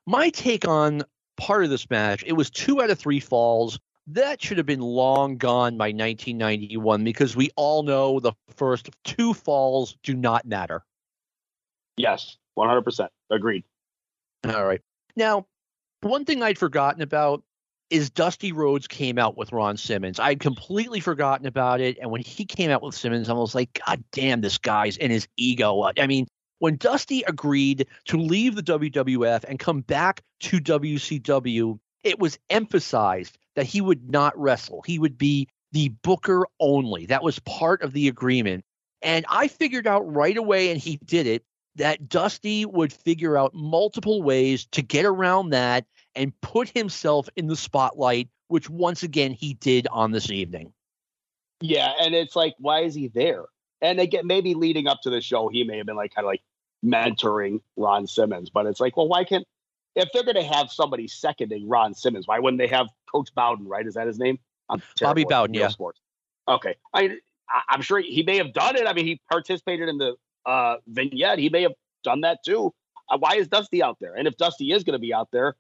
My 0.06 0.30
take 0.30 0.66
on 0.66 1.02
part 1.38 1.64
of 1.64 1.70
this 1.70 1.88
match, 1.88 2.22
it 2.26 2.34
was 2.34 2.50
two 2.50 2.82
out 2.82 2.90
of 2.90 2.98
three 2.98 3.20
falls. 3.20 3.78
That 4.08 4.42
should 4.42 4.58
have 4.58 4.66
been 4.66 4.80
long 4.80 5.38
gone 5.38 5.78
by 5.78 5.88
1991 5.88 7.04
because 7.04 7.36
we 7.36 7.50
all 7.56 7.82
know 7.82 8.20
the 8.20 8.32
first 8.56 8.90
two 9.04 9.32
falls 9.32 9.96
do 10.02 10.14
not 10.14 10.44
matter. 10.46 10.84
Yes, 11.96 12.36
100%. 12.58 13.08
Agreed. 13.30 13.64
All 14.46 14.64
right. 14.64 14.80
Now, 15.16 15.46
one 16.00 16.24
thing 16.24 16.42
I'd 16.42 16.58
forgotten 16.58 17.02
about 17.02 17.42
is 17.90 18.10
Dusty 18.10 18.52
Rhodes 18.52 18.86
came 18.86 19.18
out 19.18 19.36
with 19.36 19.52
Ron 19.52 19.76
Simmons. 19.76 20.20
I'd 20.20 20.40
completely 20.40 21.00
forgotten 21.00 21.46
about 21.46 21.80
it. 21.80 21.98
And 22.00 22.10
when 22.10 22.20
he 22.22 22.44
came 22.44 22.70
out 22.70 22.82
with 22.82 22.94
Simmons, 22.94 23.28
I 23.28 23.32
was 23.32 23.54
like, 23.54 23.80
God 23.86 24.04
damn, 24.12 24.40
this 24.40 24.58
guy's 24.58 24.96
in 24.96 25.10
his 25.10 25.26
ego. 25.36 25.90
I 25.98 26.06
mean, 26.06 26.26
when 26.58 26.76
Dusty 26.76 27.22
agreed 27.22 27.86
to 28.06 28.16
leave 28.16 28.54
the 28.54 28.62
WWF 28.62 29.44
and 29.44 29.58
come 29.58 29.80
back 29.80 30.22
to 30.40 30.58
WCW, 30.58 31.78
it 32.04 32.18
was 32.18 32.38
emphasized 32.50 33.38
that 33.56 33.66
he 33.66 33.80
would 33.80 34.10
not 34.10 34.38
wrestle. 34.38 34.82
He 34.86 34.98
would 34.98 35.18
be 35.18 35.48
the 35.72 35.88
booker 36.02 36.46
only. 36.60 37.06
That 37.06 37.22
was 37.22 37.38
part 37.40 37.82
of 37.82 37.92
the 37.92 38.08
agreement. 38.08 38.64
And 39.02 39.24
I 39.28 39.48
figured 39.48 39.86
out 39.86 40.00
right 40.12 40.36
away, 40.36 40.70
and 40.70 40.80
he 40.80 40.98
did 41.04 41.26
it, 41.26 41.44
that 41.76 42.08
Dusty 42.08 42.64
would 42.64 42.92
figure 42.92 43.36
out 43.36 43.54
multiple 43.54 44.22
ways 44.22 44.66
to 44.72 44.82
get 44.82 45.04
around 45.04 45.50
that 45.50 45.84
and 46.14 46.38
put 46.40 46.68
himself 46.70 47.28
in 47.36 47.46
the 47.46 47.56
spotlight, 47.56 48.28
which 48.48 48.68
once 48.68 49.04
again 49.04 49.32
he 49.32 49.54
did 49.54 49.86
on 49.92 50.10
this 50.10 50.30
evening. 50.30 50.72
Yeah, 51.60 51.92
and 52.00 52.14
it's 52.14 52.34
like, 52.34 52.54
why 52.58 52.80
is 52.80 52.94
he 52.94 53.08
there? 53.08 53.44
And 53.80 54.00
again, 54.00 54.26
maybe 54.26 54.54
leading 54.54 54.88
up 54.88 55.02
to 55.02 55.10
the 55.10 55.20
show, 55.20 55.48
he 55.48 55.62
may 55.62 55.76
have 55.76 55.86
been 55.86 55.96
like 55.96 56.14
kind 56.14 56.24
of 56.24 56.28
like 56.28 56.42
mentoring 56.84 57.60
Ron 57.76 58.06
Simmons, 58.06 58.50
but 58.50 58.66
it's 58.66 58.80
like, 58.80 58.96
well, 58.96 59.08
why 59.08 59.24
can't 59.24 59.46
if 59.94 60.08
they're 60.12 60.22
going 60.22 60.36
to 60.36 60.44
have 60.44 60.70
somebody 60.70 61.08
seconding 61.08 61.68
Ron 61.68 61.94
Simmons, 61.94 62.28
why 62.28 62.38
wouldn't 62.38 62.58
they 62.58 62.68
have 62.68 62.88
Coach 63.10 63.34
Bowden? 63.34 63.66
Right? 63.66 63.86
Is 63.86 63.94
that 63.94 64.06
his 64.06 64.18
name? 64.18 64.38
Bobby 65.00 65.24
Bowden. 65.24 65.54
Yeah. 65.54 65.68
Sports. 65.68 66.00
Okay. 66.46 66.76
I 66.94 67.18
I'm 67.68 67.82
sure 67.82 67.98
he 67.98 68.22
may 68.22 68.36
have 68.36 68.52
done 68.52 68.76
it. 68.76 68.86
I 68.86 68.92
mean, 68.92 69.06
he 69.06 69.20
participated 69.30 69.88
in 69.88 69.98
the 69.98 70.14
uh, 70.46 70.76
vignette. 70.86 71.38
He 71.38 71.48
may 71.48 71.62
have 71.62 71.72
done 72.04 72.20
that 72.22 72.44
too. 72.44 72.72
Uh, 73.08 73.18
why 73.18 73.36
is 73.36 73.48
Dusty 73.48 73.82
out 73.82 73.98
there? 74.00 74.14
And 74.14 74.28
if 74.28 74.36
Dusty 74.36 74.72
is 74.72 74.84
going 74.84 74.92
to 74.92 74.98
be 74.98 75.14
out 75.14 75.28
there, 75.32 75.56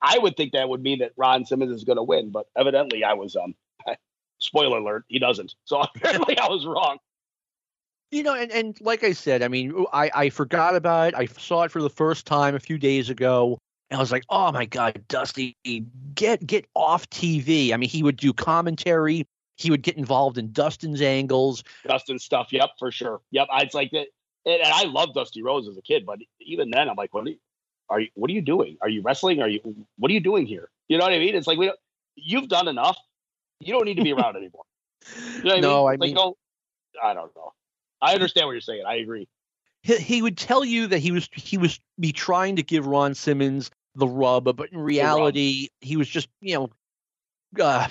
I 0.00 0.18
would 0.18 0.36
think 0.36 0.52
that 0.52 0.68
would 0.68 0.82
mean 0.82 1.00
that 1.00 1.12
Ron 1.16 1.44
Simmons 1.44 1.72
is 1.72 1.84
going 1.84 1.96
to 1.96 2.02
win, 2.02 2.30
but 2.30 2.46
evidently 2.56 3.04
I 3.04 3.14
was 3.14 3.36
um 3.36 3.54
spoiler 4.38 4.78
alert, 4.78 5.04
he 5.08 5.18
doesn't. 5.18 5.54
So 5.64 5.80
apparently 5.96 6.38
I 6.38 6.48
was 6.48 6.66
wrong. 6.66 6.98
You 8.14 8.22
know, 8.22 8.34
and, 8.34 8.52
and 8.52 8.80
like 8.80 9.02
I 9.02 9.10
said, 9.10 9.42
I 9.42 9.48
mean, 9.48 9.86
I, 9.92 10.08
I 10.14 10.30
forgot 10.30 10.76
about 10.76 11.08
it. 11.08 11.14
I 11.16 11.26
saw 11.26 11.64
it 11.64 11.72
for 11.72 11.82
the 11.82 11.90
first 11.90 12.26
time 12.26 12.54
a 12.54 12.60
few 12.60 12.78
days 12.78 13.10
ago. 13.10 13.58
And 13.90 13.98
I 13.98 14.00
was 14.00 14.12
like, 14.12 14.22
oh 14.28 14.52
my 14.52 14.66
God, 14.66 15.02
Dusty, 15.08 15.56
get 16.14 16.46
get 16.46 16.64
off 16.76 17.10
TV. 17.10 17.72
I 17.72 17.76
mean, 17.76 17.88
he 17.88 18.04
would 18.04 18.16
do 18.16 18.32
commentary. 18.32 19.26
He 19.56 19.68
would 19.68 19.82
get 19.82 19.96
involved 19.96 20.38
in 20.38 20.52
Dustin's 20.52 21.02
angles. 21.02 21.64
Dustin 21.88 22.20
stuff. 22.20 22.52
Yep, 22.52 22.70
for 22.78 22.92
sure. 22.92 23.20
Yep. 23.32 23.48
It's 23.54 23.74
like 23.74 23.90
that. 23.90 24.06
And, 24.46 24.62
I 24.62 24.84
loved 24.84 25.14
Dusty 25.14 25.42
Rhodes 25.42 25.66
as 25.66 25.76
a 25.76 25.82
kid, 25.82 26.06
but 26.06 26.20
even 26.40 26.70
then, 26.70 26.88
I'm 26.88 26.96
like, 26.96 27.12
what? 27.12 27.26
Are 27.26 27.30
you, 27.30 27.38
are 27.88 28.00
you 28.00 28.08
what 28.14 28.30
are 28.30 28.34
you 28.34 28.42
doing? 28.42 28.76
Are 28.80 28.88
you 28.88 29.02
wrestling? 29.02 29.42
Are 29.42 29.48
you 29.48 29.58
what 29.98 30.08
are 30.08 30.14
you 30.14 30.20
doing 30.20 30.46
here? 30.46 30.70
You 30.86 30.98
know 30.98 31.04
what 31.04 31.14
I 31.14 31.18
mean? 31.18 31.34
It's 31.34 31.48
like 31.48 31.58
we 31.58 31.66
don't, 31.66 31.78
you've 32.14 32.48
done 32.48 32.68
enough. 32.68 32.96
You 33.58 33.72
don't 33.72 33.86
need 33.86 33.96
to 33.96 34.04
be 34.04 34.12
around 34.12 34.36
anymore. 34.36 34.66
You 35.38 35.42
know 35.42 35.58
no, 35.58 35.88
I 35.88 35.96
mean, 35.96 36.16
I, 36.16 36.22
mean 36.22 36.26
like, 36.26 36.34
I 37.02 37.14
don't 37.14 37.34
know. 37.34 37.52
I 38.04 38.14
understand 38.14 38.46
what 38.46 38.52
you're 38.52 38.60
saying. 38.60 38.82
I 38.86 38.96
agree. 38.96 39.26
He, 39.82 39.96
he 39.96 40.22
would 40.22 40.36
tell 40.36 40.64
you 40.64 40.86
that 40.88 40.98
he 40.98 41.10
was 41.10 41.28
he 41.32 41.58
was 41.58 41.80
be 41.98 42.12
trying 42.12 42.56
to 42.56 42.62
give 42.62 42.86
Ron 42.86 43.14
Simmons 43.14 43.70
the 43.94 44.06
rub, 44.06 44.44
but 44.56 44.72
in 44.72 44.78
reality, 44.78 45.68
he 45.80 45.96
was 45.96 46.08
just 46.08 46.28
you 46.40 46.54
know 46.54 47.64
uh, 47.64 47.88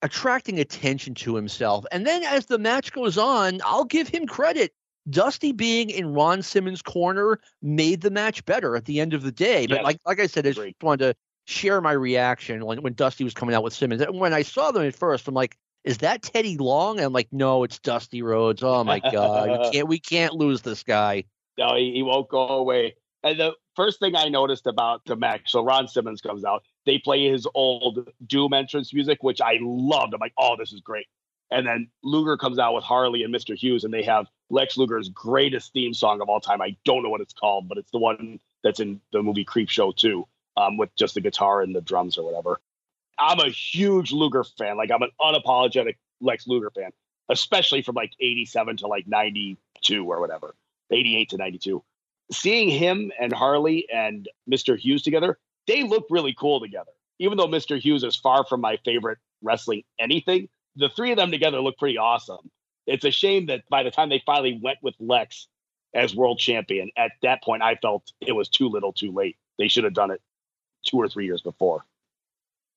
attracting 0.00 0.58
attention 0.58 1.14
to 1.14 1.34
himself. 1.34 1.84
And 1.92 2.06
then 2.06 2.22
as 2.24 2.46
the 2.46 2.58
match 2.58 2.92
goes 2.92 3.18
on, 3.18 3.60
I'll 3.64 3.84
give 3.84 4.08
him 4.08 4.26
credit. 4.26 4.72
Dusty 5.10 5.52
being 5.52 5.90
in 5.90 6.14
Ron 6.14 6.42
Simmons' 6.42 6.80
corner 6.80 7.40
made 7.60 8.02
the 8.02 8.10
match 8.10 8.44
better 8.44 8.76
at 8.76 8.84
the 8.84 9.00
end 9.00 9.14
of 9.14 9.22
the 9.22 9.32
day. 9.32 9.66
But 9.66 9.76
yes. 9.76 9.84
like 9.84 9.98
like 10.06 10.20
I 10.20 10.26
said, 10.26 10.46
I 10.46 10.52
just 10.52 10.82
wanted 10.82 11.12
to 11.12 11.16
share 11.44 11.80
my 11.80 11.92
reaction 11.92 12.64
when, 12.64 12.82
when 12.82 12.94
Dusty 12.94 13.24
was 13.24 13.34
coming 13.34 13.54
out 13.54 13.62
with 13.62 13.72
Simmons. 13.72 14.00
And 14.00 14.18
when 14.18 14.32
I 14.32 14.42
saw 14.42 14.70
them 14.70 14.84
at 14.84 14.94
first, 14.94 15.26
I'm 15.28 15.34
like, 15.34 15.58
is 15.84 15.98
that 15.98 16.22
Teddy 16.22 16.56
Long? 16.58 16.98
And 16.98 17.06
I'm 17.06 17.12
like, 17.12 17.28
no, 17.32 17.64
it's 17.64 17.78
Dusty 17.78 18.22
Rhodes. 18.22 18.62
Oh 18.62 18.84
my 18.84 19.00
God. 19.00 19.50
we 19.50 19.70
can't 19.70 19.88
we 19.88 19.98
can't 19.98 20.34
lose 20.34 20.62
this 20.62 20.82
guy. 20.82 21.24
No, 21.58 21.76
he, 21.76 21.92
he 21.94 22.02
won't 22.02 22.28
go 22.28 22.46
away. 22.46 22.94
And 23.22 23.38
the 23.38 23.52
first 23.76 24.00
thing 24.00 24.16
I 24.16 24.28
noticed 24.28 24.66
about 24.66 25.04
the 25.04 25.16
match, 25.16 25.42
so 25.46 25.64
Ron 25.64 25.86
Simmons 25.86 26.20
comes 26.20 26.44
out, 26.44 26.64
they 26.86 26.98
play 26.98 27.28
his 27.28 27.46
old 27.54 28.08
Doom 28.26 28.52
entrance 28.52 28.92
music, 28.92 29.22
which 29.22 29.40
I 29.40 29.58
loved. 29.60 30.14
I'm 30.14 30.20
like, 30.20 30.34
oh, 30.38 30.56
this 30.58 30.72
is 30.72 30.80
great. 30.80 31.06
And 31.50 31.66
then 31.66 31.88
Luger 32.02 32.36
comes 32.36 32.58
out 32.58 32.74
with 32.74 32.82
Harley 32.82 33.22
and 33.22 33.32
Mr. 33.32 33.54
Hughes, 33.54 33.84
and 33.84 33.92
they 33.92 34.02
have 34.02 34.26
Lex 34.50 34.76
Luger's 34.76 35.10
greatest 35.10 35.72
theme 35.72 35.92
song 35.92 36.20
of 36.20 36.28
all 36.28 36.40
time. 36.40 36.62
I 36.62 36.76
don't 36.84 37.02
know 37.02 37.10
what 37.10 37.20
it's 37.20 37.34
called, 37.34 37.68
but 37.68 37.78
it's 37.78 37.90
the 37.90 37.98
one 37.98 38.40
that's 38.64 38.80
in 38.80 39.00
the 39.12 39.22
movie 39.22 39.44
Creepshow 39.44 39.94
too, 39.94 40.26
um, 40.56 40.78
with 40.78 40.94
just 40.96 41.14
the 41.14 41.20
guitar 41.20 41.60
and 41.60 41.74
the 41.74 41.82
drums 41.82 42.16
or 42.16 42.24
whatever. 42.24 42.58
I'm 43.18 43.40
a 43.40 43.48
huge 43.50 44.12
Luger 44.12 44.44
fan. 44.44 44.76
Like 44.76 44.90
I'm 44.90 45.02
an 45.02 45.10
unapologetic 45.20 45.96
Lex 46.20 46.46
Luger 46.46 46.70
fan. 46.70 46.90
especially 47.28 47.82
from 47.82 47.94
like 47.94 48.12
87 48.20 48.78
to 48.78 48.86
like 48.86 49.06
92 49.06 50.10
or 50.10 50.20
whatever, 50.20 50.54
88 50.90 51.30
to 51.30 51.36
92. 51.36 51.82
Seeing 52.30 52.68
him 52.68 53.12
and 53.20 53.32
Harley 53.32 53.86
and 53.92 54.28
Mr. 54.50 54.78
Hughes 54.78 55.02
together, 55.02 55.38
they 55.66 55.82
look 55.82 56.06
really 56.10 56.34
cool 56.38 56.60
together. 56.60 56.90
Even 57.18 57.38
though 57.38 57.46
Mr. 57.48 57.78
Hughes 57.80 58.04
is 58.04 58.16
far 58.16 58.44
from 58.44 58.60
my 58.60 58.78
favorite 58.84 59.18
wrestling 59.42 59.82
anything, 59.98 60.48
the 60.76 60.88
three 60.88 61.10
of 61.12 61.18
them 61.18 61.30
together 61.30 61.60
look 61.60 61.78
pretty 61.78 61.98
awesome. 61.98 62.50
It's 62.86 63.04
a 63.04 63.10
shame 63.10 63.46
that 63.46 63.62
by 63.68 63.82
the 63.82 63.90
time 63.90 64.08
they 64.08 64.22
finally 64.24 64.58
went 64.62 64.78
with 64.82 64.94
Lex 64.98 65.46
as 65.94 66.16
world 66.16 66.38
champion, 66.38 66.90
at 66.96 67.12
that 67.22 67.42
point, 67.42 67.62
I 67.62 67.76
felt 67.76 68.10
it 68.20 68.32
was 68.32 68.48
too 68.48 68.68
little 68.68 68.92
too 68.92 69.12
late. 69.12 69.36
They 69.58 69.68
should 69.68 69.84
have 69.84 69.94
done 69.94 70.10
it 70.10 70.20
two 70.84 70.96
or 70.96 71.08
three 71.08 71.26
years 71.26 71.42
before. 71.42 71.84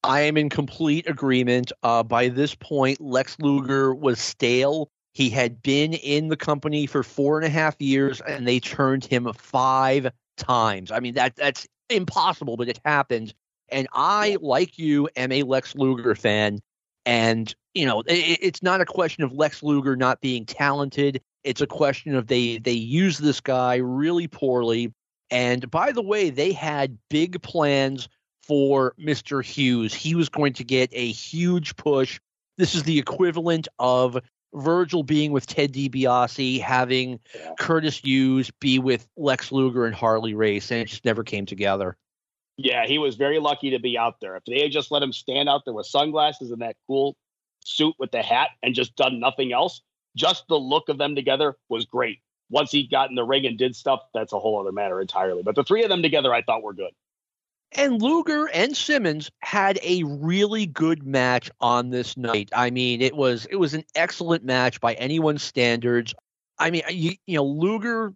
I 0.05 0.21
am 0.21 0.37
in 0.37 0.49
complete 0.49 1.07
agreement. 1.09 1.71
Uh, 1.83 2.03
by 2.03 2.29
this 2.29 2.55
point, 2.55 3.01
Lex 3.01 3.37
Luger 3.39 3.93
was 3.93 4.19
stale. 4.19 4.89
He 5.13 5.29
had 5.29 5.61
been 5.61 5.93
in 5.93 6.27
the 6.27 6.37
company 6.37 6.85
for 6.85 7.03
four 7.03 7.37
and 7.37 7.45
a 7.45 7.49
half 7.49 7.75
years, 7.79 8.21
and 8.21 8.47
they 8.47 8.59
turned 8.59 9.05
him 9.05 9.31
five 9.33 10.11
times. 10.37 10.91
I 10.91 10.99
mean, 10.99 11.13
that 11.15 11.35
that's 11.35 11.67
impossible, 11.89 12.57
but 12.57 12.69
it 12.69 12.79
happened. 12.85 13.33
And 13.69 13.87
I, 13.93 14.37
like 14.41 14.77
you, 14.77 15.09
am 15.15 15.31
a 15.31 15.43
Lex 15.43 15.75
Luger 15.75 16.15
fan. 16.15 16.59
And 17.05 17.53
you 17.73 17.85
know, 17.85 18.01
it, 18.01 18.39
it's 18.41 18.63
not 18.63 18.81
a 18.81 18.85
question 18.85 19.23
of 19.23 19.33
Lex 19.33 19.63
Luger 19.63 19.95
not 19.95 20.21
being 20.21 20.45
talented. 20.45 21.21
It's 21.43 21.61
a 21.61 21.67
question 21.67 22.15
of 22.15 22.27
they 22.27 22.57
they 22.57 22.71
use 22.71 23.17
this 23.17 23.39
guy 23.39 23.75
really 23.75 24.27
poorly. 24.27 24.93
And 25.31 25.69
by 25.71 25.91
the 25.91 26.01
way, 26.01 26.29
they 26.29 26.51
had 26.51 26.97
big 27.09 27.41
plans 27.41 28.07
for 28.47 28.93
Mr. 28.99 29.43
Hughes. 29.43 29.93
He 29.93 30.15
was 30.15 30.29
going 30.29 30.53
to 30.53 30.63
get 30.63 30.89
a 30.93 31.11
huge 31.11 31.75
push. 31.75 32.19
This 32.57 32.75
is 32.75 32.83
the 32.83 32.99
equivalent 32.99 33.67
of 33.79 34.17
Virgil 34.53 35.03
being 35.03 35.31
with 35.31 35.47
Ted 35.47 35.73
DiBiase, 35.73 36.61
having 36.61 37.19
yeah. 37.35 37.53
Curtis 37.59 37.97
Hughes 37.97 38.51
be 38.59 38.79
with 38.79 39.07
Lex 39.17 39.51
Luger 39.51 39.85
and 39.85 39.95
Harley 39.95 40.33
Race, 40.33 40.71
and 40.71 40.81
it 40.81 40.85
just 40.85 41.05
never 41.05 41.23
came 41.23 41.45
together. 41.45 41.97
Yeah, 42.57 42.85
he 42.85 42.97
was 42.97 43.15
very 43.15 43.39
lucky 43.39 43.71
to 43.71 43.79
be 43.79 43.97
out 43.97 44.21
there. 44.21 44.37
If 44.37 44.45
they 44.45 44.61
had 44.61 44.71
just 44.71 44.91
let 44.91 45.03
him 45.03 45.11
stand 45.11 45.49
out 45.49 45.65
there 45.65 45.73
with 45.73 45.87
sunglasses 45.87 46.51
and 46.51 46.61
that 46.61 46.77
cool 46.87 47.17
suit 47.65 47.95
with 47.99 48.11
the 48.11 48.21
hat 48.21 48.51
and 48.63 48.73
just 48.73 48.95
done 48.95 49.19
nothing 49.19 49.51
else, 49.51 49.81
just 50.15 50.47
the 50.47 50.57
look 50.57 50.87
of 50.87 50.97
them 50.97 51.15
together 51.15 51.57
was 51.67 51.85
great. 51.85 52.19
Once 52.49 52.71
he 52.71 52.87
got 52.87 53.09
in 53.09 53.15
the 53.15 53.23
ring 53.23 53.45
and 53.45 53.57
did 53.57 53.75
stuff, 53.75 54.01
that's 54.13 54.31
a 54.31 54.39
whole 54.39 54.61
other 54.61 54.71
matter 54.71 55.01
entirely. 55.01 55.43
But 55.43 55.55
the 55.55 55.63
three 55.63 55.83
of 55.83 55.89
them 55.89 56.01
together, 56.01 56.33
I 56.33 56.43
thought 56.43 56.63
were 56.63 56.73
good. 56.73 56.91
And 57.77 58.01
Luger 58.01 58.47
and 58.53 58.75
Simmons 58.75 59.29
had 59.39 59.79
a 59.83 60.03
really 60.03 60.65
good 60.65 61.05
match 61.05 61.51
on 61.59 61.89
this 61.89 62.15
night. 62.15 62.49
I 62.55 62.69
mean, 62.69 63.01
it 63.01 63.15
was 63.15 63.45
it 63.47 63.57
was 63.57 63.73
an 63.73 63.83
excellent 63.95 64.45
match 64.45 64.79
by 64.79 64.93
anyone's 64.93 65.43
standards. 65.43 66.13
I 66.57 66.71
mean, 66.71 66.83
you, 66.89 67.13
you 67.27 67.35
know, 67.35 67.43
Luger, 67.43 68.13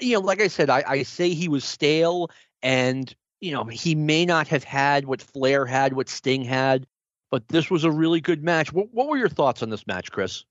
you 0.00 0.14
know, 0.14 0.20
like 0.20 0.40
I 0.40 0.48
said, 0.48 0.70
I, 0.70 0.82
I 0.86 1.02
say 1.02 1.34
he 1.34 1.48
was 1.48 1.64
stale 1.64 2.30
and 2.62 3.14
you 3.44 3.52
know, 3.52 3.64
he 3.64 3.94
may 3.94 4.24
not 4.24 4.48
have 4.48 4.64
had 4.64 5.04
what 5.04 5.20
Flair 5.20 5.66
had, 5.66 5.92
what 5.92 6.08
Sting 6.08 6.42
had, 6.42 6.86
but 7.30 7.46
this 7.48 7.70
was 7.70 7.84
a 7.84 7.90
really 7.90 8.22
good 8.22 8.42
match. 8.42 8.72
What, 8.72 8.86
what 8.92 9.06
were 9.06 9.18
your 9.18 9.28
thoughts 9.28 9.62
on 9.62 9.68
this 9.68 9.86
match, 9.86 10.10
Chris? 10.10 10.44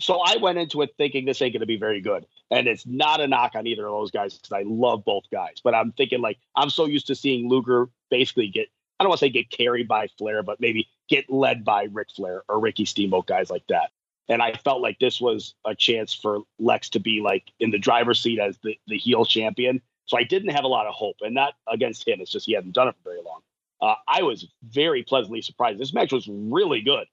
So 0.00 0.20
I 0.20 0.36
went 0.36 0.58
into 0.58 0.82
it 0.82 0.90
thinking 0.98 1.24
this 1.24 1.40
ain't 1.40 1.54
going 1.54 1.60
to 1.60 1.66
be 1.66 1.78
very 1.78 2.02
good. 2.02 2.26
And 2.50 2.68
it's 2.68 2.86
not 2.86 3.20
a 3.20 3.26
knock 3.26 3.52
on 3.54 3.66
either 3.66 3.86
of 3.86 3.92
those 3.92 4.10
guys 4.10 4.38
because 4.38 4.52
I 4.52 4.62
love 4.66 5.04
both 5.04 5.24
guys. 5.32 5.56
But 5.62 5.74
I'm 5.74 5.92
thinking, 5.92 6.20
like, 6.20 6.38
I'm 6.54 6.70
so 6.70 6.86
used 6.86 7.08
to 7.08 7.14
seeing 7.14 7.48
Luger 7.48 7.88
basically 8.10 8.48
get, 8.48 8.68
I 8.98 9.04
don't 9.04 9.08
want 9.08 9.18
to 9.20 9.26
say 9.26 9.30
get 9.30 9.50
carried 9.50 9.88
by 9.88 10.06
Flair, 10.18 10.42
but 10.42 10.60
maybe 10.60 10.88
get 11.08 11.28
led 11.28 11.64
by 11.64 11.88
Ric 11.92 12.08
Flair 12.14 12.42
or 12.48 12.60
Ricky 12.60 12.84
Steamboat, 12.84 13.26
guys 13.26 13.50
like 13.50 13.66
that. 13.68 13.90
And 14.28 14.42
I 14.42 14.54
felt 14.54 14.80
like 14.80 14.98
this 14.98 15.20
was 15.20 15.54
a 15.64 15.74
chance 15.74 16.14
for 16.14 16.40
Lex 16.58 16.88
to 16.90 17.00
be 17.00 17.20
like 17.20 17.52
in 17.60 17.70
the 17.70 17.78
driver's 17.78 18.20
seat 18.20 18.38
as 18.40 18.58
the, 18.62 18.78
the 18.86 18.98
heel 18.98 19.24
champion. 19.24 19.80
So 20.06 20.16
I 20.16 20.22
didn't 20.22 20.50
have 20.50 20.64
a 20.64 20.68
lot 20.68 20.86
of 20.86 20.94
hope, 20.94 21.16
and 21.20 21.34
not 21.34 21.54
against 21.68 22.06
him. 22.06 22.20
It's 22.20 22.30
just 22.30 22.46
he 22.46 22.52
hadn't 22.52 22.74
done 22.74 22.86
it 22.86 22.94
for 23.02 23.10
very 23.10 23.22
long. 23.24 23.40
Uh, 23.80 23.94
I 24.08 24.22
was 24.22 24.46
very 24.62 25.02
pleasantly 25.02 25.42
surprised. 25.42 25.80
This 25.80 25.92
match 25.92 26.12
was 26.12 26.28
really 26.28 26.80
good 26.80 27.06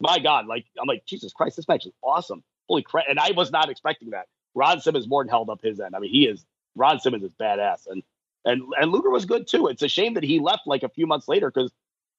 my 0.00 0.18
God, 0.18 0.46
like 0.46 0.66
I'm 0.80 0.86
like, 0.86 1.04
Jesus 1.06 1.32
Christ, 1.32 1.56
this 1.56 1.68
match 1.68 1.86
is 1.86 1.92
awesome. 2.02 2.42
Holy 2.68 2.82
crap. 2.82 3.06
And 3.08 3.18
I 3.18 3.32
was 3.32 3.50
not 3.50 3.68
expecting 3.68 4.10
that. 4.10 4.26
Ron 4.54 4.80
Simmons 4.80 5.08
more 5.08 5.22
than 5.22 5.30
held 5.30 5.50
up 5.50 5.62
his 5.62 5.80
end. 5.80 5.94
I 5.94 5.98
mean, 5.98 6.10
he 6.10 6.26
is 6.26 6.44
Ron 6.74 7.00
Simmons 7.00 7.24
is 7.24 7.34
badass. 7.34 7.86
And 7.86 8.02
and 8.44 8.62
and 8.80 8.92
Luger 8.92 9.10
was 9.10 9.24
good 9.24 9.46
too. 9.46 9.68
It's 9.68 9.82
a 9.82 9.88
shame 9.88 10.14
that 10.14 10.24
he 10.24 10.40
left 10.40 10.62
like 10.66 10.82
a 10.82 10.88
few 10.88 11.06
months 11.06 11.28
later 11.28 11.50
because 11.50 11.72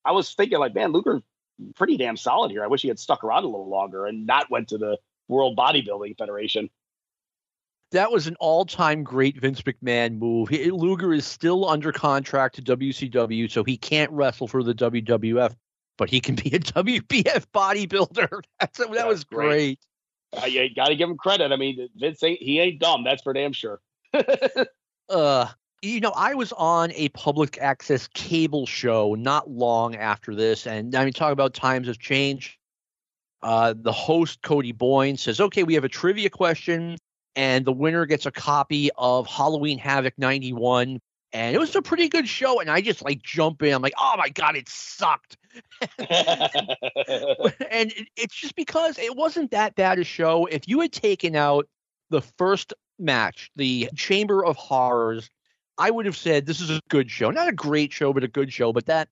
I 0.05 0.11
was 0.11 0.33
thinking 0.33 0.59
like, 0.59 0.75
man, 0.75 0.91
Luger's 0.91 1.21
pretty 1.75 1.97
damn 1.97 2.17
solid 2.17 2.51
here. 2.51 2.63
I 2.63 2.67
wish 2.67 2.81
he 2.81 2.87
had 2.87 2.99
stuck 2.99 3.23
around 3.23 3.43
a 3.43 3.47
little 3.47 3.69
longer 3.69 4.05
and 4.05 4.25
not 4.25 4.49
went 4.49 4.69
to 4.69 4.77
the 4.77 4.97
World 5.27 5.57
Bodybuilding 5.57 6.17
Federation. 6.17 6.69
That 7.91 8.11
was 8.11 8.27
an 8.27 8.35
all-time 8.39 9.03
great 9.03 9.39
Vince 9.41 9.63
McMahon 9.63 10.19
move. 10.19 10.49
He, 10.49 10.69
Luger 10.69 11.11
is 11.11 11.25
still 11.25 11.67
under 11.67 11.91
contract 11.91 12.55
to 12.55 12.61
WCW, 12.61 13.49
so 13.49 13.63
he 13.63 13.77
can't 13.77 14.11
wrestle 14.11 14.47
for 14.47 14.61
the 14.61 14.75
WWF 14.75 15.55
but 15.99 16.09
he 16.09 16.19
can 16.19 16.33
be 16.33 16.49
a 16.55 16.59
WBF 16.59 17.45
bodybuilder. 17.53 18.41
That's, 18.59 18.79
that 18.79 19.07
was 19.07 19.23
great. 19.23 19.47
great. 19.47 19.79
You 20.47 20.73
got 20.75 20.87
to 20.87 20.95
give 20.95 21.09
him 21.09 21.17
credit. 21.17 21.51
I 21.51 21.55
mean, 21.55 21.89
Vince 21.95 22.23
ain't 22.23 22.41
he 22.41 22.59
ain't 22.59 22.79
dumb. 22.79 23.03
That's 23.03 23.21
for 23.23 23.33
damn 23.33 23.53
sure. 23.53 23.81
uh, 25.09 25.47
you 25.81 25.99
know, 25.99 26.11
I 26.15 26.35
was 26.35 26.51
on 26.53 26.91
a 26.93 27.09
public 27.09 27.57
access 27.59 28.07
cable 28.13 28.65
show 28.65 29.15
not 29.15 29.49
long 29.49 29.95
after 29.95 30.35
this, 30.35 30.67
and 30.67 30.93
I 30.95 31.03
mean, 31.03 31.13
talk 31.13 31.31
about 31.31 31.53
times 31.53 31.87
have 31.87 31.99
changed. 31.99 32.57
Uh, 33.41 33.73
the 33.75 33.91
host 33.91 34.41
Cody 34.41 34.73
Boyne 34.73 35.17
says, 35.17 35.39
"Okay, 35.39 35.63
we 35.63 35.73
have 35.75 35.85
a 35.85 35.89
trivia 35.89 36.29
question, 36.29 36.97
and 37.35 37.65
the 37.65 37.71
winner 37.71 38.05
gets 38.05 38.25
a 38.25 38.31
copy 38.31 38.89
of 38.97 39.25
Halloween 39.27 39.77
Havoc 39.77 40.13
'91." 40.17 40.99
And 41.31 41.55
it 41.55 41.59
was 41.59 41.75
a 41.75 41.81
pretty 41.81 42.09
good 42.09 42.27
show, 42.27 42.59
and 42.59 42.71
I 42.71 42.81
just 42.81 43.03
like 43.03 43.21
jump 43.21 43.61
in. 43.61 43.73
I'm 43.73 43.81
like, 43.81 43.93
"Oh 43.99 44.15
my 44.17 44.29
god, 44.29 44.55
it 44.55 44.67
sucked!" 44.67 45.37
and 45.99 47.93
it's 48.15 48.35
just 48.35 48.55
because 48.55 48.97
it 48.97 49.15
wasn't 49.15 49.51
that 49.51 49.75
bad 49.75 49.99
a 49.99 50.03
show. 50.03 50.47
If 50.47 50.67
you 50.67 50.79
had 50.79 50.91
taken 50.91 51.35
out 51.35 51.67
the 52.09 52.21
first 52.21 52.73
match, 52.97 53.51
the 53.55 53.89
Chamber 53.95 54.43
of 54.43 54.55
Horrors, 54.55 55.29
I 55.77 55.91
would 55.91 56.05
have 56.05 56.17
said 56.17 56.45
this 56.45 56.61
is 56.61 56.69
a 56.69 56.81
good 56.89 57.11
show. 57.11 57.29
Not 57.29 57.47
a 57.47 57.53
great 57.53 57.93
show, 57.93 58.11
but 58.11 58.23
a 58.23 58.27
good 58.27 58.51
show. 58.51 58.73
But 58.73 58.87
that 58.87 59.09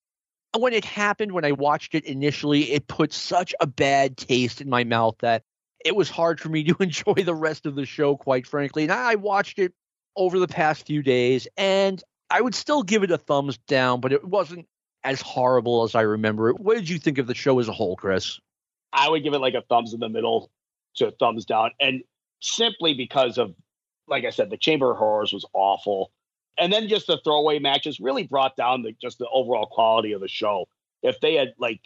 when 0.57 0.73
it 0.73 0.85
happened, 0.85 1.31
when 1.31 1.45
I 1.45 1.51
watched 1.51 1.95
it 1.95 2.05
initially, 2.05 2.71
it 2.71 2.87
put 2.87 3.13
such 3.13 3.53
a 3.59 3.67
bad 3.67 4.17
taste 4.17 4.59
in 4.59 4.69
my 4.69 4.83
mouth 4.83 5.15
that 5.19 5.43
it 5.85 5.95
was 5.95 6.09
hard 6.09 6.39
for 6.39 6.49
me 6.49 6.63
to 6.65 6.75
enjoy 6.81 7.13
the 7.13 7.35
rest 7.35 7.65
of 7.65 7.75
the 7.75 7.85
show, 7.85 8.17
quite 8.17 8.47
frankly. 8.47 8.83
And 8.83 8.91
I 8.91 9.15
watched 9.15 9.59
it 9.59 9.73
over 10.17 10.39
the 10.39 10.47
past 10.47 10.85
few 10.85 11.01
days, 11.01 11.47
and 11.55 12.03
I 12.29 12.41
would 12.41 12.55
still 12.55 12.83
give 12.83 13.03
it 13.03 13.11
a 13.11 13.17
thumbs 13.17 13.57
down, 13.67 14.01
but 14.01 14.11
it 14.11 14.25
wasn't 14.25 14.67
as 15.03 15.21
horrible 15.21 15.83
as 15.83 15.95
I 15.95 16.01
remember 16.01 16.49
it. 16.49 16.59
What 16.59 16.75
did 16.75 16.89
you 16.89 16.99
think 16.99 17.17
of 17.17 17.27
the 17.27 17.35
show 17.35 17.59
as 17.59 17.69
a 17.69 17.73
whole, 17.73 17.95
Chris? 17.95 18.39
I 18.91 19.09
would 19.09 19.23
give 19.23 19.33
it 19.33 19.39
like 19.39 19.53
a 19.53 19.61
thumbs 19.61 19.93
in 19.93 19.99
the 19.99 20.09
middle 20.09 20.51
to 20.95 21.07
a 21.07 21.11
thumbs 21.11 21.45
down. 21.45 21.71
And 21.79 22.01
simply 22.41 22.93
because 22.93 23.37
of, 23.37 23.53
like 24.07 24.25
I 24.25 24.31
said, 24.31 24.49
the 24.49 24.57
Chamber 24.57 24.91
of 24.91 24.97
Horrors 24.97 25.31
was 25.31 25.45
awful. 25.53 26.11
And 26.57 26.73
then 26.73 26.87
just 26.87 27.07
the 27.07 27.19
throwaway 27.23 27.59
matches 27.59 27.99
really 27.99 28.23
brought 28.23 28.55
down 28.55 28.81
the 28.81 28.93
just 28.99 29.19
the 29.19 29.27
overall 29.31 29.67
quality 29.67 30.13
of 30.13 30.21
the 30.21 30.27
show. 30.27 30.67
If 31.03 31.19
they 31.21 31.35
had 31.35 31.53
like 31.59 31.81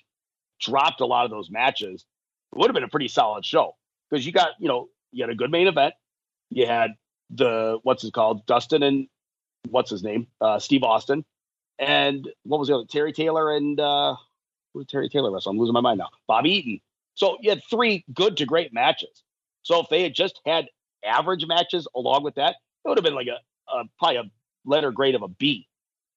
dropped 0.59 1.01
a 1.01 1.05
lot 1.05 1.25
of 1.25 1.31
those 1.31 1.51
matches, 1.51 2.05
it 2.53 2.57
would 2.57 2.67
have 2.67 2.73
been 2.73 2.83
a 2.83 2.89
pretty 2.89 3.09
solid 3.09 3.45
show. 3.45 3.75
Because 4.09 4.25
you 4.25 4.31
got, 4.31 4.51
you 4.59 4.67
know, 4.67 4.89
you 5.11 5.23
had 5.23 5.29
a 5.29 5.35
good 5.35 5.51
main 5.51 5.67
event. 5.67 5.93
You 6.49 6.67
had 6.67 6.91
the 7.33 7.79
what's 7.83 8.03
it 8.03 8.13
called? 8.13 8.45
Dustin 8.45 8.83
and 8.83 9.07
what's 9.69 9.89
his 9.89 10.03
name? 10.03 10.27
Uh, 10.39 10.59
Steve 10.59 10.83
Austin 10.83 11.25
and 11.81 12.29
what 12.43 12.59
was 12.59 12.67
the 12.67 12.75
other? 12.75 12.85
Terry 12.89 13.11
Taylor 13.11 13.55
and 13.55 13.79
uh, 13.79 14.15
who 14.73 14.85
Terry 14.85 15.09
Taylor 15.09 15.31
wrestle? 15.31 15.51
I'm 15.51 15.57
losing 15.57 15.73
my 15.73 15.81
mind 15.81 15.97
now. 15.97 16.09
Bob 16.27 16.45
Eaton. 16.45 16.79
So 17.15 17.37
you 17.41 17.49
had 17.49 17.61
three 17.69 18.05
good 18.13 18.37
to 18.37 18.45
great 18.45 18.71
matches. 18.71 19.23
So 19.63 19.81
if 19.81 19.89
they 19.89 20.03
had 20.03 20.13
just 20.13 20.39
had 20.45 20.67
average 21.03 21.45
matches 21.45 21.87
along 21.95 22.23
with 22.23 22.35
that, 22.35 22.55
it 22.85 22.89
would 22.89 22.97
have 22.97 23.03
been 23.03 23.15
like 23.15 23.27
a, 23.27 23.39
a 23.73 23.83
probably 23.99 24.17
a 24.17 24.23
letter 24.63 24.91
grade 24.91 25.15
of 25.15 25.23
a 25.23 25.27
B. 25.27 25.67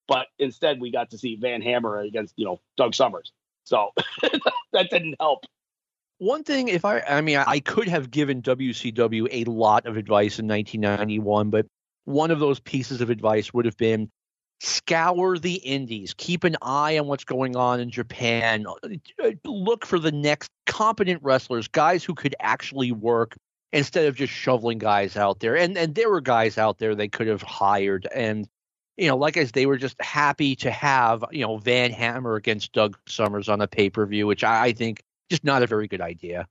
But 0.07 0.27
instead, 0.37 0.79
we 0.79 0.91
got 0.91 1.09
to 1.11 1.17
see 1.17 1.35
Van 1.35 1.61
Hammer 1.63 1.99
against 1.99 2.35
you 2.37 2.45
know 2.45 2.61
Doug 2.77 2.93
Summers. 2.93 3.31
So 3.63 3.89
that 4.71 4.89
didn't 4.91 5.15
help. 5.19 5.45
One 6.17 6.43
thing, 6.43 6.69
if 6.69 6.85
I, 6.85 7.01
I 7.01 7.21
mean, 7.21 7.37
I 7.37 7.59
could 7.59 7.87
have 7.87 8.09
given 8.09 8.41
WCW 8.41 9.27
a 9.31 9.43
lot 9.49 9.85
of 9.85 9.97
advice 9.97 10.39
in 10.39 10.47
1991, 10.47 11.49
but 11.49 11.65
one 12.05 12.31
of 12.31 12.39
those 12.39 12.59
pieces 12.59 13.01
of 13.01 13.09
advice 13.09 13.53
would 13.53 13.65
have 13.65 13.77
been 13.77 14.09
scour 14.61 15.37
the 15.37 15.55
indies. 15.55 16.13
Keep 16.17 16.45
an 16.45 16.55
eye 16.61 16.97
on 16.97 17.07
what's 17.07 17.25
going 17.25 17.55
on 17.55 17.79
in 17.79 17.89
japan. 17.89 18.65
Uh, 19.21 19.31
look 19.43 19.85
for 19.85 19.99
the 19.99 20.11
next 20.11 20.49
competent 20.65 21.21
wrestlers 21.23 21.67
guys 21.67 22.03
who 22.03 22.15
could 22.15 22.35
actually 22.39 22.91
work 22.91 23.35
instead 23.73 24.05
of 24.05 24.15
just 24.15 24.31
shoveling 24.31 24.77
guys 24.77 25.17
out 25.17 25.39
there. 25.39 25.57
And 25.57 25.77
and 25.77 25.95
there 25.95 26.09
were 26.09 26.21
guys 26.21 26.57
out 26.57 26.77
there 26.77 26.95
they 26.95 27.09
could 27.09 27.27
have 27.27 27.41
hired 27.41 28.07
and 28.15 28.47
you 28.97 29.07
know 29.07 29.17
like 29.17 29.37
as 29.37 29.51
they 29.51 29.65
were 29.65 29.77
just 29.77 30.01
happy 30.01 30.55
to 30.57 30.71
have 30.71 31.23
you 31.31 31.45
know 31.45 31.57
van 31.57 31.91
hammer 31.91 32.35
against 32.35 32.71
doug 32.71 32.97
summers 33.07 33.49
on 33.49 33.61
a 33.61 33.67
pay-per-view 33.67 34.25
which 34.25 34.43
i, 34.43 34.67
I 34.67 34.71
think 34.71 35.03
just 35.29 35.43
not 35.43 35.63
a 35.63 35.67
very 35.67 35.87
good 35.87 36.01
idea 36.01 36.47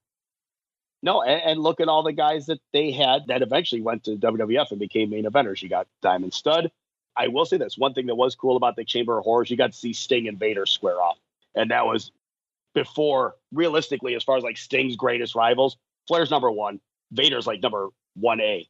No, 1.03 1.23
and, 1.23 1.43
and, 1.43 1.61
look 1.61 1.81
at 1.81 1.89
all 1.89 2.03
the 2.03 2.13
guys 2.13 2.47
that 2.47 2.61
they 2.73 2.91
had 2.91 3.27
that 3.29 3.43
eventually 3.43 3.83
went 3.83 4.05
to 4.05 4.17
WWF 4.17 4.71
and 4.71 4.81
became 4.81 5.11
main 5.11 5.25
eventers. 5.25 5.63
You 5.63 5.69
got 5.69 5.87
Diamond 6.01 6.33
Stud. 6.33 6.71
I 7.17 7.29
will 7.29 7.45
say 7.45 7.59
this 7.59 7.79
one 7.79 7.95
thing 7.95 8.07
that 8.07 8.15
was 8.15 8.35
cool 8.35 8.57
about 8.57 8.77
the 8.77 8.85
Chamber 8.85 9.19
of 9.19 9.25
Horrors, 9.25 9.51
you 9.51 9.57
got 9.57 9.73
to 9.73 9.79
see 9.79 9.93
Sting 9.93 10.29
and 10.29 10.39
Vader 10.39 10.67
square 10.67 11.01
off. 11.01 11.19
And 11.55 11.71
that 11.71 11.87
was 11.87 12.11
before, 12.75 13.37
realistically, 13.53 14.15
as 14.15 14.25
far 14.25 14.37
as 14.37 14.43
like 14.43 14.57
Sting's 14.57 14.97
greatest 14.97 15.35
rivals, 15.35 15.77
Flair's 16.09 16.31
number 16.31 16.51
one, 16.51 16.81
Vader's 17.13 17.47
like 17.47 17.63
number 17.63 17.89
1A. 18.21 18.67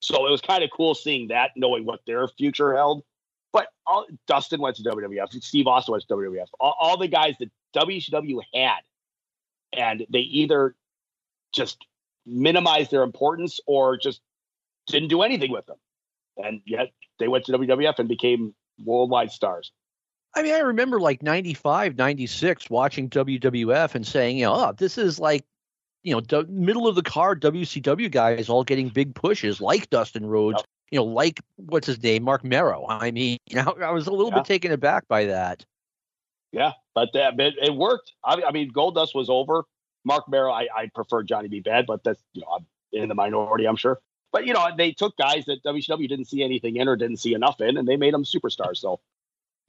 So 0.00 0.26
it 0.26 0.30
was 0.30 0.40
kind 0.40 0.64
of 0.64 0.70
cool 0.70 0.94
seeing 0.94 1.28
that, 1.28 1.52
knowing 1.56 1.84
what 1.86 2.00
their 2.06 2.26
future 2.28 2.74
held. 2.74 3.04
But 3.52 3.68
all, 3.86 4.06
Dustin 4.26 4.60
went 4.60 4.76
to 4.76 4.82
WWF, 4.82 5.42
Steve 5.42 5.66
Austin 5.68 5.92
went 5.92 6.06
to 6.06 6.14
WWF, 6.14 6.48
all, 6.58 6.74
all 6.78 6.98
the 6.98 7.08
guys 7.08 7.36
that 7.38 7.50
WCW 7.76 8.40
had, 8.52 8.80
and 9.72 10.06
they 10.10 10.20
either 10.20 10.74
just 11.54 11.84
minimized 12.26 12.90
their 12.90 13.02
importance 13.02 13.60
or 13.66 13.96
just 13.96 14.20
didn't 14.86 15.08
do 15.08 15.22
anything 15.22 15.50
with 15.50 15.66
them. 15.66 15.76
And 16.36 16.60
yet 16.66 16.90
they 17.18 17.28
went 17.28 17.44
to 17.46 17.52
WWF 17.52 17.98
and 17.98 18.08
became 18.08 18.54
worldwide 18.84 19.30
stars. 19.30 19.72
I 20.34 20.42
mean, 20.42 20.54
I 20.54 20.58
remember 20.58 21.00
like 21.00 21.22
95, 21.22 21.96
96 21.96 22.68
watching 22.68 23.08
WWF 23.08 23.94
and 23.94 24.06
saying, 24.06 24.38
you 24.38 24.46
know, 24.46 24.54
oh, 24.54 24.72
this 24.72 24.98
is 24.98 25.20
like, 25.20 25.44
you 26.02 26.14
know, 26.14 26.44
middle 26.48 26.88
of 26.88 26.96
the 26.96 27.02
card 27.02 27.40
WCW 27.40 28.10
guys 28.10 28.48
all 28.48 28.64
getting 28.64 28.88
big 28.88 29.14
pushes 29.14 29.60
like 29.60 29.88
Dustin 29.90 30.26
Rhodes, 30.26 30.58
yep. 30.58 30.66
you 30.90 30.98
know, 30.98 31.04
like 31.04 31.40
what's 31.56 31.86
his 31.86 32.02
name, 32.02 32.24
Mark 32.24 32.44
Mero. 32.44 32.84
I 32.88 33.10
mean, 33.12 33.38
you 33.46 33.56
know, 33.62 33.76
I 33.80 33.92
was 33.92 34.06
a 34.06 34.10
little 34.10 34.30
yeah. 34.30 34.38
bit 34.38 34.44
taken 34.44 34.72
aback 34.72 35.06
by 35.06 35.26
that. 35.26 35.64
Yeah, 36.54 36.72
but 36.94 37.10
that 37.14 37.38
it, 37.40 37.54
it 37.60 37.74
worked. 37.74 38.12
I, 38.24 38.40
I 38.46 38.52
mean, 38.52 38.72
Goldust 38.72 39.12
was 39.12 39.28
over. 39.28 39.64
Mark 40.04 40.28
Mero, 40.28 40.52
I, 40.52 40.68
I 40.74 40.90
prefer 40.94 41.24
Johnny 41.24 41.48
B. 41.48 41.58
Bad, 41.58 41.84
but 41.84 42.04
that's 42.04 42.22
you 42.32 42.42
know 42.42 42.48
I'm 42.58 42.66
in 42.92 43.08
the 43.08 43.14
minority, 43.16 43.66
I'm 43.66 43.74
sure. 43.74 44.00
But 44.32 44.46
you 44.46 44.52
know, 44.52 44.64
they 44.76 44.92
took 44.92 45.16
guys 45.16 45.46
that 45.46 45.64
WCW 45.64 46.08
didn't 46.08 46.26
see 46.26 46.44
anything 46.44 46.76
in 46.76 46.86
or 46.86 46.94
didn't 46.94 47.16
see 47.16 47.34
enough 47.34 47.60
in, 47.60 47.76
and 47.76 47.88
they 47.88 47.96
made 47.96 48.14
them 48.14 48.22
superstars. 48.22 48.76
So, 48.76 49.00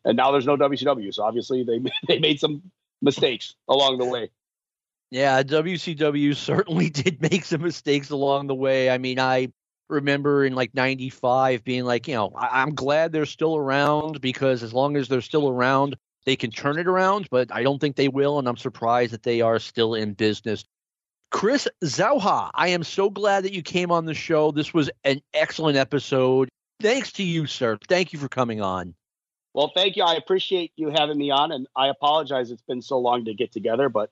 and 0.03 0.15
now 0.15 0.31
there's 0.31 0.45
no 0.45 0.57
WCW, 0.57 1.11
so 1.11 1.23
obviously 1.23 1.63
they 1.63 1.79
they 2.07 2.19
made 2.19 2.39
some 2.39 2.61
mistakes 3.01 3.55
along 3.67 3.97
the 3.97 4.05
way. 4.05 4.29
Yeah, 5.09 5.41
WCW 5.41 6.35
certainly 6.35 6.89
did 6.91 7.19
make 7.19 7.45
some 7.45 7.63
mistakes 7.63 8.11
along 8.11 8.45
the 8.45 8.55
way. 8.55 8.91
I 8.91 8.99
mean, 8.99 9.19
I 9.19 9.47
remember 9.89 10.45
in 10.45 10.53
like 10.53 10.75
95 10.75 11.63
being 11.63 11.83
like, 11.83 12.07
you 12.07 12.13
know, 12.13 12.31
I- 12.35 12.61
am 12.61 12.75
glad 12.75 13.11
they're 13.11 13.25
still 13.25 13.55
around 13.55 14.21
because 14.21 14.61
as 14.61 14.71
long 14.71 14.97
as 14.97 15.07
they're 15.07 15.21
still 15.21 15.49
around, 15.49 15.95
they 16.25 16.35
can 16.35 16.51
turn 16.51 16.79
it 16.79 16.87
around, 16.87 17.27
but 17.29 17.53
I 17.53 17.63
don't 17.63 17.79
think 17.79 17.95
they 17.95 18.07
will. 18.07 18.39
And 18.39 18.47
I'm 18.47 18.57
surprised 18.57 19.13
that 19.13 19.23
they 19.23 19.41
are 19.41 19.59
still 19.59 19.93
in 19.93 20.13
business. 20.13 20.65
Chris 21.31 21.67
Zauha, 21.83 22.49
I 22.53 22.69
am 22.69 22.83
so 22.83 23.09
glad 23.09 23.43
that 23.43 23.53
you 23.53 23.61
came 23.61 23.91
on 23.91 24.05
the 24.05 24.13
show. 24.13 24.51
This 24.51 24.73
was 24.73 24.89
an 25.03 25.21
excellent 25.33 25.77
episode. 25.77 26.49
Thanks 26.81 27.11
to 27.13 27.23
you, 27.23 27.45
sir. 27.45 27.77
Thank 27.87 28.13
you 28.13 28.19
for 28.19 28.27
coming 28.27 28.61
on. 28.61 28.95
Well, 29.53 29.71
thank 29.73 29.95
you. 29.95 30.03
I 30.03 30.15
appreciate 30.15 30.71
you 30.75 30.89
having 30.89 31.17
me 31.17 31.31
on, 31.31 31.51
and 31.51 31.67
I 31.75 31.87
apologize 31.87 32.51
it's 32.51 32.61
been 32.63 32.81
so 32.81 32.99
long 32.99 33.25
to 33.25 33.33
get 33.33 33.51
together, 33.51 33.89
but 33.89 34.09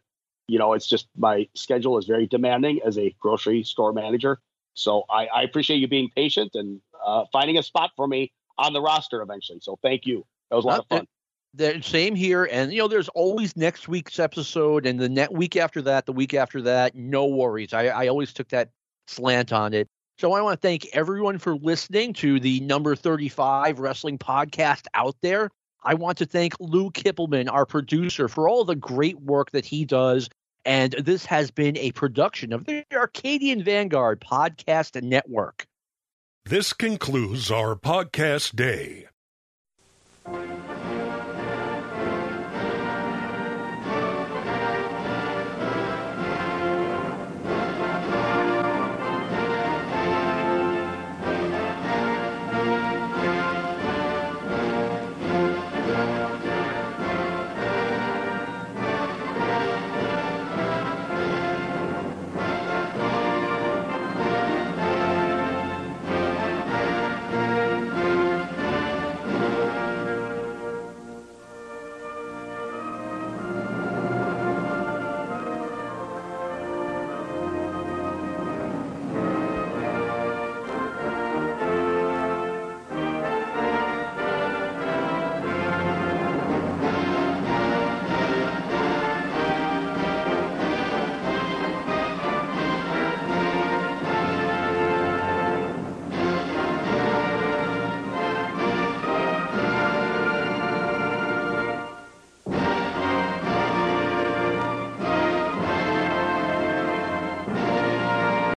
you 0.48 0.60
know, 0.60 0.74
it's 0.74 0.88
just 0.88 1.08
my 1.18 1.48
schedule 1.56 1.98
is 1.98 2.06
very 2.06 2.28
demanding 2.28 2.82
as 2.86 2.98
a 2.98 3.16
grocery 3.20 3.64
store 3.64 3.94
manager. 3.94 4.40
So 4.74 5.04
I, 5.10 5.28
I 5.28 5.44
appreciate 5.44 5.78
you 5.78 5.88
being 5.88 6.10
patient 6.16 6.52
and 6.56 6.82
uh, 7.06 7.26
finding 7.32 7.58
a 7.58 7.64
spot 7.64 7.92
for 7.96 8.08
me 8.08 8.32
on 8.58 8.74
the 8.74 8.82
roster 8.82 9.22
eventually. 9.22 9.60
So 9.62 9.78
thank 9.82 10.06
you. 10.06 10.26
That 10.50 10.58
was 10.58 10.66
a 10.66 10.68
lot 10.68 10.80
of 10.80 10.88
fun 10.88 11.08
the 11.54 11.82
same 11.82 12.16
here 12.16 12.46
and 12.52 12.72
you 12.72 12.80
know 12.80 12.88
there's 12.88 13.10
always 13.10 13.56
next 13.56 13.88
week's 13.88 14.18
episode 14.18 14.86
and 14.86 15.00
the 15.00 15.10
net 15.10 15.32
week 15.32 15.56
after 15.56 15.82
that 15.82 16.06
the 16.06 16.14
week 16.14 16.34
after 16.34 16.62
that 16.62 16.96
no 16.96 17.26
worries. 17.26 17.74
I, 17.74 17.88
I 17.88 18.08
always 18.08 18.34
took 18.34 18.50
that 18.50 18.70
slant 19.08 19.54
on 19.54 19.74
it. 19.74 19.88
So 20.18 20.34
i 20.34 20.42
want 20.42 20.60
to 20.62 20.68
thank 20.68 20.88
everyone 20.94 21.38
for 21.38 21.56
listening 21.56 22.14
to 22.14 22.40
the 22.40 22.60
number 22.62 22.96
35 22.96 23.80
wrestling 23.80 24.18
podcast 24.18 24.86
out 24.94 25.16
there. 25.22 25.50
I 25.84 25.94
want 25.96 26.18
to 26.20 26.26
thank 26.26 26.54
lou 26.60 26.90
kippelman 26.92 27.52
our 27.52 27.66
producer 27.66 28.28
for 28.28 28.48
all 28.50 28.66
the 28.66 28.76
great 28.76 29.20
work 29.22 29.52
that 29.52 29.66
he 29.66 29.86
does 29.86 30.30
and 30.66 30.94
this 30.94 31.26
has 31.26 31.52
been 31.52 31.78
a 31.78 31.92
production 31.92 32.54
of 32.54 32.66
the 32.66 32.86
arcadian 32.94 33.64
vanguard 33.64 34.22
podcast 34.22 35.02
network. 35.04 35.66
This 36.46 36.74
concludes 36.74 37.52
our 37.52 37.76
podcast 37.76 38.56
day 38.56 39.08